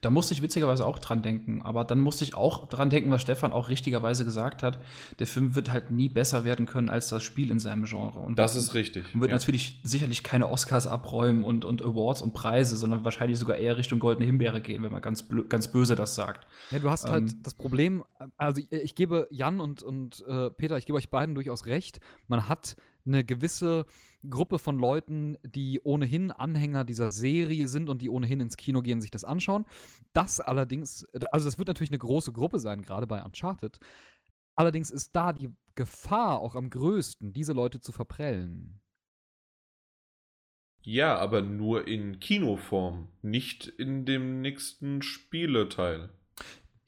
[0.00, 3.22] Da musste ich witzigerweise auch dran denken, aber dann musste ich auch dran denken, was
[3.22, 4.78] Stefan auch richtigerweise gesagt hat.
[5.18, 8.18] Der Film wird halt nie besser werden können als das Spiel in seinem Genre.
[8.18, 9.14] Und das ist richtig.
[9.14, 9.36] Und wird ja.
[9.36, 13.98] natürlich sicherlich keine Oscars abräumen und, und Awards und Preise, sondern wahrscheinlich sogar eher Richtung
[13.98, 16.46] Goldene Himbeere gehen, wenn man ganz, ganz böse das sagt.
[16.70, 18.04] Ja, du hast halt ähm, halt das Problem,
[18.36, 22.00] also ich, ich gebe Jan und, und äh, Peter, ich gebe euch beiden durchaus recht.
[22.28, 23.86] Man hat eine gewisse
[24.28, 29.00] Gruppe von Leuten, die ohnehin Anhänger dieser Serie sind und die ohnehin ins Kino gehen,
[29.00, 29.64] sich das anschauen.
[30.12, 33.78] Das allerdings, also das wird natürlich eine große Gruppe sein, gerade bei Uncharted.
[34.54, 38.80] Allerdings ist da die Gefahr auch am größten, diese Leute zu verprellen.
[40.82, 46.10] Ja, aber nur in Kinoform, nicht in dem nächsten Spieleteil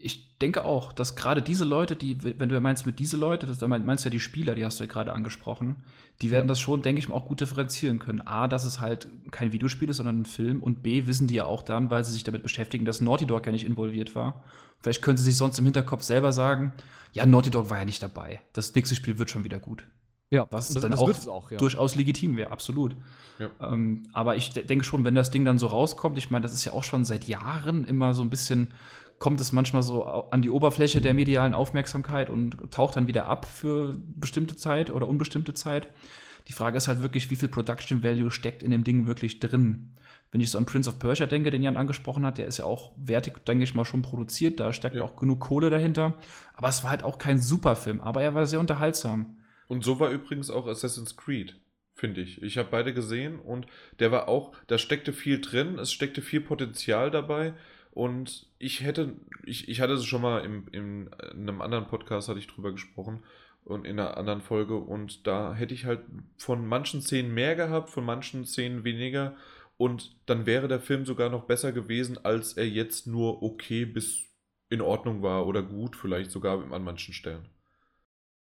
[0.00, 3.60] ich denke auch, dass gerade diese Leute, die, wenn du meinst mit diese Leute, das
[3.60, 5.76] meinst du ja die Spieler, die hast du ja gerade angesprochen,
[6.22, 8.20] die werden das schon, denke ich mal, auch gut differenzieren können.
[8.24, 10.62] A, dass es halt kein Videospiel ist, sondern ein Film.
[10.62, 13.46] Und B, wissen die ja auch dann, weil sie sich damit beschäftigen, dass Naughty Dog
[13.46, 14.44] ja nicht involviert war.
[14.80, 16.72] Vielleicht können sie sich sonst im Hinterkopf selber sagen,
[17.12, 18.40] ja, Naughty Dog war ja nicht dabei.
[18.52, 19.84] Das nächste Spiel wird schon wieder gut.
[20.30, 21.56] Ja, was das, dann das auch, auch ja.
[21.56, 22.94] durchaus legitim wäre, absolut.
[23.38, 23.50] Ja.
[23.72, 26.64] Ähm, aber ich denke schon, wenn das Ding dann so rauskommt, ich meine, das ist
[26.64, 28.68] ja auch schon seit Jahren immer so ein bisschen
[29.18, 33.46] kommt es manchmal so an die Oberfläche der medialen Aufmerksamkeit und taucht dann wieder ab
[33.46, 35.88] für bestimmte Zeit oder unbestimmte Zeit.
[36.46, 39.94] Die Frage ist halt wirklich, wie viel Production Value steckt in dem Ding wirklich drin.
[40.30, 42.64] Wenn ich so an Prince of Persia denke, den Jan angesprochen hat, der ist ja
[42.64, 44.60] auch wertig, denke ich mal, schon produziert.
[44.60, 45.02] Da steckt ja.
[45.02, 46.14] auch genug Kohle dahinter.
[46.54, 49.38] Aber es war halt auch kein Superfilm, aber er war sehr unterhaltsam.
[49.68, 51.56] Und so war übrigens auch Assassin's Creed,
[51.94, 52.42] finde ich.
[52.42, 53.66] Ich habe beide gesehen und
[54.00, 57.54] der war auch, da steckte viel drin, es steckte viel Potenzial dabei.
[57.98, 62.28] Und ich hätte, ich, ich hatte es schon mal im, im, in einem anderen Podcast,
[62.28, 63.24] hatte ich drüber gesprochen
[63.64, 66.02] und in einer anderen Folge und da hätte ich halt
[66.36, 69.34] von manchen Szenen mehr gehabt, von manchen Szenen weniger
[69.78, 74.28] und dann wäre der Film sogar noch besser gewesen, als er jetzt nur okay bis
[74.70, 77.48] in Ordnung war oder gut, vielleicht sogar an manchen Stellen.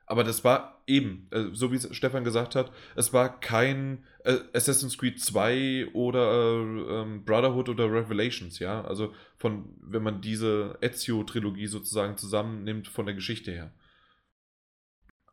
[0.09, 4.97] Aber das war eben, äh, so wie Stefan gesagt hat, es war kein äh, Assassin's
[4.97, 8.83] Creed 2 oder äh, ähm, Brotherhood oder Revelations, ja.
[8.85, 13.73] Also von, wenn man diese Ezio-Trilogie sozusagen zusammennimmt von der Geschichte her.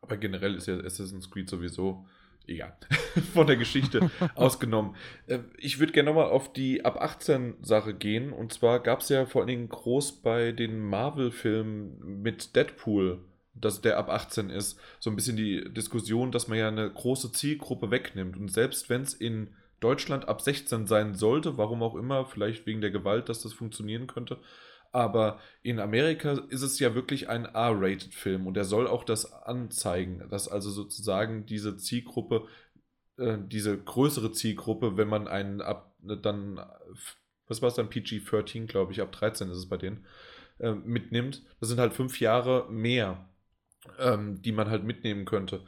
[0.02, 2.06] Aber generell ist ja Assassin's Creed sowieso
[2.48, 2.76] egal.
[3.32, 4.96] von der Geschichte ausgenommen.
[5.28, 8.32] Äh, ich würde gerne nochmal auf die ab 18 Sache gehen.
[8.32, 13.20] Und zwar gab es ja vor allen Dingen groß bei den Marvel-Filmen mit Deadpool
[13.55, 17.33] dass der ab 18 ist, so ein bisschen die Diskussion, dass man ja eine große
[17.33, 18.36] Zielgruppe wegnimmt.
[18.36, 19.50] Und selbst wenn es in
[19.81, 24.07] Deutschland ab 16 sein sollte, warum auch immer, vielleicht wegen der Gewalt, dass das funktionieren
[24.07, 24.39] könnte,
[24.92, 30.24] aber in Amerika ist es ja wirklich ein R-Rated-Film und er soll auch das anzeigen,
[30.31, 32.47] dass also sozusagen diese Zielgruppe,
[33.16, 36.60] äh, diese größere Zielgruppe, wenn man einen ab dann,
[37.49, 40.07] was war es dann, PG-13, glaube ich, ab 13 ist es bei denen,
[40.58, 43.28] äh, mitnimmt, das sind halt fünf Jahre mehr
[43.98, 45.62] ähm, die man halt mitnehmen könnte.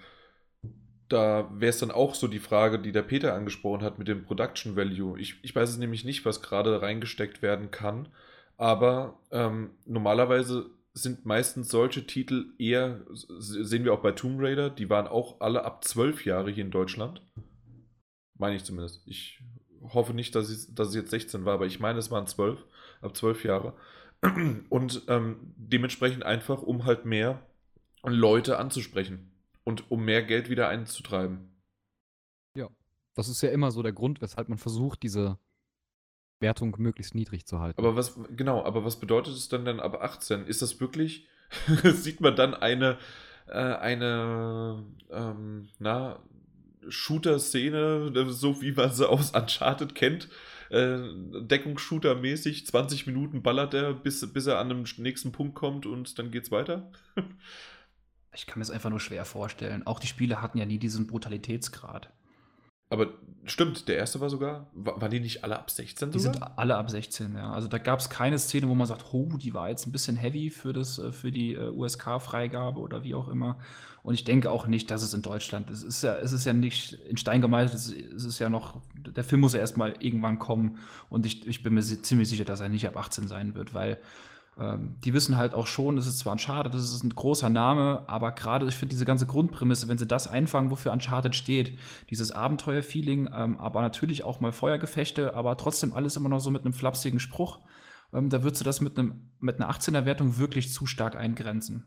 [1.09, 4.25] Da wäre es dann auch so die Frage, die der Peter angesprochen hat mit dem
[4.25, 5.19] Production Value.
[5.21, 8.09] Ich, ich weiß es nämlich nicht, was gerade reingesteckt werden kann,
[8.57, 14.89] aber ähm, normalerweise sind meistens solche Titel eher, sehen wir auch bei Tomb Raider, die
[14.89, 17.21] waren auch alle ab zwölf Jahre hier in Deutschland.
[18.39, 19.07] Meine ich zumindest.
[19.07, 19.43] Ich
[19.93, 22.65] hoffe nicht, dass es, dass es jetzt 16 war, aber ich meine, es waren zwölf,
[23.03, 23.75] ab zwölf Jahre.
[24.71, 27.46] Und ähm, dementsprechend einfach, um halt mehr
[28.15, 29.33] Leute anzusprechen
[29.65, 31.51] und um mehr Geld wieder einzutreiben.
[32.55, 32.69] Ja,
[33.15, 35.39] das ist ja immer so der Grund, weshalb man versucht, diese
[36.41, 37.79] Wertung möglichst niedrig zu halten.
[37.79, 40.47] Aber was, genau, aber was bedeutet es dann dann ab 18?
[40.47, 41.27] Ist das wirklich,
[41.83, 42.99] sieht man dann eine,
[43.49, 46.21] äh, eine, ähm, na,
[46.89, 50.29] Shooter-Szene, so wie man sie aus Uncharted kennt,
[50.71, 56.19] äh, Deckungsshooter-mäßig, 20 Minuten ballert er, bis, bis er an den nächsten Punkt kommt und
[56.19, 56.91] dann geht's weiter?
[58.37, 59.87] Ich kann mir es einfach nur schwer vorstellen.
[59.87, 62.11] Auch die Spiele hatten ja nie diesen Brutalitätsgrad.
[62.89, 63.09] Aber
[63.45, 66.13] stimmt, der erste war sogar, waren die nicht alle ab 16 sogar?
[66.13, 67.51] Die sind alle ab 16, ja.
[67.51, 70.17] Also da gab es keine Szene, wo man sagt, oh, die war jetzt ein bisschen
[70.17, 73.59] heavy für, das, äh, für die äh, USK-Freigabe oder wie auch immer.
[74.05, 76.53] Und ich denke auch nicht, dass es in Deutschland, es ist ja, es ist ja
[76.53, 80.79] nicht in Stein gemeißelt, es ist ja noch, der Film muss ja erstmal irgendwann kommen
[81.09, 83.99] und ich, ich bin mir ziemlich sicher, dass er nicht ab 18 sein wird, weil
[84.59, 88.05] ähm, die wissen halt auch schon, es ist zwar Uncharted, das ist ein großer Name,
[88.07, 91.79] aber gerade, ich finde diese ganze Grundprämisse, wenn sie das einfangen, wofür Uncharted steht,
[92.11, 96.65] dieses Abenteuer-Feeling, ähm, aber natürlich auch mal Feuergefechte, aber trotzdem alles immer noch so mit
[96.65, 97.61] einem flapsigen Spruch.
[98.13, 101.85] ähm, da würdest du das mit, einem, mit einer 18er-Wertung wirklich zu stark eingrenzen.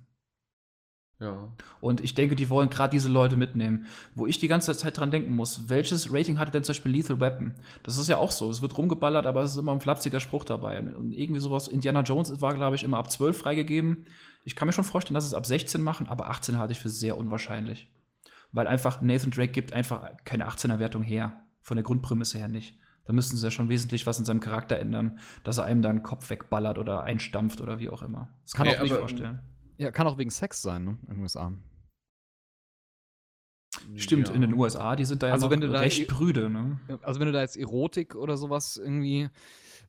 [1.20, 1.50] Ja.
[1.82, 3.88] Und ich denke, die wollen gerade diese Leute mitnehmen.
[4.16, 7.20] Wo ich die ganze Zeit dran denken muss, welches Rating hatte denn zum Beispiel Lethal
[7.20, 7.56] Weapon?
[7.84, 8.50] Das ist ja auch so.
[8.50, 10.80] Es wird rumgeballert, aber es ist immer ein flapsiger Spruch dabei.
[10.80, 14.06] Und irgendwie sowas, Indiana Jones war, glaube ich, immer ab 12 freigegeben.
[14.46, 16.90] Ich kann mir schon vorstellen, dass es ab 16 machen, aber 18 halte ich für
[16.90, 17.92] sehr unwahrscheinlich.
[18.54, 21.44] Weil einfach Nathan Drake gibt einfach keine 18er-Wertung her.
[21.62, 22.80] Von der Grundprämisse her nicht.
[23.06, 26.04] Da müssten sie ja schon wesentlich was in seinem Charakter ändern, dass er einem dann
[26.04, 28.30] Kopf wegballert oder einstampft oder wie auch immer.
[28.44, 29.40] Das kann Nee, ich mir nicht vorstellen.
[29.80, 30.98] Ja, kann auch wegen Sex sein, ne?
[31.08, 31.54] In den USA.
[33.96, 34.34] Stimmt, ja.
[34.34, 36.80] in den USA, die sind da ja Also wenn du da recht prüde, ne?
[37.02, 39.30] Also wenn du da jetzt Erotik oder sowas irgendwie.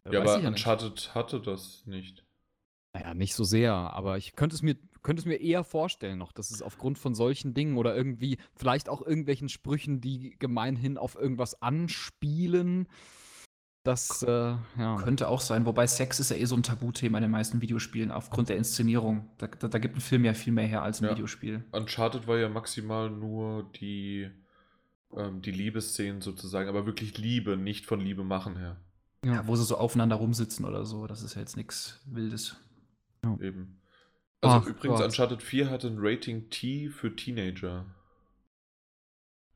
[0.05, 0.61] äh, Ja, aber ich ja nicht.
[0.61, 2.25] Uncharted hatte das nicht.
[2.93, 6.33] Naja, nicht so sehr, aber ich könnte es mir, könnte es mir eher vorstellen noch,
[6.33, 11.17] dass es aufgrund von solchen Dingen oder irgendwie, vielleicht auch irgendwelchen Sprüchen, die gemeinhin auf
[11.17, 12.89] irgendwas anspielen,
[13.83, 14.97] dass, äh, ja.
[15.03, 18.11] Könnte auch sein, wobei Sex ist ja eh so ein Tabuthema in den meisten Videospielen
[18.11, 19.31] aufgrund der Inszenierung.
[19.39, 21.13] Da, da, da gibt ein Film ja viel mehr her als ein Ja.
[21.13, 21.65] Videospiel.
[21.73, 24.31] Uncharted war ja maximal nur die,
[25.17, 28.77] ähm, die Liebesszenen sozusagen, aber wirklich Liebe, nicht von Liebe machen her.
[29.25, 32.57] Ja, wo sie so aufeinander rumsitzen oder so, das ist ja jetzt nichts Wildes.
[33.41, 33.81] Eben.
[34.43, 35.07] Also Ach übrigens, Gott.
[35.07, 37.85] Uncharted 4 hatte ein Rating T für Teenager.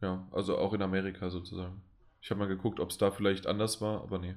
[0.03, 1.81] Ja, also auch in Amerika sozusagen.
[2.25, 4.35] Ich habe mal geguckt, ob es da vielleicht anders war, aber nee.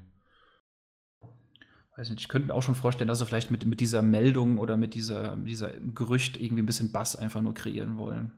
[1.95, 4.57] Weiß nicht, ich könnte mir auch schon vorstellen, dass sie vielleicht mit, mit dieser Meldung
[4.57, 8.33] oder mit dieser, mit dieser Gerücht irgendwie ein bisschen Bass einfach nur kreieren wollen.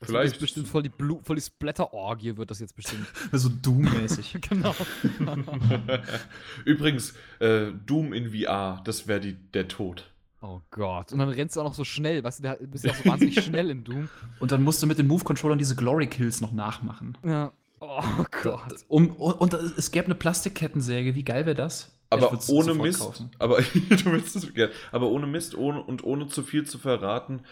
[0.00, 0.32] Das Vielleicht.
[0.32, 3.06] Jetzt bestimmt voll die, Blu voll die Splatter-Orgie wird das jetzt bestimmt.
[3.30, 4.40] So Doom-mäßig.
[4.50, 4.74] genau.
[6.64, 10.12] Übrigens, äh, Doom in VR, das wäre der Tod.
[10.40, 11.12] oh Gott.
[11.12, 13.04] Und dann rennst du auch noch so schnell, weißt du, da bist du auch so
[13.04, 14.08] wahnsinnig schnell in Doom.
[14.40, 17.16] Und dann musst du mit den Move-Controllern diese Glory-Kills noch nachmachen.
[17.24, 17.52] Ja.
[17.84, 18.84] Oh Gott.
[18.86, 21.90] Um, und, und es gäbe eine Plastikkettensäge, wie geil wäre das?
[22.10, 23.30] Aber ohne Mist, kaufen.
[23.38, 24.72] aber du willst es gerne.
[24.92, 27.42] Aber ohne Mist ohne, und ohne zu viel zu verraten,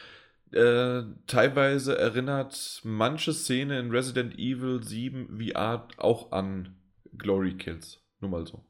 [0.52, 6.76] äh, teilweise erinnert manche Szene in Resident Evil 7 VR auch an
[7.16, 8.00] Glory Kills.
[8.20, 8.64] Nur mal so.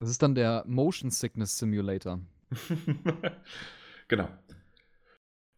[0.00, 2.20] Das ist dann der Motion Sickness Simulator.
[4.08, 4.28] genau.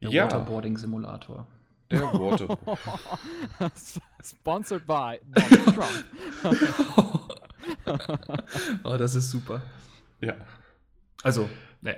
[0.00, 1.48] Der ja, Waterboarding-Simulator.
[1.90, 2.58] Der Water.
[4.22, 6.04] Sponsored by Donald Trump.
[8.84, 9.62] oh, das ist super.
[10.20, 10.34] ja.
[11.22, 11.48] Also,
[11.80, 11.96] ne.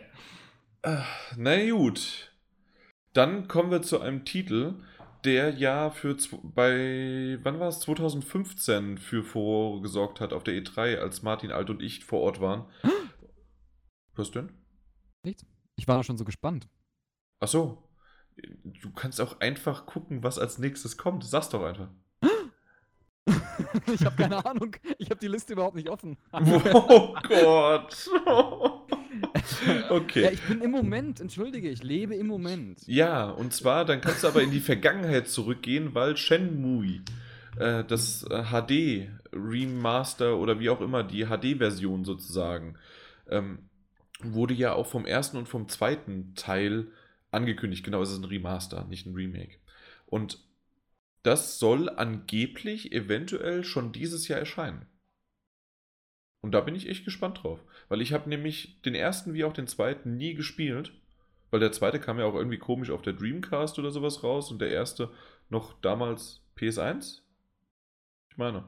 [1.36, 2.33] Na gut.
[3.12, 4.75] Dann kommen wir zu einem Titel,
[5.25, 10.97] der ja für bei, wann war es, 2015 für Furore gesorgt hat auf der E3,
[10.99, 12.67] als Martin Alt und ich vor Ort waren.
[14.15, 14.52] Was denn?
[15.77, 16.69] Ich war schon so gespannt.
[17.41, 17.90] Ach so.
[18.65, 21.25] Du kannst auch einfach gucken, was als nächstes kommt.
[21.25, 21.89] Sag's doch einfach.
[23.94, 24.77] ich habe keine Ahnung.
[24.99, 26.17] Ich habe die Liste überhaupt nicht offen.
[26.33, 28.10] Oh Gott.
[29.67, 30.31] Ja, okay.
[30.33, 32.81] ich bin im Moment, entschuldige, ich lebe im Moment.
[32.86, 37.01] Ja, und zwar, dann kannst du aber in die Vergangenheit zurückgehen, weil Shenmue,
[37.59, 42.77] äh, das äh, HD Remaster oder wie auch immer, die HD-Version sozusagen,
[43.28, 43.69] ähm,
[44.23, 46.86] wurde ja auch vom ersten und vom zweiten Teil
[47.31, 47.84] angekündigt.
[47.84, 49.59] Genau, es ist ein Remaster, nicht ein Remake.
[50.07, 50.39] Und
[51.23, 54.86] das soll angeblich eventuell schon dieses Jahr erscheinen.
[56.42, 57.62] Und da bin ich echt gespannt drauf.
[57.89, 60.92] Weil ich habe nämlich den ersten wie auch den zweiten nie gespielt.
[61.50, 64.60] Weil der zweite kam ja auch irgendwie komisch auf der Dreamcast oder sowas raus und
[64.60, 65.10] der erste
[65.49, 67.23] noch damals PS1?
[68.31, 68.65] Ich meine.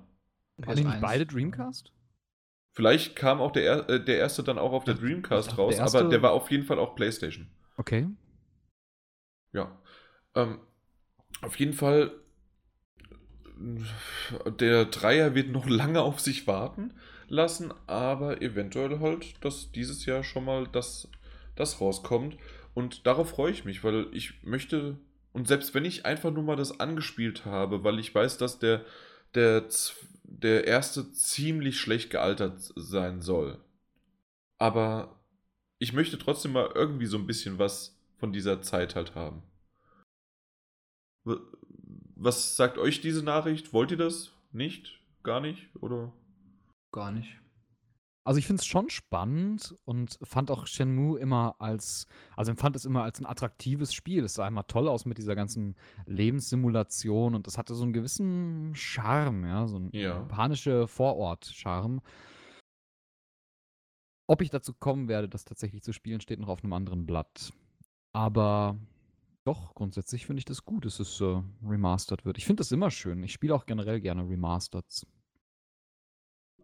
[0.58, 1.00] Waren die nicht PS1.
[1.00, 1.92] beide Dreamcast?
[2.74, 5.76] Vielleicht kam auch der, er äh, der erste dann auch auf der Dreamcast dachte, raus,
[5.76, 7.48] der aber der war auf jeden Fall auch PlayStation.
[7.76, 8.08] Okay.
[9.52, 9.78] Ja.
[10.34, 10.60] Ähm,
[11.42, 12.12] auf jeden Fall,
[14.58, 16.94] der Dreier wird noch lange auf sich warten
[17.28, 21.08] lassen, aber eventuell halt, dass dieses Jahr schon mal das,
[21.56, 22.36] das rauskommt.
[22.74, 24.98] Und darauf freue ich mich, weil ich möchte,
[25.32, 28.84] und selbst wenn ich einfach nur mal das angespielt habe, weil ich weiß, dass der,
[29.34, 29.64] der,
[30.24, 33.58] der erste ziemlich schlecht gealtert sein soll.
[34.58, 35.20] Aber
[35.78, 39.42] ich möchte trotzdem mal irgendwie so ein bisschen was von dieser Zeit halt haben.
[42.14, 43.72] Was sagt euch diese Nachricht?
[43.72, 44.30] Wollt ihr das?
[44.52, 45.00] Nicht?
[45.24, 45.74] Gar nicht?
[45.82, 46.12] Oder?
[46.92, 47.40] Gar nicht.
[48.22, 52.84] Also ich finde es schon spannend und fand auch Shenmue immer als, also empfand es
[52.84, 54.22] immer als ein attraktives Spiel.
[54.22, 55.74] Es sah immer toll aus mit dieser ganzen
[56.06, 60.20] Lebenssimulation und es hatte so einen gewissen Charme, ja, so einen Ja.
[60.20, 62.00] japanische Vorort-Charme.
[64.28, 67.52] Ob ich dazu kommen werde, das tatsächlich zu spielen, steht noch auf einem anderen Blatt.
[68.12, 68.78] Aber
[69.44, 72.38] doch, grundsätzlich finde ich das gut, dass es äh, remastered wird.
[72.38, 73.22] Ich finde das immer schön.
[73.22, 75.06] Ich spiele auch generell gerne Remasters.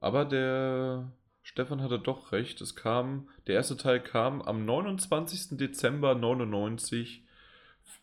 [0.01, 1.10] Aber der
[1.43, 2.60] Stefan hatte doch recht.
[2.60, 5.57] Es kam, der erste Teil kam am 29.
[5.57, 7.25] Dezember 99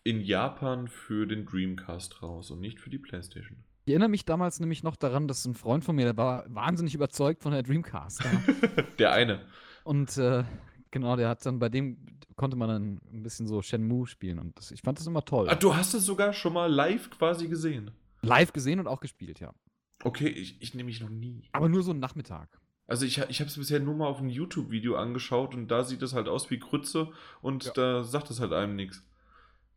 [0.04, 3.64] in Japan für den Dreamcast raus und nicht für die PlayStation.
[3.86, 6.96] Ich erinnere mich damals nämlich noch daran, dass ein Freund von mir, der war wahnsinnig
[6.96, 8.24] überzeugt von der Dreamcast.
[9.00, 9.46] Der eine.
[9.84, 10.44] Und äh,
[10.96, 11.98] genau, der hat dann bei dem
[12.38, 15.48] konnte man dann ein bisschen so Shenmue spielen und das, ich fand das immer toll.
[15.50, 17.92] Ah, du hast es sogar schon mal live quasi gesehen.
[18.22, 19.54] Live gesehen und auch gespielt, ja.
[20.04, 21.44] Okay, ich, ich nehme mich noch nie.
[21.52, 22.60] Aber nur so einen Nachmittag.
[22.88, 26.02] Also ich, ich habe es bisher nur mal auf einem YouTube-Video angeschaut und da sieht
[26.02, 27.10] es halt aus wie Grütze
[27.42, 27.72] und Ja.
[27.74, 29.04] da sagt es halt einem nichts.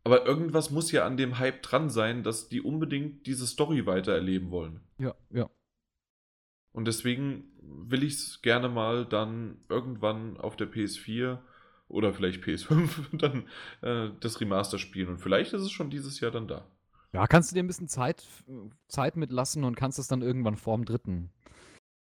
[0.03, 4.51] Aber irgendwas muss ja an dem Hype dran sein, dass die unbedingt diese Story weitererleben
[4.51, 4.79] wollen.
[4.97, 5.49] Ja, ja.
[6.71, 11.39] Und deswegen will ich es gerne mal dann irgendwann auf der PS4
[11.87, 13.47] oder vielleicht PS5 dann
[13.81, 15.09] äh, das Remaster spielen.
[15.09, 16.65] Und vielleicht ist es schon dieses Jahr dann da.
[17.11, 18.23] Ja, kannst du dir ein bisschen Zeit,
[18.87, 21.31] Zeit mitlassen und kannst es dann irgendwann vorm dritten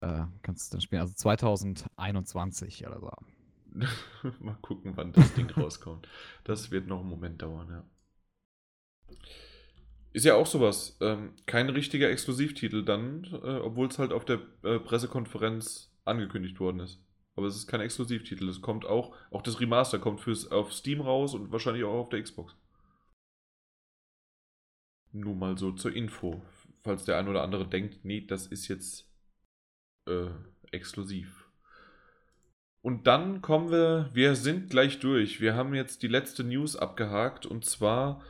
[0.03, 1.01] äh, kannst du dann spielen.
[1.01, 3.11] Also 2021 oder so.
[4.41, 6.09] Mal gucken, wann das Ding rauskommt.
[6.45, 9.17] Das wird noch einen Moment dauern, ja.
[10.13, 10.99] Ist ja auch sowas.
[11.01, 16.81] Ähm, kein richtiger Exklusivtitel dann, äh, obwohl es halt auf der äh, Pressekonferenz angekündigt worden
[16.81, 17.01] ist.
[17.35, 18.49] Aber es ist kein Exklusivtitel.
[18.49, 22.09] Es kommt auch, auch das Remaster kommt fürs, auf Steam raus und wahrscheinlich auch auf
[22.11, 22.55] der Xbox.
[25.13, 26.43] Nur mal so zur Info.
[26.83, 29.11] Falls der ein oder andere denkt, nee, das ist jetzt
[30.07, 30.29] äh,
[30.73, 31.49] exklusiv.
[32.83, 35.41] Und dann kommen wir, wir sind gleich durch.
[35.41, 38.23] Wir haben jetzt die letzte News abgehakt und zwar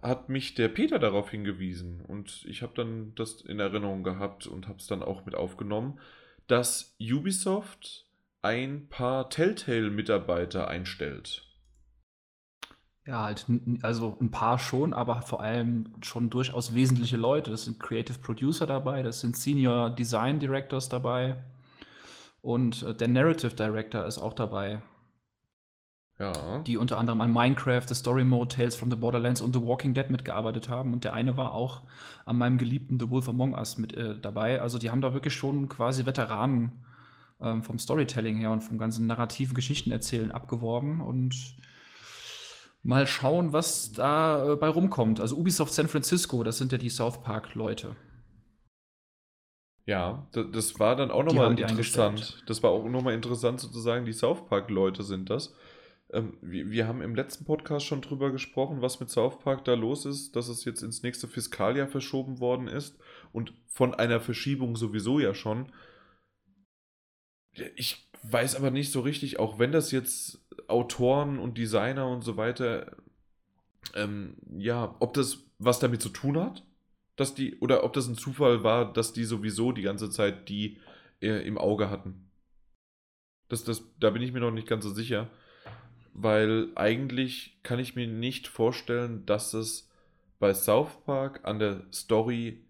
[0.00, 4.68] hat mich der Peter darauf hingewiesen und ich habe dann das in Erinnerung gehabt und
[4.68, 5.98] habe es dann auch mit aufgenommen,
[6.46, 8.06] dass Ubisoft
[8.40, 11.46] ein paar Telltale-Mitarbeiter einstellt.
[13.04, 13.46] Ja, halt,
[13.82, 17.50] also ein paar schon, aber vor allem schon durchaus wesentliche Leute.
[17.50, 21.42] Das sind Creative Producer dabei, das sind Senior Design Directors dabei
[22.42, 24.82] und äh, der Narrative Director ist auch dabei,
[26.18, 26.60] Ja.
[26.60, 29.92] die unter anderem an Minecraft, The Story Mode, Tales from the Borderlands und The Walking
[29.94, 30.92] Dead mitgearbeitet haben.
[30.92, 31.82] Und der eine war auch
[32.26, 34.60] an meinem geliebten The Wolf Among Us mit äh, dabei.
[34.60, 36.84] Also die haben da wirklich schon quasi Veteranen
[37.40, 41.34] ähm, vom Storytelling her und vom ganzen narrativen Geschichtenerzählen abgeworben und
[42.84, 45.18] mal schauen, was da äh, bei rumkommt.
[45.18, 47.96] Also Ubisoft San Francisco, das sind ja die South Park Leute.
[49.86, 52.44] Ja, da- das war dann auch nochmal interessant.
[52.46, 55.52] Das war auch nochmal interessant sozusagen, die South Park-Leute sind das.
[56.12, 59.74] Ähm, wir, wir haben im letzten Podcast schon drüber gesprochen, was mit South Park da
[59.74, 62.98] los ist, dass es jetzt ins nächste Fiskaljahr verschoben worden ist
[63.32, 65.72] und von einer Verschiebung sowieso ja schon.
[67.76, 72.36] Ich weiß aber nicht so richtig, auch wenn das jetzt Autoren und Designer und so
[72.36, 72.96] weiter,
[73.94, 76.64] ähm, ja, ob das was damit zu tun hat,
[77.16, 80.78] dass die, oder ob das ein Zufall war, dass die sowieso die ganze Zeit die
[81.20, 82.30] äh, im Auge hatten.
[83.48, 85.30] Das, das, da bin ich mir noch nicht ganz so sicher,
[86.14, 89.90] weil eigentlich kann ich mir nicht vorstellen, dass es
[90.38, 92.64] bei South Park an der Story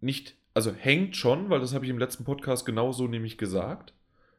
[0.00, 3.92] nicht, also hängt schon, weil das habe ich im letzten Podcast genauso nämlich gesagt,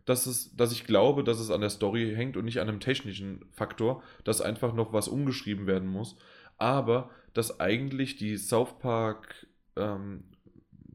[0.05, 2.79] dass, es, dass ich glaube, dass es an der Story hängt und nicht an einem
[2.79, 6.15] technischen Faktor, dass einfach noch was umgeschrieben werden muss.
[6.57, 10.23] Aber dass eigentlich die South Park, ähm,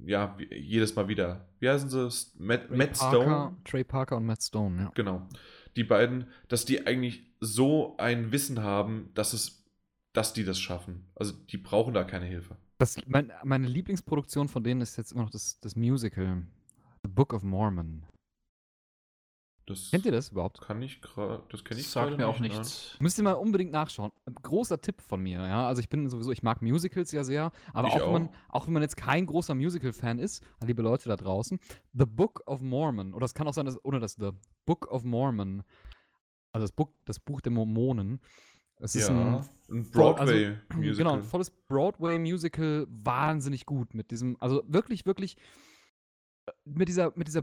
[0.05, 2.09] ja, jedes Mal wieder, wie heißen sie?
[2.39, 3.57] Matt, Trey Matt Parker, Stone?
[3.65, 4.93] Trey Parker und Matt Stone, ja.
[4.95, 5.23] Genau.
[5.77, 9.65] Die beiden, dass die eigentlich so ein Wissen haben, dass es,
[10.13, 11.05] dass die das schaffen.
[11.15, 12.57] Also die brauchen da keine Hilfe.
[12.79, 16.43] Das, mein, meine Lieblingsproduktion von denen ist jetzt immer noch das, das Musical
[17.03, 18.03] The Book of Mormon.
[19.67, 20.61] Das Kennt ihr das überhaupt?
[20.61, 22.97] kann ich gerade, das kenne ich Sagt gerade mir auch nicht, nichts.
[23.01, 24.13] Müsst ihr mal unbedingt nachschauen.
[24.43, 25.67] Großer Tipp von mir, ja.
[25.67, 28.55] Also ich bin sowieso, ich mag Musicals ja sehr, aber Ich auch, Wenn, man, auch.
[28.61, 31.59] auch wenn man jetzt kein großer Musical-Fan ist, liebe Leute da draußen,
[31.95, 34.31] The Book of Mormon, oder es kann auch sein, dass ohne das The
[34.67, 35.65] Book of Mormon,
[36.53, 38.21] also das Buch, das Buch der Mormonen,
[38.79, 40.95] es ist Ja, ein ein voll- also, Broadway-Musical.
[40.97, 43.95] Genau, ein volles Broadway-Musical, wahnsinnig gut.
[43.95, 45.37] Mit diesem, also wirklich, wirklich,
[46.47, 47.43] äh, mit dieser, mit dieser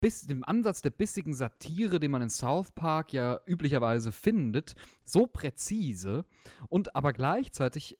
[0.00, 5.26] Biss, dem Ansatz der bissigen Satire, den man in South Park ja üblicherweise findet, so
[5.26, 6.24] präzise
[6.68, 7.98] und aber gleichzeitig,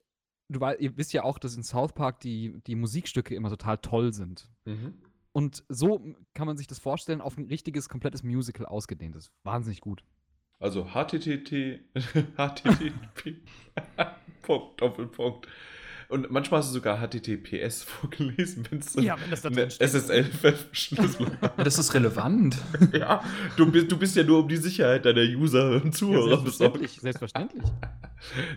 [0.49, 3.79] du wei- ihr wisst ja auch, dass in South Park die, die Musikstücke immer total
[3.79, 4.49] toll sind.
[4.65, 4.95] Mhm.
[5.33, 6.01] Und so
[6.35, 9.15] kann man sich das vorstellen, auf ein richtiges, komplettes Musical ausgedehnt.
[9.15, 10.03] Das ist wahnsinnig gut.
[10.59, 11.81] Also HTTT,
[12.37, 13.43] HTTP,
[14.43, 15.47] Punkt, Doppelpunkt.
[16.09, 19.71] Und manchmal hast du sogar HTTPS vorgelesen, wenn es Ja, wenn das da eine drin
[19.71, 19.89] steht.
[19.91, 22.57] SSL-Verschlüsselung Das ist relevant.
[22.93, 23.23] Ja,
[23.57, 26.79] du bist, du bist ja nur um die Sicherheit deiner User und Ja, Zuhörer besorgt.
[26.79, 27.63] selbstverständlich, selbstverständlich.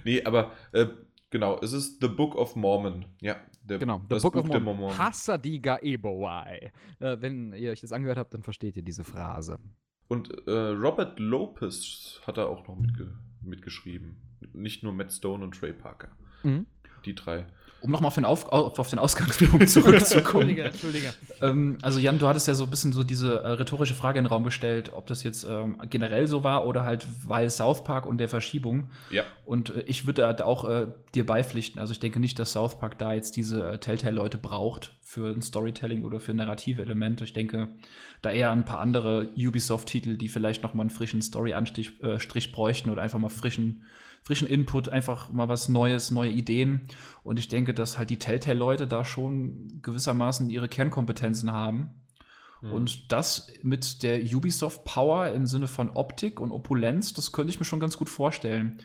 [0.03, 0.87] Nee, aber äh,
[1.31, 3.05] Genau, es ist The Book of Mormon.
[3.21, 4.79] Ja, der, Genau, das Book Buch of der Mormon.
[4.81, 4.97] Mormonen.
[4.97, 6.71] Hassadiga Ebowai.
[6.99, 9.59] Äh, wenn ihr euch das angehört habt, dann versteht ihr diese Phrase.
[10.07, 13.13] Und äh, Robert Lopez hat da auch noch mitge
[13.43, 14.17] mitgeschrieben.
[14.53, 16.09] Nicht nur Matt Stone und Trey Parker.
[16.43, 16.65] Mhm.
[17.05, 17.45] Die drei.
[17.81, 20.49] Um nochmal auf, den auf, auf den Ausgangspunkt zurückzukommen.
[20.49, 21.13] Entschuldige, Entschuldige.
[21.41, 24.25] ähm, also Jan, du hattest ja so ein bisschen so diese äh, rhetorische Frage in
[24.25, 28.05] den Raum gestellt, ob das jetzt ähm, generell so war oder halt weil South Park
[28.05, 28.89] und der Verschiebung.
[29.11, 29.23] Ja.
[29.45, 31.79] Und äh, ich würde da auch äh, dir beipflichten.
[31.79, 35.41] Also ich denke nicht, dass South Park da jetzt diese äh, Telltale-Leute braucht für ein
[35.41, 37.23] Storytelling oder für narrative Elemente.
[37.23, 37.69] Ich denke
[38.21, 42.17] da eher an ein paar andere Ubisoft-Titel, die vielleicht noch mal einen frischen Story-Anstrich äh,
[42.51, 43.83] bräuchten oder einfach mal frischen,
[44.23, 46.87] frischen Input, einfach mal was Neues, neue Ideen.
[47.23, 51.89] Und ich denke, dass halt die Telltale-Leute da schon gewissermaßen ihre Kernkompetenzen haben.
[52.61, 52.71] Mhm.
[52.71, 57.59] Und das mit der Ubisoft Power im Sinne von Optik und Opulenz, das könnte ich
[57.59, 58.81] mir schon ganz gut vorstellen.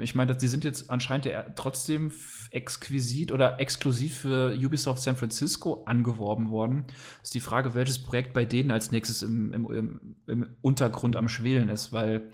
[0.00, 2.12] Ich meine, sie sind jetzt anscheinend ja trotzdem
[2.50, 6.86] exquisit oder exklusiv für Ubisoft San Francisco angeworben worden.
[7.22, 11.28] Ist die Frage, welches Projekt bei denen als nächstes im, im, im, im Untergrund am
[11.28, 12.30] Schwelen ist, weil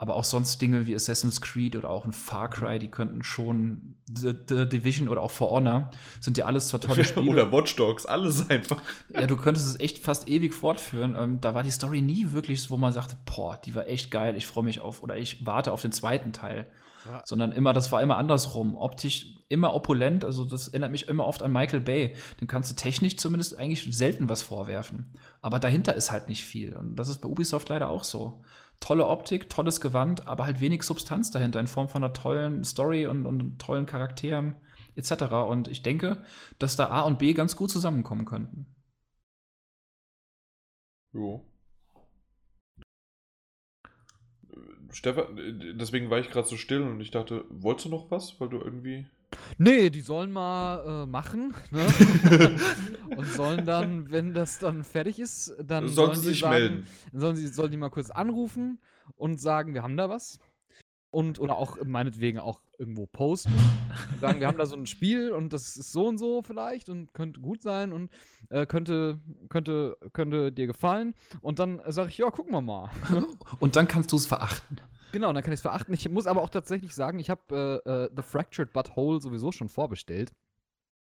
[0.00, 3.96] aber auch sonst Dinge wie Assassin's Creed oder auch ein Far Cry, die könnten schon
[4.10, 7.30] The, The Division oder auch For Honor sind ja alles zwar tolle Spiele.
[7.30, 8.80] Oder Watch Dogs, alles einfach.
[9.12, 11.14] Ja, du könntest es echt fast ewig fortführen.
[11.18, 14.10] Ähm, da war die Story nie wirklich so, wo man sagte, boah, die war echt
[14.10, 16.66] geil, ich freue mich auf oder ich warte auf den zweiten Teil.
[17.04, 17.20] Ja.
[17.26, 18.78] Sondern immer, das war immer andersrum.
[18.78, 22.14] Optisch immer opulent, also das erinnert mich immer oft an Michael Bay.
[22.40, 25.12] Den kannst du technisch zumindest eigentlich selten was vorwerfen.
[25.42, 26.74] Aber dahinter ist halt nicht viel.
[26.74, 28.40] Und das ist bei Ubisoft leider auch so.
[28.80, 33.06] Tolle Optik, tolles Gewand, aber halt wenig Substanz dahinter in Form von einer tollen Story
[33.06, 34.56] und, und tollen Charakteren
[34.96, 35.22] etc.
[35.48, 36.24] Und ich denke,
[36.58, 38.66] dass da A und B ganz gut zusammenkommen könnten.
[41.12, 41.44] Jo.
[44.92, 48.40] Stefan, äh, deswegen war ich gerade so still und ich dachte, wolltest du noch was?
[48.40, 49.06] Weil du irgendwie.
[49.58, 51.54] Nee, die sollen mal äh, machen.
[51.70, 51.86] Ne?
[53.16, 56.86] und sollen dann, wenn das dann fertig ist, dann Sollen sie die sich sagen, melden.
[57.12, 58.80] Sollen sie sollen die mal kurz anrufen
[59.16, 60.38] und sagen, wir haben da was.
[61.12, 63.52] Und oder auch meinetwegen auch irgendwo posten.
[64.20, 67.12] Sagen, wir haben da so ein Spiel und das ist so und so vielleicht und
[67.12, 68.10] könnte gut sein und
[68.48, 69.18] äh, könnte,
[69.48, 71.14] könnte, könnte dir gefallen.
[71.40, 72.90] Und dann sage ich, ja, gucken wir mal.
[73.58, 74.80] Und dann kannst du es verachten.
[75.12, 75.94] Genau, dann kann ich es verachten.
[75.94, 79.52] Ich muss aber auch tatsächlich sagen, ich habe äh, äh, The Fractured But Whole sowieso
[79.52, 80.32] schon vorbestellt.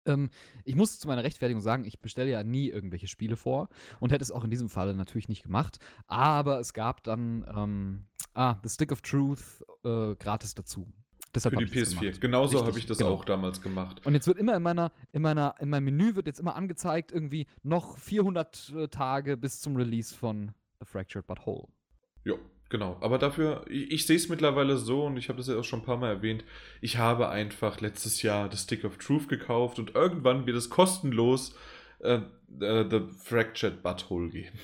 [0.07, 0.31] Ähm,
[0.65, 4.23] ich muss zu meiner Rechtfertigung sagen, ich bestelle ja nie irgendwelche Spiele vor und hätte
[4.23, 5.79] es auch in diesem Falle natürlich nicht gemacht.
[6.07, 10.87] Aber es gab dann ähm, ah, The Stick of Truth äh, gratis dazu.
[11.35, 12.01] Deshalb Für die ich das PS4.
[12.01, 12.21] gemacht.
[12.21, 13.11] Genauso habe ich das genau.
[13.11, 14.05] auch damals gemacht.
[14.05, 17.13] Und jetzt wird immer in meiner, in meiner, in meinem Menü wird jetzt immer angezeigt,
[17.13, 21.69] irgendwie noch 400 äh, Tage bis zum Release von The Fractured But Whole.
[22.25, 22.35] Ja,
[22.71, 22.97] genau.
[23.03, 25.81] Aber dafür, ich, ich sehe es mittlerweile so und ich habe das ja auch schon
[25.81, 26.45] ein paar Mal erwähnt.
[26.81, 31.55] Ich habe einfach letztes Jahr das Stick of Truth gekauft und irgendwann wird es kostenlos
[31.99, 32.21] äh,
[32.61, 34.59] äh, The Fractured Butthole geben.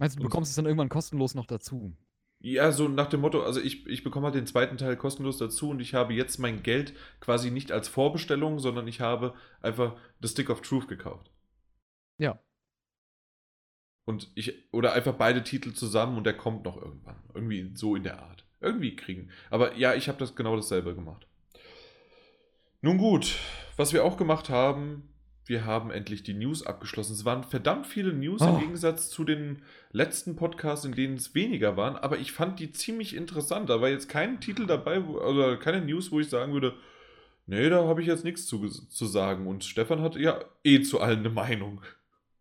[0.00, 1.96] Meinst du, du Und- bekommst es dann irgendwann kostenlos noch dazu?
[2.40, 5.70] Ja, so nach dem Motto, also ich, ich bekomme halt den zweiten Teil kostenlos dazu
[5.70, 10.28] und ich habe jetzt mein Geld quasi nicht als Vorbestellung, sondern ich habe einfach The
[10.28, 11.32] Stick of Truth gekauft.
[12.18, 12.38] Ja.
[14.08, 17.16] Und ich, oder einfach beide Titel zusammen und der kommt noch irgendwann.
[17.34, 18.42] Irgendwie so in der Art.
[18.58, 19.28] Irgendwie kriegen.
[19.50, 21.26] Aber ja, ich habe das genau dasselbe gemacht.
[22.80, 23.36] Nun gut,
[23.76, 25.10] was wir auch gemacht haben,
[25.44, 27.12] wir haben endlich die News abgeschlossen.
[27.12, 28.58] Es waren verdammt viele News im Oh.
[28.58, 29.60] Gegensatz zu den
[29.92, 33.68] letzten Podcasts, in denen es weniger waren, aber ich fand die ziemlich interessant.
[33.68, 36.74] Da war jetzt kein Titel dabei, wo, oder keine News, wo ich sagen würde,
[37.44, 39.46] nee, da habe ich jetzt nichts zu, zu sagen.
[39.46, 41.82] Und Stefan hat ja eh zu allen eine Meinung.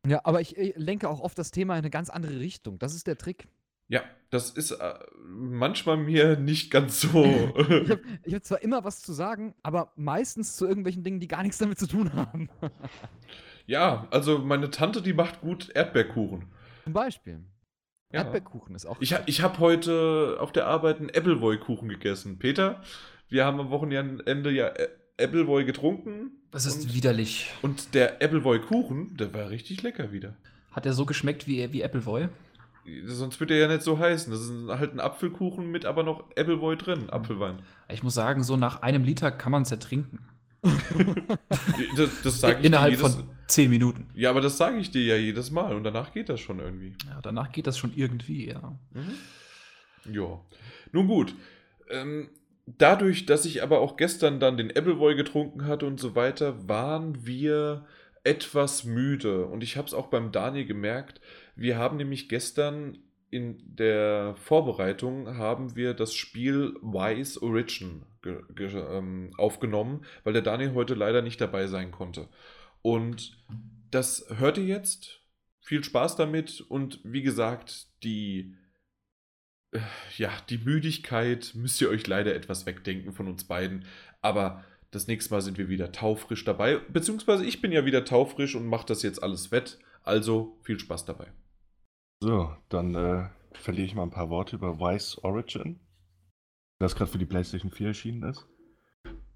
[0.07, 2.79] Ja, aber ich äh, lenke auch oft das Thema in eine ganz andere Richtung.
[2.79, 3.47] Das ist der Trick.
[3.89, 4.93] Ja, das ist äh,
[5.25, 7.23] manchmal mir nicht ganz so.
[7.57, 11.27] Ich habe ich hab zwar immer was zu sagen, aber meistens zu irgendwelchen Dingen, die
[11.27, 12.49] gar nichts damit zu tun haben.
[13.65, 16.45] ja, also meine Tante, die macht gut Erdbeerkuchen.
[16.83, 17.43] Zum Beispiel.
[18.13, 18.21] Ja.
[18.23, 18.99] Erdbeerkuchen ist auch.
[19.01, 22.39] Ich, ha- ich habe heute auf der Arbeit einen Appleboy-Kuchen gegessen.
[22.39, 22.81] Peter,
[23.29, 24.89] wir haben am Wochenende ja Ä-
[25.19, 26.31] Appleboy getrunken.
[26.51, 27.51] Das ist und, widerlich.
[27.61, 30.35] und der Appleboy-Kuchen, der war richtig lecker wieder.
[30.71, 32.29] Hat er so geschmeckt wie, wie Appleboy?
[33.05, 34.31] Sonst würde er ja nicht so heißen.
[34.31, 37.59] Das ist halt ein Apfelkuchen mit aber noch Appleboy drin, Apfelwein.
[37.89, 40.19] Ich muss sagen, so nach einem Liter kann man es ja trinken.
[41.95, 44.07] Das, das sage ich Innerhalb dir jedes, von zehn Minuten.
[44.13, 46.95] Ja, aber das sage ich dir ja jedes Mal und danach geht das schon irgendwie.
[47.07, 48.77] Ja, danach geht das schon irgendwie, ja.
[48.91, 50.13] Mhm.
[50.13, 50.39] Ja.
[50.91, 51.35] Nun gut.
[51.89, 52.29] Ähm,
[52.67, 57.25] dadurch, dass ich aber auch gestern dann den Appleboy getrunken hatte und so weiter, waren
[57.25, 57.85] wir
[58.23, 59.45] etwas müde.
[59.45, 61.21] Und ich habe es auch beim Daniel gemerkt.
[61.55, 70.05] Wir haben nämlich gestern in der Vorbereitung haben wir das Spiel Wise Origin ähm, aufgenommen,
[70.23, 72.27] weil der Daniel heute leider nicht dabei sein konnte.
[72.81, 73.37] Und
[73.91, 75.21] das hört ihr jetzt.
[75.59, 78.55] Viel Spaß damit und wie gesagt, die
[80.17, 83.85] ja, die Müdigkeit müsst ihr euch leider etwas wegdenken von uns beiden,
[84.21, 88.55] aber das nächste Mal sind wir wieder taufrisch dabei, beziehungsweise ich bin ja wieder taufrisch
[88.55, 91.31] und mache das jetzt alles wett, also viel Spaß dabei.
[92.21, 95.79] So, dann äh, verliere ich mal ein paar Worte über Wise Origin,
[96.79, 98.47] das gerade für die PlayStation 4 erschienen ist.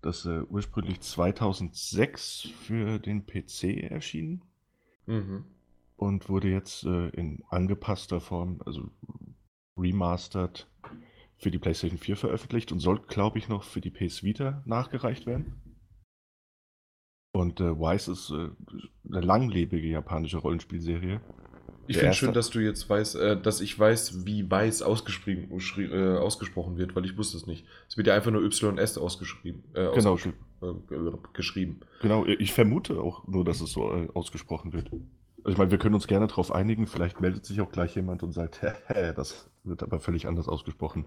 [0.01, 4.43] Das äh, ursprünglich 2006 für den PC erschienen
[5.07, 5.45] Mhm.
[5.97, 8.89] und wurde jetzt äh, in angepasster Form, also
[9.77, 10.67] remastered,
[11.37, 15.25] für die PlayStation 4 veröffentlicht und soll, glaube ich, noch für die PS Vita nachgereicht
[15.25, 15.61] werden.
[17.33, 18.49] Und äh, Wise ist äh,
[19.09, 21.21] eine langlebige japanische Rollenspielserie.
[21.87, 26.77] Ich finde schön, dass du jetzt weißt, äh, dass ich weiß, wie weiß äh, ausgesprochen
[26.77, 27.65] wird, weil ich wusste es nicht.
[27.89, 29.63] Es wird ja einfach nur YS ausgeschrieben.
[29.73, 31.79] Äh, Genau, äh, geschrieben.
[32.01, 34.91] Genau, ich vermute auch nur, dass es so ausgesprochen wird.
[35.43, 38.21] Also ich meine, wir können uns gerne darauf einigen, vielleicht meldet sich auch gleich jemand
[38.23, 41.05] und sagt, hä, das wird aber völlig anders ausgesprochen.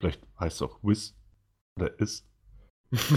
[0.00, 1.14] Vielleicht heißt es auch Wiz
[1.78, 2.26] oder Is.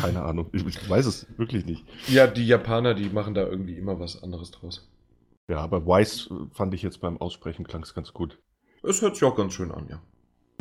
[0.01, 0.49] Keine Ahnung.
[0.53, 1.85] Ich, ich weiß es wirklich nicht.
[2.07, 4.89] Ja, die Japaner, die machen da irgendwie immer was anderes draus.
[5.47, 8.39] Ja, aber Wise fand ich jetzt beim Aussprechen klang es ganz gut.
[8.83, 10.01] Es hört sich auch ganz schön an, ja.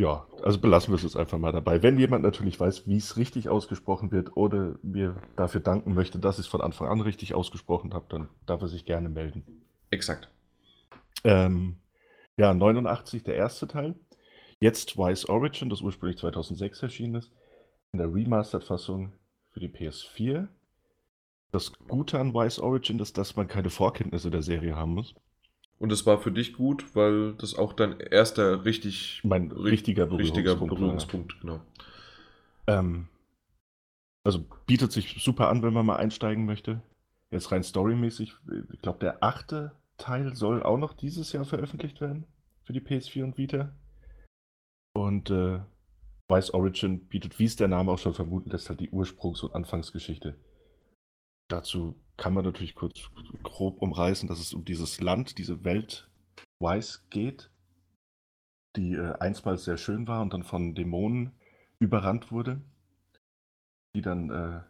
[0.01, 1.83] Ja, also belassen wir es jetzt einfach mal dabei.
[1.83, 6.39] Wenn jemand natürlich weiß, wie es richtig ausgesprochen wird oder mir dafür danken möchte, dass
[6.39, 9.43] ich es von Anfang an richtig ausgesprochen habe, dann darf er sich gerne melden.
[9.91, 10.31] Exakt.
[11.25, 11.79] Ähm,
[12.39, 13.95] ja, 89 der erste Teil.
[14.61, 17.31] Jetzt Wise Origin, das ursprünglich 2006 erschienen ist,
[17.93, 19.13] in der Remastered-Fassung
[19.51, 20.49] für die PS4.
[21.53, 25.15] Das Gute an Wise Origin ist, dass man keine Vorkenntnisse der Serie haben muss.
[25.79, 30.57] Und es war für dich gut, weil das auch dein erster richtig Mein richtiger richtiger
[30.57, 30.79] Berührungspunkt war.
[30.79, 31.61] Berührungspunkt, genau.
[32.67, 33.09] Ähm,
[34.25, 36.83] also bietet sich super an, wenn man mal einsteigen möchte.
[37.31, 38.35] Jetzt rein storymäßig,
[38.73, 42.27] ich glaube, der achte Teil soll auch noch dieses Jahr veröffentlicht werden
[42.63, 43.75] für die PS4 und Vita.
[44.95, 45.61] Und äh,
[46.29, 49.55] Wise Origin bietet, wie es der Name auch schon vermuten lässt, halt die Ursprungs- und
[49.55, 50.39] Anfangsgeschichte.
[51.49, 53.11] Dazu kann man natürlich kurz
[53.43, 56.11] grob umreißen, dass es um dieses Land, diese Welt
[56.61, 57.51] Wise geht,
[58.77, 61.33] die äh, einstmals sehr schön war und dann von Dämonen
[61.79, 62.61] überrannt wurde,
[63.95, 64.61] die dann, äh,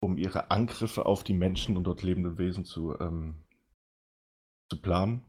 [0.00, 3.45] um ihre Angriffe auf die Menschen und dort lebenden Wesen zu, ähm,
[4.70, 5.22] zu planen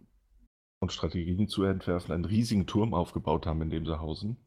[0.79, 4.37] und Strategien zu entwerfen, einen riesigen Turm aufgebaut haben, in dem sie hausen.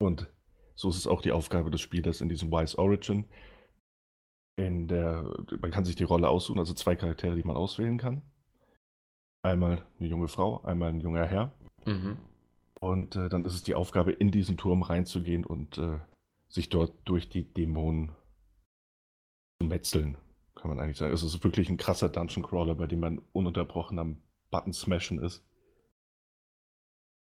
[0.00, 0.28] Und
[0.74, 3.24] so ist es auch die Aufgabe des Spielers in diesem Wise Origin.
[4.56, 5.22] In der,
[5.60, 8.22] man kann sich die Rolle aussuchen, also zwei Charaktere, die man auswählen kann.
[9.42, 11.52] Einmal eine junge Frau, einmal ein junger Herr.
[11.84, 12.16] Mhm.
[12.80, 15.98] Und äh, dann ist es die Aufgabe, in diesen Turm reinzugehen und äh,
[16.48, 18.12] sich dort durch die Dämonen
[19.60, 20.16] zu metzeln,
[20.58, 21.12] kann man eigentlich sagen.
[21.12, 24.20] Es ist wirklich ein krasser Dungeon Crawler, bei dem man ununterbrochen am
[24.50, 25.44] Button smashen ist.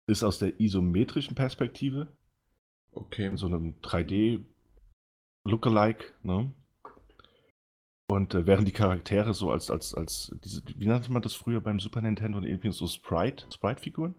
[0.06, 2.08] Ist aus der isometrischen Perspektive,
[2.92, 3.26] Okay.
[3.26, 4.44] in so einem 3D
[5.44, 6.52] Lookalike, ne?
[8.08, 11.60] Und äh, während die Charaktere so als, als, als, diese, wie nannte man das früher
[11.60, 14.16] beim Super Nintendo und irgendwie so Sprite, Sprite-Figuren?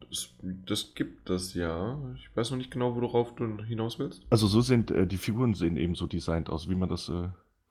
[0.00, 1.98] Das, das gibt es ja.
[2.16, 4.26] Ich weiß noch nicht genau, worauf du hinaus willst.
[4.30, 7.28] Also so sind äh, die Figuren sehen eben so designt aus, wie man das äh,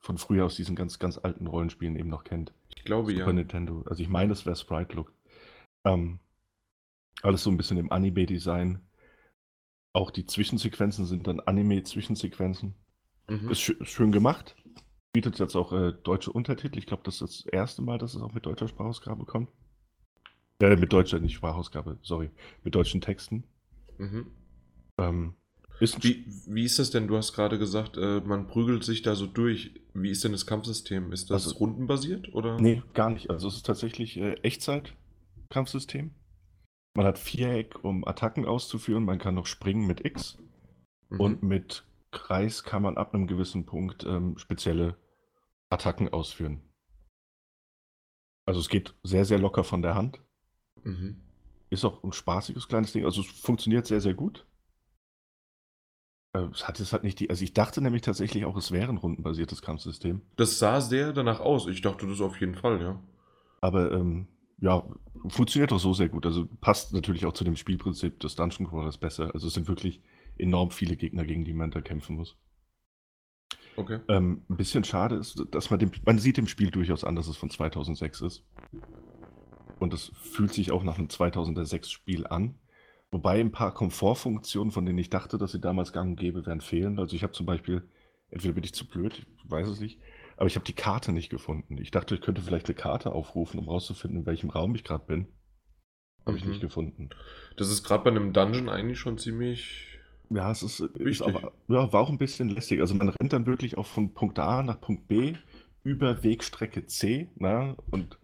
[0.07, 2.53] von früher aus diesen ganz, ganz alten Rollenspielen eben noch kennt.
[2.75, 3.33] Ich glaube Super ja.
[3.33, 3.83] Nintendo.
[3.87, 5.13] Also ich meine, es wäre Sprite-Look.
[5.85, 6.19] Ähm,
[7.21, 8.79] alles so ein bisschen im Anime-Design.
[9.93, 12.73] Auch die Zwischensequenzen sind dann Anime-Zwischensequenzen.
[13.29, 13.49] Mhm.
[13.49, 14.55] Ist, ist schön gemacht.
[15.11, 16.77] Bietet jetzt auch äh, deutsche Untertitel.
[16.79, 19.49] Ich glaube, das ist das erste Mal, dass es auch mit deutscher Sprachausgabe kommt.
[20.61, 22.29] Äh, mit deutscher, nicht Sprachausgabe, sorry.
[22.63, 23.43] Mit deutschen Texten.
[23.97, 24.31] Mhm.
[24.99, 25.33] Ähm,
[25.79, 27.07] ist Wie, wie ist das denn?
[27.07, 29.71] Du hast gerade gesagt, äh, man prügelt sich da so durch.
[29.93, 31.11] Wie ist denn das Kampfsystem?
[31.11, 32.59] Ist das Also- rundenbasiert oder?
[32.59, 33.29] Nee, gar nicht.
[33.29, 36.11] Also es ist tatsächlich äh, Echtzeit-Kampfsystem.
[36.95, 39.05] Man hat Viereck, um Attacken auszuführen.
[39.05, 40.37] Man kann noch springen mit X.
[41.09, 41.19] Mhm.
[41.19, 44.97] Und mit Kreis kann man ab einem gewissen Punkt ähm, spezielle
[45.69, 46.61] Attacken ausführen.
[48.45, 50.21] Also es geht sehr, sehr locker von der Hand.
[50.83, 51.21] Mhm.
[51.69, 53.03] Ist auch ein spaßiges kleines Ding.
[53.05, 54.46] Also es funktioniert sehr, sehr gut.
[56.33, 57.29] Äh, Es hat jetzt halt nicht die.
[57.29, 60.21] Also ich dachte nämlich tatsächlich auch, es wäre ein rundenbasiertes Kampfsystem.
[60.35, 61.67] Das sah sehr danach aus.
[61.67, 62.99] Ich dachte das auf jeden Fall, ja.
[63.61, 64.27] Aber ähm,
[64.59, 64.83] ja,
[65.27, 66.25] funktioniert auch so sehr gut.
[66.25, 69.31] Also passt natürlich auch zu dem Spielprinzip des Dungeon Crawlers besser.
[69.33, 70.01] Also es sind wirklich
[70.37, 72.35] enorm viele Gegner, gegen die man da kämpfen muss.
[73.75, 73.99] Okay.
[74.07, 77.27] Ähm, ein bisschen schade ist, dass man dem, man sieht dem Spiel durchaus an, dass
[77.27, 78.43] es von 2006 ist.
[79.79, 82.55] und es fühlt sich auch nach einem 2006 Spiel an.
[83.11, 86.61] Wobei ein paar Komfortfunktionen, von denen ich dachte, dass sie damals gang und gäbe wären,
[86.61, 86.99] fehlen.
[86.99, 87.87] Also ich habe zum Beispiel,
[88.29, 89.99] entweder bin ich zu blöd, ich weiß es nicht,
[90.35, 91.77] aber ich habe die Karte nicht gefunden.
[91.77, 95.05] Ich dachte, ich könnte vielleicht eine Karte aufrufen, um rauszufinden, in welchem Raum ich gerade
[95.05, 95.27] bin.
[96.25, 96.49] Habe ich Mhm.
[96.51, 97.09] nicht gefunden.
[97.55, 99.97] Das ist gerade bei einem Dungeon eigentlich schon ziemlich.
[100.29, 102.81] Ja, es ist, ist aber, ja, war auch ein bisschen lästig.
[102.81, 105.35] Also man rennt dann wirklich auch von Punkt A nach Punkt B
[105.83, 108.19] über Wegstrecke C ne, und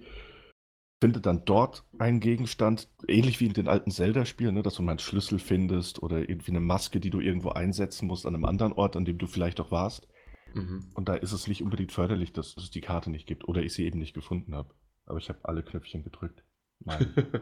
[1.03, 4.93] findet dann dort einen Gegenstand, ähnlich wie in den alten Zelda-Spielen, ne, dass du mal
[4.93, 8.72] einen Schlüssel findest oder irgendwie eine Maske, die du irgendwo einsetzen musst an einem anderen
[8.72, 10.07] Ort, an dem du vielleicht auch warst.
[10.53, 10.85] Mhm.
[10.93, 13.73] Und da ist es nicht unbedingt förderlich, dass es die Karte nicht gibt oder ich
[13.73, 14.73] sie eben nicht gefunden habe.
[15.06, 16.45] Aber ich habe alle Knöpfchen gedrückt.
[16.80, 17.14] Nein.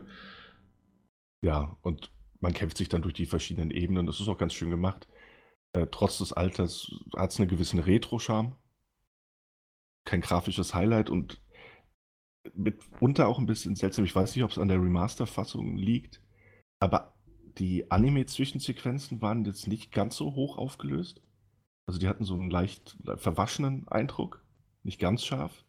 [1.43, 4.05] Ja, und man kämpft sich dann durch die verschiedenen Ebenen.
[4.05, 5.07] Das ist auch ganz schön gemacht.
[5.73, 8.55] Äh, trotz des Alters hat es einen gewissen Retro-Charme.
[10.05, 11.41] Kein grafisches Highlight und
[12.53, 14.05] mitunter auch ein bisschen seltsam.
[14.05, 16.21] Ich weiß nicht, ob es an der Remaster-Fassung liegt,
[16.79, 17.13] aber
[17.57, 21.21] die Anime-Zwischensequenzen waren jetzt nicht ganz so hoch aufgelöst.
[21.85, 24.45] Also die hatten so einen leicht verwaschenen Eindruck,
[24.83, 25.65] nicht ganz scharf.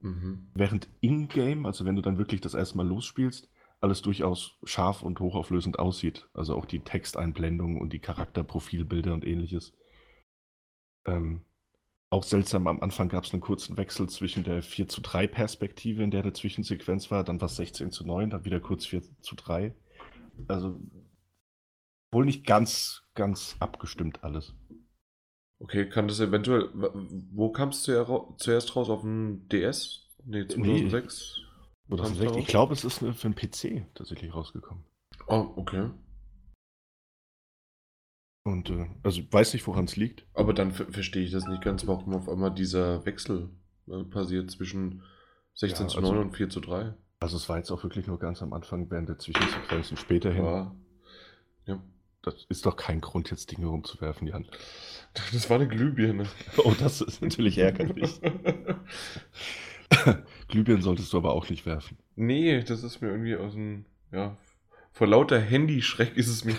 [0.00, 0.50] mhm.
[0.54, 5.20] Während in-game, also wenn du dann wirklich das erste Mal losspielst, alles durchaus scharf und
[5.20, 6.28] hochauflösend aussieht.
[6.34, 9.72] Also auch die Texteinblendungen und die Charakterprofilbilder und ähnliches.
[11.06, 11.44] Ähm,
[12.10, 16.02] auch seltsam, am Anfang gab es einen kurzen Wechsel zwischen der 4 zu 3 Perspektive,
[16.02, 19.02] in der der Zwischensequenz war, dann war es 16 zu 9, dann wieder kurz 4
[19.20, 19.74] zu 3.
[20.46, 20.80] Also
[22.12, 24.54] wohl nicht ganz, ganz abgestimmt alles.
[25.60, 26.70] Okay, kann das eventuell.
[27.32, 28.88] Wo kam es zuerst raus?
[28.88, 30.06] Auf dem DS?
[30.24, 31.40] Nee, 2006?
[31.88, 32.50] Wo Oder kam's vielleicht, da ich raus?
[32.50, 34.84] glaube, es ist für den PC tatsächlich rausgekommen.
[35.26, 35.90] Oh, okay.
[38.48, 40.24] Und äh, also weiß nicht, woran es liegt.
[40.32, 43.50] Aber dann ver verstehe ich das nicht ganz, warum auf einmal dieser Wechsel
[43.88, 45.02] äh, passiert zwischen
[45.54, 46.94] 16 Ja, zu also- 9 und 4 zu 3.
[47.20, 50.44] Also es war jetzt auch wirklich nur ganz am Anfang während der Zwischensequenzen späterhin.
[50.44, 50.74] Ja.
[51.66, 51.82] ja.
[52.22, 54.46] Das ist doch kein Grund, jetzt Dinge rumzuwerfen, Jan.
[55.32, 56.24] Das war eine Glühbirne.
[56.64, 58.20] Oh, das ist natürlich ärgerlich.
[60.48, 61.98] Glühbirnen solltest du aber auch nicht werfen.
[62.16, 63.84] nee, das ist mir irgendwie aus dem.
[64.12, 64.36] Ja.
[64.92, 66.54] Vor lauter Handyschreck ist es mir.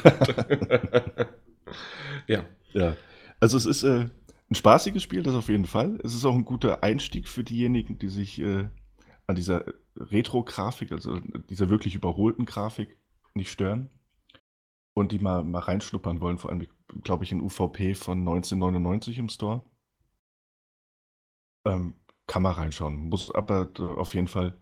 [2.27, 2.45] Ja.
[2.73, 2.95] Ja.
[3.39, 4.09] Also es ist äh,
[4.49, 5.99] ein spaßiges Spiel, das auf jeden Fall.
[6.03, 8.69] Es ist auch ein guter Einstieg für diejenigen, die sich äh,
[9.27, 9.65] an dieser
[9.95, 12.98] Retro-Grafik, also dieser wirklich überholten Grafik
[13.35, 13.89] nicht stören.
[14.93, 16.67] Und die mal, mal reinschnuppern wollen, vor allem,
[17.03, 19.64] glaube ich, in UVP von 1999 im Store.
[21.65, 21.93] Ähm,
[22.27, 22.95] kann man reinschauen.
[23.09, 24.57] Muss aber auf jeden Fall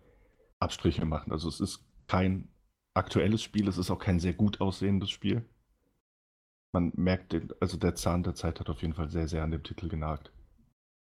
[0.60, 1.32] Abstriche machen.
[1.32, 2.48] Also es ist kein
[2.94, 5.48] aktuelles Spiel, es ist auch kein sehr gut aussehendes Spiel.
[6.72, 9.50] Man merkt, den, also der Zahn der Zeit hat auf jeden Fall sehr, sehr an
[9.50, 10.30] dem Titel genagt.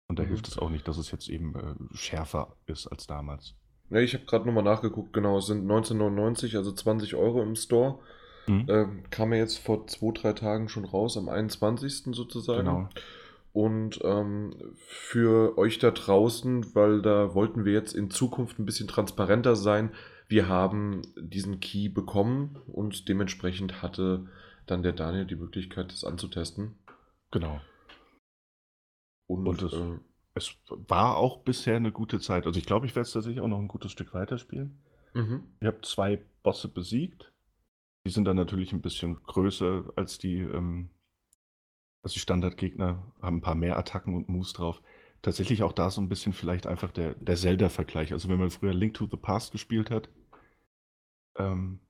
[0.08, 0.28] Und da Mhm.
[0.28, 3.54] hilft es auch nicht, dass es jetzt eben äh, schärfer ist als damals.
[3.90, 7.98] Ja, ich habe gerade nochmal nachgeguckt, genau, es sind 1999, also 20 Euro im Store.
[8.46, 8.66] Mhm.
[8.68, 12.14] Ähm, kam ja jetzt vor zwei, drei Tagen schon raus, am 21.
[12.14, 12.64] sozusagen.
[12.66, 12.88] Genau.
[13.52, 18.88] Und ähm, für euch da draußen, weil da wollten wir jetzt in Zukunft ein bisschen
[18.88, 19.90] transparenter sein,
[20.28, 24.26] wir haben diesen Key bekommen und dementsprechend hatte
[24.70, 26.78] dann der Daniel die Möglichkeit, das anzutesten.
[27.30, 27.60] Genau.
[29.28, 29.98] Und, Und es- äh,
[30.34, 32.46] Es war auch bisher eine gute Zeit.
[32.46, 34.78] Also ich glaube, ich werde es tatsächlich auch noch ein gutes Stück weiterspielen.
[35.14, 35.42] mhm.
[35.60, 37.32] Ich habe zwei Bosse besiegt.
[38.06, 40.88] Die sind dann natürlich ein bisschen größer als die, ähm,
[42.02, 44.80] als die Standardgegner, haben ein paar mehr Attacken und Moves drauf.
[45.20, 48.12] Tatsächlich auch da so ein bisschen vielleicht einfach der, der Zelda-Vergleich.
[48.12, 50.08] Also wenn man früher Link to the Past gespielt hat,
[51.36, 51.80] ähm,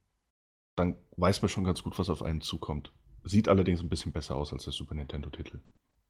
[0.81, 2.93] dann weiß man schon ganz gut, was auf einen zukommt.
[3.25, 5.61] Sieht allerdings ein bisschen besser aus als der Super Nintendo-Titel.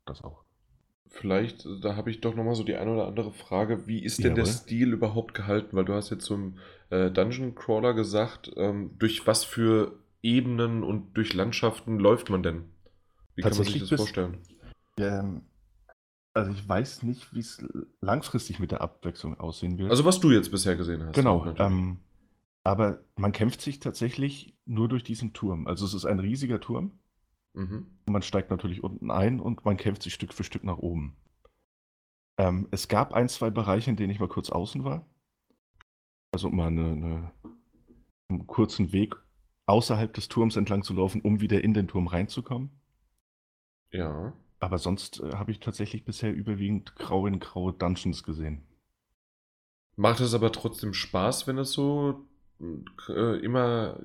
[0.06, 0.44] Das auch.
[1.08, 3.86] Vielleicht, äh, da habe ich doch nochmal so die eine oder andere Frage.
[3.88, 4.58] Wie ist denn der Jawohl.
[4.58, 5.76] Stil überhaupt gehalten?
[5.76, 6.58] Weil du hast jetzt zum
[6.90, 12.64] äh, Dungeon Crawler gesagt, ähm, durch was für Ebenen und durch Landschaften läuft man denn?
[13.34, 14.38] Wie kann man sich das vorstellen?
[14.98, 15.42] Ähm,
[16.32, 17.64] also ich weiß nicht, wie es
[18.00, 19.90] langfristig mit der Abwechslung aussehen wird.
[19.90, 21.14] Also was du jetzt bisher gesehen hast.
[21.14, 21.44] Genau.
[21.44, 21.60] natürlich.
[21.60, 21.98] Ähm,
[22.64, 25.66] aber man kämpft sich tatsächlich nur durch diesen Turm.
[25.66, 26.98] Also es ist ein riesiger Turm.
[27.54, 27.86] mhm.
[28.06, 31.16] Man steigt natürlich unten ein und man kämpft sich Stück für Stück nach oben.
[32.38, 35.06] Ähm, es gab ein, zwei Bereiche, in denen ich mal kurz außen war.
[36.32, 37.32] Also um mal eine, eine,
[38.28, 39.16] einen kurzen Weg
[39.66, 42.70] außerhalb des Turms entlang zu laufen, um wieder in den Turm reinzukommen.
[43.92, 44.32] Ja.
[44.58, 48.62] Aber sonst äh, habe ich tatsächlich bisher überwiegend grau in graue Dungeons gesehen.
[49.96, 52.26] Macht es aber trotzdem Spaß, wenn es so
[53.08, 54.00] äh, immer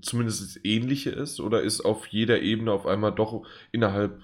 [0.00, 1.40] zumindest das Ähnliche ist?
[1.40, 4.20] Oder ist auf jeder Ebene auf einmal doch innerhalb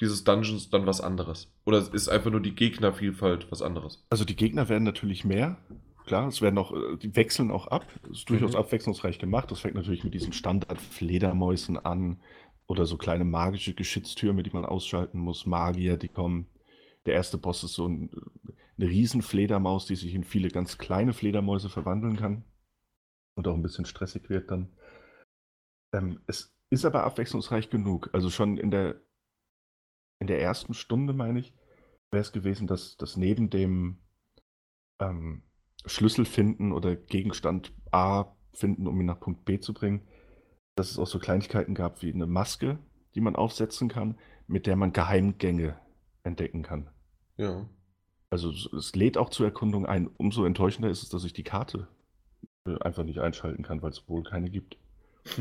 [0.00, 1.50] dieses Dungeons dann was anderes?
[1.64, 4.04] Oder ist einfach nur die Gegnervielfalt was anderes?
[4.10, 5.58] Also die Gegner werden natürlich mehr,
[6.06, 7.86] klar, es werden auch, äh, die wechseln auch ab.
[8.10, 8.58] Es ist durchaus Mhm.
[8.58, 9.50] abwechslungsreich gemacht.
[9.50, 12.18] Das fängt natürlich mit diesen Standard-Fledermäusen an
[12.66, 16.46] oder so kleine magische Geschütztürme, die man ausschalten muss, Magier, die kommen.
[17.06, 18.10] Der erste Boss ist so ein,
[18.78, 22.44] eine Riesenfledermaus, die sich in viele ganz kleine Fledermäuse verwandeln kann
[23.34, 24.72] und auch ein bisschen stressig wird dann.
[25.94, 28.10] Ähm, es ist aber abwechslungsreich genug.
[28.12, 29.00] Also schon in der,
[30.20, 31.54] in der ersten Stunde, meine ich,
[32.10, 33.98] wäre es gewesen, dass, dass neben dem
[35.00, 35.42] ähm,
[35.86, 40.06] Schlüssel finden oder Gegenstand A finden, um ihn nach Punkt B zu bringen,
[40.76, 42.78] dass es auch so Kleinigkeiten gab wie eine Maske,
[43.14, 45.78] die man aufsetzen kann, mit der man Geheimgänge
[46.22, 46.90] entdecken kann.
[47.36, 47.68] Ja.
[48.30, 50.06] Also es- lädt auch zur Erkundung ein.
[50.06, 51.88] Umso enttäuschender ist es, dass ich die Karte
[52.80, 54.76] einfach nicht einschalten kann, weil es wohl keine gibt.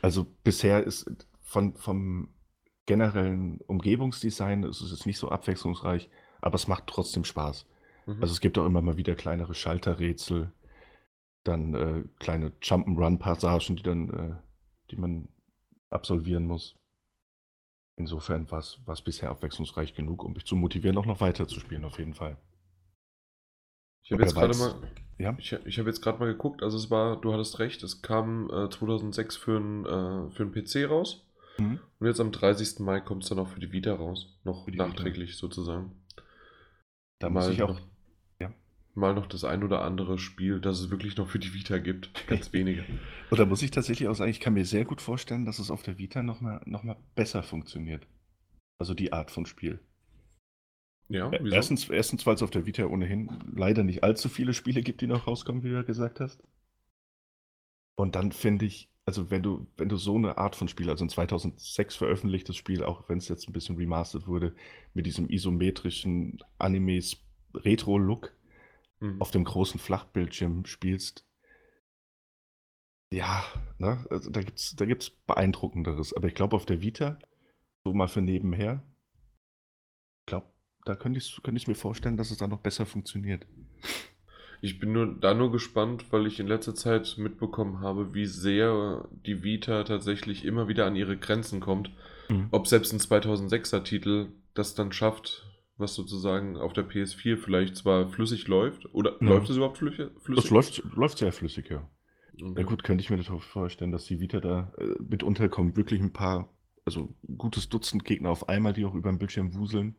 [0.00, 1.10] Also bisher ist
[1.40, 2.32] von, vom
[2.86, 6.08] generellen Umgebungsdesign ist es jetzt nicht so abwechslungsreich,
[6.40, 7.66] aber es macht trotzdem Spaß.
[8.06, 8.22] Mhm.
[8.22, 10.52] Also es gibt auch immer mal wieder kleinere Schalterrätsel,
[11.42, 14.36] dann äh, kleine Jump'n'Run-Passagen, die dann, äh,
[14.92, 15.28] die man
[15.90, 16.76] absolvieren muss.
[17.96, 21.84] Insofern war es bisher abwechslungsreich genug, um mich zu motivieren, auch noch weiter zu spielen,
[21.84, 22.36] auf jeden Fall.
[24.08, 24.74] Ich habe jetzt gerade mal,
[25.18, 28.70] Ja, ich, ich jetzt mal geguckt, also es war, du hattest recht, es kam äh,
[28.70, 31.24] 2006 für einen äh, für PC raus
[31.58, 31.80] Mhm.
[31.98, 32.78] und jetzt am 30.
[32.78, 34.86] Mai kommt es dann auch für die Vita raus, noch die Vita.
[34.86, 35.90] nachträglich sozusagen.
[37.18, 37.70] da muss ich auch.
[37.70, 37.80] noch,
[38.40, 38.52] ja.
[38.94, 42.10] mal noch das ein oder andere Spiel, das es wirklich noch für die Vita gibt.
[42.28, 42.84] Ganz wenige.
[43.32, 45.82] Oder muss ich tatsächlich auch sagen, ich kann mir sehr gut vorstellen, dass es auf
[45.82, 48.06] der Vita nochmal noch mal besser funktioniert.
[48.78, 49.80] Also die Art von Spiel.
[51.08, 51.70] Ja, Äh, wieso?
[51.70, 55.06] Erstens, erstens, weil es auf der Vita ohnehin leider nicht allzu viele Spiele gibt, die
[55.06, 56.42] noch rauskommen, wie du ja gesagt hast.
[57.96, 61.04] Und dann finde ich, also wenn du, wenn du so eine Art von Spiel, also
[61.04, 64.54] ein 2006 veröffentlichtes Spiel, auch wenn es jetzt ein bisschen remastered wurde,
[64.94, 68.32] mit diesem isometrischen Animes-Retro-Look
[69.00, 69.20] Mhm.
[69.20, 71.24] auf dem großen Flachbildschirm spielst,
[73.12, 73.44] ja,
[73.78, 76.12] ne, also da gibt es da gibt's Beeindruckenderes.
[76.14, 77.18] Aber ich glaube, auf der Vita,
[77.84, 78.82] so mal für nebenher,
[80.20, 80.46] ich glaube,
[80.88, 83.46] da könnte ich, könnte ich mir vorstellen, dass es da noch besser funktioniert.
[84.60, 89.06] Ich bin nur da nur gespannt, weil ich in letzter Zeit mitbekommen habe, wie sehr
[89.24, 91.90] die Vita tatsächlich immer wieder an ihre Grenzen kommt.
[92.28, 92.48] Mhm.
[92.50, 98.08] Ob selbst ein 2006er Titel das dann schafft, was sozusagen auf der PS4 vielleicht zwar
[98.08, 98.92] flüssig läuft.
[98.92, 99.28] Oder Ja.
[99.28, 100.08] läuft es überhaupt flüssig?
[100.34, 101.88] Das läuft, läuft sehr flüssig, ja.
[102.34, 102.54] Okay.
[102.56, 105.76] Ja gut, könnte ich mir das auch vorstellen, dass die Vita da äh, mit unterkommt.
[105.76, 106.48] Wirklich ein paar,
[106.84, 109.94] also ein gutes Dutzend Gegner auf einmal, die auch über den Bildschirm wuseln.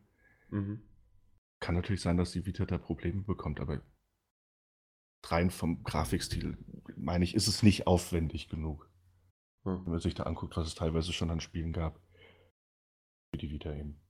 [0.50, 0.82] Mhm.
[1.60, 3.82] Kann natürlich sein, dass die Vita da Probleme bekommt, aber
[5.26, 6.56] rein vom Grafikstil,
[6.96, 8.88] meine ich, ist es nicht aufwendig genug.
[9.64, 9.84] Ja.
[9.84, 12.00] Wenn man sich da anguckt, was es teilweise schon an Spielen gab.
[13.30, 14.00] Für die Vita eben.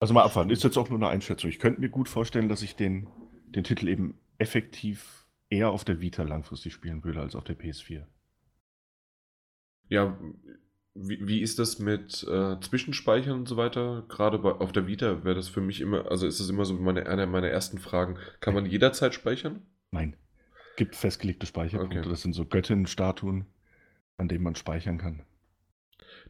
[0.00, 1.48] Also mal abwarten, ist jetzt auch nur eine Einschätzung.
[1.48, 3.08] Ich könnte mir gut vorstellen, dass ich den,
[3.46, 8.06] den Titel eben effektiv eher auf der Vita langfristig spielen würde als auf der PS4.
[9.88, 10.18] Ja,
[10.96, 14.04] wie, wie ist das mit äh, Zwischenspeichern und so weiter?
[14.08, 16.74] Gerade bei, auf der Vita wäre das für mich immer, also ist das immer so
[16.74, 18.18] meine, eine meiner ersten Fragen.
[18.40, 19.62] Kann man jederzeit speichern?
[19.90, 20.16] Nein.
[20.76, 22.00] Gibt festgelegte Speicherpunkte.
[22.00, 22.08] Okay.
[22.08, 23.46] Das sind so Göttinnenstatuen,
[24.18, 25.24] an denen man speichern kann.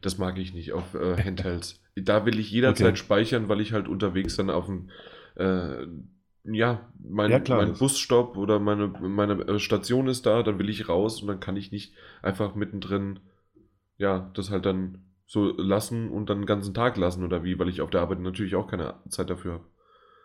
[0.01, 1.81] Das mag ich nicht auf äh, Handhelds.
[1.95, 2.97] Da will ich jederzeit Okay.
[2.97, 4.89] speichern, weil ich halt unterwegs dann auf dem,
[5.35, 5.85] äh,
[6.43, 10.69] ja, mein, Ja, klar, mein Busstopp oder meine, meine äh, Station ist da, dann will
[10.69, 13.19] ich raus und dann kann ich nicht einfach mittendrin,
[13.97, 17.69] ja, das halt dann so lassen und dann den ganzen Tag lassen oder wie, weil
[17.69, 19.65] ich auf der Arbeit natürlich auch keine Zeit dafür habe.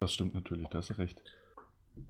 [0.01, 1.23] Das stimmt natürlich, da hast du recht.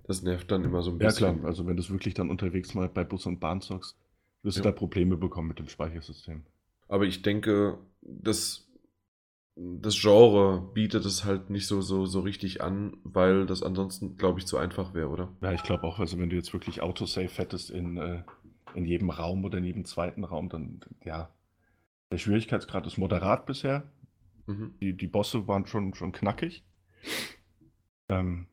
[0.06, 1.38] Das nervt dann immer so ein Ja, bisschen.
[1.38, 1.48] klar.
[1.48, 3.96] Also, wenn du es wirklich dann unterwegs mal bei Bus und Bahn zockst,
[4.42, 4.62] wirst Ja.
[4.64, 6.42] du da Probleme bekommen mit dem Speichersystem.
[6.88, 8.68] Aber ich denke, das,
[9.56, 14.40] das Genre bietet es halt nicht so, so, so richtig an, weil das ansonsten, glaube
[14.40, 15.28] ich, zu einfach wäre, oder?
[15.42, 18.22] Ja, ich glaube auch, also wenn du jetzt wirklich Autosave hättest in, äh,
[18.74, 21.30] in jedem Raum oder in jedem zweiten Raum, dann, ja,
[22.12, 23.90] der Schwierigkeitsgrad ist moderat bisher.
[24.46, 24.74] Mhm.
[24.80, 26.64] Die, die Bosse waren schon, schon knackig.
[28.08, 28.46] Ähm,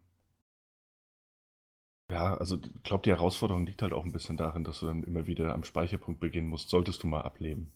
[2.10, 5.04] ja, also ich glaube, die Herausforderung liegt halt auch ein bisschen darin, dass du dann
[5.04, 7.72] immer wieder am Speicherpunkt beginnen musst, solltest du mal ableben.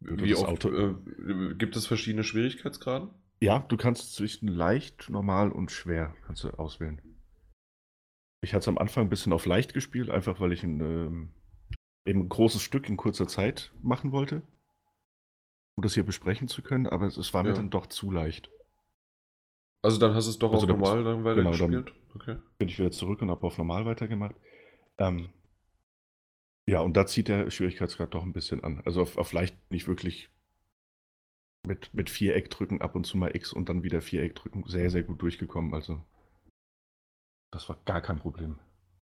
[0.00, 3.10] Oder Wie oft äh, gibt es verschiedene Schwierigkeitsgraden?
[3.40, 7.02] Ja, du kannst zwischen leicht, normal und schwer kannst du auswählen.
[8.40, 11.30] Ich hatte es am Anfang ein bisschen auf leicht gespielt, einfach weil ich ein, ähm,
[12.08, 14.42] eben ein großes Stück in kurzer Zeit machen wollte,
[15.76, 17.54] um das hier besprechen zu können, aber es, es war mir Ja.
[17.56, 18.50] dann doch zu leicht.
[19.82, 21.94] Also dann hast du es doch Also auf normal dann weiter genau, dann- gespielt?
[22.14, 22.36] Okay.
[22.58, 24.34] Bin ich wieder zurück und habe auf normal weitergemacht.
[24.98, 25.28] Ähm,
[26.66, 28.82] ja, und da zieht der Schwierigkeitsgrad doch ein bisschen an.
[28.84, 30.28] Also auf, auf leicht nicht wirklich
[31.66, 34.90] mit, mit Viereck drücken, ab und zu mal X und dann wieder Viereck drücken, sehr,
[34.90, 35.74] sehr gut durchgekommen.
[35.74, 36.02] Also,
[37.52, 38.58] das war gar kein Problem.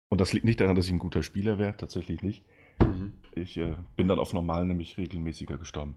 [0.08, 2.44] Und das liegt nicht daran, dass ich ein guter Spieler wäre, tatsächlich nicht.
[2.84, 3.12] Mhm.
[3.34, 5.96] Ich äh, bin dann auf normal nämlich regelmäßiger gestorben.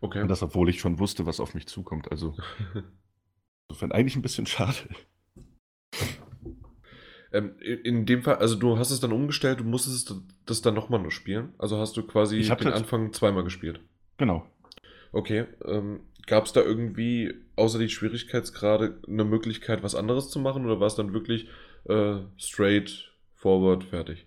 [0.00, 0.22] Okay.
[0.22, 2.10] Und das, obwohl ich schon wusste, was auf mich zukommt.
[2.10, 2.36] Also,
[3.68, 4.76] insofern eigentlich ein bisschen schade.
[7.32, 10.14] ähm, in dem Fall, also du hast es dann umgestellt, du musstest
[10.46, 11.54] das dann nochmal nur spielen.
[11.58, 13.80] Also hast du quasi den Anfang zweimal gespielt.
[14.16, 14.46] Genau.
[15.12, 15.46] Okay.
[15.64, 20.64] Ähm, Gab es da irgendwie, außer die Schwierigkeitsgrade, eine Möglichkeit, was anderes zu machen?
[20.64, 21.48] Oder war es dann wirklich
[21.88, 24.26] äh, straight, forward, fertig?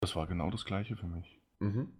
[0.00, 1.40] Das war genau das Gleiche für mich.
[1.60, 1.92] Mhm.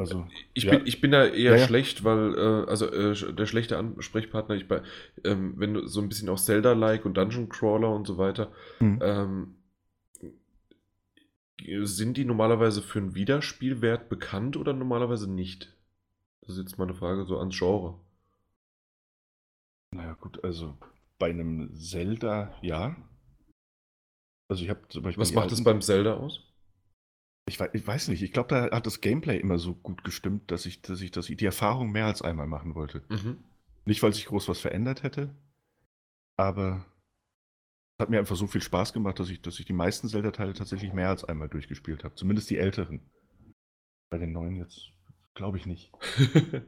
[0.00, 0.76] Also, Ich, Ja.
[0.76, 1.66] bin, ich bin da eher Ja, ja.
[1.66, 4.82] schlecht, weil, äh, also äh, der schlechte Ansprechpartner, ich bei,
[5.24, 9.00] ähm, wenn du so ein bisschen auch Zelda-like und Dungeon Crawler und so weiter, hm.
[9.02, 9.54] ähm,
[11.84, 15.74] sind die normalerweise für einen Wiederspielwert bekannt oder normalerweise nicht?
[16.42, 17.98] Das ist jetzt meine Frage so ans Genre.
[19.90, 20.78] naja, gut, also
[21.18, 22.96] bei einem Zelda, ja.
[24.48, 25.20] Also, ich habe zum Beispiel.
[25.20, 26.47] Was macht es beim Zelda aus?
[27.48, 28.22] Ich weiß, ich weiß nicht.
[28.22, 31.28] Ich glaube, da hat das Gameplay immer so gut gestimmt, dass ich, dass ich, dass
[31.28, 33.02] ich die Erfahrung mehr als einmal machen wollte.
[33.08, 33.38] Mhm.
[33.84, 35.34] Nicht, weil sich groß was verändert hätte,
[36.36, 36.84] aber
[37.96, 40.52] es hat mir einfach so viel Spaß gemacht, dass ich, dass ich die meisten Zelda-Teile
[40.52, 42.14] tatsächlich mehr als einmal durchgespielt habe.
[42.14, 43.00] Zumindest die älteren.
[44.10, 44.92] Bei den neuen jetzt
[45.34, 45.90] glaube ich nicht.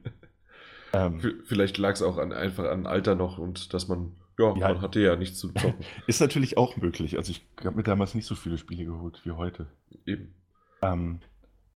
[0.92, 4.68] Ähm, Vielleicht lag es auch an, einfach an Alter noch und dass man, ja, Ja.
[4.72, 5.84] man hatte ja nichts zu zocken.
[6.08, 7.16] ist natürlich auch möglich.
[7.16, 9.68] Also ich habe mir damals nicht so viele Spiele geholt wie heute.
[10.04, 10.34] Eben.
[10.82, 11.20] Ähm,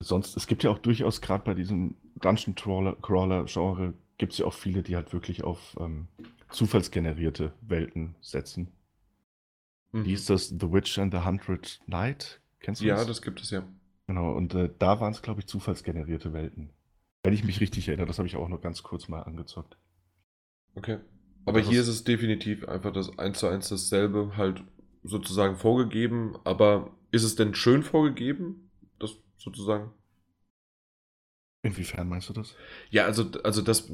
[0.00, 4.38] sonst, es gibt ja auch durchaus gerade bei diesem Dungeon Crawler, Crawler Genre, gibt es
[4.38, 6.08] ja auch viele, die halt wirklich auf ähm,
[6.50, 8.68] zufallsgenerierte Welten setzen.
[9.92, 10.04] Mhm.
[10.04, 10.48] Wie hieß das?
[10.48, 12.40] The Witch and the Hundred Knight?
[12.60, 13.06] Kennst du Ja, das?
[13.06, 13.62] das gibt es ja.
[14.06, 16.70] Genau, und äh, da waren es, glaube ich, zufallsgenerierte Welten.
[17.22, 19.76] Wenn ich mich richtig erinnere, das habe ich auch nur ganz kurz mal angezockt.
[20.74, 20.98] Okay.
[21.44, 24.62] Aber Das hier ist- ist es definitiv einfach das eins zu eins dasselbe, halt
[25.02, 26.36] sozusagen vorgegeben.
[26.44, 28.70] Aber ist es denn schön vorgegeben?
[29.02, 29.92] Das sozusagen?
[31.64, 32.56] Inwiefern meinst du das?
[32.90, 33.88] Ja, also, also das,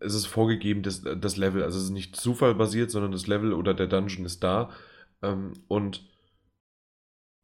[0.00, 1.62] es ist vorgegeben, das, das Level.
[1.62, 4.70] Also es ist nicht zufallbasiert, sondern das Level oder der Dungeon ist da.
[5.22, 6.08] Ähm, und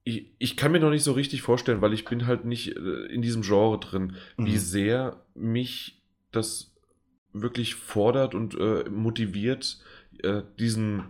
[0.04, 3.06] ich, ich kann mir noch nicht so richtig vorstellen, weil ich bin halt nicht äh,
[3.06, 4.58] in diesem Genre drin, wie Mhm.
[4.58, 6.74] sehr mich das
[7.34, 9.78] wirklich fordert und äh, motiviert,
[10.22, 11.04] äh, diesen,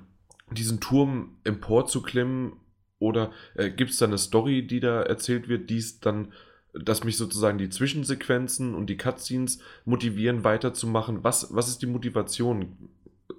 [0.50, 2.54] diesen Turm emporzuklimmen.
[2.98, 6.32] Oder äh, gibt es da eine Story, die da erzählt wird, die es dann,
[6.72, 11.22] dass mich sozusagen die Zwischensequenzen und die Cutscenes motivieren, weiterzumachen?
[11.24, 12.90] Was, was ist die Motivation,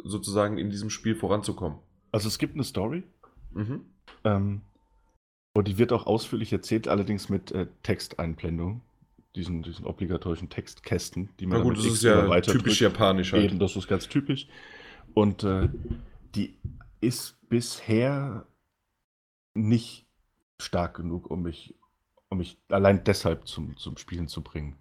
[0.03, 1.79] sozusagen in diesem Spiel voranzukommen?
[2.11, 3.03] Also es gibt eine Story,
[3.53, 3.81] Mhm.
[4.23, 4.61] ähm,
[5.55, 8.81] und die wird auch ausführlich erzählt, allerdings mit äh, Texteinblendung.
[9.35, 13.43] Diesen, diesen obligatorischen Textkästen, die man Na gut, das ist ja typisch japanisch halt.
[13.43, 14.47] Eben, das ist ganz typisch.
[15.13, 15.69] Und äh,
[16.33, 16.57] die
[17.01, 18.47] ist bisher
[19.57, 20.05] nicht
[20.61, 21.75] stark genug, um mich,
[22.29, 24.77] um mich allein deshalb zum, zum Spielen zu bringen.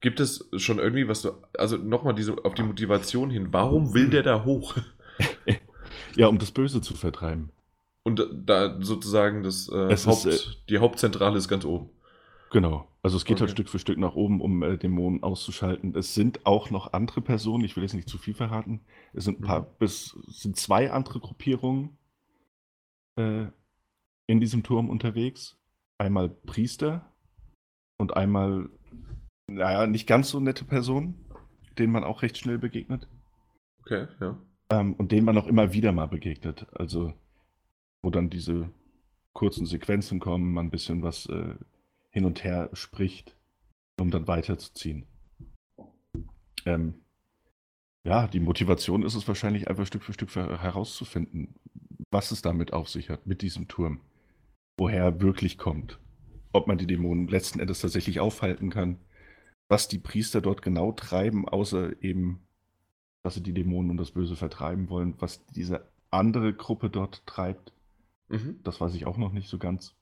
[0.00, 4.10] Gibt es schon irgendwie was du, also nochmal diese, auf die Motivation hin, warum will
[4.10, 4.76] der da hoch?
[6.14, 7.52] Ja, um das Böse zu vertreiben.
[8.02, 11.90] Und da sozusagen das äh, Haupt, ist, äh, die Hauptzentrale ist ganz oben.
[12.50, 12.88] Genau.
[13.02, 13.52] Also es geht halt Okay.
[13.52, 15.94] Stück für Stück nach oben, um äh, Dämonen auszuschalten.
[15.96, 18.80] Es sind auch noch andere Personen, ich will jetzt nicht zu viel verraten.
[19.12, 19.66] Es sind ein paar, Mhm.
[19.78, 21.96] bis es sind zwei andere Gruppierungen
[23.16, 23.46] äh,
[24.32, 25.58] in diesem Turm unterwegs.
[25.98, 27.12] Einmal Priester
[27.98, 28.70] und einmal,
[29.46, 31.26] naja, nicht ganz so nette Personen,
[31.78, 33.06] denen man auch recht schnell begegnet.
[33.80, 34.38] Okay, ja.
[34.70, 36.66] Ähm, und denen man auch immer wieder mal begegnet.
[36.72, 37.12] Also,
[38.00, 38.70] wo dann diese
[39.34, 41.54] kurzen Sequenzen kommen, man ein bisschen was äh,
[42.10, 43.36] hin und her spricht,
[44.00, 45.04] um dann weiterzuziehen.
[46.64, 46.94] Ähm,
[48.04, 51.54] ja, die Motivation ist es wahrscheinlich einfach Stück für Stück herauszufinden,
[52.10, 54.00] was es damit auf sich hat, mit diesem Turm.
[54.82, 56.00] Woher er wirklich kommt.
[56.52, 58.98] Ob man die Dämonen letzten Endes tatsächlich aufhalten kann.
[59.68, 62.40] Was die Priester dort genau treiben, außer eben
[63.22, 65.14] dass sie die Dämonen und das Böse vertreiben wollen.
[65.20, 67.72] Was diese andere Gruppe dort treibt,
[68.28, 68.58] Mhm.
[68.64, 69.94] das weiß ich auch noch nicht so ganz.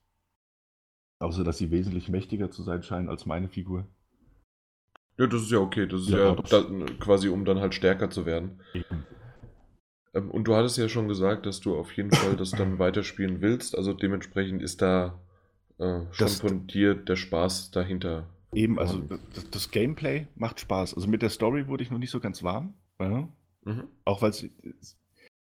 [1.19, 3.87] Außer, dass sie wesentlich mächtiger zu sein scheinen als meine Figur.
[5.19, 5.87] Ja, das ist ja okay.
[5.87, 6.63] Das ist Ja, ja, das- da,
[7.01, 8.63] quasi, um dann halt stärker zu werden.
[8.73, 9.05] Eben.
[10.15, 13.41] Ähm, und du hattest ja schon gesagt, dass du auf jeden Fall das dann weiterspielen
[13.41, 13.77] willst.
[13.77, 15.21] Also dementsprechend ist da
[15.79, 18.29] äh, schon Das- von dir der Spaß dahinter.
[18.53, 18.99] Eben, also
[19.35, 20.95] das, das Gameplay macht Spaß.
[20.95, 22.75] Also mit der Story wurde ich noch nicht so ganz warm.
[23.01, 23.29] Ja?
[23.65, 23.85] Mhm.
[24.05, 24.49] Auch weil es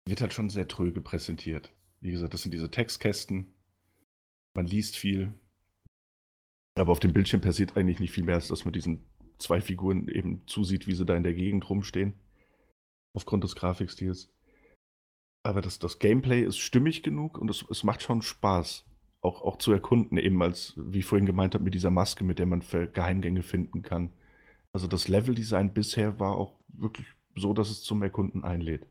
[0.07, 1.73] wird halt schon sehr tröge präsentiert.
[2.01, 3.53] Wie gesagt, das sind diese Textkästen.
[4.55, 5.35] Man liest viel.
[6.77, 9.05] Aber auf dem Bildschirm passiert eigentlich nicht viel mehr, als dass man diesen
[9.39, 12.15] zwei Figuren eben zusieht, wie sie da in der Gegend rumstehen.
[13.17, 14.31] Aufgrund des Grafikstils.
[15.45, 18.87] Aber das, das Gameplay ist stimmig genug und es, es macht schon Spaß.
[19.21, 22.39] Auch, auch zu erkunden, eben als, wie ich vorhin gemeint habe, mit dieser Maske, mit
[22.39, 24.11] der man Geheimgänge finden kann.
[24.73, 28.87] Also das Leveldesign bisher war auch wirklich so, dass es zum Erkunden einlädt.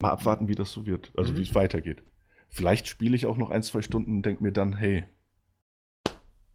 [0.00, 1.36] Mal abwarten, wie das so wird, also Mhm.
[1.38, 2.02] wie es weitergeht.
[2.48, 5.04] Vielleicht spiele ich auch noch ein, zwei Stunden und denke mir dann, hey,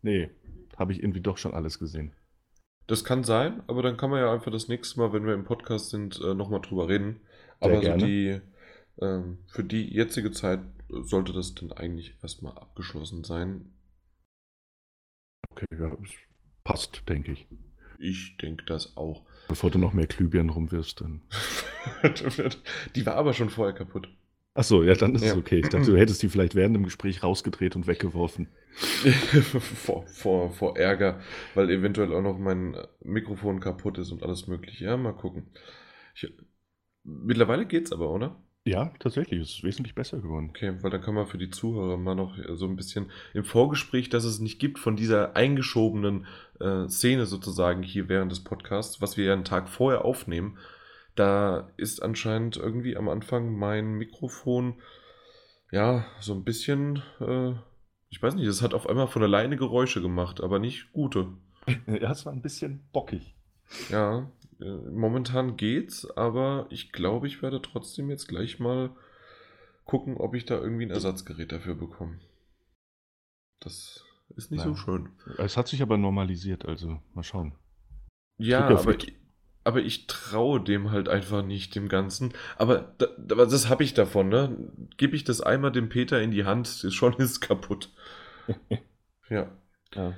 [0.01, 0.29] nee,
[0.75, 2.13] habe ich irgendwie doch schon alles gesehen.
[2.87, 5.43] Das kann sein, aber dann kann man ja einfach das nächste Mal, wenn wir im
[5.43, 7.19] Podcast sind, äh, nochmal drüber reden.
[7.61, 8.03] Sehr Aber so gerne.
[8.05, 8.41] die,
[9.01, 13.73] ähm, für die jetzige Zeit sollte das dann eigentlich erstmal abgeschlossen sein.
[15.51, 15.91] Okay, ja,
[16.63, 17.47] passt, denke ich.
[17.99, 19.23] Ich denke das auch.
[19.47, 21.21] Bevor du noch mehr Glühbirnen rumwirfst, dann.
[22.95, 24.07] die war aber schon vorher kaputt.
[24.53, 25.31] Achso, ja, dann ist Ja.
[25.31, 25.59] es okay.
[25.59, 28.47] Ich dachte, du hättest die vielleicht während dem Gespräch rausgedreht und weggeworfen.
[28.75, 31.19] vor, vor, vor Ärger,
[31.53, 34.85] weil eventuell auch noch mein Mikrofon kaputt ist und alles mögliche.
[34.85, 35.47] Ja, mal gucken.
[36.15, 36.31] Ich,
[37.07, 38.35] mittlerweile geht's aber, oder?
[38.67, 40.49] Ja, tatsächlich, es ist wesentlich besser geworden.
[40.49, 44.09] Okay, weil dann kann man für die Zuhörer mal noch so ein bisschen im Vorgespräch,
[44.09, 46.25] dass es nicht gibt von dieser eingeschobenen
[46.59, 50.57] äh, Szene sozusagen hier während des Podcasts, was wir ja einen Tag vorher aufnehmen.
[51.15, 54.81] Da ist anscheinend irgendwie am Anfang mein Mikrofon,
[55.71, 57.53] ja, so ein bisschen, äh,
[58.09, 61.29] ich weiß nicht, es hat auf einmal von alleine Geräusche gemacht, aber nicht gute.
[61.87, 63.36] Ja, es war ein bisschen bockig.
[63.89, 64.29] Ja,
[64.59, 68.91] äh, momentan geht's, aber ich glaube, ich werde trotzdem jetzt gleich mal
[69.85, 72.19] gucken, ob ich da irgendwie ein Ersatzgerät dafür bekomme.
[73.59, 74.03] Das
[74.35, 74.75] ist nicht so Ja.
[74.75, 75.09] schön.
[75.37, 77.53] Es hat sich aber normalisiert, also mal schauen.
[78.37, 79.13] Ja, aber, Hit.
[79.63, 82.33] aber ich traue dem halt einfach nicht, dem Ganzen.
[82.57, 84.55] Aber, da, das habe ich davon, ne?
[84.97, 87.91] Gebe ich das einmal dem Peter in die Hand, ist schon ist kaputt.
[89.29, 89.51] Ja.
[89.93, 90.13] Ja.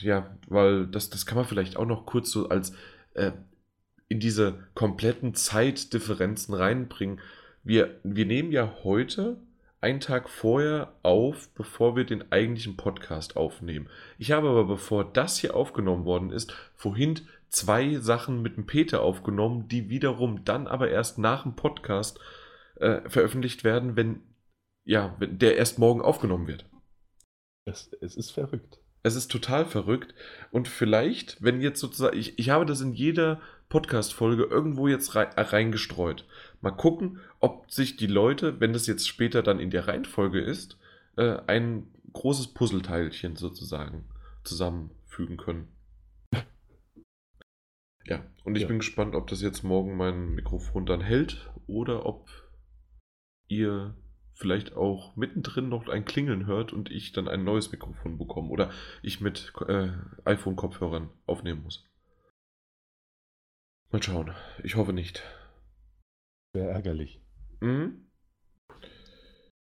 [0.00, 2.72] Ja, weil das, das kann man vielleicht auch noch kurz so als
[3.14, 3.32] äh,
[4.08, 7.20] in diese kompletten Zeitdifferenzen reinbringen.
[7.62, 9.38] Wir, wir nehmen ja heute
[9.80, 13.88] einen Tag vorher auf, bevor wir den eigentlichen Podcast aufnehmen.
[14.18, 19.02] Ich habe aber, bevor das hier aufgenommen worden ist, vorhin zwei Sachen mit dem Peter
[19.02, 22.18] aufgenommen, die wiederum dann aber erst nach dem Podcast
[22.76, 24.22] äh, veröffentlicht werden, wenn,
[24.84, 26.64] ja, wenn der erst morgen aufgenommen wird.
[27.64, 28.80] Es, es ist verrückt.
[29.06, 30.14] Es ist total verrückt.
[30.50, 35.28] Und vielleicht, wenn jetzt sozusagen, ich, ich habe das in jeder Podcast-Folge irgendwo jetzt äh,
[35.36, 36.26] reingestreut.
[36.60, 40.76] Mal gucken, ob sich die Leute, wenn das jetzt später dann in der Reihenfolge ist,
[41.16, 44.06] äh, ein großes Puzzleteilchen sozusagen
[44.42, 45.68] zusammenfügen können.
[48.06, 48.68] Ja, und ich Ja.
[48.68, 52.28] bin gespannt, ob das jetzt morgen mein Mikrofon dann hält oder ob
[53.46, 53.94] ihr
[54.36, 58.70] vielleicht auch mittendrin noch ein Klingeln hört und ich dann ein neues Mikrofon bekomme oder
[59.02, 59.88] ich mit äh,
[60.24, 61.88] iPhone-Kopfhörern aufnehmen muss.
[63.90, 64.34] Mal schauen.
[64.62, 65.22] Ich hoffe nicht.
[66.52, 67.20] Wäre ärgerlich.
[67.60, 68.06] Mhm.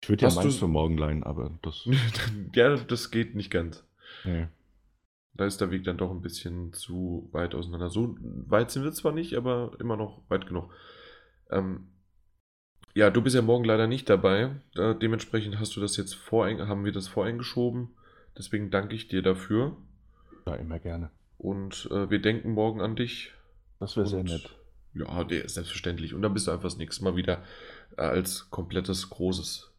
[0.00, 1.86] Ich würde ja meins für morgen leihen, aber das.
[2.54, 3.84] ja, das geht nicht ganz.
[4.24, 4.48] nee.
[5.34, 7.88] Da ist der Weg dann doch ein bisschen zu weit auseinander.
[7.88, 10.74] So weit sind wir zwar nicht, aber immer noch weit genug.
[11.50, 11.88] Ähm,
[12.94, 14.50] ja, du bist ja morgen leider nicht dabei.
[14.76, 17.90] Äh, dementsprechend hast du das jetzt vorein, haben wir das voreingeschoben.
[18.36, 19.76] Deswegen danke ich dir dafür.
[20.46, 21.10] Ja, immer gerne.
[21.38, 23.32] Und äh, wir denken morgen an dich.
[23.80, 24.50] Das wäre sehr nett.
[24.94, 26.14] Ja, der ist selbstverständlich.
[26.14, 27.42] Und dann bist du einfach das nächste Mal wieder
[27.96, 29.72] äh, als komplettes, großes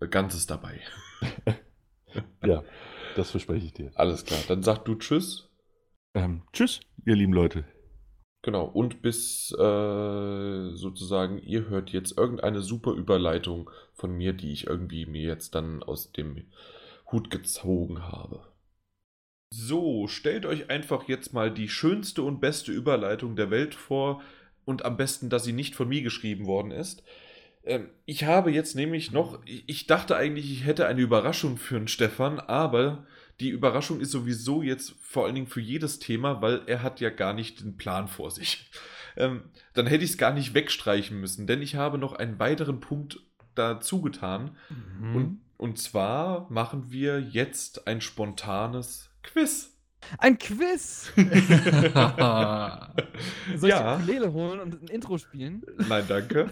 [0.00, 0.80] äh, Ganzes dabei.
[2.44, 2.64] Ja,
[3.14, 3.90] das verspreche ich dir.
[3.94, 4.40] Alles klar.
[4.48, 5.50] Dann sag du Tschüss.
[6.14, 7.64] Ähm, tschüss, ihr lieben Leute.
[8.46, 14.68] Genau, und bis äh, sozusagen, ihr hört jetzt irgendeine super Überleitung von mir, die ich
[14.68, 16.44] irgendwie mir jetzt dann aus dem
[17.10, 18.46] Hut gezogen habe.
[19.52, 24.22] So, stellt euch einfach jetzt mal die schönste und beste Überleitung der Welt vor
[24.64, 27.02] und am besten, dass sie nicht von mir geschrieben worden ist.
[27.64, 31.88] Ähm, ich habe jetzt nämlich noch, ich dachte eigentlich, ich hätte eine Überraschung für den
[31.88, 33.08] Stefan, aber
[33.40, 37.10] die Überraschung ist sowieso jetzt vor allen Dingen für jedes Thema, weil er hat ja
[37.10, 38.70] gar nicht den Plan vor sich.
[39.18, 42.80] Ähm, dann hätte ich es gar nicht wegstreichen müssen, denn ich habe noch einen weiteren
[42.80, 43.18] Punkt
[43.54, 44.50] dazu getan.
[44.68, 45.16] Mhm.
[45.16, 49.74] Und, und zwar machen wir jetzt ein spontanes Quiz.
[50.18, 51.10] Ein Quiz!
[51.16, 51.24] Soll
[53.70, 53.96] ich Ja.
[53.96, 55.62] die Ukulele holen und ein Intro spielen?
[55.88, 56.50] Nein, danke.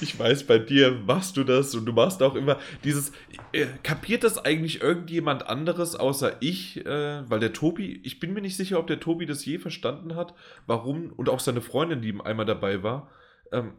[0.00, 3.12] Ich weiß, bei dir machst du das und du machst auch immer dieses.
[3.52, 6.84] Äh, kapiert das eigentlich irgendjemand anderes außer ich?
[6.84, 10.16] Äh, weil der Tobi, ich bin mir nicht sicher, ob der Tobi das je verstanden
[10.16, 10.34] hat,
[10.66, 13.10] warum, und auch seine Freundin, die einmal dabei war,
[13.52, 13.74] ähm,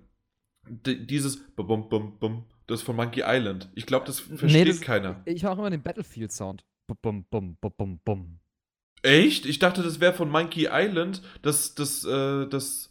[0.67, 3.69] di- dieses bum bum bum Das von Monkey Island.
[3.75, 5.21] Ich glaube, das versteht das, keiner.
[5.25, 6.63] Ich mache immer den Battlefield-Sound.
[7.01, 8.39] Bum, bum, bum, bum, bum.
[9.01, 9.45] Echt?
[9.45, 11.21] Ich dachte, das wäre von Monkey Island.
[11.43, 12.89] Das, das, äh, das,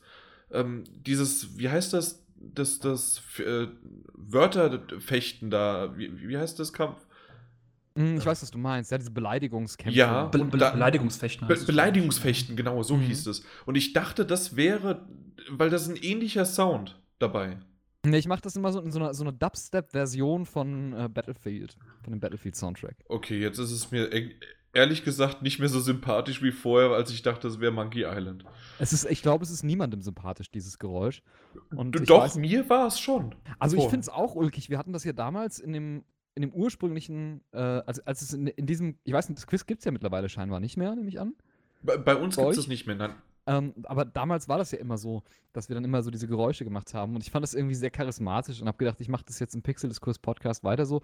[0.53, 2.24] ähm, dieses, wie heißt das?
[2.55, 3.69] Das, das, äh,
[4.13, 5.97] Wörterfechten da.
[5.97, 7.07] Wie, wie heißt das Kampf?
[7.97, 8.91] Hm, Ich weiß, was du meinst.
[8.91, 9.97] Ja, diese Beleidigungskämpfe.
[9.97, 10.27] Ja.
[10.27, 11.57] Be Be da- Beleidigungsfechten Be.
[11.57, 13.03] Beleidigungsfechten, genau, so Mhm.
[13.03, 13.45] hieß es.
[13.67, 15.07] Und ich dachte, das wäre,
[15.51, 17.59] weil das ist ein ähnlicher Sound dabei.
[18.07, 21.77] Nee, ich mache das immer so in so einer, so einer Dubstep-Version von äh, Battlefield,
[22.03, 22.97] von dem Battlefield-Soundtrack.
[23.09, 24.13] Okay, jetzt ist es mir
[24.75, 28.45] ehrlich gesagt nicht mehr so sympathisch wie vorher, als ich dachte, es wäre Monkey Island.
[28.79, 31.23] Es ist, ich glaube, es ist niemandem sympathisch, dieses Geräusch.
[31.75, 33.35] Und Doch, weiß- mir war es schon.
[33.59, 34.71] Also ich finde es auch ulkig.
[34.71, 36.05] Wir hatten das ja damals in dem,
[36.35, 39.67] in dem ursprünglichen, äh, als, als es in, in diesem, ich weiß nicht, das Quiz
[39.67, 41.35] gibt es ja mittlerweile scheinbar nicht mehr, nehme ich an.
[41.83, 42.97] Bei, bei uns gibt es nicht mehr.
[42.97, 43.15] Nein.
[43.47, 45.23] Ähm, aber damals war das ja immer so,
[45.53, 47.15] dass wir dann immer so diese Geräusche gemacht haben.
[47.15, 49.63] Und ich fand das irgendwie sehr charismatisch und habe gedacht, ich mache das jetzt im
[49.63, 51.03] Pixel-Diskurs-Podcast weiter so.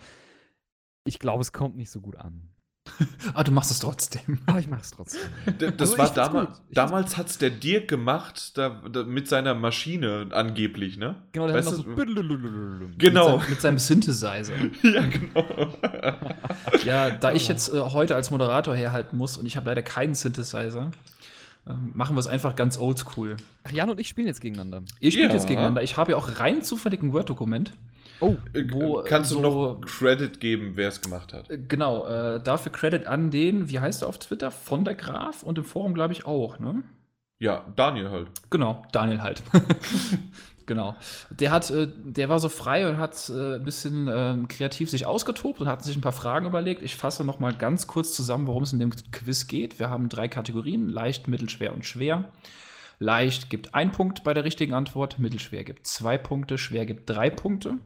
[1.04, 2.48] Ich glaube, es kommt nicht so gut an.
[3.34, 4.38] Ah, du machst es trotzdem.
[4.46, 5.20] Aber ich mache es trotzdem.
[5.46, 9.54] D- Das Also war damals, damals hat es der Dirk gemacht, da, da, mit seiner
[9.54, 11.16] Maschine angeblich, ne?
[11.32, 11.94] Genau, der Weißt hat noch so.
[12.98, 13.38] Genau.
[13.38, 14.52] Mit seinem, mit seinem Synthesizer.
[14.82, 15.74] ja, genau.
[16.84, 20.14] Ja, da ich jetzt äh, heute als Moderator herhalten muss und ich habe leider keinen
[20.14, 20.90] Synthesizer,
[21.68, 23.36] ähm, machen wir es einfach ganz oldschool.
[23.64, 24.82] Ach, Jan und ich spielen jetzt gegeneinander.
[25.00, 25.34] Ihr spielt Ja.
[25.36, 25.82] jetzt gegeneinander.
[25.82, 27.72] Ich habe ja auch rein zufällig ein Word-Dokument.
[28.20, 28.36] Oh,
[28.70, 31.50] Wo, Kannst du so- noch Credit geben, wer es gemacht hat?
[31.50, 34.50] Äh, Genau, äh, dafür Credit an den, wie heißt er auf Twitter?
[34.50, 36.82] Von der Graf und im Forum glaube ich auch, ne?
[37.38, 38.28] Ja, Daniel halt.
[38.50, 39.42] Genau, Daniel halt.
[40.66, 40.94] genau.
[41.30, 45.06] Der hat, äh, der war so frei und hat äh, ein bisschen ähm, kreativ sich
[45.06, 46.82] ausgetobt und hat sich ein paar Fragen überlegt.
[46.82, 49.78] Ich fasse noch mal ganz kurz zusammen, worum es in dem Quiz geht.
[49.78, 52.24] Wir haben drei Kategorien: leicht, mittelschwer und schwer.
[52.98, 57.30] Leicht gibt ein Punkt bei der richtigen Antwort, mittelschwer gibt zwei Punkte, schwer gibt drei
[57.30, 57.78] Punkte.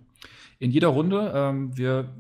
[0.58, 2.14] In jeder Runde, ähm, wir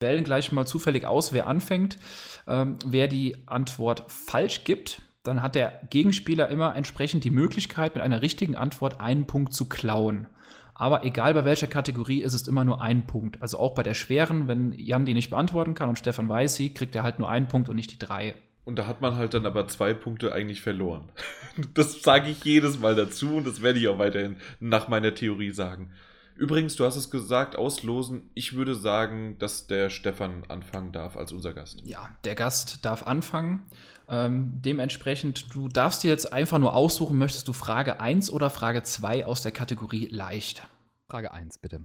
[0.00, 1.98] wählen gleich mal zufällig aus, wer anfängt.
[2.46, 8.04] Ähm, wer die Antwort falsch gibt, dann hat der Gegenspieler immer entsprechend die Möglichkeit, mit
[8.04, 10.28] einer richtigen Antwort einen Punkt zu klauen.
[10.74, 13.40] Aber egal bei welcher Kategorie ist es immer nur ein Punkt.
[13.40, 16.74] Also auch bei der schweren, wenn Jan die nicht beantworten kann und Stefan weiß sie,
[16.74, 18.34] kriegt er halt nur einen Punkt und nicht die drei.
[18.64, 21.08] Und da hat man halt dann aber zwei Punkte eigentlich verloren.
[21.72, 25.52] Das sage ich jedes Mal dazu und das werde ich auch weiterhin nach meiner Theorie
[25.52, 25.90] sagen.
[26.36, 28.30] Übrigens, du hast es gesagt, auslosen.
[28.34, 31.80] Ich würde sagen, dass der Stefan anfangen darf als unser Gast.
[31.84, 33.62] Ja, der Gast darf anfangen.
[34.08, 38.82] Ähm, dementsprechend, du darfst dir jetzt einfach nur aussuchen, möchtest du Frage 1 oder Frage
[38.82, 40.66] 2 aus der Kategorie leicht?
[41.08, 41.80] Frage 1, bitte.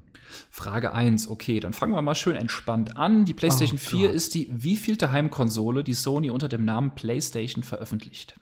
[0.50, 3.26] Frage 1, okay, dann fangen wir mal schön entspannt an.
[3.26, 4.16] Die PlayStation Oh 4 Gott.
[4.16, 8.36] ist die wievielte Heimkonsole, die Sony unter dem Namen PlayStation veröffentlicht?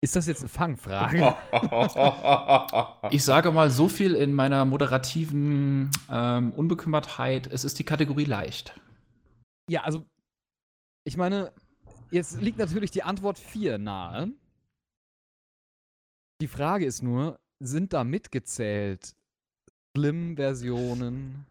[0.00, 1.36] Ist das jetzt eine Fangfrage?
[3.10, 8.78] Ich sage mal so viel in meiner moderativen ähm, Unbekümmertheit, es ist die Kategorie leicht.
[9.68, 10.04] Ja, also,
[11.04, 11.52] ich meine,
[12.10, 14.32] jetzt liegt natürlich die Antwort 4 nahe.
[16.40, 19.14] Die Frage ist nur, sind da mitgezählt
[19.96, 21.46] Slim-Versionen?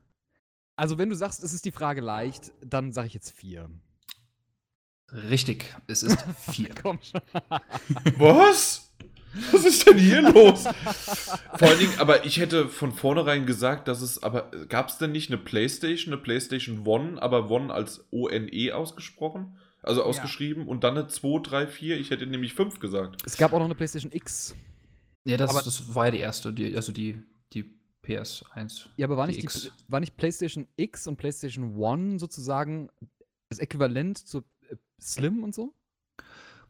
[0.76, 3.70] Also, wenn du sagst, es ist die Frage leicht, dann sage ich jetzt 4.
[5.14, 6.18] Richtig, es ist
[6.52, 6.70] 4.
[6.82, 7.22] Komm schon.
[8.18, 8.92] Was?
[9.52, 10.64] Was ist denn hier los?
[10.64, 15.12] Vor allen Dingen, aber ich hätte von vornherein gesagt, dass es, aber gab es denn
[15.12, 19.58] nicht eine Playstation, eine Playstation One, aber One als O-N-E ausgesprochen?
[19.84, 22.00] Also ausgeschrieben und dann eine 2, 3, 4?
[22.00, 23.22] Ich hätte nämlich 5 gesagt.
[23.26, 24.56] Es gab auch noch eine PlayStation X.
[25.26, 27.22] Ja, das, Aber- das war ja die erste, die, also die,
[27.54, 27.74] die
[28.06, 28.88] PS1.
[28.98, 29.72] Ja, aber war Die nicht, die, X.
[29.88, 32.90] war nicht PlayStation X und PlayStation One sozusagen
[33.50, 34.42] das Äquivalent zu äh,
[35.02, 35.74] Slim und so?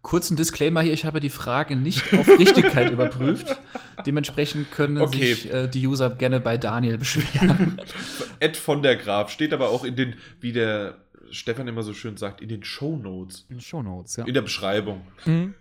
[0.02, 3.60] Kurzen Disclaimer hier, ich habe die Frage nicht auf Richtigkeit überprüft.
[4.06, 5.34] Dementsprechend können Okay.
[5.34, 7.82] sich äh, die User gerne bei Daniel beschweren.
[8.40, 10.98] Ed von der Graf steht aber auch in den, wie der
[11.32, 13.46] Stefan immer so schön sagt, in den Shownotes.
[13.50, 14.26] In Show Notes, ja.
[14.26, 15.02] In der Beschreibung.
[15.26, 15.56] Mhm.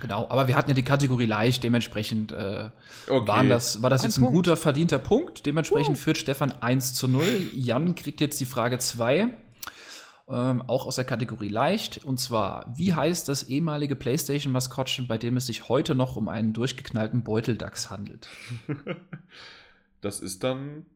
[0.00, 2.70] genau, aber wir hatten ja die Kategorie leicht, dementsprechend äh,
[3.08, 3.48] Okay.
[3.48, 4.34] das, war das Ein jetzt ein Punkt.
[4.36, 5.46] guter, verdienter Punkt.
[5.46, 7.22] Dementsprechend führt Stefan 1 zu 0.
[7.52, 9.28] Jan kriegt jetzt die Frage 2.
[10.30, 12.04] Ähm, auch aus der Kategorie leicht.
[12.04, 16.52] Und zwar, wie heißt das ehemalige PlayStation-Maskottchen, bei dem es sich heute noch um einen
[16.52, 18.28] durchgeknallten Beuteldachs handelt?
[20.00, 20.86] Das ist dann.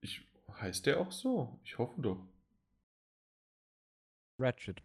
[0.00, 0.24] Ich,
[0.60, 1.58] heißt der auch so?
[1.64, 2.24] Ich hoffe doch.
[4.38, 4.80] Ratchet.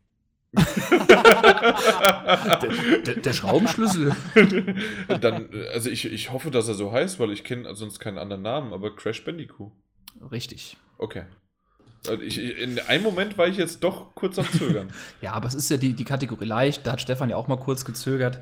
[3.06, 4.16] Der, der Schraubenschlüssel.
[5.22, 8.42] dann, also ich, ich hoffe, dass er so heißt, weil ich kenne sonst keinen anderen
[8.42, 9.72] Namen, aber Crash Bandicoot.
[10.32, 10.77] Richtig.
[10.98, 11.26] Okay.
[12.08, 14.90] Also ich, in einem Moment war ich jetzt doch kurz am Zögern.
[15.22, 16.85] Ja, aber es ist ja die, die Kategorie leicht.
[16.85, 18.40] Da hat Stefan ja auch mal kurz gezögert.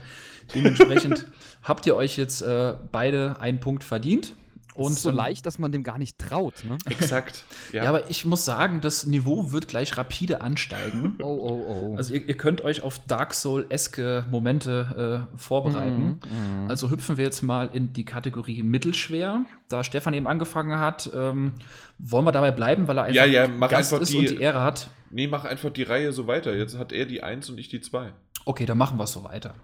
[0.54, 1.26] Dementsprechend
[1.64, 4.34] habt ihr euch jetzt äh, beide einen Punkt verdient.
[4.76, 6.78] Und so leicht, dass man dem gar nicht traut, ne?
[6.90, 7.46] Exakt.
[7.72, 7.84] Ja.
[7.84, 11.16] aber ich muss sagen, das Niveau wird gleich rapide ansteigen.
[11.26, 11.96] Oh, oh, oh.
[11.98, 16.20] Also ihr, ihr könnt euch auf Dark Soul-eske Momente äh, vorbereiten.
[16.30, 16.70] Mhm.
[16.70, 19.46] Also hüpfen wir jetzt mal in die Kategorie mittelschwer.
[19.70, 21.54] Da Stefan eben angefangen hat, ähm,
[21.98, 24.30] wollen wir dabei bleiben, weil er einfach Ja, ja, mach Gast einfach ist die- und
[24.30, 24.90] die Ehre hat.
[25.10, 26.56] Nee, mach einfach die Reihe so weiter.
[26.56, 28.12] Jetzt hat er die 1 und ich die 2.
[28.46, 29.56] Okay, dann machen wir es so weiter.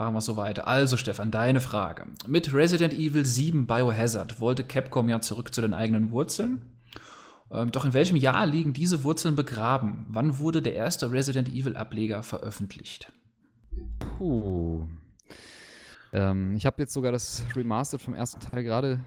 [0.00, 0.66] Machen wir es so weiter.
[0.66, 2.06] Also, Stefan, deine Frage.
[2.26, 6.62] Mit Resident Evil 7 Biohazard wollte Capcom ja zurück zu den eigenen Wurzeln.
[7.50, 10.06] Ähm, doch in welchem Jahr liegen diese Wurzeln begraben?
[10.08, 13.12] Wann wurde der erste Resident Evil Ableger veröffentlicht?
[14.16, 14.86] Puh.
[16.14, 19.00] Ähm, ich habe jetzt sogar das Remastered vom ersten Teil gerade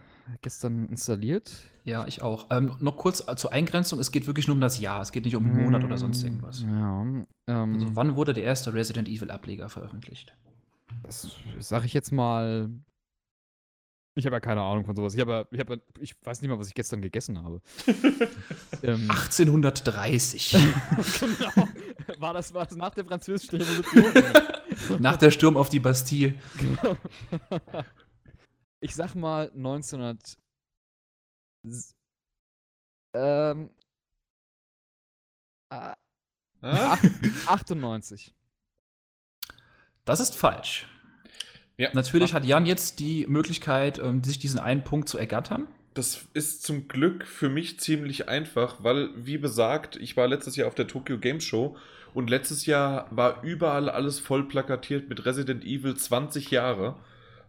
[0.43, 1.51] gestern installiert.
[1.85, 2.45] Ja, ich auch.
[2.51, 5.01] Ähm, noch kurz zur Eingrenzung: Es geht wirklich nur um das Jahr.
[5.01, 6.61] Es geht nicht um einen Monat oder sonst irgendwas.
[6.61, 7.25] Ja, ähm,
[7.73, 10.35] Also, wann wurde der erste Resident Evil Ableger veröffentlicht?
[11.03, 11.27] Das
[11.59, 12.69] sage ich jetzt mal.
[14.15, 15.13] Ich habe ja keine Ahnung von sowas.
[15.15, 15.65] Ich, ja, ich, ja,
[15.99, 17.61] ich weiß nicht mal, was ich gestern gegessen habe.
[18.83, 20.51] ähm, 1830.
[21.19, 21.67] genau.
[22.19, 25.01] War das, war das nach der französischen Revolution?
[25.01, 26.35] Nach der Sturm auf die Bastille.
[26.57, 26.95] Genau.
[28.81, 30.37] Ich sag mal 1900.
[31.65, 31.95] s-
[33.15, 33.69] Ähm.
[35.69, 35.95] ach-
[37.47, 38.35] 98.
[40.05, 40.87] Das ist falsch.
[41.77, 41.89] Ja.
[41.93, 45.67] Natürlich hat Jan jetzt die Möglichkeit, ähm, sich diesen einen Punkt zu ergattern.
[45.93, 50.67] Das ist zum Glück für mich ziemlich einfach, weil, wie besagt, ich war letztes Jahr
[50.67, 51.75] auf der Tokyo Game Show
[52.13, 56.95] und letztes Jahr war überall alles voll plakatiert mit Resident Evil 20 Jahre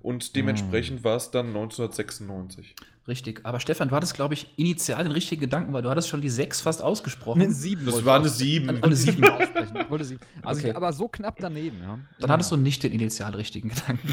[0.04, 2.76] und dementsprechend war es dann 1996.
[3.06, 3.40] Richtig.
[3.42, 6.30] Aber Stefan, du hattest, glaube ich, initial den richtigen Gedanken, weil du hattest schon die
[6.30, 7.42] sechs fast ausgesprochen.
[7.42, 7.84] Eine 7.
[7.84, 8.82] Das war eine 7.
[8.82, 9.24] Eine sieben.
[9.28, 9.76] aussprechen.
[9.78, 10.20] Ich wollte sieben.
[10.42, 10.70] Also Okay.
[10.70, 11.98] ich, aber so knapp daneben, ja.
[12.18, 14.08] Dann hattest du nicht den initial richtigen Gedanken.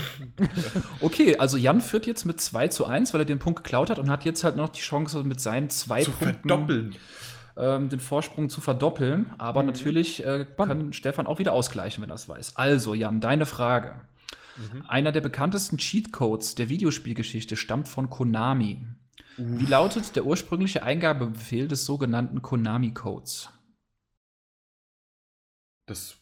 [1.02, 3.98] okay, also Jan führt jetzt mit 2 zu 1, weil er den Punkt geklaut hat
[4.00, 6.95] und hat jetzt halt noch die Chance, mit seinen zwei Zu Punkten verdoppeln.
[7.56, 9.28] ähm, den Vorsprung zu verdoppeln.
[9.38, 12.58] Aber natürlich äh, kann Stefan auch wieder ausgleichen, wenn er es weiß.
[12.58, 13.95] Also, Jan, deine Frage.
[14.61, 14.85] Mhm.
[14.88, 18.85] Einer der bekanntesten Cheatcodes der Videospielgeschichte stammt von Konami.
[19.38, 23.49] Wie lautet der ursprüngliche Eingabebefehl des sogenannten Konami-Codes?
[25.88, 26.17] Das,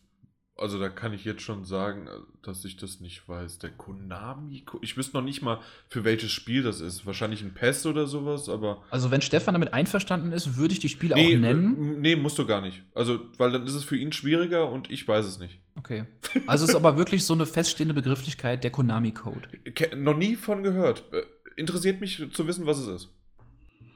[0.60, 2.12] also da kann ich jetzt schon sagen, äh,
[2.44, 3.60] dass ich das nicht weiß.
[3.60, 7.06] Der Konami, ich wüsste noch nicht mal, für welches Spiel das ist.
[7.06, 10.90] Wahrscheinlich ein PES oder sowas, aber Also, wenn Stefan damit einverstanden ist, würde ich die
[10.90, 11.96] Spiele nee, auch nennen.
[11.96, 12.84] äh, nee, musst du gar nicht.
[12.94, 15.60] Also, weil dann ist es für ihn schwieriger und ich weiß es nicht.
[15.78, 16.06] Okay.
[16.48, 19.48] Also, es ist aber wirklich so eine feststehende Begrifflichkeit, der Konami-Code.
[19.74, 21.04] Ke noch nie von gehört.
[21.14, 21.24] Äh,
[21.56, 23.10] Interessiert mich zu wissen, was es ist.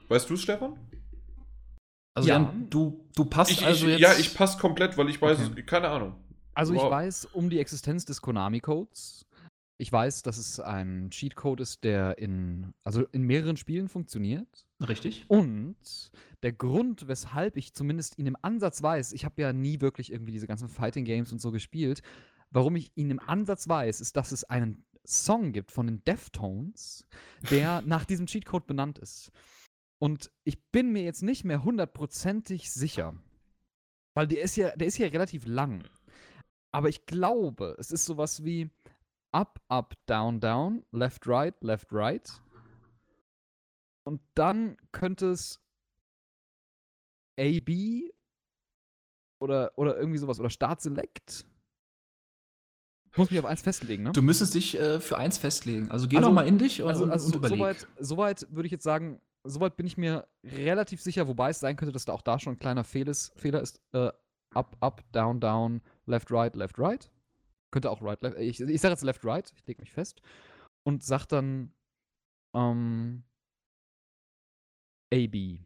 [0.08, 0.76] Weißt du es, Stefan?
[2.14, 2.34] Also, Ja.
[2.36, 4.00] Jan, du, du passt Ich, also ich, jetzt.
[4.00, 5.60] ja, ich passe komplett, weil ich weiß Okay.
[5.60, 5.66] es.
[5.66, 6.14] Keine Ahnung.
[6.54, 6.90] Also ich Wow.
[6.90, 9.26] weiß um die Existenz des Konami-Codes.
[9.76, 14.66] Ich weiß, dass es ein Cheatcode ist, der in, also in mehreren Spielen funktioniert.
[14.86, 15.24] Richtig.
[15.28, 15.76] Und
[16.44, 20.32] der Grund, weshalb ich zumindest ihn im Ansatz weiß, ich habe ja nie wirklich irgendwie
[20.32, 22.02] diese ganzen Fighting Games und so gespielt,
[22.50, 27.04] warum ich ihn im Ansatz weiß, ist, dass es einen Song gibt von den Deftones,
[27.50, 29.32] der nach diesem Cheatcode benannt ist.
[29.98, 33.16] Und ich bin mir jetzt nicht mehr hundertprozentig sicher,
[34.14, 35.82] weil der ist ja, der ist ja relativ lang.
[36.74, 38.68] Aber ich glaube, es ist sowas wie
[39.32, 42.28] Up, Up, Down, Down, Left, Right, Left, Right.
[44.06, 45.60] Und dann könnte es
[47.38, 48.10] A, B
[49.40, 51.46] oder, oder irgendwie sowas oder Start Select.
[53.12, 54.12] Ich muss mich auf eins festlegen, ne?
[54.12, 55.90] Du müsstest dich äh, für eins festlegen.
[55.92, 57.58] Also, geh Also- noch mal in dich und, also, also und überleg.
[57.58, 61.76] soweit, soweit würde ich jetzt sagen, soweit bin ich mir relativ sicher, wobei es sein
[61.76, 63.80] könnte, dass da auch da schon ein kleiner Fehl ist, Fehler ist.
[63.92, 64.10] Äh,
[64.54, 67.10] up, up, down, down, left, right, left, right.
[67.70, 68.38] Könnte auch right, left.
[68.38, 70.20] Ich, ich sage jetzt left, right, ich lege mich fest.
[70.84, 71.72] Und sag dann
[72.54, 73.24] ähm,
[75.12, 75.58] A, B.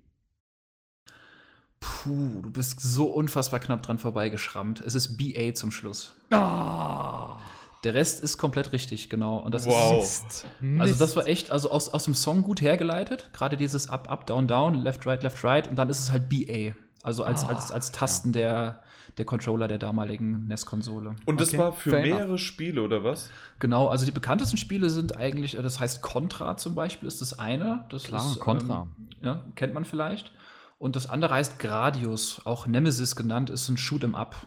[1.80, 4.80] Puh, du bist so unfassbar knapp dran vorbeigeschrammt.
[4.80, 6.14] Es ist BA zum Schluss.
[6.30, 7.38] Ah!
[7.84, 9.36] Der Rest ist komplett richtig, genau.
[9.38, 10.02] Und das Wow.
[10.02, 10.46] ist.
[10.80, 13.30] Also, das war echt, also aus, aus dem Song gut hergeleitet.
[13.32, 15.68] Gerade dieses Up, Up, Down, Down, Left, Right, Left, Right.
[15.68, 16.74] Und dann ist es halt BA.
[17.04, 18.82] Also als, Ah, als, als Tasten der,
[19.18, 21.16] der Controller der damaligen NES-Konsole.
[21.26, 22.18] Und das Okay, war für fair enough.
[22.18, 23.30] mehrere Spiele, oder was?
[23.58, 27.38] Genau, also die bekanntesten Spiele sind eigentlich, äh, das heißt Contra zum Beispiel ist das
[27.38, 27.84] eine.
[27.90, 28.82] Das Klar, ist, Contra.
[28.98, 30.32] Ähm, ja, kennt man vielleicht.
[30.78, 34.46] Und das andere heißt Gradius, auch Nemesis genannt, ist ein Shoot'em Up,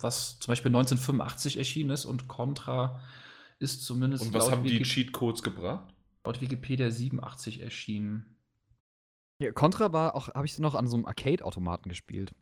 [0.00, 3.00] was zum Beispiel 1985 erschienen ist und Contra
[3.58, 5.92] ist zumindest Und was haben die Wiki- Cheatcodes gebracht?
[6.24, 8.36] laut Wikipedia 87 erschienen.
[9.40, 12.34] Ja, Contra war auch, habe ich noch an so einem Arcade-Automaten gespielt.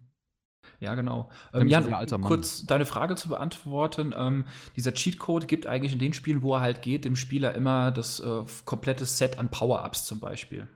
[0.81, 1.31] Ja, genau.
[1.55, 2.29] Ähm, Jan, alter Mann.
[2.29, 4.13] kurz deine Frage zu beantworten.
[4.17, 4.45] Ähm,
[4.77, 8.21] dieser Cheatcode gibt eigentlich in den Spielen, wo er halt geht, dem Spieler immer das
[8.21, 10.67] äh, komplette Set an Power-Ups zum Beispiel.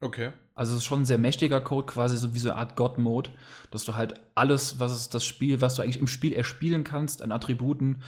[0.00, 0.32] Okay.
[0.54, 3.30] Also es ist schon ein sehr mächtiger Code, quasi so wie so eine Art God-Mode,
[3.70, 7.22] dass du halt alles, was es das Spiel, was du eigentlich im Spiel erspielen kannst,
[7.22, 8.02] an Attributen,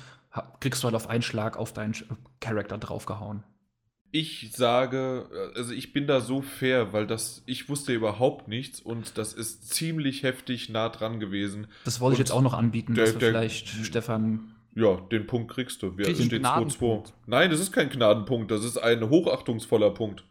[0.61, 1.95] kriegst du halt auf einen Schlag auf deinen
[2.41, 3.45] Charakter draufgehauen.
[4.17, 9.19] Ich sage, also ich bin da so fair, weil das, ich wusste überhaupt nichts und
[9.19, 11.67] das ist ziemlich heftig nah dran gewesen.
[11.85, 14.53] Das wollte ich Und jetzt auch noch anbieten, der- dass wir der- vielleicht Stefan.
[14.77, 15.99] Ja, den Punkt kriegst du.
[15.99, 16.55] Wir Krieg ich steht 2-2.
[16.79, 17.13] Gnadenpunkt?
[17.27, 20.23] Nein, das ist kein Gnadenpunkt, das ist ein hochachtungsvoller Punkt.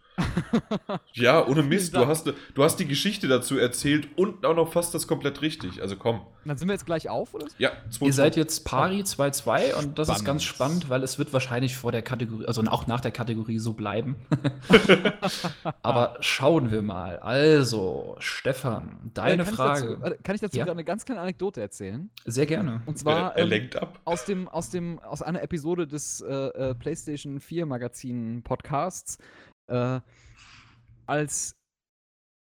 [1.14, 4.93] Ja, ohne Mist, du hast, du hast die Geschichte dazu erzählt und auch noch fast
[4.93, 5.82] das komplett richtig.
[5.82, 6.22] Also komm.
[6.45, 7.48] Dann sind wir jetzt gleich auf, oder?
[7.58, 8.06] Ja, 2-2.
[8.06, 11.92] Ihr seid jetzt Pari 2-2 und das ist ganz spannend, weil es wird wahrscheinlich vor
[11.92, 14.17] der Kategorie, also auch nach der Kategorie so bleiben.
[15.82, 17.19] Aber schauen wir mal.
[17.19, 19.93] Also, Stefan, deine Äh, kann Frage.
[19.93, 20.66] Ich dazu, kann ich dazu Ja.
[20.66, 22.09] eine ganz kleine Anekdote erzählen?
[22.25, 22.82] Sehr gerne.
[22.85, 24.00] Und zwar er, er ähm, lenkt ab.
[24.03, 29.17] aus dem, aus dem, aus einer Episode des äh, äh, PlayStation 4 Magazin Podcasts,
[29.67, 30.00] äh,
[31.06, 31.56] als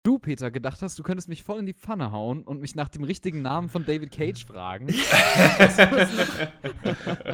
[0.03, 2.89] du, Peter, gedacht hast, du könntest mich voll in die Pfanne hauen und mich nach
[2.89, 4.87] dem richtigen Namen von David Cage fragen.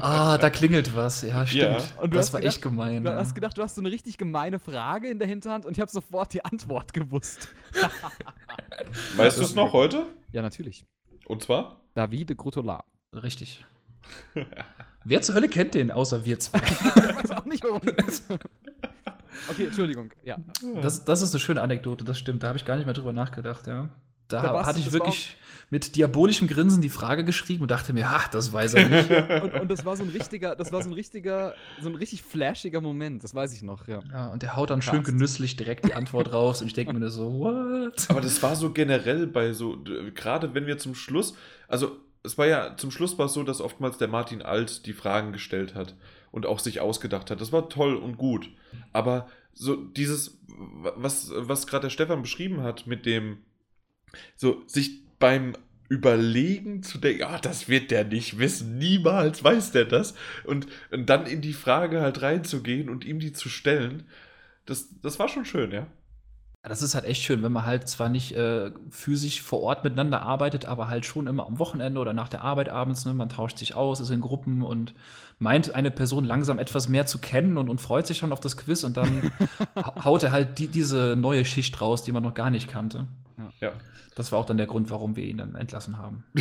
[0.02, 1.22] Ah, da klingelt was.
[1.24, 1.62] Ja, stimmt.
[2.02, 2.08] Ja.
[2.08, 3.04] Das war gedacht- echt gemein.
[3.04, 3.18] Du ja.
[3.18, 5.92] hast gedacht, du hast so eine richtig gemeine Frage in der Hinterhand und ich habe
[5.92, 7.50] sofort die Antwort gewusst.
[9.18, 10.06] Weißt du es noch heute?
[10.32, 10.86] Ja, natürlich.
[11.26, 11.82] Und zwar?
[11.96, 12.84] David de Grotola.
[13.14, 13.66] Richtig.
[15.04, 16.60] Wer zur Hölle kennt den, außer wir zwei?
[16.60, 17.82] Ich weiß auch nicht, warum.
[19.50, 20.12] Okay, Entschuldigung.
[20.24, 20.38] Ja.
[20.82, 22.44] Das, das ist eine schöne Anekdote, das stimmt.
[22.44, 23.90] Da habe ich gar nicht mehr drüber nachgedacht, ja.
[24.28, 25.38] Da, Da hatte ich wirklich
[25.72, 29.10] mit diabolischem Grinsen die Frage geschrieben und dachte mir, ach, das weiß er nicht.
[29.44, 32.24] Und, und das war so ein richtiger, das war so ein richtiger, so ein richtig
[32.24, 34.02] flashiger Moment, das weiß ich noch, ja.
[34.12, 35.06] Ja, und der haut dann schön Krass.
[35.14, 38.08] genüsslich direkt die Antwort raus und ich denke mir so, what?
[38.10, 39.78] Aber das war so generell bei so,
[40.14, 41.36] gerade wenn wir zum Schluss,
[41.68, 44.94] also es war ja, zum Schluss war es so, dass oftmals der Martin Alt die
[44.94, 45.96] Fragen gestellt hat
[46.32, 47.42] und auch sich ausgedacht hat.
[47.42, 48.50] Das war toll und gut.
[48.92, 53.40] Aber so dieses, was, was gerade der Stefan beschrieben hat, mit dem,
[54.36, 55.54] so sich beim
[55.88, 60.14] Überlegen zu denken, ah, das wird der nicht wissen, niemals weiß der das.
[60.44, 64.04] Und, und dann in die Frage halt reinzugehen und ihm die zu stellen,
[64.66, 65.88] das, das war schon schön, ja.
[66.62, 70.22] Das ist halt echt schön, wenn man halt zwar nicht äh, physisch vor Ort miteinander
[70.22, 73.58] arbeitet, aber halt schon immer am Wochenende oder nach der Arbeit abends, ne, man tauscht
[73.58, 74.94] sich aus, ist in Gruppen und
[75.40, 78.58] meint eine Person langsam etwas mehr zu kennen und, und freut sich schon auf das
[78.58, 79.32] Quiz und dann
[79.76, 83.08] hau- haut er halt die, diese neue Schicht raus, die man noch gar nicht kannte.
[83.62, 83.72] Ja.
[84.16, 86.26] Das war auch dann der Grund, warum wir ihn dann entlassen haben.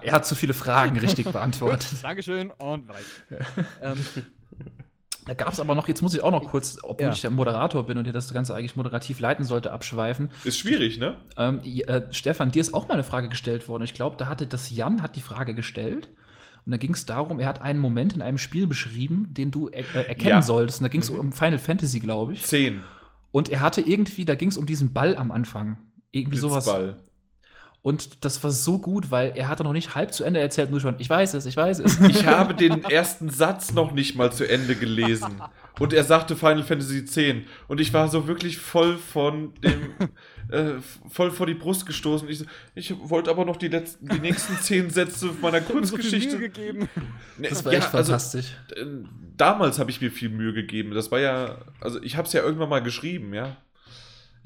[0.00, 1.88] er hat zu viele Fragen richtig beantwortet.
[2.02, 3.46] Dankeschön und weiter.
[3.82, 3.98] ähm,
[5.26, 7.12] Da gab es aber noch, jetzt muss ich auch noch kurz, obwohl Ja.
[7.12, 10.30] ich der Moderator bin und dir das Ganze eigentlich moderativ leiten sollte, abschweifen.
[10.44, 11.16] Ist schwierig, ne?
[11.36, 13.82] Ähm, äh, Stefan, dir ist auch mal eine Frage gestellt worden.
[13.82, 16.08] Ich glaube, da hatte das Jan hat die Frage gestellt.
[16.64, 19.68] Und da ging es darum, er hat einen Moment in einem Spiel beschrieben, den du
[19.68, 20.42] er äh, erkennen Ja.
[20.42, 20.80] solltest.
[20.80, 22.44] Und da ging es um Final Fantasy, glaube ich.
[22.44, 22.82] Zehn.
[23.32, 25.76] Und er hatte irgendwie, da ging es um diesen Ball am Anfang.
[26.12, 26.66] Irgendwie sowas.
[27.86, 30.80] Und das war so gut, weil er hatte noch nicht halb zu Ende erzählt, nur
[30.80, 32.00] schon, ich weiß es, ich weiß es.
[32.08, 35.40] Ich habe den ersten Satz noch nicht mal zu Ende gelesen.
[35.78, 37.16] Und er sagte Final Fantasy X.
[37.68, 39.92] Und ich war so wirklich voll von dem,
[40.50, 42.28] äh, voll vor die Brust gestoßen.
[42.28, 46.40] Ich, so, ich wollte aber noch die, letzten, die nächsten zehn Sätze meiner so Kurzgeschichte.
[46.40, 46.88] gegeben.
[47.38, 48.56] Nee, Das war ja, echt also, fantastisch.
[48.74, 48.84] äh,
[49.36, 50.90] damals habe ich mir viel Mühe gegeben.
[50.90, 53.56] Das war ja, also ich habe es ja irgendwann mal geschrieben, ja.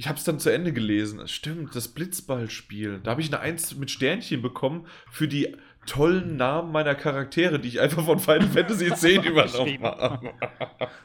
[0.01, 1.29] Ich habe es dann zu Ende gelesen.
[1.29, 3.01] Stimmt, das Blitzballspiel.
[3.03, 5.55] Da habe ich eine Eins mit Sternchen bekommen für die
[5.85, 10.33] tollen Namen meiner Charaktere, die ich einfach von Final Fantasy X übernommen habe.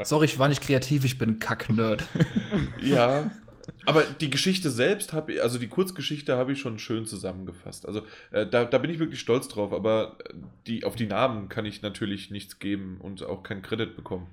[0.02, 2.06] Sorry, ich war nicht kreativ, ich bin ein Kack-Nerd.
[2.82, 3.32] Ja.
[3.86, 7.86] Aber die Geschichte selbst habe ich, also die Kurzgeschichte habe ich schon schön zusammengefasst.
[7.86, 8.02] Also
[8.32, 10.34] äh, da, da bin ich wirklich stolz drauf, aber äh,
[10.68, 14.28] die, auf die Namen kann ich natürlich nichts geben und auch keinen Credit bekommen.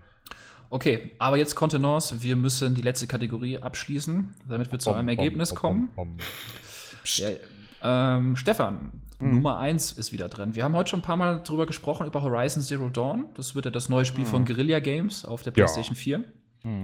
[0.72, 2.22] Okay, aber jetzt Kontenance.
[2.22, 5.90] Wir müssen die letzte Kategorie abschließen, damit wir zu einem Ergebnis kommen.
[7.04, 7.28] Ja,
[7.82, 9.34] ähm, Stefan, Mhm.
[9.34, 10.54] Nummer 1 ist wieder drin.
[10.56, 13.26] Wir haben heute schon ein paar Mal drüber gesprochen, über Horizon Zero Dawn.
[13.34, 14.28] Das wird ja das neue Spiel Mhm.
[14.28, 15.54] von Guerilla Games auf der Ja.
[15.66, 16.24] PlayStation 4.
[16.62, 16.82] Hm.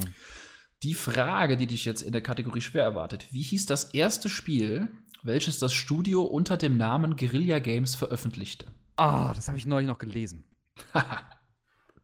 [0.82, 4.88] Die Frage, die dich jetzt in der Kategorie schwer erwartet: Wie hieß das erste Spiel,
[5.22, 8.66] welches das Studio unter dem Namen Guerilla Games veröffentlichte?
[8.96, 10.44] Ah, das habe ich neulich noch gelesen.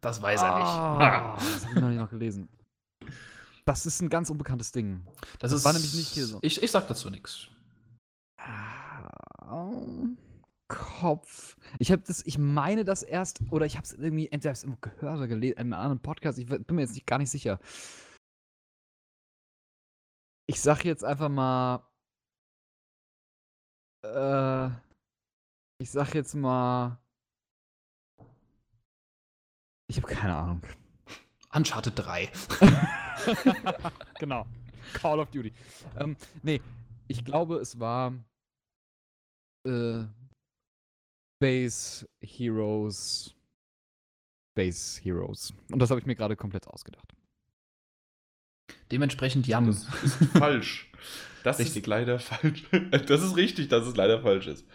[0.05, 0.67] das weiß er nicht.
[0.67, 2.49] Ah, das habe ich neulich noch gelesen.
[3.65, 5.05] Das ist ein ganz unbekanntes Ding.
[5.39, 6.39] Das, das war nämlich nicht hier so.
[6.41, 7.47] Ich, ich sag dazu nichts.
[8.39, 9.71] Ah,
[10.67, 11.57] Kopf.
[11.79, 15.17] Ich habe das, ich meine das erst, oder ich habe es irgendwie entweder irgendwo gehört
[15.17, 17.59] oder gelesen, in einem anderen Podcast, ich bin mir jetzt nicht, gar nicht sicher.
[20.47, 21.83] Ich sag jetzt einfach mal
[24.05, 24.67] Äh,
[25.81, 26.97] ich sag jetzt mal.
[29.87, 30.61] Ich habe keine Ahnung.
[31.53, 32.29] Uncharted 3.
[34.19, 34.45] genau.
[34.93, 35.53] Call of Duty.
[35.97, 36.61] Ähm, nee,
[37.07, 38.13] ich glaube, es war
[39.65, 40.03] äh,
[41.39, 43.35] Base Heroes.
[44.55, 45.53] Base Heroes.
[45.71, 47.13] Und das habe ich mir gerade komplett ausgedacht.
[48.91, 49.67] Dementsprechend Jan.
[49.67, 50.91] Das ist falsch.
[51.43, 51.83] Das Richtig.
[51.83, 52.63] ist leider falsch.
[53.07, 54.65] Das ist richtig, dass es leider falsch ist.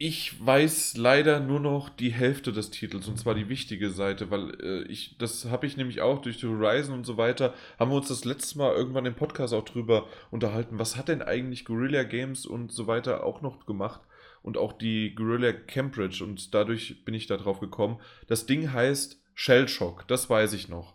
[0.00, 4.54] Ich weiß leider nur noch die Hälfte des Titels und zwar die wichtige Seite, weil
[4.60, 7.96] äh, ich, das habe ich nämlich auch durch die Horizon und so weiter, haben wir
[7.96, 10.78] uns das letzte Mal irgendwann im Podcast auch drüber unterhalten.
[10.78, 14.00] Was hat denn eigentlich Guerilla Games und so weiter auch noch gemacht?
[14.40, 17.98] Und auch die Guerilla Cambridge und dadurch bin ich da drauf gekommen.
[18.28, 20.94] Das Ding heißt Shellshock, das weiß ich noch.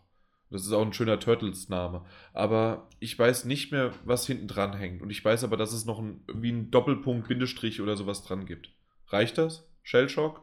[0.49, 2.05] Das ist auch ein schöner Turtles-Name.
[2.31, 5.01] Aber ich weiß nicht mehr, was hinten dran hängt.
[5.01, 8.45] Und ich weiß aber, dass es noch ein, wie ein Doppelpunkt, Bindestrich oder sowas dran
[8.45, 8.71] gibt.
[9.13, 9.63] Reicht das?
[9.83, 10.41] Shellshock?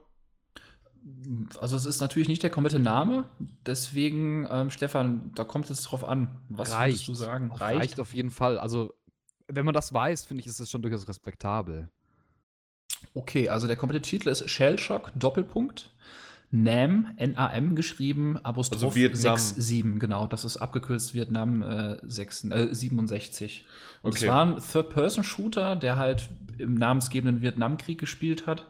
[1.58, 3.28] Also es ist natürlich nicht der komplette Name,
[3.66, 6.40] deswegen, ähm, Stefan, da kommt es drauf an.
[6.48, 7.50] Was würdest du sagen?
[7.50, 7.98] Reicht?
[7.98, 8.58] auf jeden Fall.
[8.58, 8.94] Also,
[9.48, 11.90] wenn man das weiß, finde ich, ist es schon durchaus respektabel.
[13.14, 15.92] Okay, also der komplette Titel ist Shellshock, Doppelpunkt.
[16.52, 19.36] NAM, N-A-M geschrieben, Apostroph Also Vietnam.
[19.36, 23.66] 6-7, genau, das ist abgekürzt Vietnam äh, 6, äh, 67.
[24.02, 24.28] Und es Okay.
[24.28, 28.66] war ein Third-Person-Shooter, der halt im namensgebenden Vietnamkrieg gespielt hat.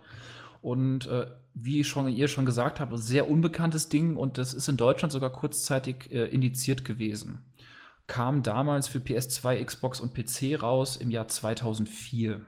[0.61, 4.69] Und äh, wie schon ihr schon gesagt habt, ein sehr unbekanntes Ding und das ist
[4.69, 7.39] in Deutschland sogar kurzzeitig äh, indiziert gewesen.
[8.07, 12.41] Kam damals für PS2, Xbox und PC raus im Jahr 2004.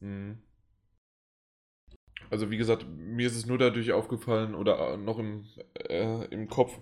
[0.00, 0.38] Mhm.
[2.30, 6.48] Also wie gesagt, mir ist es nur dadurch aufgefallen oder äh, noch im, äh, im
[6.48, 6.78] Kopf,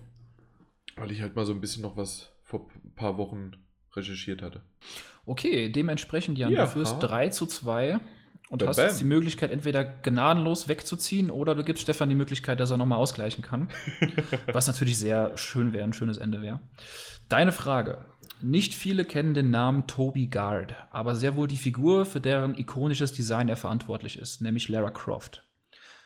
[0.95, 3.51] weil ich halt mal so ein bisschen noch was vor ein paar Wochen
[3.93, 4.61] recherchiert hatte.
[5.25, 6.99] Okay, dementsprechend, Jan, Ja, du führst ha.
[6.99, 7.99] 3 zu 2
[8.49, 12.59] und Bam, hast jetzt die Möglichkeit, entweder gnadenlos wegzuziehen oder du gibst Stefan die Möglichkeit,
[12.59, 13.69] dass er nochmal ausgleichen kann.
[14.53, 16.61] Was natürlich sehr schön wäre, ein schönes Ende wäre.
[17.27, 18.05] Deine Frage.
[18.41, 23.11] Nicht viele kennen den Namen Toby Gard, aber sehr wohl die Figur, für deren ikonisches
[23.11, 25.43] Design er verantwortlich ist, nämlich Lara Croft.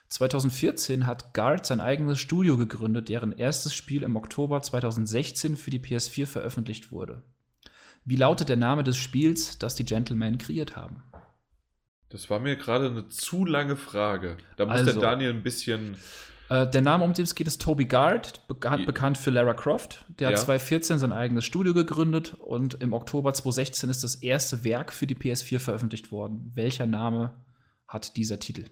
[0.07, 5.79] 2014 hat Gard sein eigenes Studio gegründet, deren erstes Spiel im Oktober 2016 für die
[5.79, 7.23] PS4 veröffentlicht wurde.
[8.05, 11.03] Wie lautet der Name des Spiels, das die Gentlemen kreiert haben?
[12.09, 14.37] Das war mir gerade eine zu lange Frage.
[14.57, 14.91] Da muss Also.
[14.91, 15.95] der Daniel ein bisschen.
[16.51, 20.03] Äh, der Name, um den es geht, ist Toby Gard, bekannt, bekannt für Lara Croft.
[20.19, 20.37] Der Ja.
[20.37, 25.07] hat 2014 sein eigenes Studio gegründet und im Oktober 2016 ist das erste Werk für
[25.07, 26.51] die PS4 veröffentlicht worden.
[26.53, 27.31] Welcher Name
[27.87, 28.65] hat dieser Titel?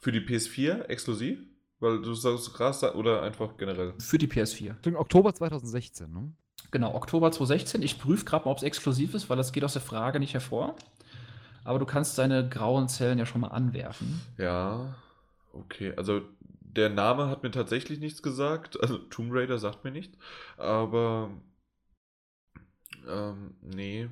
[0.00, 1.38] Für die PS4 exklusiv?
[1.80, 3.92] Weil du sagst krass oder einfach generell.
[3.98, 4.76] Für die PS4.
[4.86, 6.32] Im Oktober 2016, ne?
[6.70, 7.82] Genau, Oktober 2016.
[7.82, 10.32] Ich prüfe gerade mal, ob es exklusiv ist, weil das geht aus der Frage nicht
[10.32, 10.76] hervor.
[11.62, 14.22] Aber du kannst deine grauen Zellen ja schon mal anwerfen.
[14.38, 14.94] Ja,
[15.52, 15.92] okay.
[15.94, 16.22] Also
[16.78, 18.80] der Name hat mir tatsächlich nichts gesagt.
[18.80, 20.16] Also Tomb Raider sagt mir nichts.
[20.56, 21.30] Aber
[23.08, 24.08] ähm, nee.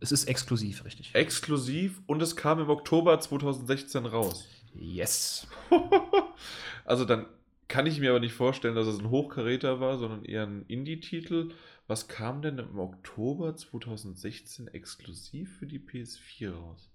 [0.00, 1.14] Es ist exklusiv, richtig.
[1.14, 4.46] Exklusiv und es kam im Oktober 2016 raus.
[4.74, 5.48] Yes.
[6.84, 7.26] also dann
[7.66, 11.50] kann ich mir aber nicht vorstellen, dass es ein Hochkaräter war, sondern eher ein Indie-Titel.
[11.86, 16.90] Was kam denn im Oktober 2016 exklusiv für die PS4 raus?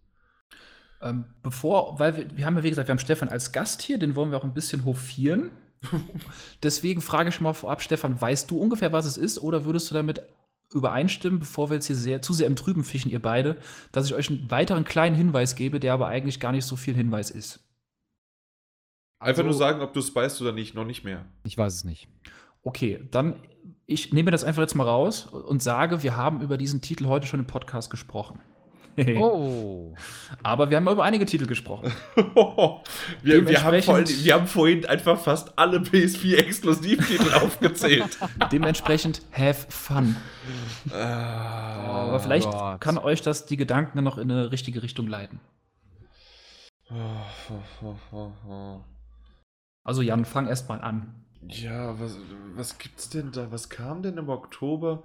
[1.04, 3.98] Ähm, bevor, weil wir, wir haben ja wie gesagt, wir haben Stefan als Gast hier,
[4.00, 5.52] den wollen wir auch ein bisschen hofieren.
[6.64, 9.96] Deswegen frage ich mal vorab, Stefan, weißt du ungefähr, was es ist, oder würdest du
[9.96, 10.22] damit
[10.74, 13.58] übereinstimmen, bevor wir jetzt hier sehr, zu sehr im Trüben fischen, ihr beide,
[13.92, 16.96] dass ich euch einen weiteren kleinen Hinweis gebe, der aber eigentlich gar nicht so viel
[16.96, 17.60] Hinweis ist?
[19.20, 21.26] Einfach Also- nur sagen, ob du es weißt oder nicht, noch nicht mehr.
[21.44, 22.08] Ich weiß es nicht.
[22.64, 23.36] Okay, dann
[23.86, 27.28] ich nehme das einfach jetzt mal raus und sage, wir haben über diesen Titel heute
[27.28, 28.40] schon im Podcast gesprochen.
[29.18, 29.94] Oh.
[30.44, 31.92] Aber wir haben über einige Titel gesprochen.
[32.16, 38.18] wir, wir, haben vorhin, wir haben vorhin einfach fast alle PS4-Exklusivtitel aufgezählt.
[38.52, 40.16] Dementsprechend have fun.
[40.92, 42.82] Ah, Aber vielleicht Gott.
[42.82, 45.40] kann euch das die Gedanken noch in eine richtige Richtung leiten.
[49.84, 51.26] Also Jan, fang erst mal an.
[51.48, 52.18] Ja, was,
[52.56, 53.52] was gibt's denn da?
[53.52, 55.04] Was kam denn im Oktober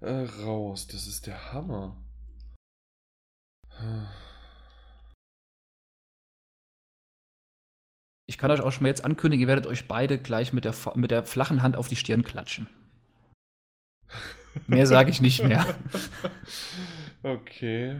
[0.00, 0.86] äh, raus?
[0.86, 1.96] Das ist der Hammer.
[8.26, 10.74] Ich kann euch auch schon mal jetzt ankündigen, ihr werdet euch beide gleich mit der,
[10.94, 12.68] mit der flachen Hand auf die Stirn klatschen.
[14.66, 15.66] Mehr sage ich nicht mehr.
[17.22, 17.98] Okay.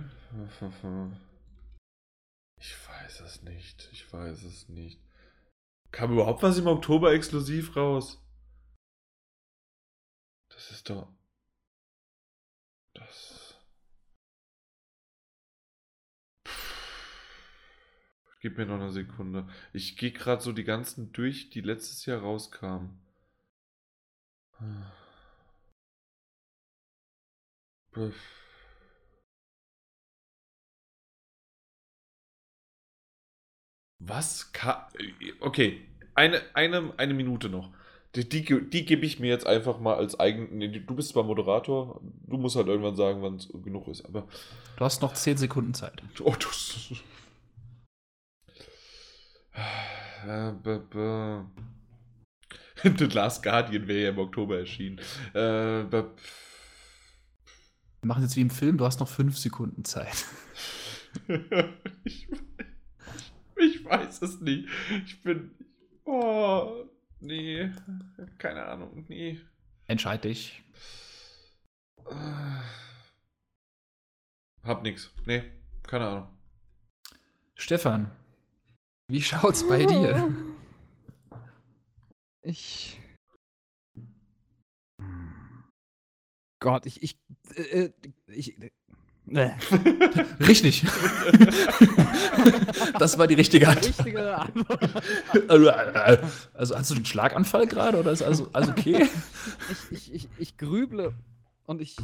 [2.60, 3.88] Ich weiß es nicht.
[3.90, 5.00] Ich weiß es nicht.
[5.92, 8.22] Kam überhaupt was im Oktober exklusiv raus?
[10.50, 11.08] Das ist doch.
[18.44, 19.48] Gib mir noch eine Sekunde.
[19.72, 22.90] Ich gehe gerade so die ganzen durch, die letztes Jahr rauskamen.
[33.98, 34.52] Was?
[34.52, 34.90] Ka
[35.40, 35.80] okay,
[36.14, 37.72] eine, eine, eine Minute noch.
[38.14, 40.58] Die, die, die gebe ich mir jetzt einfach mal als eigen.
[40.58, 44.28] Nee, du bist zwar Moderator, du musst halt irgendwann sagen, wann es genug ist, aber.
[44.76, 46.02] Du hast noch 10 Sekunden Zeit.
[46.20, 46.48] Oh, du.
[49.54, 50.52] Äh,
[52.98, 54.98] The Last Guardian wäre ja im Oktober erschienen.
[55.32, 56.12] Äh, Wir
[58.02, 60.24] machen jetzt wie im Film, du hast noch 5 Sekunden Zeit.
[62.04, 62.28] ich,
[63.56, 64.68] ich weiß es nicht.
[65.06, 65.52] Ich bin.
[66.04, 66.84] Oh.
[67.20, 67.70] Nee,
[68.36, 69.40] keine Ahnung, nee.
[69.86, 70.62] Entscheid dich.
[74.62, 75.10] Hab nix.
[75.24, 75.42] Nee,
[75.84, 76.28] keine Ahnung.
[77.54, 78.10] Stefan,
[79.08, 80.34] wie schaut's bei dir?
[82.42, 83.00] Ich.
[86.60, 87.02] Gott, ich.
[87.02, 87.18] Ich.
[87.56, 87.90] Äh,
[88.26, 88.70] ich äh.
[90.40, 90.82] Richtig.
[92.98, 93.98] das war die richtige Antwort.
[93.98, 95.02] Richtige Antwort.
[95.48, 96.18] Also, äh,
[96.52, 99.08] also hast du den Schlaganfall gerade oder ist also, also okay?
[99.70, 101.14] Ich, ich, ich, ich grüble
[101.64, 101.96] und ich.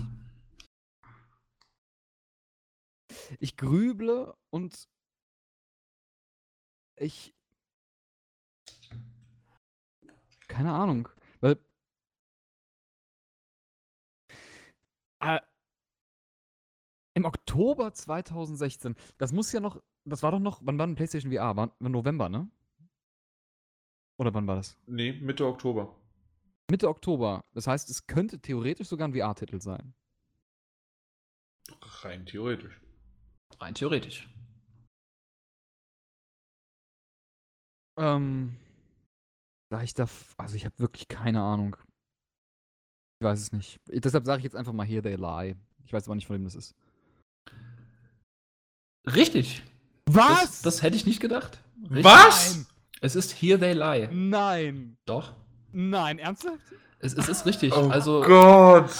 [3.38, 4.88] Ich grüble und
[7.00, 7.34] ich.
[10.48, 11.08] Keine Ahnung.
[11.40, 11.58] Weil.
[15.20, 15.40] Äh,
[17.14, 18.96] Im Oktober 2016.
[19.18, 19.82] Das muss ja noch.
[20.04, 20.60] Das war doch noch.
[20.62, 21.56] Wann war denn PlayStation VR?
[21.56, 22.50] War, war November, ne?
[24.18, 24.76] Oder wann war das?
[24.86, 25.96] Nee, Mitte Oktober.
[26.70, 27.44] Mitte Oktober.
[27.52, 29.94] Das heißt, es könnte theoretisch sogar ein VR-Titel sein.
[32.02, 32.80] Rein theoretisch.
[33.58, 34.28] Rein theoretisch.
[37.98, 38.56] Ähm,
[39.70, 41.76] da ich da, also ich habe wirklich keine Ahnung.
[43.20, 43.78] Ich weiß es nicht.
[43.88, 45.56] Ich, deshalb sage ich jetzt einfach mal Here They Lie.
[45.84, 46.74] Ich weiß aber nicht, von wem das ist.
[49.06, 49.62] Richtig.
[50.06, 50.40] Was?
[50.40, 51.58] Das, das hätte ich nicht gedacht.
[51.82, 52.04] Richtig.
[52.04, 52.56] Was?
[52.56, 52.66] Nein.
[53.00, 54.08] Es ist Here They Lie.
[54.12, 54.96] Nein.
[55.04, 55.34] Doch.
[55.72, 56.60] Nein, ernsthaft?
[56.98, 57.74] Es, es ist richtig.
[57.74, 58.90] Oh also, Gott.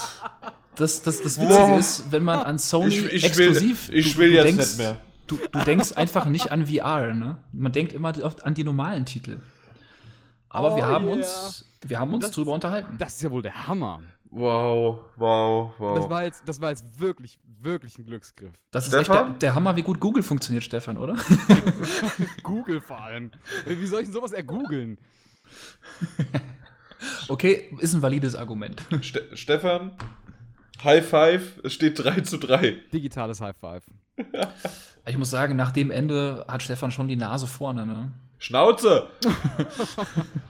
[0.77, 1.78] Das, das, das Witzige wow.
[1.78, 3.89] ist, wenn man an Sony ich, ich exklusiv.
[3.89, 5.01] Will, ich will jetzt denkst, nicht mehr.
[5.31, 7.39] Du, du denkst einfach nicht an VR, ne?
[7.52, 9.39] Man denkt immer oft an die normalen Titel.
[10.49, 11.15] Aber oh, wir haben yeah.
[11.15, 12.99] uns, wir haben uns das, drüber unterhalten.
[12.99, 14.02] Das ist ja wohl der Hammer.
[14.25, 15.97] Wow, wow, wow.
[15.97, 18.50] Das war jetzt, das war jetzt wirklich, wirklich ein Glücksgriff.
[18.73, 21.15] Das ist echt der, der, Hammer, wie gut Google funktioniert, Stefan, oder?
[22.42, 23.31] Google vor allem.
[23.67, 24.99] Wie soll ich denn sowas ergoogeln?
[27.28, 28.83] okay, ist ein valides Argument.
[29.02, 29.92] Ste Stefan,
[30.83, 32.78] High Five, es steht 3 zu 3.
[32.92, 33.84] Digitales High Five.
[35.07, 38.12] Ich muss sagen, nach dem Ende hat Stefan schon die Nase vorne, ne?
[38.39, 39.09] Schnauze!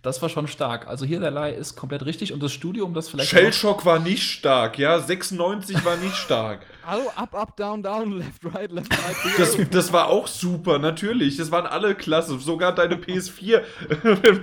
[0.00, 0.86] Das war schon stark.
[0.86, 3.30] Also hier der Leih ist komplett richtig und das Studium, das vielleicht.
[3.30, 5.00] Shellshock war nicht stark, ja.
[5.00, 6.60] 96 war nicht stark.
[6.86, 9.16] Hallo, up, up, down, down, left, right, left, right.
[9.36, 11.36] Das, das war auch super, natürlich.
[11.36, 12.38] Das waren alle klasse.
[12.38, 13.60] Sogar deine PS4,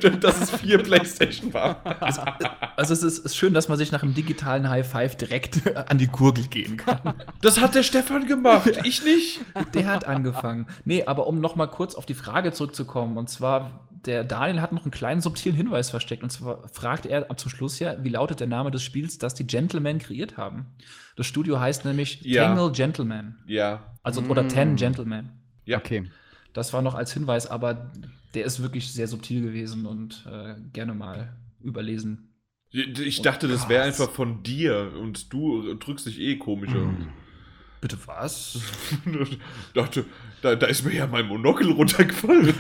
[0.20, 1.80] dass es vier Playstation war.
[2.02, 2.22] Also,
[2.76, 5.98] also es ist, ist, schön, dass man sich nach einem digitalen High Five direkt an
[5.98, 7.16] die Gurgel gehen kann.
[7.42, 9.40] Das hat der Stefan gemacht, ich nicht.
[9.74, 10.68] Der hat angefangen.
[10.84, 13.72] Nee, aber um nochmal kurz auf die Frage zurückzukommen, und zwar
[14.06, 16.24] der Daniel hat noch einen kleinen subtilen Hinweis versteckt.
[16.24, 19.48] Und zwar fragt er zum Schluss ja, wie lautet der Name des Spiels, das die
[19.48, 20.68] Gentlemen kreiert haben.
[21.16, 22.46] Das Studio heißt nämlich ja.
[22.46, 23.38] Tangle Gentlemen.
[23.48, 23.96] Ja.
[24.04, 24.50] Also, oder mm.
[24.50, 25.30] Ten Gentlemen.
[25.66, 25.78] Ja.
[25.78, 26.10] Okay.
[26.54, 27.92] Das war noch als Hinweis, aber
[28.34, 32.30] der ist wirklich sehr subtil gewesen und äh, gerne mal überlesen.
[32.72, 36.80] Ich dachte, das wäre einfach von dir und du drückst dich eh komischer.
[36.80, 37.08] Mm.
[37.86, 38.60] Bitte was?
[39.76, 40.06] dachte,
[40.42, 42.48] da, da, ist mir ja mein Monokel runtergefallen.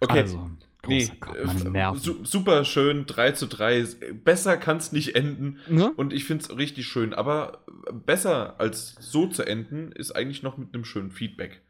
[0.00, 0.22] okay.
[0.22, 0.50] Also,
[0.88, 3.84] nee, Gott, äh, su super schön, 3 zu 3.
[4.24, 5.60] Besser kann es nicht enden.
[5.70, 5.92] Ja?
[5.94, 7.14] Und ich finde es richtig schön.
[7.14, 11.62] Aber besser als so zu enden, ist eigentlich noch mit einem schönen Feedback.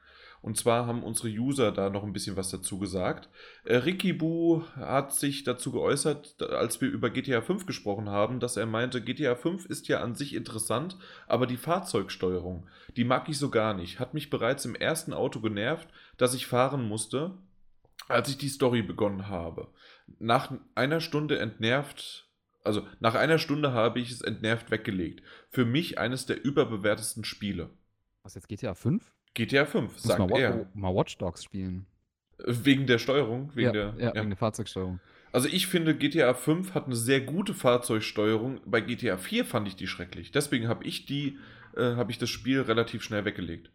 [0.42, 3.28] Und zwar haben unsere User da noch ein bisschen was dazu gesagt.
[3.64, 8.56] Äh, Ricky Bu hat sich dazu geäußert, als wir über GTA 5 gesprochen haben, dass
[8.56, 10.96] er meinte, GTA 5 ist ja an sich interessant,
[11.26, 14.00] aber die Fahrzeugsteuerung, die mag ich so gar nicht.
[14.00, 17.36] Hat mich bereits im ersten Auto genervt, dass ich fahren musste,
[18.08, 19.68] als ich die Story begonnen habe.
[20.18, 22.26] Nach einer Stunde entnervt
[22.62, 25.22] also nach einer Stunde habe ich es entnervt weggelegt.
[25.48, 27.70] Für mich eines der überbewertesten Spiele.
[28.22, 29.10] Was jetzt GTA 5?
[29.34, 30.66] GTA 5, sagt mal, er.
[30.74, 31.86] Mal Watch Dogs spielen.
[32.38, 33.50] Wegen der Steuerung?
[33.54, 34.98] Wegen ja, der, ja, ja, wegen der Fahrzeugsteuerung.
[35.32, 38.60] Also ich finde, GTA 5 hat eine sehr gute Fahrzeugsteuerung.
[38.66, 40.32] Bei GTA 4 fand ich die schrecklich.
[40.32, 41.38] Deswegen habe ich die,
[41.76, 43.70] äh, habe ich das Spiel relativ schnell weggelegt.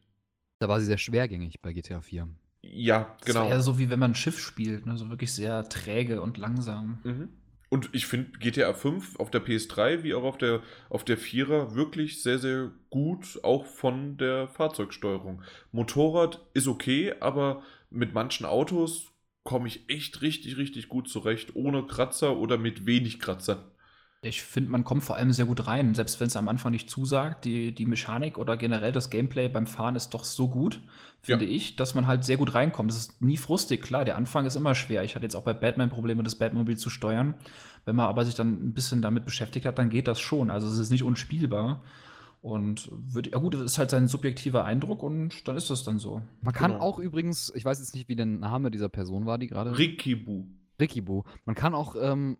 [0.59, 2.27] Da war sie sehr schwergängig bei GTA 4.
[2.61, 3.41] Ja, Das genau.
[3.41, 4.97] war eher so, wie wenn man ein Schiff spielt, ne?
[4.97, 6.99] so wirklich sehr träge und langsam.
[7.03, 7.29] Mhm.
[7.75, 11.75] Und ich finde GTA 5 auf der PS3 wie auch auf der, auf der 4er
[11.75, 15.41] wirklich sehr, sehr gut, auch von der Fahrzeugsteuerung.
[15.73, 19.11] Motorrad ist okay, aber mit manchen Autos
[19.43, 23.69] komme ich echt richtig, richtig gut zurecht, ohne Kratzer oder mit wenig Kratzern.
[24.27, 26.89] Ich finde, man kommt vor allem sehr gut rein, selbst wenn es am Anfang nicht
[26.89, 27.45] zusagt.
[27.45, 30.81] Die, die Mechanik oder generell das Gameplay beim Fahren ist doch so gut,
[31.21, 31.51] finde Ja.
[31.51, 32.89] ich, dass man halt sehr gut reinkommt.
[32.91, 35.03] Es ist nie frustig, klar, der Anfang ist immer schwer.
[35.03, 37.35] Ich hatte jetzt auch bei Batman Probleme, das Batmobil zu steuern.
[37.85, 40.49] Wenn man aber sich dann ein bisschen damit beschäftigt hat, dann geht das schon.
[40.49, 41.83] Also es ist nicht unspielbar.
[42.41, 45.97] Und wird, ja gut, das ist halt sein subjektiver Eindruck und dann ist das dann
[45.97, 46.21] so.
[46.41, 46.83] Man kann Genau.
[46.83, 49.75] auch übrigens, ich weiß jetzt nicht, wie der Name dieser Person war, die gerade.
[49.77, 50.45] Rikibu.
[50.79, 51.23] Rikibu.
[51.45, 52.37] Man kann auch ähm,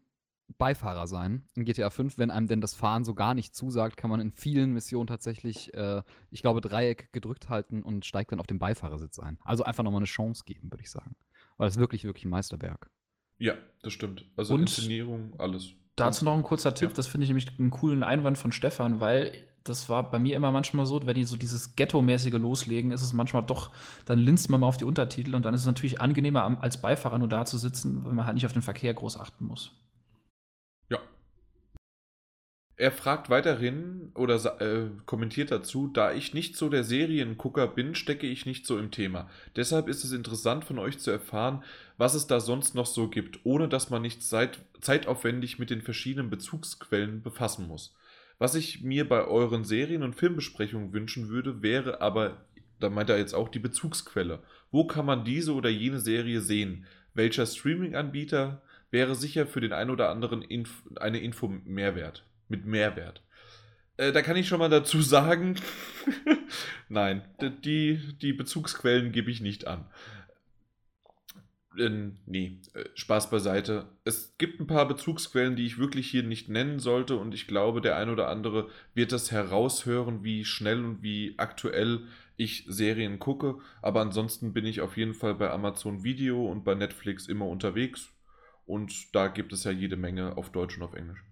[0.57, 2.17] Beifahrer sein in GTA 5.
[2.17, 5.73] Wenn einem denn das Fahren so gar nicht zusagt, kann man in vielen Missionen tatsächlich,
[5.73, 6.01] äh,
[6.31, 9.37] ich glaube, Dreieck gedrückt halten und steigt dann auf dem Beifahrersitz ein.
[9.43, 11.15] Also einfach nochmal eine Chance geben, würde ich sagen.
[11.57, 12.89] Weil das ist wirklich, wirklich ein Meisterwerk.
[13.37, 14.25] Ja, das stimmt.
[14.37, 15.71] Also Und- Inszenierung, alles.
[15.97, 16.95] Dazu noch ein kurzer Tipp, Ja.
[16.95, 19.31] das finde ich nämlich einen coolen Einwand von Stefan, weil
[19.63, 23.13] das war bei mir immer manchmal so, wenn die so dieses Ghetto-mäßige loslegen, ist es
[23.13, 23.71] manchmal doch,
[24.05, 27.17] dann linst man mal auf die Untertitel und dann ist es natürlich angenehmer, als Beifahrer
[27.17, 29.71] nur da zu sitzen, wenn man halt nicht auf den Verkehr groß achten muss.
[32.77, 38.27] Er fragt weiterhin oder äh, kommentiert dazu, da ich nicht so der Seriengucker bin, stecke
[38.27, 39.29] ich nicht so im Thema.
[39.55, 41.63] Deshalb ist es interessant von euch zu erfahren,
[41.97, 45.81] was es da sonst noch so gibt, ohne dass man nicht zeit zeitaufwendig mit den
[45.81, 47.95] verschiedenen Bezugsquellen befassen muss.
[48.39, 52.45] Was ich mir bei euren Serien- und Filmbesprechungen wünschen würde, wäre aber,
[52.81, 54.43] da meint er jetzt auch die Bezugsquelle.
[54.71, 56.85] Wo kann man diese oder jene Serie sehen?
[57.13, 63.21] Welcher Streaming-Anbieter wäre sicher für den einen oder anderen Inf eine Info Mehrwert, mit Mehrwert.
[63.97, 65.55] Äh, da kann ich schon mal dazu sagen,
[66.89, 67.23] nein,
[67.63, 69.85] die, die Bezugsquellen gebe ich nicht an.
[71.77, 72.59] Äh, nee,
[72.95, 73.87] Spaß beiseite.
[74.03, 77.81] Es gibt ein paar Bezugsquellen, die ich wirklich hier nicht nennen sollte und ich glaube,
[77.81, 82.07] der ein oder andere wird das heraushören, wie schnell und wie aktuell
[82.37, 83.59] ich Serien gucke.
[83.81, 88.09] Aber ansonsten bin ich auf jeden Fall bei Amazon Video und bei Netflix immer unterwegs
[88.65, 91.23] und da gibt es ja jede Menge auf Deutsch und auf Englisch.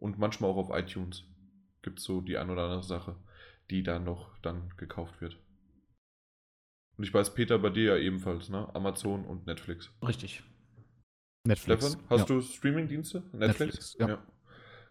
[0.00, 1.24] Und manchmal auch auf iTunes
[1.82, 3.16] gibt es so die ein oder andere Sache,
[3.70, 5.38] die da noch dann gekauft wird.
[6.96, 8.68] Und ich weiß, Peter, bei dir ja ebenfalls, ne?
[8.74, 9.90] Amazon und Netflix.
[10.06, 10.42] Richtig.
[11.46, 11.92] Netflix.
[11.92, 12.34] Stefan, hast ja.
[12.34, 13.22] du Streamingdienste?
[13.32, 14.22] Netflix, ja.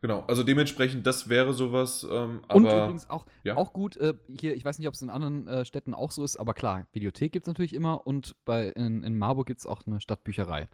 [0.01, 3.57] Genau, also dementsprechend, das wäre sowas, ähm, Und aber übrigens auch, ja.
[3.57, 6.23] auch gut, äh, hier, ich weiß nicht, ob es in anderen äh, Städten auch so
[6.23, 9.65] ist, aber klar, Videothek gibt es natürlich immer und bei, in, in Marburg gibt es
[9.65, 10.69] auch eine Stadtbücherei.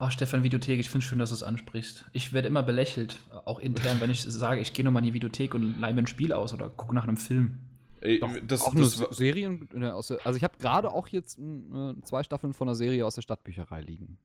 [0.00, 2.04] Ach, Stefan, Videothek, ich finde es schön, dass du es ansprichst.
[2.12, 5.54] Ich werde immer belächelt, auch intern, wenn ich sage, ich gehe nochmal in die Videothek
[5.54, 7.58] und leihe mir ein Spiel aus oder gucke nach einem Film.
[8.00, 11.38] ey, Doch, das, auch nur das Se- Serien, äh, also ich habe gerade auch jetzt
[11.38, 14.18] äh, zwei Staffeln von einer Serie aus der Stadtbücherei liegen.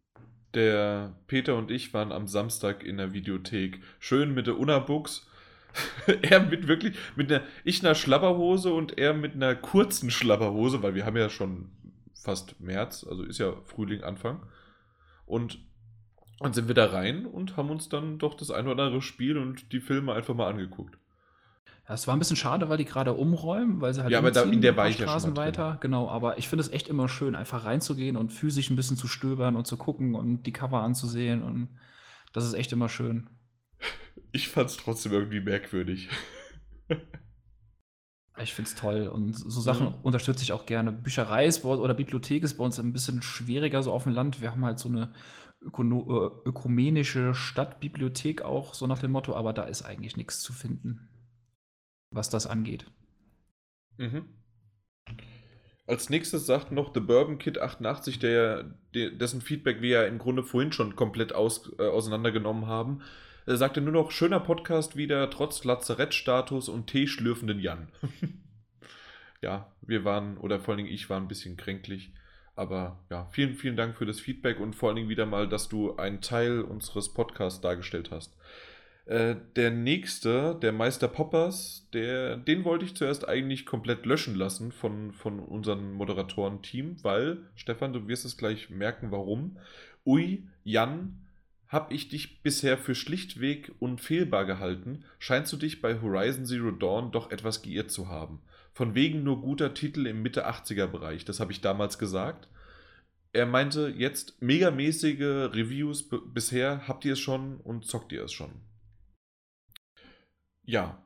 [0.54, 3.82] der Peter und ich waren am Samstag in der Videothek.
[4.00, 5.28] Schön mit der Unabooks.
[6.22, 10.94] er mit wirklich, mit einer, ich einer Schlabberhose und er mit einer kurzen Schlabberhose, weil
[10.94, 11.72] wir haben ja schon
[12.14, 14.44] fast März, also ist ja Frühling, Anfang.
[15.26, 15.60] Und
[16.40, 19.38] dann sind wir da rein und haben uns dann doch das ein oder andere Spiel
[19.38, 20.98] und die Filme einfach mal angeguckt.
[21.88, 24.32] Ja, es war ein bisschen schade, weil die gerade umräumen, weil sie halt Ja, aber
[24.32, 25.78] da- in der war ich ja schon weiter.
[25.82, 29.08] Genau, aber ich finde es echt immer schön, einfach reinzugehen und physisch ein bisschen zu
[29.08, 31.70] stöbern und zu gucken und die Cover anzusehen und
[32.32, 33.30] das ist echt immer schön.
[34.32, 36.10] Ich fand es trotzdem irgendwie merkwürdig.
[38.42, 39.96] Ich finde es toll und so Sachen Mhm.
[40.02, 40.92] unterstütze ich auch gerne.
[40.92, 44.42] Bücherei ist bei oder Bibliothek ist bei uns ein bisschen schwieriger so auf dem Land.
[44.42, 45.14] Wir haben halt so eine
[45.62, 50.52] ökono äh, ökumenische Stadtbibliothek auch, so nach dem Motto, aber da ist eigentlich nichts zu
[50.52, 51.10] finden,
[52.12, 52.86] was das angeht.
[53.98, 54.26] Mhm.
[55.86, 58.64] Als nächstes sagt noch The Bourbon Kid 88, der,
[58.94, 63.02] der, dessen Feedback wir ja im Grunde vorhin schon komplett aus, äh, auseinandergenommen haben.
[63.46, 67.90] Er sagte nur noch, schöner Podcast wieder, trotz Lazarettstatus und teeschlürfenden Jan.
[69.42, 72.14] ja, wir waren, oder vor allen Dingen ich war ein bisschen kränklich.
[72.56, 75.68] Aber ja, vielen, vielen Dank für das Feedback und vor allen Dingen wieder mal, dass
[75.68, 78.34] du einen Teil unseres Podcasts dargestellt hast.
[79.06, 84.72] Äh, der nächste, der Meister Poppers, der, den wollte ich zuerst eigentlich komplett löschen lassen
[84.72, 89.58] von, von unserem Moderatoren-Team, weil, Stefan, du wirst es gleich merken, warum.
[90.06, 91.23] Ui, Jan,
[91.74, 97.12] hab ich dich bisher für schlichtweg unfehlbar gehalten, scheinst du dich bei Horizon Zero Dawn
[97.12, 98.44] doch etwas geirrt zu haben.
[98.74, 102.48] Von wegen nur guter Titel im Mitte 80er Bereich, das habe ich damals gesagt.
[103.34, 108.52] Er meinte jetzt megamäßige Reviews bisher, habt ihr es schon und zockt ihr es schon?
[110.62, 111.04] Ja.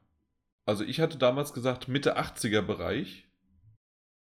[0.66, 3.27] Also ich hatte damals gesagt Mitte 80er Bereich.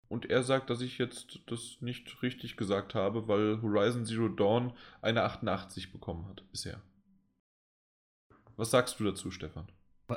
[0.09, 4.73] Und er sagt, dass ich jetzt das nicht richtig gesagt habe, weil Horizon Zero Dawn
[5.03, 6.81] eine 88 bekommen hat bisher.
[8.57, 9.67] Was sagst du dazu, Stefan?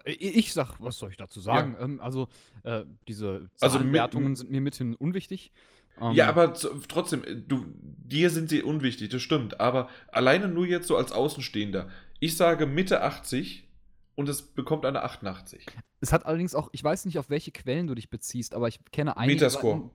[0.05, 1.75] Ich sag, was soll ich dazu sagen?
[1.79, 2.27] Ähm, also,
[2.63, 5.51] äh, diese Also mit- Zahlenwertungen sind mir mithin unwichtig.
[5.99, 9.59] Ähm, Ja, aber trotzdem, äh, du, dir sind sie unwichtig, das stimmt.
[9.59, 11.89] Aber alleine nur jetzt so als Außenstehender.
[12.19, 13.67] Ich sage Mitte 80
[14.15, 15.65] und es bekommt eine 88.
[16.01, 18.79] Es hat allerdings auch, ich weiß nicht, auf welche Quellen du dich beziehst, aber ich
[18.91, 19.35] kenne einige.
[19.41, 19.77] Metascore.
[19.77, 19.91] Seiten-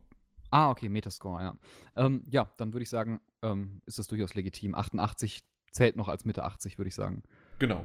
[0.50, 1.56] Ah, okay, Metascore, ja.
[1.96, 4.74] Ähm, ja, dann würde ich sagen, ähm, ist das durchaus legitim.
[4.74, 5.42] 88
[5.72, 7.22] zählt noch als Mitte 80, würde ich sagen.
[7.58, 7.84] Genau.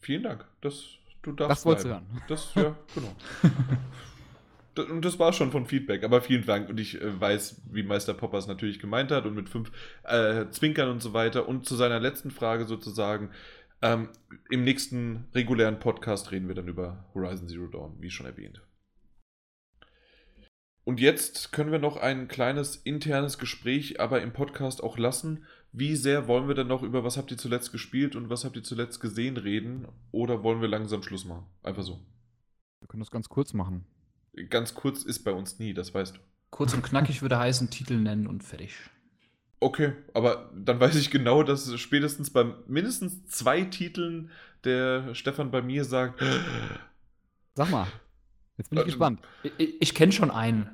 [0.00, 0.46] Vielen Dank.
[0.60, 0.84] Das,
[1.22, 2.22] du darfst Das wolltest du hören.
[2.28, 3.14] Das, ja, genau.
[4.92, 6.68] Und das war schon von Feedback, aber vielen Dank.
[6.68, 9.72] Und ich äh, weiß, wie Meister Poppers natürlich gemeint hat und mit fünf
[10.04, 11.48] äh, Zwinkern und so weiter.
[11.48, 13.30] Und zu seiner letzten Frage sozusagen,
[13.82, 14.08] ähm,
[14.50, 18.62] im nächsten regulären Podcast reden wir dann über Horizon Zero Dawn, wie schon erwähnt.
[20.84, 25.44] Und jetzt können wir noch ein kleines internes Gespräch aber im Podcast auch lassen.
[25.70, 28.56] Wie sehr wollen wir denn noch über was habt ihr zuletzt gespielt und was habt
[28.56, 29.86] ihr zuletzt gesehen reden?
[30.12, 31.44] Oder wollen wir langsam Schluss machen?
[31.62, 32.00] Einfach so.
[32.80, 33.84] Wir können das ganz kurz machen.
[34.48, 36.20] Ganz kurz ist bei uns nie, das weißt du.
[36.50, 38.72] Kurz und knackig würde heißen, Titel nennen und fertig.
[39.60, 44.30] Okay, aber dann weiß ich genau, dass spätestens bei mindestens zwei Titeln
[44.64, 46.22] der Stefan bei mir sagt,
[47.54, 47.86] Sag mal.
[48.56, 49.20] Jetzt bin ich Äh, gespannt.
[49.56, 50.68] Ich, ich, kenne schon einen.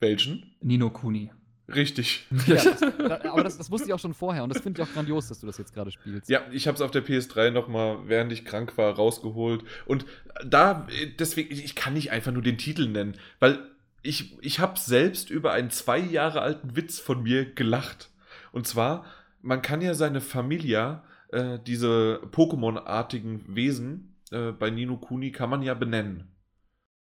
[0.00, 0.54] welchen?
[0.60, 1.30] Nino Kuni.
[1.68, 2.26] Richtig.
[2.46, 4.88] Ja, das, da, aber das, das wusste ich auch schon vorher und das finde ich
[4.88, 6.28] auch grandios, dass du das jetzt gerade spielst.
[6.28, 9.62] Ja, ich habe es auf der PS3 nochmal, während ich krank war, rausgeholt.
[9.86, 10.04] Und
[10.44, 10.86] da,
[11.18, 13.58] deswegen, ich kann nicht einfach nur den Titel nennen, weil
[14.02, 18.10] ich, ich habe selbst über einen zwei Jahre alten Witz von mir gelacht.
[18.52, 19.04] Und zwar,
[19.42, 25.62] man kann ja seine Familia, äh, diese Pokémon-artigen Wesen, äh, bei Nino Kuni kann man
[25.62, 26.36] ja benennen.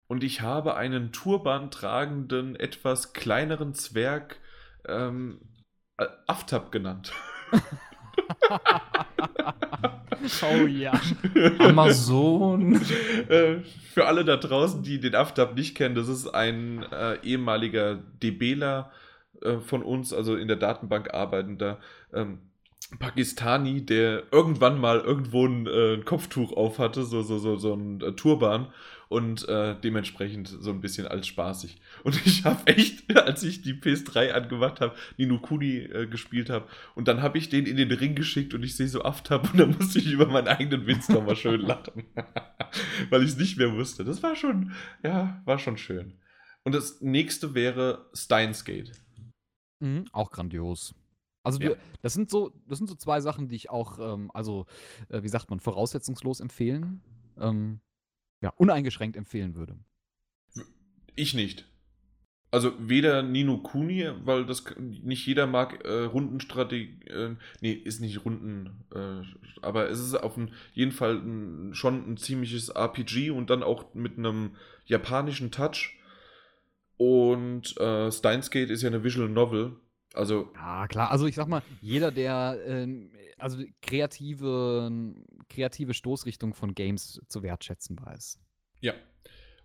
[0.07, 4.40] Und ich habe einen Turban tragenden, etwas kleineren Zwerg
[4.88, 5.41] ähm,
[5.98, 7.11] äh, Aftab genannt.
[10.43, 10.99] oh ja.
[11.59, 12.81] Amazon.
[13.29, 13.57] Äh,
[13.93, 18.91] Für alle da draußen, die den Aftab nicht kennen, das ist ein äh, ehemaliger DBler
[19.41, 21.79] äh, von uns, also in der Datenbank arbeitender
[22.13, 22.39] ähm,
[22.99, 27.73] Pakistani, der irgendwann mal irgendwo ein, äh, ein Kopftuch auf hatte, so, so, so, so
[27.73, 28.67] ein äh, Turban
[29.10, 31.80] und äh, dementsprechend so ein bisschen als spaßig.
[32.03, 36.68] Und ich habe echt, als ich die PS3 angemacht habe, Nino Kuni äh, gespielt habe
[36.95, 39.60] und dann habe ich den in den Ring geschickt und ich sehe so Aftab und
[39.60, 42.06] dann musste ich über meinen eigenen Witz nochmal schön lachen.
[43.10, 44.03] Weil ich es nicht mehr wusste.
[44.03, 46.19] Das war schon, ja, war schon schön.
[46.64, 48.92] Und das nächste wäre Steins Gate.
[49.80, 50.94] Mhm, auch grandios.
[51.44, 51.69] Also Ja.
[51.69, 54.66] du, das sind so, das sind so zwei Sachen, die ich auch, ähm, also
[55.10, 57.02] äh, wie sagt man, voraussetzungslos empfehlen.
[57.40, 57.80] Ähm,
[58.41, 59.77] ja, uneingeschränkt empfehlen würde.
[61.16, 61.66] Ich nicht.
[62.49, 67.06] Also weder Nino Kuni, weil das nicht jeder mag äh, Rundenstrategie.
[67.07, 69.22] Äh, nee, ist nicht Runden, äh,
[69.61, 73.93] aber es ist auf ein, jeden Fall ein, schon ein ziemliches RPG und dann auch
[73.93, 75.99] mit einem japanischen Touch.
[76.95, 79.75] Und äh, Steins Gate ist ja eine Visual Novel.
[80.14, 81.11] Also Ja, klar.
[81.11, 84.90] Also ich sag mal, jeder, der ähm, also kreative,
[85.50, 88.40] kreative Stoßrichtung von Games zu wertschätzen weiß.
[88.82, 88.93] Ja.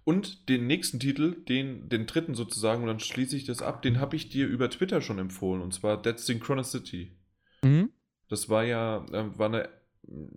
[0.05, 4.01] Und den nächsten Titel, den, den dritten sozusagen, und dann schließe ich das ab, den
[4.01, 7.17] habe ich dir über Twitter schon empfohlen, und zwar Dead Synchronicity.
[7.62, 7.91] Mhm.
[8.28, 9.69] Das war ja, ähm, war eine,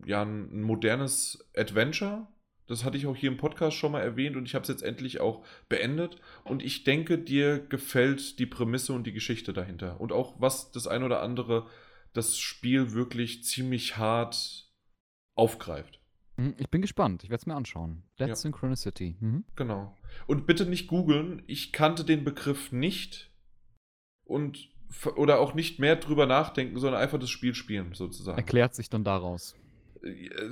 [0.05, 2.27] ja ein modernes Adventure.
[2.67, 4.81] Das hatte ich auch hier im Podcast schon mal erwähnt und ich habe es jetzt
[4.83, 6.19] endlich auch beendet.
[6.43, 10.01] Und ich denke, dir gefällt die Prämisse und die Geschichte dahinter.
[10.01, 11.67] Und auch was das ein oder andere
[12.13, 14.64] das Spiel wirklich ziemlich hart
[15.35, 15.99] aufgreift.
[16.37, 17.23] Mhm, Ich bin gespannt.
[17.23, 18.03] Ich werde es mir anschauen.
[18.19, 18.35] Dead Ja.
[18.35, 19.15] Synchronicity.
[19.19, 19.45] Mhm.
[19.55, 19.95] Genau.
[20.27, 21.43] Und bitte nicht googeln.
[21.47, 23.31] Ich kannte den Begriff nicht
[24.25, 24.69] und
[25.15, 28.37] oder auch nicht mehr drüber nachdenken, sondern einfach das Spiel spielen, sozusagen.
[28.37, 29.55] Erklärt sich dann daraus.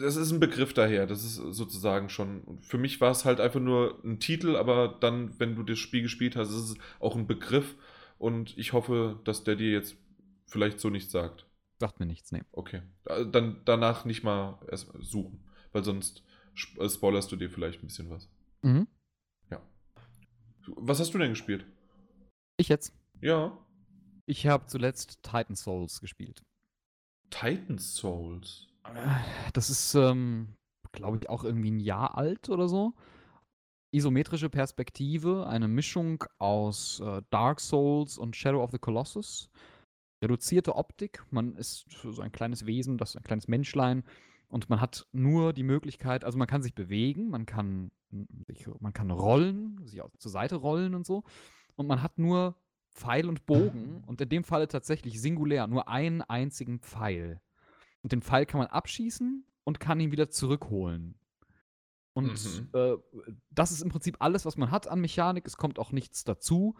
[0.01, 2.59] Das ist ein Begriff daher, das ist sozusagen schon.
[2.61, 6.01] Für mich war es halt einfach nur ein Titel, aber dann, wenn du das Spiel
[6.01, 7.75] gespielt hast, ist es auch ein Begriff.
[8.17, 9.95] Und ich hoffe, dass der dir jetzt
[10.47, 11.45] vielleicht so nichts sagt.
[11.83, 12.41] Sagt mir nichts, nee.
[12.53, 12.81] Okay.
[13.03, 16.23] Da- Dann danach nicht mal erst suchen, weil sonst
[16.79, 18.29] äh, spoilerst du dir vielleicht ein bisschen was.
[18.61, 18.87] Mhm.
[20.77, 21.65] Was hast du denn gespielt?
[22.55, 22.93] Ich jetzt.
[23.19, 23.57] Ja.
[24.25, 26.41] Ich habe zuletzt Titan Souls gespielt.
[27.29, 28.67] Titan Souls.
[29.51, 30.55] Das ist, ähm,
[30.93, 32.93] glaube ich, auch irgendwie ein Jahr alt oder so.
[33.91, 39.49] Isometrische Perspektive, eine Mischung aus äh, Dark Souls und Shadow of the Colossus.
[40.23, 44.03] Reduzierte Optik, man ist so ein kleines Wesen, das ein kleines Menschlein
[44.47, 47.91] Und man hat nur die Möglichkeit, also man kann sich bewegen, man kann,
[48.47, 51.23] sich, man kann rollen, sich auch zur Seite rollen und so.
[51.75, 52.55] Und man hat nur
[52.91, 57.41] Pfeil und Bogen und in dem Falle tatsächlich singulär, nur einen einzigen Pfeil.
[58.03, 61.15] Und den Pfeil kann man abschießen und kann ihn wieder zurückholen.
[62.13, 62.69] Und Mhm.
[62.73, 62.95] äh,
[63.49, 65.47] das ist im Prinzip alles, was man hat an Mechanik.
[65.47, 66.75] Es kommt auch nichts dazu.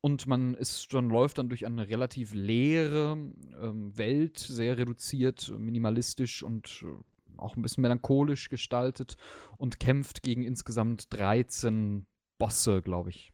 [0.00, 3.18] Und man ist schon, läuft dann durch eine relativ leere
[3.60, 9.16] ähm, Welt, sehr reduziert, minimalistisch und äh, auch ein bisschen melancholisch gestaltet
[9.56, 12.06] und kämpft gegen insgesamt 13
[12.38, 13.32] Bosse, glaube ich,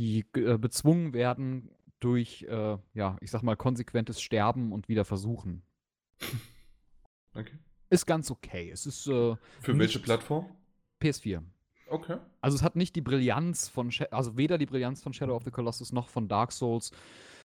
[0.00, 5.62] die äh, bezwungen werden durch, äh, ja, ich sag mal, konsequentes Sterben und wieder versuchen.
[7.34, 7.58] Okay.
[7.88, 8.70] Ist ganz okay.
[8.70, 10.54] Es ist äh, Für welche Plattform?
[11.00, 11.42] PS4.
[11.92, 12.16] Okay.
[12.40, 15.44] Also es hat nicht die Brillanz von, Sha also weder die Brillanz von Shadow of
[15.44, 16.90] the Colossus noch von Dark Souls.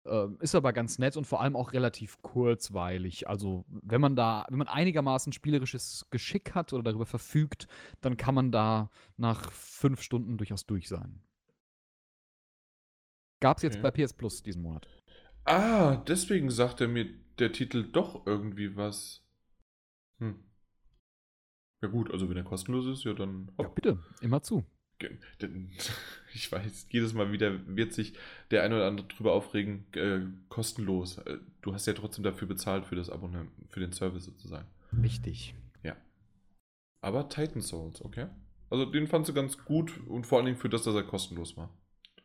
[0.07, 3.28] Ähm, ist aber ganz nett und vor allem auch relativ kurzweilig.
[3.28, 7.67] Also wenn man da, wenn man einigermaßen spielerisches Geschick hat oder darüber verfügt,
[8.00, 11.20] dann kann man da nach fünf Stunden durchaus durch sein.
[13.41, 13.91] Gab es jetzt Okay.
[13.91, 14.89] bei PS Plus diesen Monat.
[15.44, 17.07] Ah, deswegen sagt er mir
[17.41, 19.25] der Titel doch irgendwie was.
[20.20, 20.47] Hm.
[21.82, 23.50] Ja gut, also wenn er kostenlos ist, ja dann.
[23.58, 23.74] Ja, hopp.
[23.74, 24.65] bitte, immer zu.
[26.34, 28.12] Ich weiß, jedes Mal wieder wird sich
[28.50, 31.18] der eine oder andere drüber aufregen, äh, kostenlos.
[31.18, 34.66] Äh, Du hast ja trotzdem dafür bezahlt für das Abonnement, für den Service sozusagen.
[35.02, 35.55] Richtig.
[35.82, 35.97] Ja.
[37.00, 38.26] Aber Titan Souls, okay.
[38.70, 41.57] Also den fandst du ganz gut und vor allen Dingen für das, dass er kostenlos
[41.57, 41.70] war.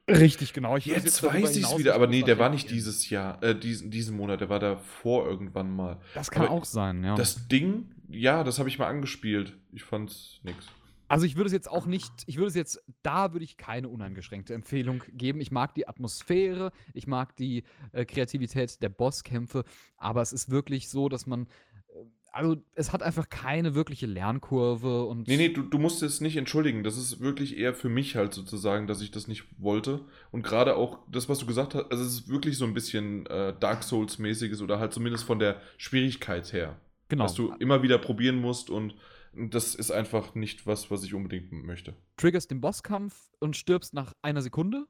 [0.09, 0.75] Richtig, genau.
[0.75, 3.89] Ich Jetzt weiß ich es wieder, aber nee, der war nicht dieses Jahr, äh, diesen,
[3.89, 6.01] diesen Monat, der war davor irgendwann mal.
[6.13, 7.15] Das kann aber auch sein, ja.
[7.15, 9.57] Das Ding, ja, das habe ich mal angespielt.
[9.71, 10.67] Ich fand's nix.
[11.13, 13.89] Also ich würde es jetzt auch nicht, ich würde es jetzt, da würde ich keine
[13.89, 15.41] uneingeschränkte Empfehlung geben.
[15.41, 19.63] Ich mag die Atmosphäre, ich mag die äh, Kreativität der Bosskämpfe,
[19.97, 21.43] aber es ist wirklich so, dass man,
[21.89, 26.19] äh, also es hat einfach keine wirkliche Lernkurve und Nee, nee, du, du musst es
[26.19, 26.83] nicht entschuldigen.
[26.83, 30.05] Das ist wirklich eher für mich halt sozusagen, dass ich das nicht wollte.
[30.31, 33.27] Und gerade auch das, was du gesagt hast, also es ist wirklich so ein bisschen
[33.27, 36.79] äh, Dark Souls-mäßiges oder halt zumindest von der Schwierigkeit her.
[37.13, 38.95] Genau, Dass du immer wieder probieren musst und
[39.35, 41.95] das ist einfach nicht was, was ich unbedingt möchte.
[42.17, 44.85] triggerst den Bosskampf und stirbst nach einer Sekunde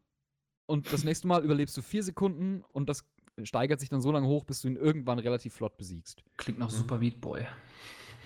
[0.65, 3.05] und das nächste Mal überlebst du vier Sekunden und das
[3.43, 6.23] steigert sich dann so lange hoch, bis du ihn irgendwann relativ flott besiegst.
[6.37, 6.75] Klingt nach Mhm.
[6.75, 7.45] Super Meat Boy.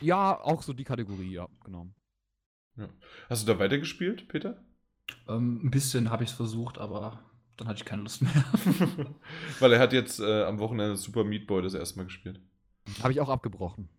[0.02, 1.88] Ja, auch so die Kategorie, ja, genau.
[3.30, 4.64] Hast du da weitergespielt, Peter?
[5.28, 7.24] Ähm, ein bisschen habe ich es versucht, aber
[7.56, 8.32] dann hatte ich keine Lust mehr.
[9.60, 12.40] Weil er hat jetzt äh, am Wochenende Super Meat Boy das erste Mal gespielt.
[13.02, 13.90] Habe ich auch abgebrochen.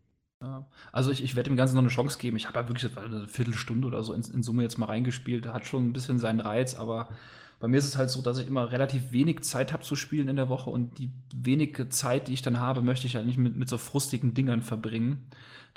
[0.41, 0.67] Ja.
[0.93, 2.37] Also ich, ich werde dem Ganzen noch eine Chance geben.
[2.37, 4.87] Ich habe ja wirklich das war eine Viertelstunde oder so in, in Summe jetzt mal
[4.87, 5.47] reingespielt.
[5.47, 7.09] Hat schon ein bisschen seinen Reiz, aber
[7.61, 10.29] bei mir ist es halt so, dass ich immer relativ wenig Zeit habe zu spielen
[10.29, 13.39] in der Woche und die wenige Zeit, die ich dann habe, möchte ich halt nicht
[13.39, 15.27] mit, mit so frustigen Dingern verbringen.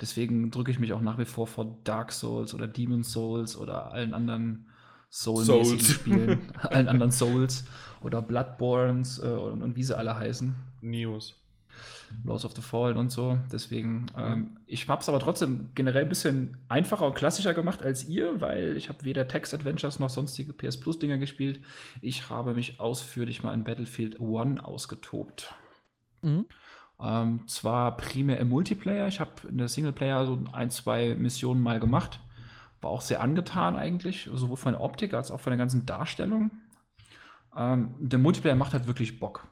[0.00, 3.92] Deswegen drücke ich mich auch nach wie vor vor Dark Souls oder Demon Souls oder
[3.92, 4.66] allen anderen
[5.10, 5.88] Soul-mäßigen Souls.
[5.90, 7.64] Spielen, allen anderen Souls
[8.00, 10.54] oder Bloodborns äh, und, und wie sie alle heißen.
[10.80, 11.41] Neos.
[12.24, 13.38] Laws of the Fallen und so.
[13.50, 18.04] Deswegen, ähm, ich habe es aber trotzdem generell ein bisschen einfacher und klassischer gemacht als
[18.04, 21.60] ihr, weil ich habe weder Text Adventures noch sonstige PS Plus Dinger gespielt.
[22.00, 25.54] Ich habe mich ausführlich mal in Battlefield 1 ausgetobt.
[26.22, 26.46] Mhm.
[27.00, 31.80] Ähm, zwar primär im Multiplayer, ich habe in der Singleplayer so ein, zwei Missionen mal
[31.80, 32.20] gemacht.
[32.80, 36.50] War auch sehr angetan eigentlich, sowohl von der Optik als auch von der ganzen Darstellung.
[37.56, 39.46] Ähm, der Multiplayer macht halt wirklich Bock.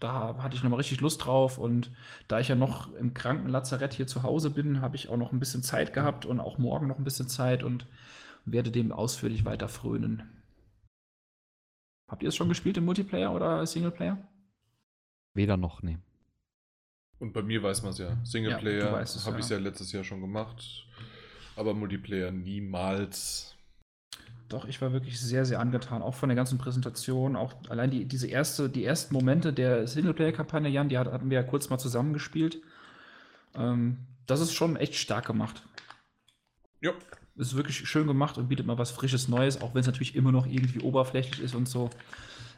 [0.00, 1.90] Da hatte ich nochmal richtig Lust drauf und
[2.26, 5.38] da ich ja noch im Krankenlazarett hier zu Hause bin, habe ich auch noch ein
[5.38, 7.86] bisschen Zeit gehabt und auch morgen noch ein bisschen Zeit und
[8.46, 10.22] werde dem ausführlich weiter frönen.
[12.08, 14.18] Habt ihr es schon gespielt im Multiplayer oder Singleplayer?
[15.34, 15.98] Weder noch, nee.
[17.18, 18.08] Und bei mir weiß man es ja.
[18.08, 19.58] Ja, Singleplayer es, habe ich ja.
[19.58, 20.86] ja letztes Jahr schon gemacht.
[21.56, 23.54] Aber Multiplayer niemals.
[24.50, 28.04] Doch, ich war wirklich sehr, sehr angetan, auch von der ganzen Präsentation, auch allein die,
[28.04, 31.78] diese erste, die ersten Momente der Singleplayer-Kampagne, Jan, die hat, hatten wir ja kurz mal
[31.78, 32.60] zusammengespielt.
[33.54, 35.62] Ähm, das ist schon echt stark gemacht.
[36.80, 36.90] Ja.
[37.36, 40.32] Ist wirklich schön gemacht und bietet mal was Frisches Neues, auch wenn es natürlich immer
[40.32, 41.88] noch irgendwie oberflächlich ist und so.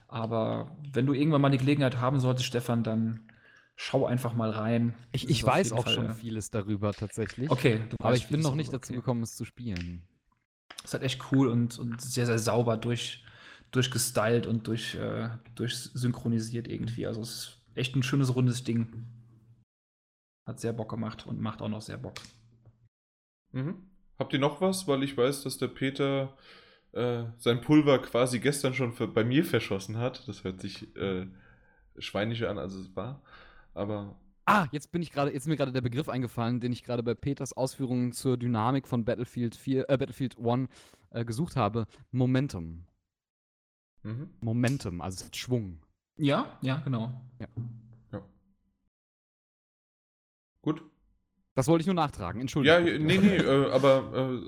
[0.09, 3.29] Aber wenn du irgendwann mal die Gelegenheit haben solltest, Stefan, dann
[3.77, 4.95] schau einfach mal rein.
[5.13, 7.51] Ich, ich weiß auch Fall, schon äh, vieles darüber tatsächlich.
[7.51, 9.01] Okay, du Aber ich bin noch nicht dazu okay.
[9.01, 10.09] gekommen, es zu spielen.
[10.85, 13.25] Ist halt echt cool und, und sehr, sehr sauber durch,
[13.71, 17.07] durchgestylt und durch, äh, durchsynchronisiert irgendwie.
[17.07, 19.07] Also es ist echt ein schönes, rundes Ding.
[20.47, 22.15] Hat sehr Bock gemacht und macht auch noch sehr Bock.
[23.53, 23.91] Mhm.
[24.19, 24.89] Habt ihr noch was?
[24.89, 26.37] Weil ich weiß, dass der Peter
[26.93, 30.27] äh, sein Pulver quasi gestern schon für, bei mir verschossen hat.
[30.29, 31.27] Das hört sich äh,
[31.99, 33.23] schweinischer an, als es war.
[33.75, 36.83] Aber Ah, jetzt bin ich gerade, jetzt ist mir gerade der Begriff eingefallen, den ich
[36.83, 40.69] gerade bei Peters Ausführungen zur Dynamik von Battlefield 4, äh, Battlefield 1
[41.11, 41.87] äh, gesucht habe.
[42.11, 42.85] Momentum.
[44.03, 44.31] Mhm.
[44.41, 45.79] Momentum, also Schwung.
[46.17, 47.13] Ja, ja, genau.
[50.63, 50.83] Gut.
[51.55, 52.87] Das wollte ich nur nachtragen, Entschuldigung.
[52.87, 54.41] Ja, nee, nee, äh, aber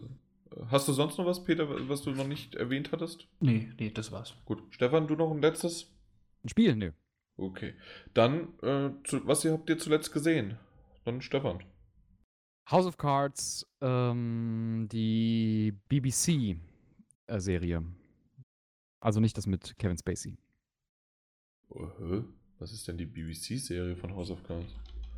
[0.56, 3.28] äh, hast du sonst noch was, Peter, was du noch nicht erwähnt hattest?
[3.40, 4.34] Nee, nee, das war's.
[4.44, 4.62] Gut.
[4.70, 5.92] Stefan, du noch ein letztes?
[6.44, 6.76] Ein Spiel?
[6.76, 6.92] Nö.
[7.36, 7.74] Okay.
[8.14, 10.58] Dann, äh, zu, was habt ihr zuletzt gesehen?
[11.04, 11.62] Dann Stefan.
[12.70, 17.82] House of Cards, ähm, die BBC-Serie.
[19.00, 20.38] Also nicht das mit Kevin Spacey.
[21.70, 22.24] Hä?
[22.58, 24.72] Was ist denn die BBC-Serie von House of Cards?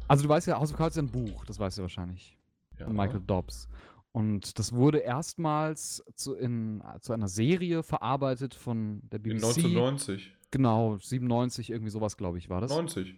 [0.09, 2.37] Also du weißt ja, House of Cards ist ein Buch, das weißt du wahrscheinlich.
[2.79, 2.87] Ja.
[2.87, 3.69] Von Michael Dobbs.
[4.13, 9.37] Und das wurde erstmals zu, in, zu einer Serie verarbeitet von der BBC.
[9.37, 10.37] In 1990.
[10.57, 12.71] Genau, 97, irgendwie sowas, glaube ich, war das.
[12.71, 13.15] 90.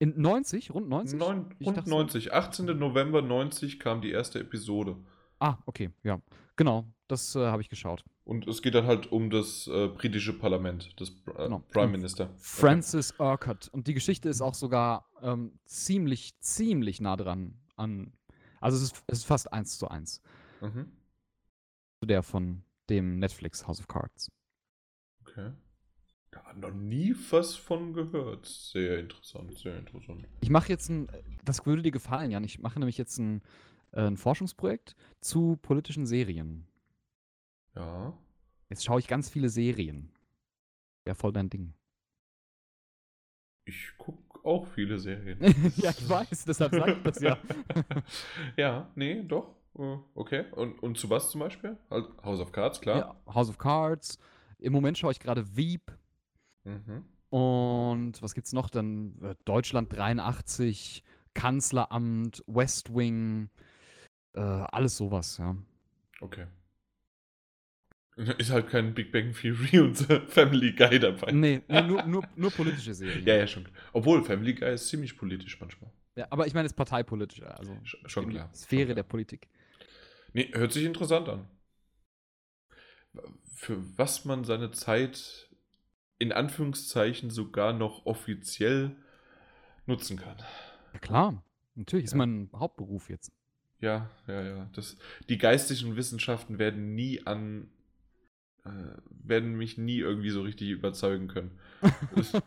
[0.00, 0.72] In 90?
[0.74, 1.18] Rund 90?
[1.18, 2.32] Neun, rund dachte- 90.
[2.34, 2.66] 18.
[2.78, 4.96] November 90 kam die erste Episode.
[5.38, 6.20] Ah, okay, ja.
[6.56, 8.04] Genau, das äh, habe ich geschaut.
[8.24, 11.60] Und es geht dann halt um das äh, britische Parlament, das äh, Genau.
[11.70, 12.30] Prime Minister.
[12.36, 13.68] Francis Urquhart.
[13.68, 18.12] Und die Geschichte ist auch sogar ähm, ziemlich, ziemlich nah dran an.
[18.60, 20.20] Also es ist, es ist fast eins zu eins
[20.60, 20.80] Okay.
[20.84, 20.92] Mhm.
[22.00, 24.30] zu der von dem Netflix House of Cards.
[25.22, 25.50] okay.
[26.34, 28.44] Da hat noch nie was von gehört.
[28.44, 30.26] Sehr interessant, sehr interessant.
[30.40, 31.08] Ich mache jetzt ein,
[31.44, 32.42] das würde dir gefallen, Jan.
[32.42, 33.40] Ich mache nämlich jetzt ein,
[33.92, 36.66] äh, ein Forschungsprojekt zu politischen Serien.
[37.76, 38.18] Ja.
[38.68, 40.10] Jetzt schaue ich ganz viele Serien.
[41.04, 41.72] Wäre voll dein Ding.
[43.64, 45.38] Ich gucke auch viele Serien.
[45.76, 47.38] ja, ich weiß, deshalb sage ich das ja.
[48.56, 49.54] ja, nee, doch.
[49.78, 50.46] Äh, Okay.
[50.50, 51.76] Und, und zu was zum Beispiel?
[51.90, 52.98] Halt House of Cards, klar.
[53.26, 53.34] ja.
[53.34, 54.18] House of Cards.
[54.58, 55.92] Im Moment schaue ich gerade Veep.
[56.64, 57.04] Mhm.
[57.30, 58.70] Und was gibt's noch?
[58.70, 61.02] Dann äh, Deutschland 83,
[61.34, 63.50] Kanzleramt, West Wing,
[64.34, 65.56] äh, alles sowas, ja.
[66.20, 66.46] Okay.
[68.16, 69.96] Ist halt kein Big Bang Theory und
[70.28, 71.32] Family Guy dabei.
[71.32, 73.24] Nee, nur, nur, nur politische Serien.
[73.26, 73.66] Ja, ja, schon.
[73.92, 75.90] Obwohl, Family Guy ist ziemlich politisch manchmal.
[76.16, 78.48] Ja, aber ich meine, es ist parteipolitischer, also Sch- Schon klar.
[78.54, 78.94] Sphäre schon klar.
[78.94, 79.48] der Politik.
[80.32, 81.48] Nee, hört sich interessant an.
[83.52, 85.50] Für was man seine Zeit
[86.18, 88.96] in Anführungszeichen sogar noch offiziell
[89.86, 90.36] nutzen kann.
[90.92, 91.42] Ja, klar.
[91.74, 92.18] Natürlich, ist Ja.
[92.18, 93.32] mein Hauptberuf jetzt.
[93.80, 94.70] Ja, ja, ja.
[94.74, 94.96] Das,
[95.28, 97.68] die geistlichen Wissenschaften werden nie an.
[98.64, 98.70] Äh,
[99.10, 101.58] werden mich nie irgendwie so richtig überzeugen können.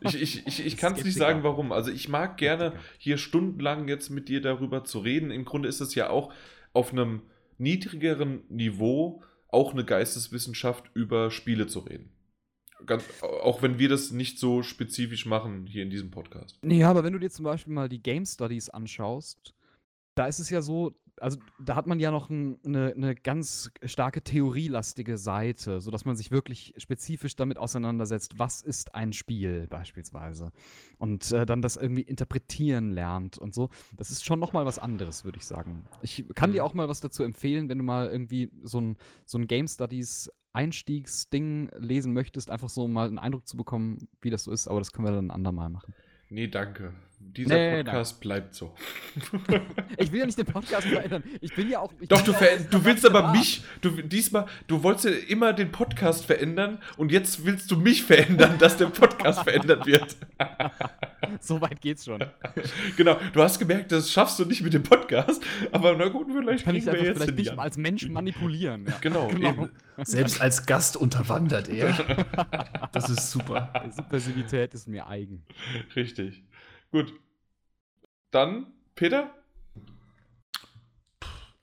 [0.01, 1.71] Ich ich, ich, ich kann es nicht sagen, warum.
[1.71, 5.29] Also, ich mag gerne hier stundenlang jetzt mit dir darüber zu reden.
[5.29, 6.33] Im Grunde ist es ja auch
[6.73, 7.21] auf einem
[7.59, 12.09] niedrigeren Niveau auch eine Geisteswissenschaft über Spiele zu reden.
[12.85, 16.57] Ganz, auch wenn wir das nicht so spezifisch machen hier in diesem Podcast.
[16.61, 19.53] Nee, aber wenn du dir zum Beispiel mal die Game Studies anschaust,
[20.15, 23.71] da ist es ja so, also da hat man ja noch ein, eine, eine ganz
[23.83, 30.51] starke theorielastige Seite, sodass man sich wirklich spezifisch damit auseinandersetzt, was ist ein Spiel beispielsweise.
[30.99, 33.69] Und äh, dann das irgendwie interpretieren lernt und so.
[33.95, 35.85] Das ist schon nochmal was anderes, würde ich sagen.
[36.03, 36.67] Ich kann dir Mhm.
[36.67, 40.31] auch mal was dazu empfehlen, wenn du mal irgendwie so ein, so ein Game Studies
[40.57, 44.79] Einstiegsding lesen möchtest, einfach so mal einen Eindruck zu bekommen, wie das so ist, aber
[44.79, 45.93] das können wir dann ein andermal machen.
[46.29, 46.93] Nee, danke.
[47.19, 48.73] Dieser Nee, Podcast bleibt so.
[49.97, 51.23] Ich will ja nicht den Podcast verändern.
[51.41, 51.91] Ich bin ja auch.
[52.07, 53.35] Doch, du, ja du willst aber privat.
[53.37, 58.03] mich, du diesmal, du wolltest ja immer den Podcast verändern und jetzt willst du mich
[58.03, 60.17] verändern, dass der Podcast verändert wird.
[61.39, 62.23] So weit geht's schon.
[62.95, 66.65] genau, du hast gemerkt, das schaffst du nicht mit dem Podcast, aber na gut, vielleicht
[66.65, 67.59] Kann ich wir jetzt vielleicht Jan.
[67.59, 68.85] als Mensch manipulieren.
[68.87, 68.97] Ja.
[69.01, 69.69] Genau, eben.
[69.97, 71.93] Selbst als Gast unterwandert er.
[72.91, 73.71] Das ist super.
[73.95, 75.43] Subversivität ist mir eigen.
[75.95, 76.43] Richtig.
[76.91, 77.13] Gut.
[78.31, 79.31] Dann, Peter?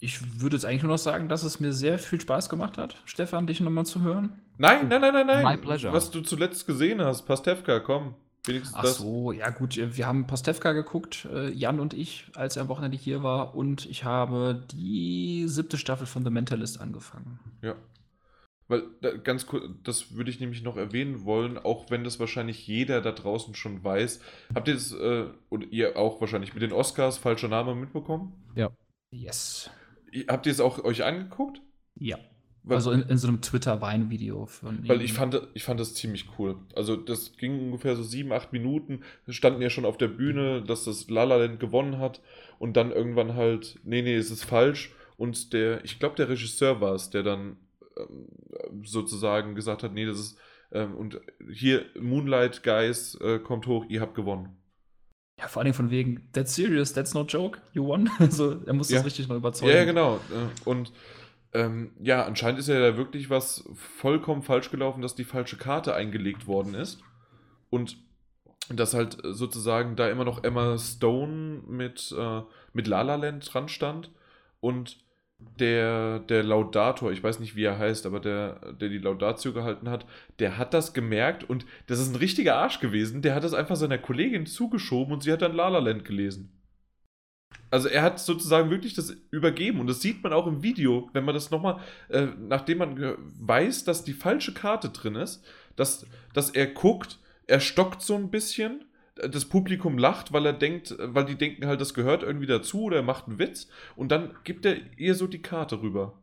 [0.00, 3.00] Ich würde jetzt eigentlich nur noch sagen, dass es mir sehr viel Spaß gemacht hat,
[3.06, 4.40] Stefan, dich nochmal zu hören.
[4.58, 5.42] Nein, nein, nein, nein, nein.
[5.44, 5.92] My pleasure.
[5.92, 8.14] Was du zuletzt gesehen hast, Pastewka, komm.
[8.46, 8.98] Wenigstens Ach das.
[8.98, 12.96] so, ja gut, wir haben Pastewka geguckt, äh, Jan und ich, als er am Wochenende
[12.98, 17.38] hier war und ich habe die siebte Staffel von The Mentalist angefangen.
[17.62, 17.74] Ja.
[18.68, 22.66] Weil, da, ganz kurz, das würde ich nämlich noch erwähnen wollen, auch wenn das wahrscheinlich
[22.66, 24.20] jeder da draußen schon weiß.
[24.54, 28.32] Habt ihr das, äh, und ihr auch wahrscheinlich mit den Oscars, falscher Name, mitbekommen?
[29.10, 29.70] Yes.
[30.12, 31.60] Ihr- Habt ihr es auch euch angeguckt?
[31.94, 32.18] Ja.
[32.66, 36.26] Weil, Also in, in so einem Twitter-Wein-Video von weil ich fand, ich fand das ziemlich
[36.38, 36.56] cool.
[36.74, 39.00] Also das ging ungefähr so sieben, acht Minuten.
[39.26, 42.20] Wir standen ja schon auf der Bühne, dass das La La Land gewonnen hat.
[42.58, 44.94] Und dann irgendwann halt, nee, nee, es ist falsch.
[45.18, 47.56] Und der, ich glaube, der Regisseur war es, der dann
[47.98, 48.28] ähm,
[48.84, 50.38] sozusagen gesagt hat, nee, das ist,
[50.72, 51.20] ähm, und
[51.52, 54.56] hier Moonlight Guys äh, kommt hoch, ihr habt gewonnen.
[55.38, 58.08] Ja, vor allem von wegen, that's serious, that's no joke, you won.
[58.18, 58.98] Also er muss Ja.
[58.98, 59.72] das richtig noch überzeugen.
[59.72, 60.16] Ja, ja, genau.
[60.16, 60.92] Äh, Und
[61.54, 65.94] ähm, ja, anscheinend ist ja da wirklich was vollkommen falsch gelaufen, dass die falsche Karte
[65.94, 67.00] eingelegt worden ist.
[67.70, 67.96] Und
[68.68, 72.42] dass halt sozusagen da immer noch Emma Stone mit, äh,
[72.72, 74.10] mit La La Land dran stand
[74.60, 74.98] und
[75.60, 79.90] der, der Laudator, ich weiß nicht, wie er heißt, aber der, der die Laudatio gehalten
[79.90, 80.06] hat,
[80.38, 83.20] der hat das gemerkt und das ist ein richtiger Arsch gewesen.
[83.20, 86.53] Der hat das einfach seiner Kollegin zugeschoben und sie hat dann La La Land gelesen.
[87.74, 91.24] Also er hat sozusagen wirklich das übergeben und das sieht man auch im Video, wenn
[91.24, 95.44] man das nochmal, äh, nachdem man weiß, dass die falsche Karte drin ist,
[95.74, 98.84] dass, dass er guckt, er stockt so ein bisschen,
[99.16, 102.98] das Publikum lacht, weil er denkt, weil die denken halt, das gehört irgendwie dazu oder
[102.98, 106.14] er macht einen Witz und dann gibt er ihr so die Karte rüber.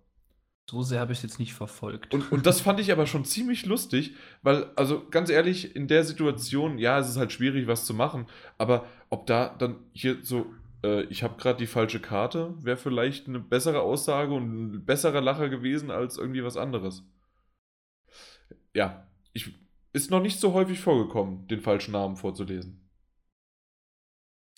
[0.69, 2.13] So sehr habe ich es jetzt nicht verfolgt.
[2.13, 6.05] Und, und das fand ich aber schon ziemlich lustig, weil, also ganz ehrlich, in der
[6.05, 10.45] Situation, ja, es ist halt schwierig, was zu machen, aber ob da dann hier so,
[10.83, 15.21] äh, ich habe gerade die falsche Karte, wäre vielleicht eine bessere Aussage und ein besserer
[15.21, 17.03] Lacher gewesen als irgendwie was anderes.
[18.73, 19.53] Ja, ich,
[19.93, 22.89] ist noch nicht so häufig vorgekommen, den falschen Namen vorzulesen.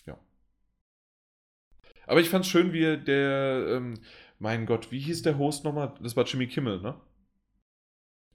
[0.06, 0.18] Ja.
[2.06, 3.94] Aber ich fand's schön, wie der, ähm,
[4.38, 5.94] mein Gott, wie hieß der Host nochmal?
[6.00, 7.00] Das war Jimmy Kimmel, ne?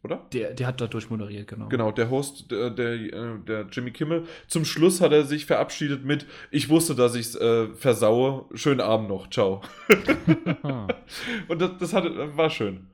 [0.01, 0.25] Oder?
[0.31, 1.67] Der, der hat da durchmoderiert, genau.
[1.67, 4.23] Genau, der Host, der, der, äh, der Jimmy Kimmel.
[4.47, 8.45] Zum Schluss hat er sich verabschiedet mit: Ich wusste, dass ich's äh, versaue.
[8.53, 9.29] Schönen Abend noch.
[9.29, 9.61] Ciao.
[11.49, 12.87] Und das, das hatte, war schön.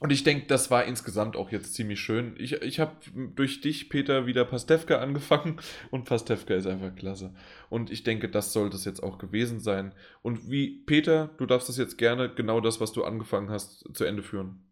[0.00, 2.34] Und ich denke, das war insgesamt auch jetzt ziemlich schön.
[2.38, 2.96] Ich, ich habe
[3.36, 7.34] durch dich, Peter, wieder Pastewka angefangen und Pastewka ist einfach klasse.
[7.68, 9.94] Und ich denke, das sollte es jetzt auch gewesen sein.
[10.22, 14.04] Und wie, Peter, du darfst das jetzt gerne genau das, was du angefangen hast, zu
[14.04, 14.69] Ende führen.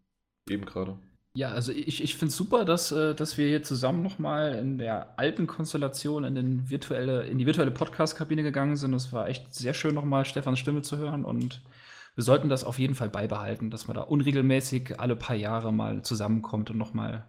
[0.49, 0.97] Eben gerade.
[1.33, 4.77] Ja, also ich, ich finde es super, dass, äh, dass wir hier zusammen nochmal in
[4.77, 8.93] der alten Konstellation in, den virtuelle, in die virtuelle Podcast-Kabine gegangen sind.
[8.93, 11.61] Es war echt sehr schön, nochmal Stefans Stimme zu hören und
[12.15, 16.01] wir sollten das auf jeden Fall beibehalten, dass man da unregelmäßig alle paar Jahre mal
[16.01, 17.25] zusammenkommt und nochmal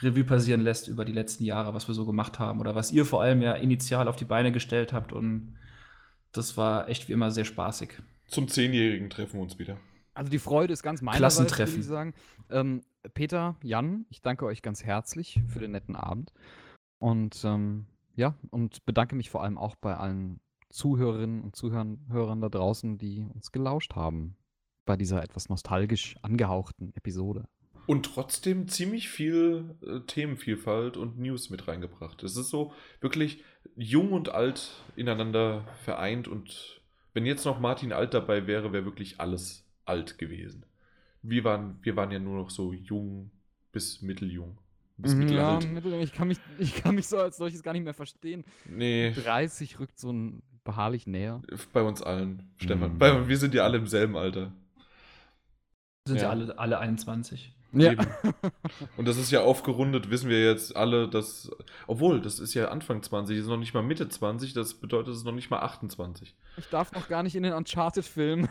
[0.00, 3.04] Revue passieren lässt über die letzten Jahre, was wir so gemacht haben oder was ihr
[3.04, 5.56] vor allem ja initial auf die Beine gestellt habt und
[6.32, 7.94] das war echt wie immer sehr spaßig.
[8.28, 9.78] Zum Zehnjährigen treffen wir uns wieder.
[10.18, 11.80] Also die Freude ist ganz meinerseits, würde Klassentreffen.
[11.80, 12.14] ich sagen.
[12.50, 12.82] Ähm,
[13.14, 16.32] Peter, Jan, ich danke euch ganz herzlich für den netten Abend.
[16.98, 20.40] Und ähm, ja, und bedanke mich vor allem auch bei allen
[20.70, 24.36] Zuhörerinnen und Zuhörern Hörern da draußen, die uns gelauscht haben
[24.86, 27.44] bei dieser etwas nostalgisch angehauchten Episode.
[27.86, 32.24] Und trotzdem ziemlich viel äh, Themenvielfalt und News mit reingebracht.
[32.24, 33.44] Es ist so wirklich
[33.76, 36.82] jung und alt ineinander vereint und
[37.14, 40.64] wenn jetzt noch Martin Alt dabei wäre, wäre wirklich alles alt gewesen.
[41.22, 43.30] Wir waren, wir waren ja nur noch so jung
[43.72, 44.58] bis mitteljung.
[44.96, 45.72] Bis ja, mittelalt.
[45.72, 48.44] mittel- ich kann, mich, ich kann mich so als solches gar nicht mehr verstehen.
[48.68, 51.40] Nee, 30 rückt so ein beharrlich näher.
[51.72, 52.94] bei uns allen, Stefan.
[52.94, 52.98] Mhm.
[52.98, 54.52] Bei, wir sind ja alle im selben Alter.
[56.06, 56.30] Sind ja, Ja.
[56.30, 57.54] alle, alle 21.
[57.72, 57.92] Ja.
[57.92, 58.06] Eben.
[58.96, 61.50] Und das ist ja aufgerundet, wissen wir jetzt alle, dass.
[61.86, 65.12] Obwohl, das ist ja Anfang 20, das ist noch nicht mal Mitte 20, das bedeutet,
[65.12, 66.34] es ist noch nicht mal 28.
[66.56, 68.48] Ich darf noch gar nicht in den Uncharted-Film.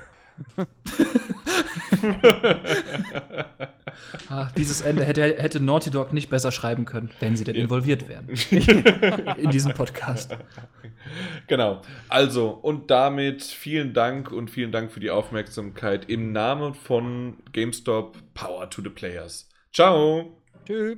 [4.29, 7.63] Ah, dieses Ende hätte, hätte Naughty Dog nicht besser schreiben können, wenn sie denn Ja.
[7.63, 8.29] involviert wären
[9.37, 10.37] in diesem Podcast.
[11.47, 11.81] Genau.
[12.07, 18.17] Also, und damit vielen Dank und vielen Dank für die Aufmerksamkeit im Namen von GameStop
[18.35, 19.49] Power to the Players.
[19.73, 20.37] Ciao.
[20.65, 20.97] Tschüss.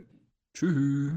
[0.54, 1.14] Tschüss.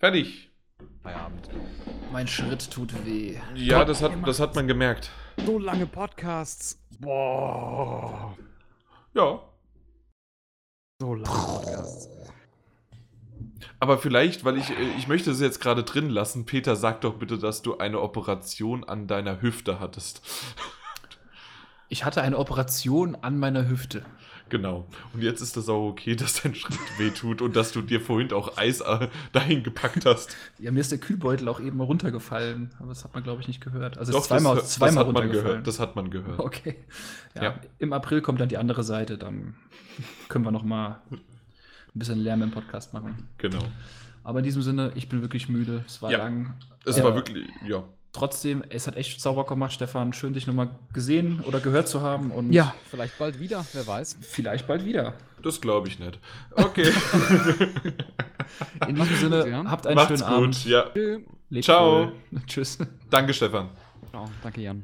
[0.00, 0.47] Fertig.
[1.02, 1.48] Feierabend.
[2.12, 3.36] Mein Schritt tut weh.
[3.54, 5.10] Ja, das hat, das hat man gemerkt.
[5.44, 6.78] So lange Podcasts.
[6.98, 8.36] Boah.
[9.14, 9.40] Ja.
[11.00, 12.08] So lange Podcasts.
[13.80, 17.14] Aber vielleicht, weil ich, äh, ich möchte es jetzt gerade drin lassen, Peter, sag doch
[17.14, 20.22] bitte, dass du eine Operation an deiner Hüfte hattest.
[21.88, 24.04] Ich hatte eine Operation an meiner Hüfte.
[24.50, 24.86] Genau.
[25.12, 28.32] Und jetzt ist das auch okay, dass dein Schritt wehtut und dass du dir vorhin
[28.32, 30.36] auch Eis äh, dahin gepackt hast.
[30.58, 33.60] Ja, mir ist der Kühlbeutel auch eben runtergefallen, aber das hat man, glaube ich, nicht
[33.62, 33.98] gehört.
[33.98, 35.48] Also Doch, zweimal, das, zweimal das hat man runtergefallen.
[35.50, 35.66] gehört.
[35.66, 36.38] Das hat man gehört.
[36.40, 36.76] Okay.
[37.34, 37.60] Ja, Ja.
[37.78, 39.54] Im April kommt dann die andere Seite, dann
[40.28, 41.18] können wir noch mal ein
[41.94, 43.28] bisschen Lärm im Podcast machen.
[43.38, 43.62] Genau.
[44.24, 45.84] Aber in diesem Sinne, ich bin wirklich müde.
[45.86, 46.18] Es war Ja.
[46.18, 46.54] lang.
[46.84, 47.04] Es Ja.
[47.04, 47.84] war wirklich, ja.
[48.18, 50.12] Trotzdem, es hat echt sauber gemacht, Stefan.
[50.12, 52.30] Schön, dich nochmal gesehen oder gehört zu haben.
[52.32, 54.16] Und Ja, vielleicht bald wieder, wer weiß.
[54.20, 55.14] vielleicht bald wieder.
[55.42, 56.18] Das glaube ich nicht.
[56.56, 56.90] Okay.
[58.88, 59.64] In diesem Sinne, Ja.
[59.66, 60.42] habt einen Macht's schönen gut.
[60.42, 60.64] Abend.
[60.64, 60.84] Ja.
[61.50, 61.92] Lebt Ciao.
[62.06, 62.12] wohl.
[62.46, 62.78] Tschüss.
[63.08, 63.68] Danke, Stefan.
[64.12, 64.82] Oh, danke, Jan.